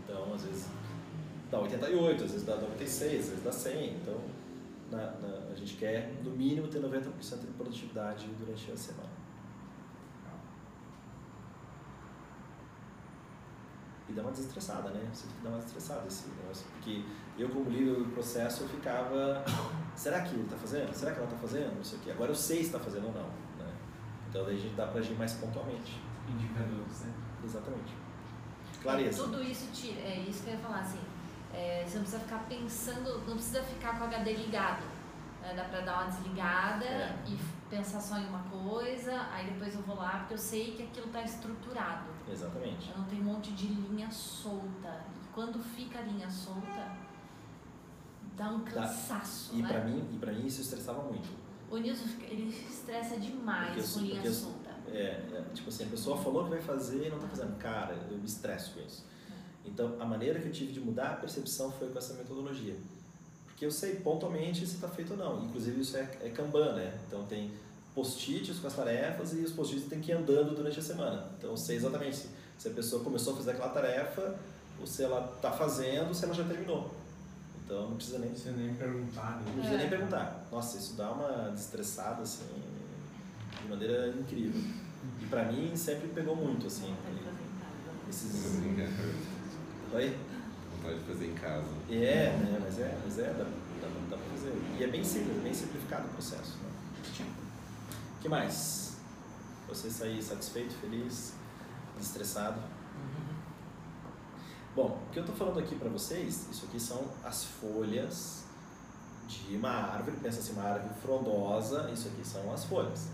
Então, 0.04 0.34
às 0.34 0.44
vezes 0.44 0.68
dá 1.50 1.60
88, 1.60 2.24
às 2.24 2.32
vezes 2.32 2.46
dá 2.46 2.56
96, 2.58 3.20
às 3.20 3.30
vezes 3.30 3.44
dá 3.44 3.52
100. 3.52 3.96
Então, 3.96 4.18
na, 4.92 4.98
na- 5.20 5.48
a 5.52 5.56
gente 5.56 5.76
quer 5.78 6.14
no 6.24 6.32
mínimo 6.32 6.68
ter 6.68 6.80
90% 6.82 7.40
de 7.42 7.48
produtividade 7.58 8.28
durante 8.40 8.72
a 8.72 8.76
semana. 8.78 9.10
E 14.12 14.14
dá 14.14 14.22
uma 14.24 14.32
desestressada, 14.32 14.90
né? 14.90 15.08
Você 15.14 15.26
tem 15.28 15.38
que 15.38 15.44
dar 15.44 15.50
uma 15.52 15.58
desestressada 15.60 16.06
esse 16.08 16.28
negócio. 16.28 16.66
Porque 16.74 17.06
eu, 17.38 17.48
como 17.50 17.70
líder 17.70 17.96
do 17.96 18.06
processo, 18.14 18.64
eu 18.64 18.68
ficava. 18.70 19.44
Será 19.96 20.20
que 20.22 20.34
ele 20.36 20.44
está 20.44 20.58
fazendo? 20.58 20.94
Será 20.94 21.12
que 21.14 21.18
ela 21.20 21.28
está 21.30 21.38
fazendo? 21.40 21.76
Não 21.78 21.84
sei 21.84 21.98
o 21.98 22.02
quê. 22.02 22.12
Agora 22.12 22.32
eu 22.32 22.36
sei 22.36 22.58
se 22.58 22.64
está 22.66 22.80
fazendo 22.80 23.08
ou 23.08 23.14
não. 23.14 23.28
Né? 23.66 23.72
Então 24.30 24.44
daí 24.44 24.58
a 24.58 24.60
gente 24.60 24.76
dá 24.76 24.88
para 24.88 25.00
agir 25.00 25.14
mais 25.16 25.34
pontualmente. 25.36 25.98
Indicadores, 26.28 27.02
né? 27.02 27.14
Exatamente. 27.44 27.94
Clareza. 28.82 29.24
Tudo 29.24 29.42
isso 29.44 29.70
tira, 29.74 30.00
é 30.02 30.20
isso 30.28 30.44
que 30.44 30.50
eu 30.50 30.54
ia 30.56 30.60
falar, 30.60 30.80
assim. 30.80 31.00
é, 31.54 31.84
você 31.88 31.96
não 31.96 32.02
precisa 32.04 32.20
ficar 32.24 32.40
pensando, 32.50 33.20
não 33.28 33.36
precisa 33.36 33.62
ficar 33.64 33.98
com 33.98 34.06
o 34.06 34.08
HD 34.08 34.34
ligado. 34.34 34.84
né, 35.42 35.54
dá 35.56 35.64
pra 35.66 35.82
dar 35.82 36.02
uma 36.04 36.12
desligada 36.12 36.86
É. 36.86 37.16
e 37.28 37.38
pensar 37.70 38.00
só 38.00 38.18
em 38.18 38.28
uma 38.28 38.44
coisa, 38.44 39.12
aí 39.34 39.48
depois 39.52 39.74
eu 39.76 39.82
vou 39.82 39.96
lá, 39.96 40.20
porque 40.20 40.34
eu 40.36 40.38
sei 40.38 40.72
que 40.76 40.84
aquilo 40.84 41.08
tá 41.08 41.22
estruturado. 41.24 42.06
Exatamente. 42.32 42.90
Eu 42.90 42.98
não 42.98 43.06
tenho 43.06 43.22
um 43.22 43.26
monte 43.26 43.52
de 43.52 43.68
linha 43.68 44.10
solta. 44.12 45.02
E 45.24 45.34
quando 45.34 45.60
fica 45.60 46.00
a 46.00 46.02
linha 46.04 46.30
solta, 46.30 46.92
dá 48.38 48.50
um 48.52 48.64
Dá. 48.64 48.72
cansaço, 48.72 49.54
E 49.56 49.62
né? 49.62 49.68
para 49.68 49.84
mim, 49.84 50.04
e 50.14 50.18
para 50.18 50.32
mim 50.32 50.46
isso 50.46 50.62
estressava 50.62 51.04
muito. 51.04 51.30
O 51.70 51.78
Nilson, 51.78 52.06
ele 52.24 52.50
estressa 52.50 53.18
demais 53.20 53.78
eu- 53.78 54.00
com 54.02 54.06
linha 54.08 54.22
eu- 54.24 54.34
solta. 54.34 54.72
É, 54.88 55.00
é, 55.34 55.46
tipo 55.54 55.70
assim, 55.70 55.86
a 55.86 55.88
pessoa 55.88 56.18
falou 56.18 56.44
que 56.46 56.50
vai 56.50 56.62
fazer 56.62 57.08
e 57.08 57.10
não 57.10 57.18
tá 57.20 57.28
fazendo. 57.28 57.58
Cara, 57.58 57.94
eu 58.10 58.18
me 58.18 58.26
estresso 58.26 58.74
com 58.74 58.82
isso. 58.82 59.06
Então, 59.64 59.96
a 60.02 60.06
maneira 60.06 60.40
que 60.40 60.48
eu 60.48 60.52
tive 60.52 60.74
de 60.74 60.80
mudar 60.82 61.12
a 61.12 61.16
percepção 61.16 61.72
foi 61.72 61.90
com 61.90 61.98
essa 61.98 62.14
metodologia. 62.16 62.76
Porque 63.46 63.66
eu 63.66 63.72
sei 63.72 63.98
pontualmente 63.98 64.66
se 64.66 64.76
está 64.76 64.90
feito 64.90 65.12
ou 65.12 65.18
não. 65.18 65.46
Inclusive, 65.46 65.80
isso 65.80 65.96
é, 65.96 66.02
é 66.22 66.30
Kanban, 66.30 66.74
né? 66.74 67.00
Então, 67.08 67.24
tem 67.26 67.54
post-its 67.96 68.60
com 68.60 68.68
as 68.68 68.74
tarefas 68.76 69.34
e 69.34 69.38
os 69.38 69.52
post-its 69.52 69.88
tem 69.88 70.00
que 70.00 70.12
ir 70.12 70.16
andando 70.16 70.56
durante 70.56 70.80
a 70.80 70.82
semana. 70.82 71.30
Então, 71.38 71.50
eu 71.52 71.58
sei 71.58 71.76
exatamente 71.76 72.16
se, 72.16 72.30
se 72.58 72.68
a 72.70 72.72
pessoa 72.72 73.04
começou 73.04 73.34
a 73.34 73.38
fazer 73.38 73.52
aquela 73.52 73.70
tarefa 73.70 74.36
ou 74.80 74.88
se 74.88 75.04
ela 75.04 75.32
está 75.36 75.52
fazendo 75.52 76.08
ou 76.10 76.14
se 76.14 76.24
ela 76.26 76.34
já 76.34 76.44
terminou. 76.44 76.94
Então, 77.66 77.90
não 77.90 77.96
precisa 77.96 78.18
nem, 78.20 78.30
Não 78.30 78.34
precisa 78.36 78.56
nem 78.58 78.74
perguntar. 78.76 79.32
não 79.32 79.40
Né? 79.40 79.52
precisa 79.54 79.74
É. 79.76 79.78
nem 79.78 79.90
perguntar. 79.90 80.46
Nossa, 80.52 80.78
isso 80.78 80.94
dá 80.96 81.12
uma 81.12 81.52
destressada, 81.52 82.22
assim, 82.22 82.44
de 83.62 83.68
maneira 83.70 84.08
incrível. 84.10 84.62
E 85.22 85.26
pra 85.26 85.46
mim, 85.46 85.76
sempre 85.76 86.08
pegou 86.10 86.36
muito, 86.36 86.68
assim. 86.68 86.94
Esses... 88.10 88.60
Oi? 89.94 90.18
Vontade 90.78 91.00
de 91.00 91.06
fazer 91.06 91.26
em 91.28 91.34
casa. 91.36 91.68
É, 91.90 92.30
né? 92.38 92.60
Mas 92.62 92.80
é, 92.80 92.98
mas 93.04 93.20
é, 93.20 93.24
dá, 93.34 93.44
dá, 93.44 93.88
dá 94.10 94.18
pra 94.18 94.26
fazer. 94.36 94.54
E 94.80 94.84
é 94.84 94.88
bem 94.88 95.04
simples, 95.04 95.42
bem 95.44 95.54
simplificado 95.54 96.08
o 96.08 96.10
processo. 96.12 96.58
Né? 96.64 96.70
O 98.22 98.24
que 98.24 98.30
mais? 98.30 98.98
Você 99.68 99.90
sair 99.90 100.22
satisfeito, 100.22 100.76
feliz, 100.76 101.34
destressado? 101.98 102.62
Bom, 104.76 105.02
o 105.08 105.12
que 105.12 105.18
eu 105.18 105.24
estou 105.24 105.36
falando 105.36 105.58
aqui 105.58 105.74
para 105.74 105.90
vocês, 105.90 106.48
isso 106.52 106.68
aqui 106.68 106.80
são 106.80 107.04
as 107.24 107.46
folhas 107.46 108.44
de 109.28 109.56
uma 109.56 109.72
árvore, 109.72 110.18
pensa 110.22 110.40
assim, 110.40 110.54
uma 110.54 110.66
árvore 110.66 110.94
frondosa, 111.02 111.90
isso 111.90 112.10
aqui 112.10 112.24
são 112.24 112.54
as 112.54 112.64
folhas. 112.66 113.08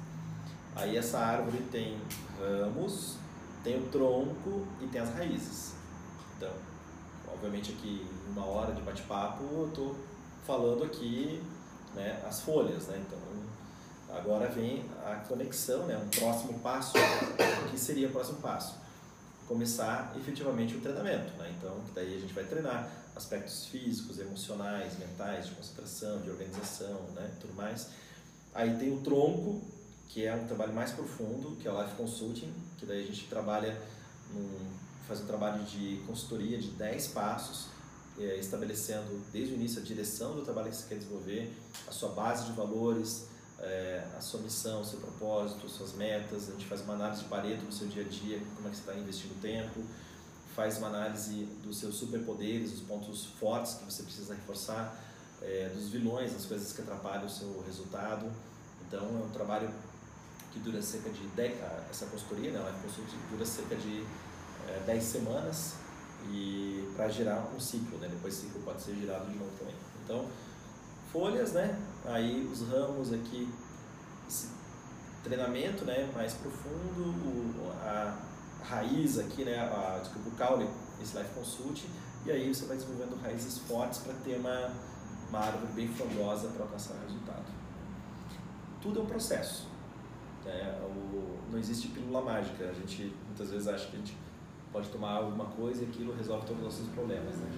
Aí 0.76 0.97
essa 0.97 1.20
árvore 1.20 1.64
tem 1.72 2.01
ramos, 2.38 3.16
tem 3.64 3.80
o 3.80 3.88
tronco 3.88 4.68
e 4.82 4.88
tem 4.88 4.99
as 4.99 5.14
raízes. 5.14 5.76
Então, 6.36 6.51
obviamente 7.34 7.72
aqui 7.72 8.05
em 8.28 8.32
uma 8.34 8.45
hora 8.45 8.76
de 8.76 8.82
bate-papo 8.82 9.41
eu 9.53 9.70
estou 9.70 9.95
falando 10.45 10.84
aqui 10.84 11.41
né, 11.95 12.22
as 12.28 12.41
folhas, 12.41 12.88
né? 12.88 13.01
Então, 13.08 13.26
agora 14.10 14.49
vem 14.49 14.86
a 15.05 15.16
conexão, 15.28 15.86
né? 15.86 15.97
Um 15.97 16.10
próximo 16.10 16.60
passo, 16.60 16.93
que 17.72 17.80
seria 17.80 18.08
o 18.08 18.12
próximo 18.12 18.39
passo? 18.39 18.88
começar 19.47 20.14
efetivamente 20.18 20.76
o 20.76 20.82
treinamento, 20.82 21.32
né? 21.38 21.53
Então, 21.58 21.80
daí 21.95 22.18
a 22.18 22.20
gente 22.20 22.34
vai 22.34 22.43
treinar 22.43 22.91
aspectos 23.16 23.66
físicos, 23.66 24.20
emocionais, 24.20 24.99
mentais, 24.99 25.47
de 25.47 25.55
concentração, 25.55 26.22
de 26.22 26.30
organização, 26.30 27.01
né? 27.16 27.32
Tudo 27.39 27.53
mais. 27.53 27.88
Aí 28.53 28.78
tem 28.78 28.93
o 28.93 28.99
tronco, 28.99 29.62
que 30.10 30.26
é 30.26 30.36
um 30.36 30.45
trabalho 30.45 30.74
mais 30.74 30.91
profundo, 30.91 31.55
que 31.62 31.68
é 31.68 31.72
o 31.72 31.82
Life 31.82 31.95
Consulting, 31.95 32.53
que 32.78 32.86
daí 32.86 33.03
a 33.03 33.08
gente 33.08 33.28
trabalha, 33.28 33.80
num, 34.34 34.49
faz 35.08 35.22
um 35.22 35.26
trabalho 35.26 35.64
de 35.64 36.03
consultoria 36.05 36.58
de 36.58 36.70
10 36.72 37.08
passos, 37.08 37.68
eh, 38.20 38.38
estabelecendo 38.39 39.22
desde 39.32 39.53
o 39.53 39.55
início 39.55 39.82
a 39.82 39.86
direção 39.86 40.36
do 40.36 40.41
trabalho 40.41 40.70
que 40.70 40.76
você 40.76 40.88
quer 40.89 40.97
desenvolver, 40.97 41.55
a 41.88 41.91
sua 41.91 42.10
base 42.10 42.45
de 42.45 42.51
valores, 42.51 43.28
eh, 43.60 44.03
a 44.18 44.22
sua 44.22 44.41
missão, 44.41 44.82
o 44.82 44.86
seu 44.86 44.99
propósito, 44.99 45.68
suas 45.70 45.93
metas. 45.93 46.49
A 46.49 46.51
gente 46.51 46.66
faz 46.66 46.82
uma 46.82 46.93
análise 46.93 47.24
de 47.24 47.30
Pareto 47.30 47.66
no 47.66 47.72
seu 47.72 47.88
dia 47.88 48.03
a 48.03 48.08
dia, 48.08 48.41
como 48.55 48.68
é 48.68 48.72
que 48.72 48.78
você 48.78 48.82
está 48.82 48.95
investindo 48.95 49.41
tempo, 49.41 49.82
faz 50.55 50.78
uma 50.78 50.88
análise 50.88 51.45
dos 51.64 51.78
seus 51.78 51.95
superpoderes, 51.95 52.72
dos 52.72 52.82
pontos 52.82 53.26
fortes 53.39 53.76
que 53.76 53.86
você 53.86 54.03
precisa 54.03 54.34
reforçar, 54.34 54.95
eh, 55.41 55.72
dos 55.74 55.89
vilões, 55.89 56.34
das 56.34 56.45
coisas 56.45 56.74
que 56.74 56.82
atrapalham 56.82 57.26
o 57.26 57.30
seu 57.30 57.64
resultado. 57.66 58.32
Então 58.88 59.01
é 59.01 59.26
um 59.26 59.30
trabalho 59.30 59.70
que 60.51 60.60
dura 60.60 60.82
cerca 60.82 61.10
de 61.10 61.28
10, 61.28 61.62
ah, 61.62 61.86
essa 61.89 62.05
consultoria, 62.08 62.51
né, 62.51 62.60
Life 62.60 62.82
Consulting, 62.82 63.18
dura 63.30 63.45
cerca 63.45 63.76
de 63.76 64.03
eh, 64.68 64.84
10 64.86 65.03
semanas 65.03 65.74
e 66.32 66.91
para 66.95 67.08
girar 67.10 67.47
um 67.55 67.60
ciclo, 67.60 67.97
né? 67.99 68.08
Depois 68.10 68.38
o 68.38 68.41
ciclo 68.41 68.62
pode 68.62 68.82
ser 68.82 68.95
girado 68.95 69.30
de 69.32 69.38
novo 69.38 69.51
também. 69.58 69.76
Então, 70.03 70.26
folhas, 71.12 71.53
né? 71.53 71.78
Aí 72.05 72.49
os 72.51 72.62
ramos 72.68 73.12
aqui, 73.12 73.49
esse 74.28 74.49
treinamento, 75.24 75.86
né? 75.86 76.10
Mais 76.14 76.34
profundo, 76.34 77.03
o, 77.03 77.72
a 77.82 78.18
raiz 78.64 79.18
aqui, 79.18 79.43
né? 79.43 79.60
A, 79.60 79.99
desculpa, 79.99 80.30
o 80.30 80.32
caule, 80.34 80.70
esse 81.01 81.18
Life 81.18 81.34
Consulting, 81.34 81.89
e 82.26 82.32
aí 82.32 82.53
você 82.53 82.66
vai 82.66 82.78
desenvolvendo 82.78 83.22
raízes 83.22 83.60
fortes 83.60 83.99
para 83.99 84.14
ter 84.14 84.38
uma, 84.38 84.72
uma 85.30 85.39
árvore 85.39 85.72
bem 85.74 85.88
frondosa 85.88 86.49
para 86.49 86.64
alcançar 86.64 86.93
o 86.95 87.01
resultado. 87.01 87.45
Tudo 88.82 88.99
é 88.99 89.03
um 89.03 89.05
processo. 89.05 89.68
Né? 90.45 90.80
O, 90.82 91.38
não 91.51 91.60
existe 91.60 91.89
pílula 91.89 92.22
mágica. 92.22 92.70
A 92.70 92.74
gente 92.74 93.14
muitas 93.26 93.49
vezes 93.49 93.68
acha 93.68 93.88
que 93.88 93.95
a 93.95 93.99
gente 93.99 94.18
pode 94.72 94.89
tomar 94.89 95.14
alguma 95.14 95.45
coisa 95.45 95.84
e 95.84 95.88
aquilo 95.88 96.16
resolve 96.16 96.45
todos 96.45 96.62
os 96.62 96.74
nossos 96.74 96.93
problemas. 96.93 97.36
Né? 97.36 97.49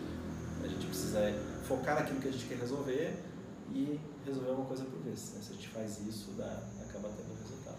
A 0.64 0.68
gente 0.68 0.86
precisa 0.86 1.20
focar 1.64 1.96
naquilo 1.96 2.20
que 2.20 2.28
a 2.28 2.32
gente 2.32 2.46
quer 2.46 2.58
resolver 2.58 3.29
e 3.74 4.00
resolver 4.26 4.52
uma 4.52 4.66
coisa 4.66 4.84
por 4.86 5.00
vez. 5.00 5.34
Né? 5.34 5.42
Se 5.42 5.52
a 5.52 5.56
gente 5.56 5.68
faz 5.70 6.00
isso, 6.08 6.32
dá, 6.38 6.64
acaba 6.82 7.10
tendo 7.10 7.38
resultado. 7.40 7.78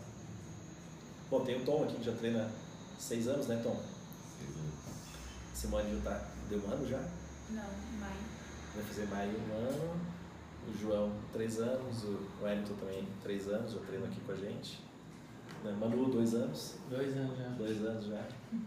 Bom, 1.30 1.44
tem 1.44 1.60
o 1.60 1.64
Tom 1.64 1.84
aqui 1.84 1.96
que 1.96 2.04
já 2.04 2.12
treina 2.12 2.50
seis 2.98 3.28
anos, 3.28 3.46
né, 3.46 3.60
Tom? 3.62 3.80
Simone 5.54 5.94
já 5.96 6.10
tá, 6.10 6.28
deu 6.48 6.58
um 6.58 6.70
ano 6.70 6.88
já? 6.88 6.98
Não, 7.50 7.70
mãe. 7.98 8.16
Vai 8.74 8.84
fazer 8.84 9.06
maio 9.06 9.32
um 9.32 9.68
ano. 9.68 10.00
O 10.68 10.78
João, 10.78 11.12
três 11.32 11.58
anos. 11.58 12.04
O 12.04 12.18
Wellington 12.42 12.74
também, 12.74 13.06
três 13.22 13.46
anos, 13.48 13.72
já 13.72 13.80
treina 13.80 14.06
aqui 14.06 14.20
com 14.20 14.32
a 14.32 14.36
gente. 14.36 14.82
Né, 15.64 15.76
Manu, 15.78 16.10
dois 16.10 16.34
anos. 16.34 16.76
Dois 16.88 17.16
anos 17.16 17.36
já. 17.36 17.48
Dois 17.48 17.84
anos 17.84 18.06
já. 18.06 18.28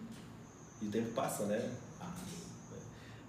E 0.81 0.87
o 0.87 0.91
tempo 0.91 1.13
passa, 1.13 1.45
né? 1.45 1.71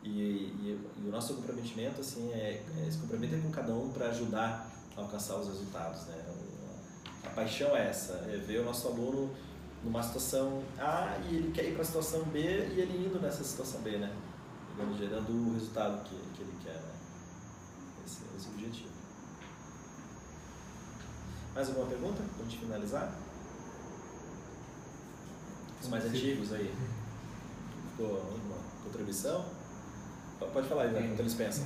E, 0.05 0.09
e, 0.09 0.81
e 0.99 1.09
o 1.09 1.11
nosso 1.11 1.35
comprometimento, 1.35 2.03
assim, 2.03 2.31
é, 2.33 2.63
é 2.87 2.91
se 2.91 2.99
comprometer 2.99 3.41
com 3.41 3.51
cada 3.51 3.73
um 3.73 3.89
para 3.89 4.09
ajudar 4.09 4.71
a 4.95 5.01
alcançar 5.01 5.37
os 5.37 5.49
resultados, 5.49 6.03
né? 6.07 6.25
A, 7.25 7.31
paixão 7.31 7.75
é 7.75 7.89
essa, 7.89 8.13
é 8.29 8.37
ver 8.37 8.61
o 8.61 8.65
nosso 8.65 8.87
aluno 8.87 9.35
numa 9.83 10.03
situação 10.03 10.63
A 10.79 11.19
e 11.25 11.37
ele 11.37 11.53
quer 11.53 11.65
ir 11.65 11.73
para 11.73 11.83
a 11.83 11.85
situação 11.85 12.23
B 12.25 12.39
e 12.39 12.81
ele 12.81 13.07
indo 13.07 13.19
nessa 13.19 13.43
situação 13.43 13.81
B, 13.81 13.97
né? 13.97 14.15
Gerando, 14.77 14.99
gerando 14.99 15.51
o 15.51 15.55
resultado 15.55 16.05
que, 16.05 16.15
que 16.15 16.43
ele 16.43 16.55
quer, 16.63 16.75
né? 16.75 16.93
Esse, 18.05 18.23
esse 18.37 18.47
é 18.47 18.51
o 18.51 18.55
objetivo. 18.55 18.93
Mais 21.55 21.69
alguma 21.69 21.87
pergunta 21.87 22.23
para 22.23 22.47
a 22.47 22.49
gente 22.49 22.59
finalizar? 22.59 23.19
Os 25.83 25.89
mais 25.89 26.05
antigos 26.05 26.53
aí. 26.53 26.75
Ficou 27.91 28.17
alguma 28.17 28.57
contribuição? 28.85 29.64
P- 30.47 30.53
Pode 30.53 30.69
falar, 30.69 30.87
Ivan, 30.87 31.01
enquanto 31.01 31.21
eles 31.21 31.35
pensam. 31.35 31.65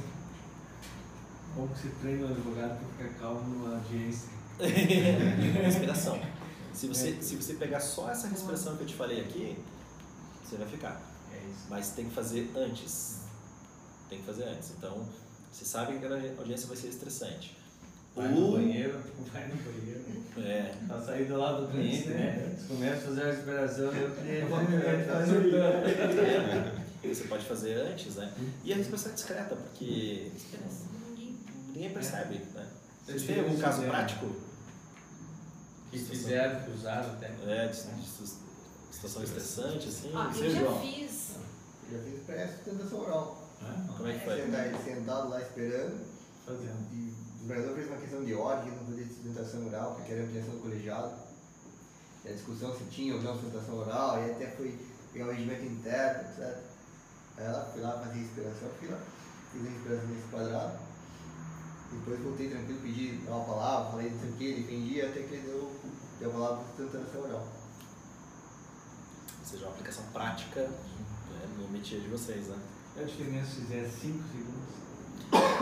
Como 1.54 1.68
que 1.68 1.78
se 1.80 1.88
treina 2.00 2.26
o 2.26 2.30
advogado 2.30 2.78
para 2.78 3.08
ficar 3.08 3.20
calmo 3.20 3.40
numa 3.48 3.74
audiência? 3.76 4.28
respiração. 5.62 6.20
Se 6.72 6.86
você, 6.86 7.16
se 7.20 7.36
você 7.36 7.54
pegar 7.54 7.80
só 7.80 8.10
essa 8.10 8.28
respiração 8.28 8.76
que 8.76 8.82
eu 8.82 8.86
te 8.86 8.94
falei 8.94 9.20
aqui, 9.20 9.58
você 10.44 10.56
vai 10.56 10.68
ficar. 10.68 11.00
É 11.32 11.36
isso. 11.38 11.66
Mas 11.68 11.90
tem 11.90 12.04
que 12.08 12.14
fazer 12.14 12.50
antes. 12.56 13.20
Tem 14.08 14.20
que 14.20 14.24
fazer 14.26 14.44
antes. 14.44 14.70
Então, 14.76 15.04
você 15.50 15.64
sabe 15.64 15.92
que 15.92 15.98
aquela 16.04 16.20
audiência 16.38 16.66
vai 16.68 16.76
ser 16.76 16.88
estressante. 16.88 17.56
Vai 18.14 18.28
no 18.28 18.52
banheiro, 18.52 18.98
vai 19.32 19.48
no 19.48 19.56
banheiro. 19.56 20.04
É, 20.38 20.74
Pra 20.86 21.00
sair 21.00 21.24
do 21.26 21.36
lado 21.36 21.66
do 21.66 21.72
cliente, 21.72 22.08
né? 22.08 22.56
Você 22.56 22.68
começa 22.68 22.96
a 22.96 23.00
fazer 23.00 23.22
a 23.22 23.26
respiração 23.26 23.84
e 23.96 24.04
o 24.04 24.10
cliente 24.10 24.40
Eu 24.40 24.48
vai 24.48 24.66
você 27.14 27.24
pode 27.24 27.44
fazer 27.46 27.74
antes, 27.74 28.14
né? 28.16 28.32
E 28.64 28.72
a 28.72 28.76
respiração 28.76 29.12
é 29.12 29.14
discreta, 29.14 29.56
porque 29.56 30.30
Ninguém 31.68 31.92
percebe, 31.92 32.34
né? 32.54 32.66
É. 33.06 33.10
Vocês 33.12 33.22
têm 33.22 33.40
algum 33.40 33.58
caso 33.58 33.82
prático? 33.82 34.26
Que 35.90 35.98
fizeram, 35.98 36.60
que 36.64 36.70
usaram 36.72 37.12
até. 37.12 37.26
É, 37.46 37.72
situação 38.90 39.22
estressante, 39.22 39.88
assim? 39.88 40.10
Você, 40.12 40.46
eu 40.46 40.50
já 40.50 40.72
fiz. 40.80 41.36
Já 41.90 41.98
fiz 42.00 42.20
pré-sustentação 42.26 43.00
oral. 43.00 43.48
Como 43.96 44.08
é 44.08 44.12
que 44.18 44.24
foi? 44.24 44.42
Sentar- 44.42 44.82
Sentado 44.84 45.28
lá 45.30 45.40
esperando. 45.40 46.04
Fazendo. 46.44 46.92
E 46.92 47.14
o 47.36 47.40
governador 47.42 47.74
fez 47.76 47.86
uma 47.88 47.96
questão 47.96 48.24
de 48.24 48.34
ordem, 48.34 48.72
não 48.72 48.84
podia 48.84 49.06
sustentação 49.06 49.66
oral, 49.66 49.94
porque 49.94 50.12
era 50.12 50.24
ampliação 50.24 50.50
do 50.54 50.60
colegiado. 50.60 51.14
E 52.24 52.28
a 52.28 52.32
discussão 52.32 52.76
se 52.76 52.84
tinha 52.84 53.14
ou 53.14 53.22
não 53.22 53.34
sustentação 53.34 53.76
oral, 53.78 54.18
e 54.26 54.30
até 54.32 54.48
foi 54.50 54.78
pegar 55.12 55.28
o 55.28 55.30
regimento 55.30 55.64
interno, 55.64 56.28
etc. 56.28 56.58
Aí 57.38 57.46
ela 57.46 57.64
fui 57.72 57.80
lá 57.80 57.92
fazer 57.92 58.18
respiração, 58.18 58.68
fui 58.80 58.88
lá, 58.88 58.98
fiz 59.52 59.64
a 59.64 59.70
respiração 59.70 60.08
nesse 60.08 60.28
quadrado. 60.28 60.78
Depois 61.92 62.20
voltei 62.20 62.50
tranquilo, 62.50 62.80
pedi 62.82 63.20
uma 63.26 63.44
palavra, 63.44 63.90
falei 63.92 64.10
não 64.10 64.20
sei 64.20 64.28
o 64.28 64.32
que, 64.34 64.54
defendi, 64.54 65.00
até 65.00 65.22
que 65.22 65.34
ele 65.34 65.46
deu, 65.46 65.72
deu 66.20 66.30
a 66.30 66.32
palavra 66.32 66.64
de 66.64 66.82
sustentação 66.82 67.22
oral. 67.22 67.48
Ou 69.38 69.46
seja, 69.46 69.64
uma 69.64 69.72
aplicação 69.72 70.04
prática 70.12 70.60
né, 70.62 71.48
no 71.56 71.68
métier 71.68 72.00
de 72.00 72.08
vocês, 72.08 72.48
né? 72.48 72.56
Qual 72.92 73.04
a 73.04 73.08
diferença 73.08 73.46
se 73.46 73.60
fizer 73.60 73.88
5 73.88 74.24
segundos? 74.28 74.88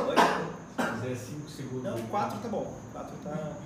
Oi? 0.09 0.17
Se 0.77 1.01
fizer 1.01 1.15
5 1.15 1.51
segundos. 1.51 1.83
Não, 1.85 2.07
4 2.09 2.39
tá 2.39 2.49
bom. 2.49 2.81
4 2.93 3.17
tá. 3.23 3.57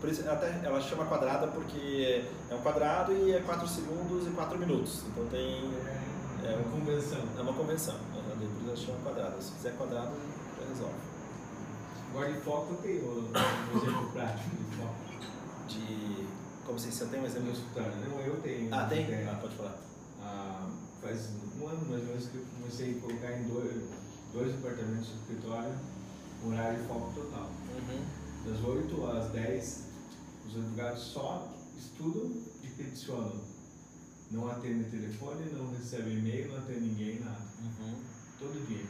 por 0.00 0.08
isso 0.08 0.28
até 0.28 0.60
ela 0.64 0.80
chama 0.80 1.04
quadrada 1.04 1.48
porque 1.48 2.24
é 2.50 2.54
um 2.54 2.62
quadrado 2.62 3.12
e 3.12 3.32
é 3.32 3.40
4 3.40 3.68
segundos 3.68 4.26
e 4.26 4.30
4 4.30 4.58
minutos. 4.58 5.04
Então 5.06 5.26
tem. 5.26 5.70
É 6.44 6.54
uma 6.56 6.70
convenção. 6.70 7.22
É 7.36 7.40
uma 7.40 7.52
convenção. 7.52 7.94
Isso 7.94 8.66
ela 8.66 8.76
chama 8.76 8.98
quadrada. 9.00 9.40
Se 9.40 9.52
fizer 9.52 9.76
quadrado, 9.76 10.12
já 10.58 10.68
resolve. 10.68 10.94
Agora 12.10 12.32
de 12.32 12.40
foco 12.40 12.74
tem 12.76 12.98
o, 12.98 13.30
um 13.30 13.76
exemplo 13.76 14.12
prático 14.12 14.50
de 14.56 14.76
foco. 14.76 15.68
De. 15.68 16.26
Como 16.64 16.76
assim, 16.76 16.90
você 16.90 17.06
tem 17.06 17.20
um 17.20 17.26
exemplo? 17.26 17.52
escritório. 17.52 17.92
Não, 18.08 18.20
eu 18.20 18.40
tenho. 18.40 18.74
Ah, 18.74 18.86
tem? 18.86 19.04
É. 19.04 19.28
Ah, 19.30 19.38
pode 19.40 19.54
falar. 19.56 19.76
Ah, 20.22 20.70
faz 21.02 21.30
um 21.60 21.66
ano 21.66 21.86
mais 21.88 22.02
ou 22.02 22.08
menos 22.08 22.26
que 22.28 22.36
eu 22.36 22.44
comecei 22.58 22.96
a 22.96 23.00
colocar 23.00 23.32
em 23.32 23.44
dois, 23.44 23.82
dois 24.32 24.52
departamentos 24.52 25.08
do 25.08 25.20
escritório 25.20 25.74
um 26.44 26.52
horário 26.52 26.80
de 26.80 26.88
foco 26.88 27.12
total. 27.14 27.50
Uhum. 27.74 28.04
Das 28.46 28.64
8 28.64 29.06
às 29.06 29.30
10, 29.32 29.84
os 30.46 30.56
advogados 30.56 31.02
só 31.02 31.52
estudam 31.76 32.32
e 32.62 32.66
peticionam. 32.68 33.40
Não 34.30 34.48
atendem 34.50 34.84
telefone, 34.90 35.50
não 35.52 35.70
recebem 35.70 36.18
e-mail, 36.18 36.48
não 36.52 36.58
atendem 36.58 36.82
ninguém, 36.82 37.20
nada. 37.20 37.40
Uhum. 37.62 37.94
Todo 38.38 38.66
dia. 38.66 38.84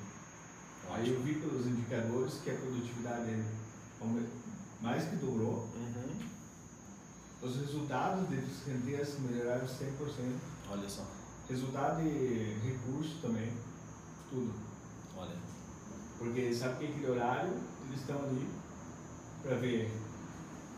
Aí 0.91 1.09
eu 1.11 1.23
vi 1.23 1.35
pelos 1.35 1.67
indicadores 1.67 2.35
que 2.43 2.51
a 2.51 2.55
produtividade 2.55 3.45
aume- 4.01 4.27
mais 4.81 5.05
que 5.09 5.17
dobrou. 5.17 5.69
Uhum. 5.77 6.19
Os 7.41 7.57
resultados 7.57 8.29
deles 8.29 8.63
rendiam 8.67 9.01
melhoraram 9.31 9.67
100%. 9.69 10.41
Olha 10.71 10.89
só. 10.89 11.07
Resultado 11.49 12.03
de 12.03 12.55
recurso 12.67 13.19
também. 13.23 13.53
Tudo. 14.31 14.53
Olha. 15.17 15.37
Porque 16.19 16.53
sabe 16.53 16.79
que 16.79 16.93
aquele 16.93 17.11
horário 17.11 17.53
eles 17.87 18.01
estão 18.01 18.19
ali 18.25 18.49
para 19.43 19.55
ver 19.57 19.91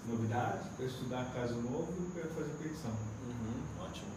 novidades, 0.06 0.68
para 0.76 0.84
estudar 0.84 1.32
caso 1.32 1.54
novo 1.54 1.92
e 1.98 2.10
para 2.12 2.28
fazer 2.30 2.52
petição. 2.62 2.90
Uhum. 2.90 3.82
Ótimo. 3.84 4.10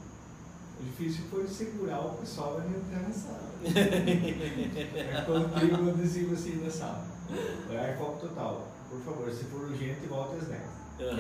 O 0.79 0.83
difícil 0.83 1.25
foi 1.29 1.47
segurar 1.47 1.99
o 2.01 2.17
pessoal 2.17 2.59
não 2.59 2.69
entrar 2.77 3.01
na 3.03 3.13
sala. 3.13 3.51
é 3.63 5.23
quando 5.25 5.59
tem 5.59 5.73
um 5.73 5.89
adesivo 5.89 6.33
assim 6.33 6.63
na 6.63 6.69
sala. 6.69 7.05
Horário 7.69 7.97
foco 7.97 8.27
total. 8.27 8.67
Por 8.89 8.99
favor, 9.01 9.31
se 9.31 9.45
for 9.45 9.61
urgente, 9.61 10.05
volte 10.07 10.35
às 10.35 10.47
10. 10.47 10.61
Uhum. 10.61 11.17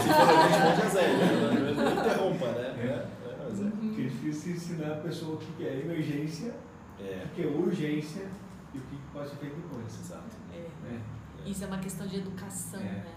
Se 0.00 0.08
for 0.08 0.28
a 0.28 0.48
gente 0.48 0.62
pode 0.62 0.80
fazer, 0.82 1.08
né? 1.08 1.72
Não 1.76 1.92
interrompa, 1.92 2.46
né? 2.52 2.68
É. 2.78 3.28
É, 3.28 3.36
mas 3.48 3.60
é. 3.60 3.70
Porque 3.70 4.00
é 4.02 4.04
difícil 4.04 4.52
ensinar 4.52 4.92
a 4.92 4.96
pessoa 5.00 5.34
o 5.34 5.38
que 5.38 5.66
é 5.66 5.80
emergência, 5.80 6.54
É. 7.00 7.24
o 7.26 7.34
que 7.34 7.42
é 7.42 7.46
urgência 7.46 8.26
e 8.74 8.78
o 8.78 8.80
que 8.82 8.96
pode 9.12 9.30
ser 9.30 9.36
feito 9.36 9.56
depois. 9.56 9.98
Exato. 10.00 10.36
É. 10.52 10.90
né? 10.90 11.00
Isso 11.46 11.64
é 11.64 11.66
uma 11.66 11.78
questão 11.78 12.06
de 12.06 12.16
educação, 12.18 12.80
É. 12.80 12.84
né? 12.84 13.14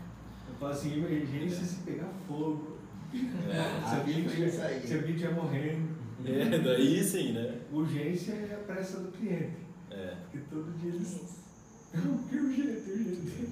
Eu 0.49 0.55
falo 0.55 0.71
assim, 0.71 0.93
emergência 0.97 1.65
se 1.65 1.75
pegar 1.77 2.09
fogo. 2.27 2.77
É. 3.13 3.89
Se 3.89 3.95
alguém 3.95 4.27
tiver- 4.27 4.49
se 4.81 4.93
alguém 4.93 5.15
estiver 5.15 5.33
morrendo. 5.33 6.01
É, 6.25 6.57
daí 6.59 7.03
sim, 7.03 7.33
né? 7.33 7.55
Urgência 7.71 8.33
é 8.33 8.53
a 8.53 8.63
pressa 8.65 8.99
do 8.99 9.11
cliente. 9.11 9.57
É. 9.89 10.13
Porque 10.31 10.37
todo 10.49 10.71
dia 10.79 10.89
eles. 10.93 11.07
Isso. 11.07 11.41
Não, 11.93 12.17
que 12.19 12.35
urgente, 12.37 12.89
urgente. 12.91 13.49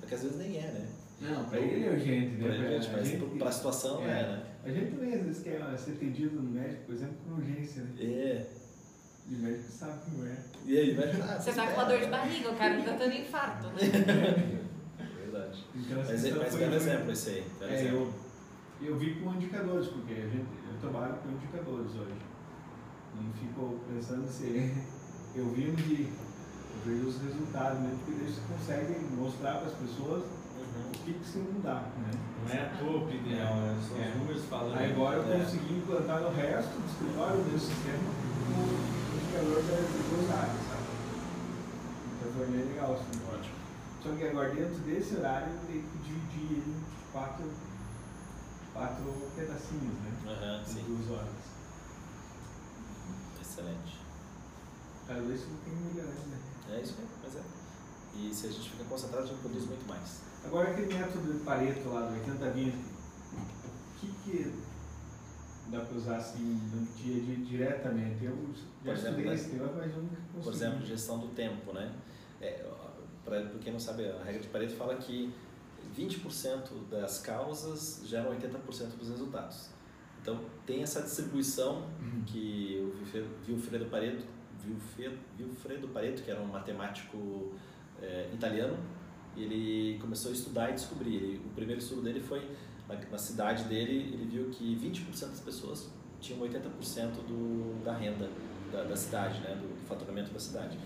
Porque 0.00 0.14
às 0.14 0.22
vezes 0.22 0.36
nem 0.38 0.56
é, 0.58 0.62
né? 0.62 0.86
Não, 1.20 1.44
pra 1.46 1.58
ele 1.58 1.86
é 1.86 1.90
urgente, 1.90 2.36
né? 2.36 2.48
Pra, 2.48 2.70
gente, 2.78 2.88
a 2.88 2.92
mas 2.92 3.08
gente- 3.08 3.38
pra 3.38 3.52
situação 3.52 4.02
é, 4.02 4.10
é. 4.10 4.22
né? 4.22 4.42
A 4.64 4.70
gente 4.70 4.90
também 4.92 5.14
às 5.14 5.22
vezes 5.24 5.42
quer 5.42 5.78
ser 5.78 5.90
atendido 5.92 6.36
no 6.40 6.50
médico, 6.50 6.84
por 6.86 6.94
exemplo, 6.94 7.14
com 7.26 7.34
urgência, 7.34 7.82
né? 7.82 7.90
É. 8.00 8.46
E 9.28 9.34
o 9.34 9.38
médico 9.38 9.70
sabe 9.72 10.04
que 10.04 10.10
não 10.16 10.26
é. 10.26 10.36
E 10.66 10.78
aí, 10.78 10.94
vai 10.94 11.04
ah, 11.10 11.38
Você 11.40 11.52
tá 11.52 11.66
com 11.66 11.72
uma 11.74 11.84
dor 11.84 11.98
de 12.00 12.06
barriga, 12.06 12.50
o 12.50 12.56
cara 12.56 12.82
tá 12.82 12.92
tendo 12.96 13.14
infarto, 13.14 13.66
né? 13.68 13.80
Verdade. 15.22 15.64
Então, 15.74 16.00
essa 16.00 16.12
Mas, 16.12 16.24
é- 16.24 16.30
mas 16.32 16.54
belo 16.56 16.70
foi- 16.70 16.76
exemplo 16.76 17.12
esse 17.12 17.30
aí. 17.30 17.44
É, 17.62 17.74
exemplo. 17.74 17.96
eu, 17.98 18.14
eu 18.82 18.98
vi 18.98 19.14
com 19.20 19.34
indicadores, 19.34 19.88
porque 19.88 20.12
a 20.14 20.26
gente, 20.28 20.46
eu 20.68 20.80
trabalho 20.80 21.14
com 21.22 21.30
indicadores 21.30 21.90
hoje. 21.94 22.14
Não 23.14 23.32
fico 23.32 23.78
pensando 23.92 24.26
se 24.28 24.46
eu 25.34 25.48
vi 25.50 25.70
de 25.72 26.08
eu 26.72 26.80
vejo 26.96 27.08
os 27.08 27.20
resultados, 27.20 27.80
né? 27.80 27.94
Porque 28.04 28.22
eles 28.22 28.38
conseguem 28.48 29.00
mostrar 29.16 29.56
para 29.58 29.66
as 29.68 29.74
pessoas 29.74 30.24
Uhum. 30.60 30.86
o 30.88 30.90
que 30.92 31.12
precisa 31.14 31.44
mudar, 31.52 31.90
né? 31.98 32.10
Não 32.46 32.54
é 32.54 32.60
a 32.62 32.68
tua 32.78 32.96
opinião, 33.02 33.48
é 33.48 33.76
só 33.88 33.96
É. 33.96 34.08
os 34.10 34.16
números 34.20 34.44
falando. 34.44 34.78
Aí 34.78 34.92
agora 34.92 35.16
eu 35.16 35.32
É. 35.34 35.38
consegui 35.44 35.74
implantar 35.78 36.20
no 36.20 36.30
resto 36.30 36.70
do 36.78 36.86
escritório 36.86 37.36
do 37.42 37.50
meu 37.50 37.58
sistema 37.58 37.98
o 37.98 39.16
indicador 39.16 39.56
das 39.56 39.88
duas 39.90 40.30
áreas, 40.30 40.62
sabe? 40.68 40.86
Então 42.20 42.32
foi 42.36 42.46
bem 42.46 42.64
legal, 42.68 42.92
assim. 42.92 43.20
Ótimo. 43.32 43.54
Só 44.02 44.08
que 44.12 44.24
agora 44.28 44.48
dentro 44.50 44.78
desse 44.84 45.16
horário 45.16 45.48
eu 45.48 45.58
tenho 45.66 45.82
que 45.82 45.98
dividir 46.06 46.52
ele 46.62 46.70
em 46.70 47.12
quatro, 47.12 47.44
quatro 48.80 49.12
pedacinhos, 49.36 49.94
né? 50.00 50.62
Sim. 50.64 50.84
duas 50.88 51.10
horas. 51.10 51.34
Excelente. 53.38 54.00
Cada 55.06 55.20
vez 55.20 55.42
que 55.42 55.54
tem 55.64 55.74
melhorando, 55.74 56.28
né? 56.28 56.38
É 56.70 56.80
isso 56.80 56.94
aí, 56.98 57.06
mas 57.22 57.36
é. 57.36 57.42
E 58.16 58.34
se 58.34 58.46
a 58.46 58.50
gente 58.50 58.70
fica 58.70 58.84
concentrado, 58.84 59.24
a 59.24 59.26
gente 59.26 59.40
produz 59.40 59.66
muito 59.66 59.86
mais. 59.86 60.22
Agora 60.44 60.70
aquele 60.70 60.94
método 60.94 61.32
de 61.32 61.40
Pareto 61.40 61.88
lá 61.90 62.08
do 62.08 62.14
80-20, 62.14 62.72
o 62.72 64.00
que, 64.00 64.06
que 64.24 64.54
dá 65.66 65.80
para 65.80 65.96
usar 65.96 66.16
assim 66.16 66.58
no 66.72 66.86
dia 66.96 67.22
a 67.22 67.24
dia 67.24 67.36
diretamente? 67.36 68.24
Eu 68.24 68.54
já 68.82 68.92
Por 68.92 68.94
estudei 68.94 69.34
esse 69.34 69.50
tema, 69.50 69.72
mas 69.76 69.90
eu 69.94 70.02
nunca 70.02 70.16
consegui. 70.16 70.42
Por 70.42 70.54
exemplo, 70.54 70.86
gestão 70.86 71.18
do 71.18 71.28
tempo, 71.28 71.72
né? 71.74 71.94
É, 72.40 72.66
pra 73.26 73.42
quem 73.60 73.74
não 73.74 73.80
sabe, 73.80 74.08
a 74.08 74.24
regra 74.24 74.40
de 74.40 74.48
Pareto 74.48 74.74
fala 74.76 74.96
que 74.96 75.34
20% 76.08 76.88
das 76.90 77.18
causas 77.18 78.02
geram 78.06 78.30
80% 78.30 78.96
dos 78.98 79.08
resultados. 79.10 79.68
Então, 80.22 80.40
tem 80.66 80.82
essa 80.82 81.00
distribuição 81.02 81.86
Uhum. 82.00 82.22
que 82.26 82.78
o 82.82 83.04
Vilfredo- 83.46 83.86
Pareto, 83.86 84.24
Vilfredo, 84.64 85.16
Vilfredo 85.36 85.88
Pareto, 85.88 86.22
que 86.22 86.30
era 86.30 86.40
um 86.40 86.46
matemático 86.46 87.52
eh, 88.02 88.30
italiano, 88.32 88.76
ele 89.36 89.98
começou 90.00 90.30
a 90.30 90.34
estudar 90.34 90.70
e 90.70 90.74
descobrir. 90.74 91.16
Ele- 91.16 91.40
o 91.44 91.50
primeiro 91.50 91.80
estudo 91.80 92.02
dele 92.02 92.20
foi 92.20 92.40
na, 92.88 92.94
na 92.96 93.18
cidade 93.18 93.64
dele, 93.64 94.10
ele 94.14 94.24
viu 94.26 94.48
que 94.50 94.74
20% 94.76 95.30
das 95.30 95.40
pessoas 95.40 95.88
tinham 96.20 96.40
80% 96.40 97.12
do, 97.26 97.82
da 97.84 97.94
renda 97.94 98.28
da, 98.72 98.82
da 98.84 98.96
cidade, 98.96 99.40
né, 99.40 99.54
do, 99.54 99.68
do 99.80 99.86
faturamento 99.86 100.30
da 100.32 100.40
cidade. 100.40 100.78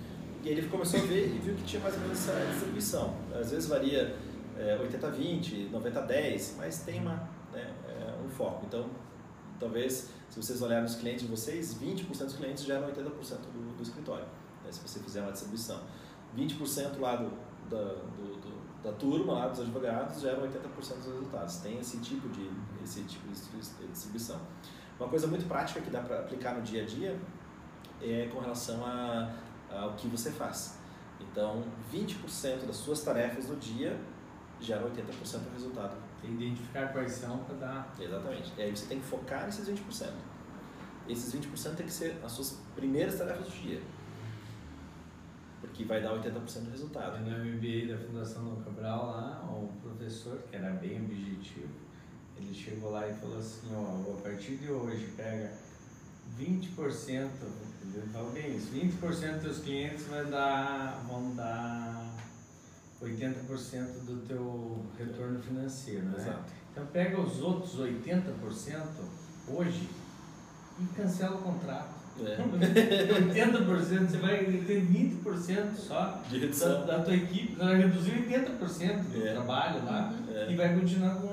E 0.43 0.49
aí 0.49 0.59
ele 0.59 0.69
começou 0.69 1.01
a 1.01 1.05
ver 1.05 1.27
e 1.35 1.39
viu 1.39 1.55
que 1.55 1.62
tinha 1.65 1.81
mais 1.82 1.95
ou 1.95 2.01
menos 2.03 2.19
essa 2.28 2.47
distribuição. 2.51 3.16
Às 3.32 3.51
vezes 3.51 3.69
varia 3.69 4.15
é, 4.56 4.78
80-20, 4.78 5.70
90-10, 5.70 6.56
mas 6.56 6.82
tem 6.82 7.01
uma, 7.01 7.14
né, 7.52 7.72
é, 7.89 8.14
um 8.24 8.28
foco. 8.28 8.64
Então, 8.66 8.89
talvez, 9.59 10.10
se 10.31 10.36
vocês 10.43 10.60
olharem 10.62 10.85
os 10.85 10.97
clientes 10.97 11.22
de 11.22 11.28
vocês, 11.28 11.74
20% 11.74 12.24
dos 12.24 12.36
clientes 12.36 12.64
geram 12.64 12.86
80% 12.89 13.02
do, 13.52 13.76
do 13.76 13.82
escritório, 13.82 14.26
né, 14.64 14.70
se 14.70 14.81
você 14.81 14.98
fizer 15.01 15.22
uma 15.22 15.32
distribuição. 15.32 15.81
20% 16.36 16.98
lá 16.98 17.16
do, 17.16 17.31
da, 17.70 17.76
do, 17.94 18.40
do- 18.40 18.64
da 18.82 18.93
turma, 18.93 19.32
lá 19.32 19.48
dos 19.48 19.60
advogados, 19.60 20.20
geram 20.20 20.43
80% 20.43 20.51
dos 20.98 21.06
resultados. 21.06 21.56
Tem 21.56 21.78
esse 21.78 21.98
tipo 22.01 22.28
de, 22.28 22.51
esse 22.82 23.02
tipo 23.05 23.26
de 23.28 23.86
distribuição. 23.90 24.39
Uma 25.01 25.09
coisa 25.09 25.26
muito 25.26 25.47
prática 25.48 25.81
que 25.81 25.89
dá 25.89 26.01
para 26.02 26.18
aplicar 26.18 26.55
no 26.55 26.60
dia 26.60 26.82
a 26.82 26.86
dia 26.86 27.18
é 28.02 28.28
com 28.31 28.40
relação 28.40 28.85
a, 28.85 29.32
ao 29.70 29.94
que 29.94 30.06
você 30.06 30.31
faz. 30.31 30.78
Então, 31.18 31.64
20% 31.90 32.66
das 32.66 32.76
suas 32.76 33.01
tarefas 33.02 33.47
do 33.47 33.56
dia 33.56 33.98
geram 34.60 34.90
80% 34.90 35.39
do 35.40 35.52
resultado. 35.52 35.97
Identificar 36.22 36.89
quais 36.93 37.12
são 37.12 37.39
para 37.39 37.55
dar. 37.56 37.94
Exatamente. 38.01 38.52
E 38.56 38.62
aí 38.62 38.70
você 38.74 38.86
tem 38.86 38.98
que 38.98 39.06
focar 39.06 39.44
nesses 39.44 39.68
20%. 39.68 40.10
Esses 41.09 41.35
20% 41.35 41.74
tem 41.74 41.86
que 41.86 41.93
ser 41.93 42.16
as 42.24 42.32
suas 42.32 42.59
primeiras 42.74 43.18
tarefas 43.18 43.47
do 43.47 43.60
dia. 43.60 43.82
Porque 45.60 45.85
vai 45.85 46.02
dar 46.02 46.12
80% 46.12 46.32
do 46.60 46.70
resultado. 46.70 47.20
No 47.20 47.31
MBA 47.31 47.93
da 47.93 47.98
Fundação 47.98 48.44
Dom 48.44 48.62
Cabral 48.62 49.06
lá, 49.06 49.43
o 49.51 49.68
professor, 49.82 50.39
que 50.51 50.56
era 50.56 50.70
bem 50.70 51.02
objetivo, 51.02 51.68
ele 52.36 52.55
chegou 52.55 52.90
lá 52.90 53.06
e 53.09 53.14
falou 53.14 53.39
assim, 53.39 53.68
ó, 53.74 54.12
a 54.12 54.22
partir 54.22 54.56
de 54.56 54.70
hoje 54.70 55.12
pega 55.16 55.52
20%, 56.39 57.31
ele 57.94 58.09
falou 58.12 58.32
bem 58.32 58.56
isso, 58.56 58.72
20% 58.72 59.40
dos 59.40 59.59
clientes 59.60 60.06
vai 60.06 60.24
dar, 60.26 61.05
vão 61.06 61.35
dar 61.35 62.03
80% 63.05 64.05
do 64.06 64.26
teu 64.26 64.85
retorno 64.98 65.40
financeiro, 65.40 66.05
né? 66.06 66.14
Exato. 66.18 66.52
Então 66.72 66.86
pega 66.86 67.20
os 67.20 67.40
outros 67.40 67.78
80% 67.78 68.22
hoje 69.48 69.89
e 70.81 70.85
cancela 70.97 71.36
o 71.36 71.43
contrato. 71.43 71.94
É. 72.20 72.36
80% 72.39 74.09
você 74.09 74.16
vai 74.18 74.44
ter 74.44 74.86
20% 74.86 75.74
só 75.74 76.22
De 76.31 76.47
da, 76.47 76.85
da 76.85 77.02
tua 77.02 77.14
equipe, 77.14 77.55
você 77.56 77.64
vai 77.64 77.76
reduzir 77.78 78.12
80% 78.12 79.02
do 79.12 79.26
É. 79.26 79.32
trabalho 79.32 79.85
lá 79.85 80.14
É. 80.32 80.52
e 80.52 80.56
vai 80.56 80.78
continuar 80.78 81.16
com, 81.16 81.28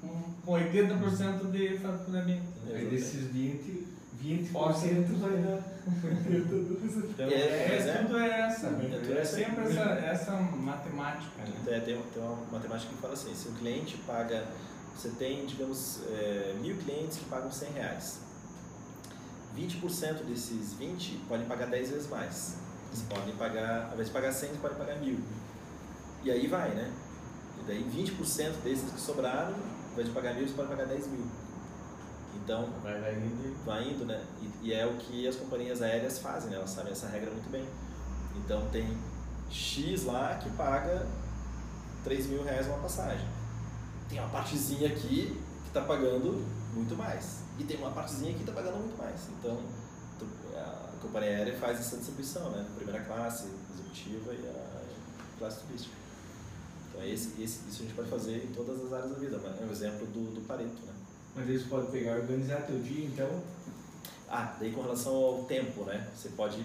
com, 0.00 0.22
com 0.44 0.52
80% 0.52 1.50
de 1.50 1.78
faturamento. 1.78 2.42
Aí 2.70 2.86
desses 2.86 3.24
20, 3.28 3.77
20% 4.22 5.20
vai 5.20 5.36
dar. 5.38 5.62
Então, 5.86 7.26
É, 7.26 7.34
é, 7.34 7.76
mas 7.76 7.86
é- 7.86 8.02
tudo 8.02 8.18
é 8.18 8.40
essa. 8.40 8.66
É 8.66 8.70
tudo 8.70 9.18
É 9.18 9.24
sempre 9.24 9.64
essa, 9.64 9.80
essa 9.80 10.32
matemática. 10.32 11.42
Né? 11.42 11.52
É, 11.68 11.80
tem, 11.80 12.00
tem 12.12 12.22
uma 12.22 12.36
matemática 12.52 12.92
que 12.92 13.00
fala 13.00 13.14
assim, 13.14 13.34
se 13.34 13.48
um 13.48 13.54
cliente 13.54 13.96
paga, 14.06 14.44
você 14.94 15.10
tem, 15.10 15.46
digamos, 15.46 16.00
é, 16.10 16.54
mil 16.60 16.76
clientes 16.76 17.18
que 17.18 17.24
pagam 17.26 17.50
100 17.50 17.70
reais. 17.72 18.18
20% 19.56 20.24
desses 20.24 20.74
20 20.74 21.20
podem 21.28 21.46
pagar 21.46 21.66
10 21.66 21.90
vezes 21.90 22.08
mais. 22.08 22.56
Eles 22.92 23.02
podem 23.08 23.34
pagar, 23.36 23.86
ao 23.86 23.92
invés 23.94 24.08
de 24.08 24.14
pagar 24.14 24.32
100, 24.32 24.48
eles 24.50 24.60
podem 24.60 24.76
pagar 24.78 24.96
mil. 24.98 25.18
E 26.24 26.30
aí 26.30 26.46
vai, 26.46 26.70
né? 26.70 26.90
E 27.60 27.66
daí 27.66 27.82
20% 27.82 28.62
desses 28.62 28.90
que 28.90 29.00
sobraram, 29.00 29.54
ao 29.54 29.92
invés 29.92 30.08
de 30.08 30.14
pagar 30.14 30.32
mil, 30.34 30.42
eles 30.42 30.52
podem 30.54 30.70
pagar 30.70 30.86
10 30.86 31.06
mil. 31.08 31.24
Então, 32.48 32.70
Vai, 32.82 32.98
vai 32.98 33.14
indo 33.14 33.46
e 33.46 33.54
vai 33.66 33.90
indo, 33.90 34.06
né? 34.06 34.24
E, 34.40 34.68
e 34.68 34.72
é 34.72 34.86
o 34.86 34.96
que 34.96 35.28
as 35.28 35.36
companhias 35.36 35.82
aéreas 35.82 36.18
fazem, 36.18 36.48
né? 36.48 36.56
Elas 36.56 36.70
sabem 36.70 36.92
essa 36.92 37.06
regra 37.06 37.30
muito 37.30 37.50
bem. 37.50 37.62
Então 38.36 38.66
tem 38.70 38.96
X 39.50 40.04
lá 40.04 40.34
que 40.42 40.48
paga 40.52 41.06
3 42.04 42.26
mil 42.28 42.42
reais 42.42 42.66
uma 42.66 42.78
passagem. 42.78 43.28
Tem 44.08 44.18
uma 44.18 44.30
partezinha 44.30 44.88
aqui 44.88 45.38
que 45.62 45.68
está 45.68 45.82
pagando 45.82 46.42
muito 46.72 46.96
mais. 46.96 47.40
E 47.58 47.64
tem 47.64 47.76
uma 47.76 47.90
partezinha 47.90 48.30
aqui 48.30 48.42
que 48.42 48.48
está 48.50 48.54
pagando 48.62 48.78
muito 48.78 48.96
mais. 48.96 49.28
Então 49.38 49.60
tu- 50.18 50.26
a 50.56 50.96
companhia 51.02 51.28
aérea 51.28 51.58
faz 51.58 51.78
essa 51.78 51.98
distribuição, 51.98 52.48
né? 52.48 52.64
Primeira 52.76 53.04
classe, 53.04 53.48
executiva 53.74 54.32
e 54.32 54.48
a 54.48 55.38
classe 55.38 55.60
turística. 55.66 55.94
Então 56.90 57.04
esse, 57.04 57.28
esse, 57.42 57.68
isso 57.68 57.82
a 57.82 57.84
gente 57.84 57.94
pode 57.94 58.08
fazer 58.08 58.42
em 58.42 58.54
todas 58.54 58.82
as 58.86 58.90
áreas 58.90 59.10
da 59.10 59.18
vida. 59.18 59.38
mas 59.44 59.60
É 59.60 59.64
um 59.66 59.70
exemplo 59.70 60.06
do, 60.06 60.32
do 60.34 60.40
Pareto, 60.48 60.80
né? 60.86 60.94
Mas 61.38 61.48
eles 61.48 61.62
podem 61.64 61.90
pegar 61.90 62.16
e 62.16 62.20
organizar 62.20 62.62
teu 62.62 62.78
dia, 62.80 63.06
então. 63.06 63.42
Ah, 64.28 64.56
daí 64.58 64.72
com 64.72 64.82
relação 64.82 65.14
ao 65.14 65.44
tempo, 65.44 65.84
né? 65.84 66.08
Você 66.16 66.30
pode 66.30 66.64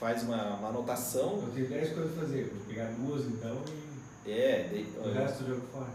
faz 0.00 0.22
uma, 0.24 0.56
uma 0.56 0.68
anotação. 0.68 1.40
Eu 1.42 1.50
tenho 1.54 1.68
10 1.68 1.92
coisas 1.94 2.18
a 2.18 2.20
fazer. 2.20 2.52
Vou 2.54 2.66
pegar 2.66 2.90
duas 2.92 3.24
então 3.26 3.62
e 4.26 4.30
É, 4.30 4.68
daí, 4.70 4.92
o 4.98 5.12
resto 5.12 5.44
eu 5.44 5.48
jogo 5.54 5.66
fora. 5.72 5.90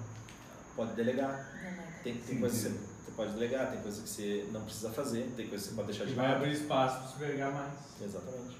pode 0.75 0.93
delegar. 0.93 1.51
Delega. 1.61 1.83
Tem, 2.03 2.15
tem 2.15 2.39
coisas 2.39 2.63
que 2.63 2.69
você, 2.69 2.75
você 3.05 3.11
pode 3.15 3.33
delegar, 3.33 3.71
tem 3.71 3.81
coisas 3.81 4.01
que 4.01 4.09
você 4.09 4.47
não 4.51 4.61
precisa 4.61 4.89
fazer, 4.89 5.31
tem 5.35 5.47
coisas 5.47 5.67
que 5.67 5.73
você 5.73 5.75
pode 5.75 5.87
deixar 5.91 6.05
de 6.05 6.11
E 6.13 6.15
vai 6.15 6.27
lado. 6.29 6.37
abrir 6.37 6.53
espaço 6.53 6.97
para 6.97 7.07
você 7.27 7.31
pegar 7.31 7.51
mais. 7.51 7.73
Exatamente. 8.01 8.57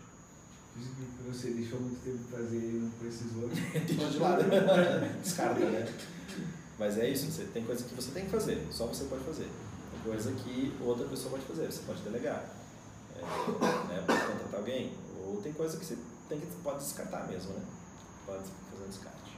Isso 0.78 0.90
que 0.96 1.24
você 1.32 1.50
deixou 1.52 1.80
muito 1.80 2.04
tempo 2.04 2.20
pra 2.30 2.40
fazer 2.40 2.58
e 2.58 2.80
não 2.84 2.90
precisou. 2.92 3.48
Deixa 3.88 4.10
de 4.12 4.18
lado. 4.20 4.44
Descarta, 5.24 5.60
né? 5.60 5.86
Mas 6.82 6.98
é 6.98 7.08
isso, 7.08 7.30
você 7.32 7.44
tem 7.44 7.64
coisa 7.64 7.84
que 7.84 7.94
você 7.94 8.10
tem 8.10 8.26
que 8.26 8.32
fazer, 8.32 8.68
só 8.72 8.88
você 8.88 9.04
pode 9.04 9.24
fazer. 9.24 9.48
Tem 9.92 10.00
coisa 10.04 10.32
que 10.32 10.76
outra 10.82 11.08
pessoa 11.08 11.30
pode 11.34 11.44
fazer, 11.46 11.72
você 11.72 11.84
pode 11.86 12.02
delegar. 12.02 12.44
É, 13.16 13.22
né, 13.22 14.04
pode 14.08 14.20
contratar 14.20 14.60
alguém. 14.62 14.98
Ou 15.24 15.40
tem 15.44 15.54
coisa 15.54 15.78
que 15.78 15.86
você 15.86 15.96
tem 16.28 16.40
que, 16.40 16.48
pode 16.64 16.80
descartar 16.80 17.28
mesmo, 17.28 17.54
né? 17.54 17.62
Pode 18.26 18.46
fazer 18.72 18.84
um 18.84 18.88
descarte. 18.88 19.38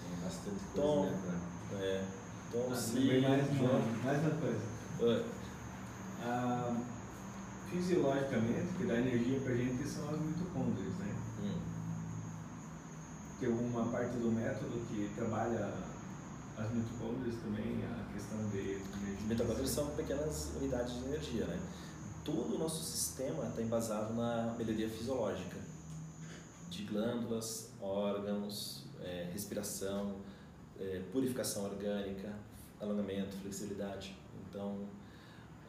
Tem 0.00 0.24
bastante 0.24 0.64
Tom. 0.76 1.08
coisa, 1.08 1.16
né? 1.26 1.40
É, 1.80 2.04
então, 2.48 2.62
Ah, 2.70 2.94
lembrei 2.94 3.20
mais, 3.20 3.50
uma, 3.50 3.78
mais 4.04 4.20
uma 4.20 4.30
coisa. 4.40 5.24
Ah, 6.22 6.70
Ah, 6.70 6.76
fisiologicamente, 7.68 8.74
que 8.78 8.84
dá 8.84 8.94
energia 8.94 9.40
pra 9.40 9.54
gente 9.56 9.88
são 9.88 10.08
as 10.08 10.20
mitocôndrias, 10.20 10.94
né? 11.00 11.16
hum, 11.42 11.60
Tem 13.40 13.48
uma 13.48 13.86
parte 13.86 14.16
do 14.18 14.30
método 14.30 14.78
que 14.88 15.10
trabalha 15.16 15.97
as 16.58 16.72
mitocôndrias 16.72 17.36
também, 17.36 17.84
a 17.84 18.12
questão 18.12 18.48
de. 18.50 18.82
Os 19.18 19.26
mitocôndrias 19.26 19.70
são 19.70 19.86
pequenas 19.90 20.50
unidades 20.56 20.94
de 20.94 21.04
energia, 21.04 21.46
né? 21.46 21.60
Todo 22.24 22.56
o 22.56 22.58
nosso 22.58 22.84
sistema 22.84 23.46
está 23.48 23.62
embasado 23.62 24.12
na 24.14 24.54
melhoria 24.58 24.88
fisiológica 24.88 25.56
de 26.68 26.84
glândulas, 26.84 27.70
órgãos, 27.80 28.84
eh, 29.00 29.30
respiração, 29.32 30.16
eh, 30.78 31.02
purificação 31.12 31.64
orgânica, 31.64 32.34
alongamento, 32.80 33.36
flexibilidade. 33.38 34.16
Então, 34.48 34.86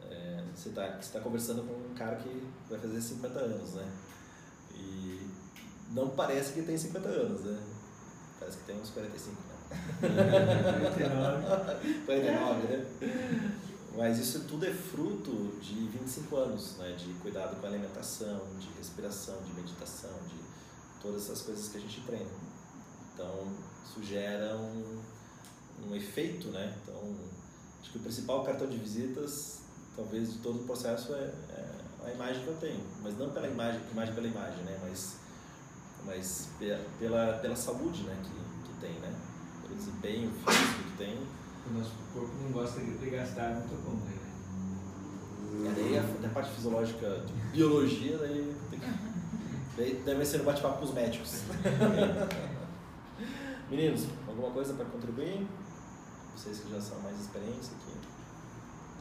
eh, 0.02 0.44
você 0.54 0.68
está 0.68 0.88
tá 0.88 1.20
conversando 1.20 1.62
com 1.62 1.72
um 1.72 1.94
cara 1.94 2.16
que 2.16 2.46
vai 2.68 2.78
fazer 2.78 3.00
50 3.00 3.38
anos, 3.38 3.74
né? 3.74 3.90
E 4.74 5.30
não 5.92 6.10
parece 6.10 6.52
que 6.52 6.62
tem 6.62 6.76
50 6.76 7.08
anos, 7.08 7.40
né? 7.42 7.58
Parece 8.38 8.58
que 8.58 8.64
tem 8.64 8.80
uns 8.80 8.90
45, 8.90 9.49
né? 9.70 12.02
49, 12.06 12.66
né? 12.68 12.86
Mas 13.96 14.18
isso 14.18 14.40
tudo 14.44 14.64
é 14.66 14.72
fruto 14.72 15.58
de 15.60 15.74
25 15.88 16.36
anos, 16.36 16.76
né? 16.78 16.92
De 16.92 17.12
cuidado 17.14 17.56
com 17.60 17.66
a 17.66 17.68
alimentação, 17.68 18.40
de 18.58 18.68
respiração, 18.78 19.36
de 19.42 19.52
meditação, 19.52 20.10
de 20.28 20.36
todas 21.02 21.24
essas 21.24 21.42
coisas 21.42 21.68
que 21.68 21.78
a 21.78 21.80
gente 21.80 22.00
treina. 22.02 22.30
Então, 23.14 23.46
isso 23.84 24.02
gera 24.02 24.56
um, 24.56 25.00
um 25.88 25.94
efeito, 25.94 26.48
né? 26.48 26.74
Então, 26.82 27.14
acho 27.82 27.90
que 27.90 27.98
o 27.98 28.00
principal 28.00 28.44
cartão 28.44 28.68
de 28.68 28.78
visitas, 28.78 29.60
talvez, 29.96 30.32
de 30.32 30.38
todo 30.38 30.60
o 30.60 30.64
processo 30.64 31.12
é, 31.14 31.32
é 31.50 31.70
a 32.06 32.10
imagem 32.12 32.42
que 32.42 32.48
eu 32.48 32.56
tenho. 32.56 32.82
Mas 33.02 33.18
não 33.18 33.30
pela 33.30 33.48
imagem, 33.48 33.80
imagem 33.90 34.14
pela 34.14 34.26
imagem, 34.28 34.62
né? 34.64 34.78
Mas, 34.82 35.16
mas 36.06 36.48
pe- 36.58 36.78
pela, 36.98 37.34
pela 37.38 37.56
saúde, 37.56 38.04
né? 38.04 38.16
Que, 38.22 38.68
que 38.72 38.80
tem, 38.80 38.92
né? 39.00 39.12
Desempenho 39.80 40.30
físico 40.30 40.84
que 40.84 40.96
tem. 40.98 41.26
O 41.66 41.72
nosso 41.72 41.94
corpo 42.12 42.30
não 42.42 42.52
gosta 42.52 42.80
de 42.80 43.10
gastar 43.10 43.54
mitocôndria, 43.54 44.14
né? 44.14 44.30
E 45.64 45.68
daí 45.74 45.98
a, 45.98 46.02
da 46.20 46.28
parte 46.28 46.54
fisiológica 46.54 47.20
de 47.20 47.32
biologia, 47.52 48.18
daí, 48.18 48.54
tem 48.68 48.78
que, 48.78 48.86
daí 49.78 49.94
deve 50.04 50.26
ser 50.26 50.42
um 50.42 50.44
bate-papo 50.44 50.80
com 50.80 50.84
os 50.84 50.92
médicos. 50.92 51.44
Meninos, 53.70 54.06
alguma 54.28 54.50
coisa 54.50 54.74
para 54.74 54.84
contribuir? 54.84 55.48
Vocês 56.36 56.60
que 56.60 56.70
já 56.70 56.80
são 56.80 57.00
mais 57.00 57.18
experientes 57.18 57.70
aqui, 57.70 57.96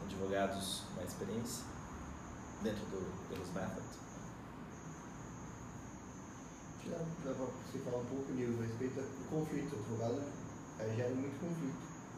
advogados 0.06 0.84
com 0.88 0.96
mais 0.96 1.10
experiência 1.10 1.66
dentro 2.64 2.86
do, 2.86 3.28
pelos 3.28 3.50
methods. 3.50 4.00
Já 6.86 6.98
dá 6.98 7.34
pra 7.34 7.34
você 7.34 7.80
falar 7.80 7.98
um 7.98 8.06
pouco, 8.06 8.32
Nilson, 8.32 8.62
a 8.62 8.66
respeito 8.66 8.96
do 8.96 9.30
conflito. 9.30 9.76
O 9.76 9.80
advogado 9.80 10.39
eh, 10.80 10.94
gera 10.96 11.10
muito 11.10 11.40
conflito. 11.40 11.76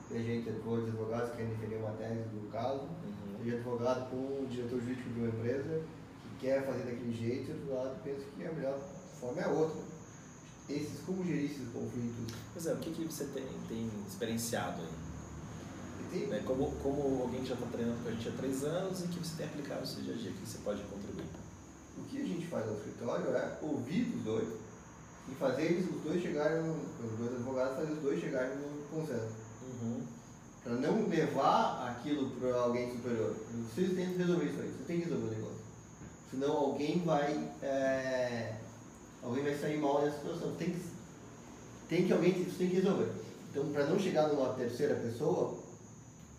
Tem 0.09 0.23
gente, 0.23 0.49
advogados, 0.49 0.89
advogados 0.89 1.29
que 1.31 1.37
querem 1.37 1.51
defender 1.53 1.75
uma 1.77 1.91
tese 1.91 2.23
do 2.29 2.51
caso, 2.51 2.81
Uhum. 2.83 3.53
advogado 3.53 4.09
com 4.09 4.17
o 4.43 4.47
diretor 4.49 4.79
jurídico 4.81 5.09
de 5.09 5.19
uma 5.19 5.29
empresa 5.29 5.81
que 6.21 6.45
quer 6.45 6.65
fazer 6.65 6.83
daquele 6.83 7.13
jeito 7.13 7.49
e 7.49 7.53
o 7.53 7.55
advogado 7.55 8.03
pensa 8.03 8.21
que 8.35 8.45
a 8.45 8.51
melhor 8.51 8.79
forma 9.19 9.41
é 9.41 9.47
outra. 9.47 9.81
Esses, 10.69 10.99
como 11.05 11.23
gerir 11.25 11.45
esses 11.51 11.67
conflitos? 11.69 12.33
Pois 12.53 12.65
é, 12.65 12.73
o 12.73 12.77
que, 12.77 12.91
que 12.91 13.05
você 13.05 13.25
tem, 13.25 13.45
tem 13.67 13.89
experienciado 14.07 14.81
aí? 14.81 16.27
Né, 16.27 16.43
Como, 16.45 16.71
como 16.83 17.21
alguém 17.21 17.41
que 17.41 17.47
já 17.47 17.53
está 17.55 17.65
treinando 17.67 18.03
com 18.03 18.09
a 18.09 18.11
gente 18.11 18.27
há 18.27 18.31
três 18.33 18.63
anos 18.63 18.99
e 19.01 19.07
que 19.07 19.19
você 19.19 19.37
tem 19.37 19.45
aplicado 19.45 19.81
no 19.81 19.87
seu 19.87 20.03
dia 20.03 20.13
a 20.13 20.17
dia, 20.17 20.31
que 20.31 20.45
você 20.47 20.57
pode 20.59 20.83
contribuir? 20.83 21.25
O 21.97 22.03
que 22.03 22.21
a 22.21 22.25
gente 22.25 22.47
faz 22.47 22.65
no 22.65 22.75
escritório 22.77 23.27
é 23.35 23.57
ouvir 23.61 24.13
os 24.15 24.23
dois 24.23 24.47
e 25.29 25.35
fazer 25.35 25.63
eles, 25.63 25.89
os 25.89 26.01
dois 26.01 26.21
chegarem, 26.21 26.61
os 26.69 27.17
dois 27.17 27.35
advogados, 27.35 27.75
fazer 27.77 27.93
os 27.93 27.99
dois 27.99 28.19
chegarem 28.19 28.57
no 28.57 28.83
consenso. 28.89 29.35
Uhum. 29.81 30.01
Para 30.63 30.73
não 30.73 31.07
levar 31.07 31.89
aquilo 31.89 32.29
para 32.31 32.55
alguém 32.55 32.91
superior. 32.91 33.35
Vocês 33.73 33.93
têm 33.93 34.11
que 34.11 34.17
resolver 34.17 34.45
isso 34.45 34.61
aí, 34.61 34.69
você 34.69 34.83
tem 34.85 34.97
que 34.99 35.03
resolver 35.05 35.27
o 35.27 35.31
negócio. 35.31 35.61
Senão 36.29 36.55
alguém 36.55 37.03
vai. 37.03 37.51
é, 37.61 38.55
alguém 39.21 39.43
vai 39.43 39.57
sair 39.57 39.77
mal 39.77 40.01
nessa 40.01 40.17
situação. 40.17 40.55
Tem 40.55 40.71
que, 40.71 40.81
tem 41.89 42.05
que 42.05 42.13
alguém 42.13 42.43
você 42.43 42.57
tem 42.57 42.69
que 42.69 42.75
resolver. 42.75 43.11
Então, 43.49 43.69
para 43.71 43.85
não 43.85 43.99
chegar 43.99 44.27
numa 44.29 44.53
terceira 44.53 44.95
pessoa, 44.95 45.57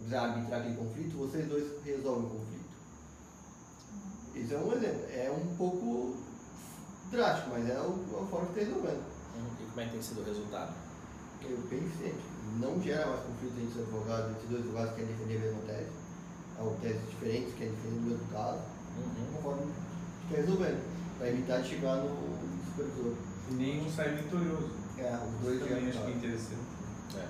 para 0.08 0.22
arbitrar 0.22 0.60
aquele 0.60 0.76
conflito, 0.76 1.16
vocês 1.16 1.46
dois 1.46 1.84
resolvem 1.84 2.24
o 2.24 2.30
conflito. 2.30 2.62
Isso 4.34 4.54
é 4.54 4.58
um 4.58 4.72
exemplo. 4.72 5.06
É 5.10 5.30
um 5.30 5.56
pouco 5.56 6.16
drástico, 7.12 7.50
mas 7.52 7.68
é 7.70 7.78
o- 7.80 8.22
a 8.22 8.26
forma 8.26 8.46
que 8.46 8.58
está 8.60 8.72
resolvendo. 8.72 9.02
Uhum. 9.36 9.46
E 9.60 9.64
como 9.66 9.80
é 9.80 9.84
que 9.84 9.90
tem 9.92 10.02
sido 10.02 10.20
o 10.20 10.24
resultado? 10.24 10.72
Eu 11.42 11.58
bem 11.68 11.84
eficiente. 11.84 12.22
Não 12.60 12.80
gera 12.82 13.06
mais 13.06 13.20
conflito 13.22 13.54
entre 13.60 13.80
os 13.80 13.86
advogados, 13.88 14.30
entre 14.32 14.46
dois 14.48 14.60
advogados 14.62 14.90
que 14.90 14.96
querem 15.00 15.14
defender 15.16 15.36
a 15.36 15.40
mesma 15.40 15.62
tese, 15.66 15.90
ou 16.58 16.74
teses 16.82 17.10
diferentes 17.10 17.52
que 17.52 17.58
querem 17.58 17.72
defender 17.74 17.96
o 17.98 18.02
mesmo 18.02 18.26
caso, 18.32 18.58
Uhum. 18.96 19.28
uma 19.32 19.42
forma 19.42 19.62
que 19.62 20.34
está 20.34 20.36
resolvendo, 20.42 20.82
para 21.18 21.28
evitar 21.28 21.58
de 21.62 21.68
chegar 21.68 21.96
no 21.96 22.08
supervisor. 22.66 23.14
E 23.50 23.54
nenhum 23.54 23.90
sai 23.90 24.14
vitorioso. 24.16 24.70
É, 24.98 25.18
os 25.26 25.40
dois 25.44 25.58
Também 25.60 25.88
acho 25.88 25.98
que 26.04 26.10
é 26.12 26.14
interessante. 26.14 26.62
É. 27.16 27.26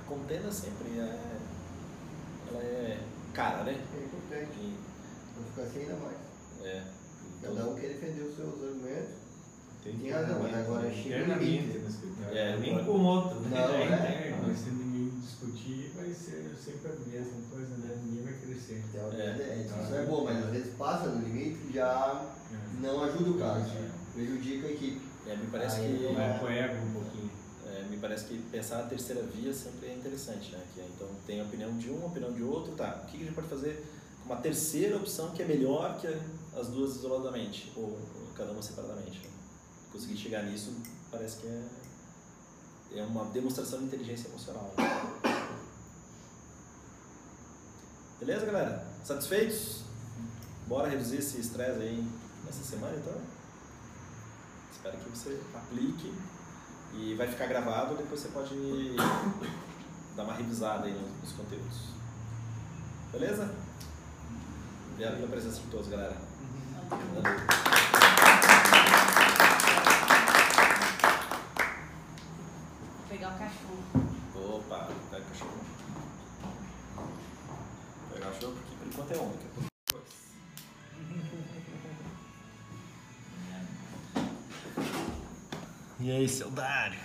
A 0.00 0.02
contenda 0.08 0.52
sempre 0.52 0.98
é, 0.98 1.40
ela 2.50 2.62
é 2.62 3.00
cara, 3.32 3.64
né? 3.64 3.72
É 3.72 4.04
importante, 4.04 4.58
E, 4.60 4.78
não 5.36 5.44
ficar 5.48 5.62
assim 5.62 5.80
ainda 5.80 5.96
mais. 5.96 6.16
é, 6.62 6.84
Cada 7.44 7.68
um 7.70 7.74
quer 7.74 7.88
defender 7.88 8.22
os 8.22 8.36
seus 8.36 8.62
argumentos. 8.62 9.14
Tem 9.82 9.96
Tem 9.98 10.10
razão, 10.10 10.40
mas 10.42 10.54
agora 10.54 10.90
chega 10.90 11.18
Internamente 11.24 11.44
limite. 11.44 11.78
no. 11.78 12.34
É, 12.36 12.56
nem 12.58 12.84
com 12.84 12.90
o 12.92 13.04
outro. 13.04 13.40
né? 13.40 13.50
Não, 13.50 13.74
É 13.74 13.82
é. 13.82 13.84
interno. 14.28 14.48
Mas 14.48 14.58
se 14.58 14.70
ninguém 14.70 15.10
discutir, 15.20 15.92
vai 15.94 16.12
ser 16.12 16.54
sempre 16.56 16.90
a 16.92 16.94
mesma 17.10 17.38
coisa, 17.50 17.76
né? 17.76 17.98
Ninguém 18.02 18.24
vai 18.24 18.32
crescer. 18.34 18.82
Teoria 18.90 19.18
É. 19.22 19.26
é, 19.26 19.66
isso 19.84 19.94
é 19.94 20.06
bom, 20.06 20.24
mas 20.24 20.42
às 20.44 20.50
vezes 20.50 20.72
passa 20.78 21.08
do 21.10 21.18
limite 21.22 21.58
e 21.68 21.72
já 21.74 22.32
não 22.80 23.04
ajuda 23.04 23.30
o 23.30 23.38
cara, 23.38 23.66
prejudica 24.14 24.68
a 24.68 24.70
equipe. 24.70 25.00
É, 25.26 25.36
me 25.36 25.46
parece 25.48 25.80
Aí 25.80 25.98
que 25.98 26.14
Vai 26.14 26.38
pro 26.38 26.48
ego 26.50 26.74
um 26.86 26.92
pouquinho. 26.92 27.30
É, 27.66 27.82
me 27.90 27.96
parece 27.98 28.24
que 28.26 28.38
pensar 28.50 28.76
na 28.82 28.88
terceira 28.88 29.22
via 29.22 29.52
sempre 29.52 29.88
é 29.88 29.94
interessante, 29.94 30.50
né? 30.52 30.60
Que 30.74 30.80
é, 30.80 30.84
então 30.94 31.08
tem 31.26 31.40
a 31.40 31.44
opinião 31.44 31.76
de 31.76 31.90
um, 31.90 32.02
a 32.02 32.06
opinião 32.06 32.32
de 32.32 32.42
outro, 32.42 32.72
tá? 32.74 33.02
O 33.02 33.06
que 33.06 33.18
que 33.18 33.22
a 33.24 33.26
gente 33.26 33.34
pode 33.34 33.48
fazer 33.48 33.84
com 33.84 34.03
uma 34.24 34.36
terceira 34.36 34.96
opção 34.96 35.30
que 35.30 35.42
é 35.42 35.46
melhor 35.46 35.98
que 35.98 36.06
as 36.56 36.68
duas 36.68 36.96
isoladamente, 36.96 37.72
ou, 37.76 37.98
cada 38.34 38.52
uma 38.52 38.62
separadamente? 38.62 39.30
Conseguir 39.92 40.16
chegar 40.16 40.42
nisso 40.44 40.72
parece 41.10 41.38
que 41.38 41.46
é, 41.46 41.62
é 42.96 43.02
uma 43.04 43.26
demonstração 43.26 43.78
de 43.80 43.84
inteligência 43.86 44.28
emocional. 44.28 44.72
Beleza, 48.18 48.46
galera? 48.46 48.86
Satisfeitos? 49.04 49.82
Bora 50.66 50.88
reduzir 50.88 51.18
esse 51.18 51.40
estresse 51.40 51.80
aí 51.80 52.08
nessa 52.44 52.64
semana, 52.64 52.96
então? 52.96 53.20
Espero 54.72 54.96
que 54.96 55.10
você 55.10 55.40
aplique 55.54 56.12
e 56.94 57.14
vai 57.14 57.28
ficar 57.28 57.46
gravado, 57.46 57.96
depois 57.96 58.20
você 58.20 58.28
pode 58.28 58.54
dar 60.16 60.24
uma 60.24 60.34
revisada 60.34 60.86
aí 60.86 60.92
nos 61.22 61.32
conteúdos. 61.32 61.88
Beleza? 63.12 63.63
Obrigado 64.94 65.16
pela 65.16 65.28
presença 65.28 65.60
de 65.60 65.66
todos, 65.68 65.88
galera. 65.88 66.16
Vou 71.74 73.08
pegar 73.08 73.34
o 73.34 73.38
cachorro. 73.38 74.56
Opa, 74.58 74.88
pega 75.10 75.22
o 75.22 75.28
cachorro. 75.28 75.50
Vou 76.96 78.10
pegar 78.14 78.28
o 78.28 78.32
cachorro 78.32 78.52
porque 78.54 78.76
por 78.76 78.86
enquanto 78.86 79.12
é 79.12 79.16
homem. 79.16 79.32
daqui 79.32 79.46
a 79.46 79.92
pouco- 79.92 80.04
E 86.00 86.10
aí, 86.10 86.28
seu 86.28 86.50
Dário? 86.50 86.98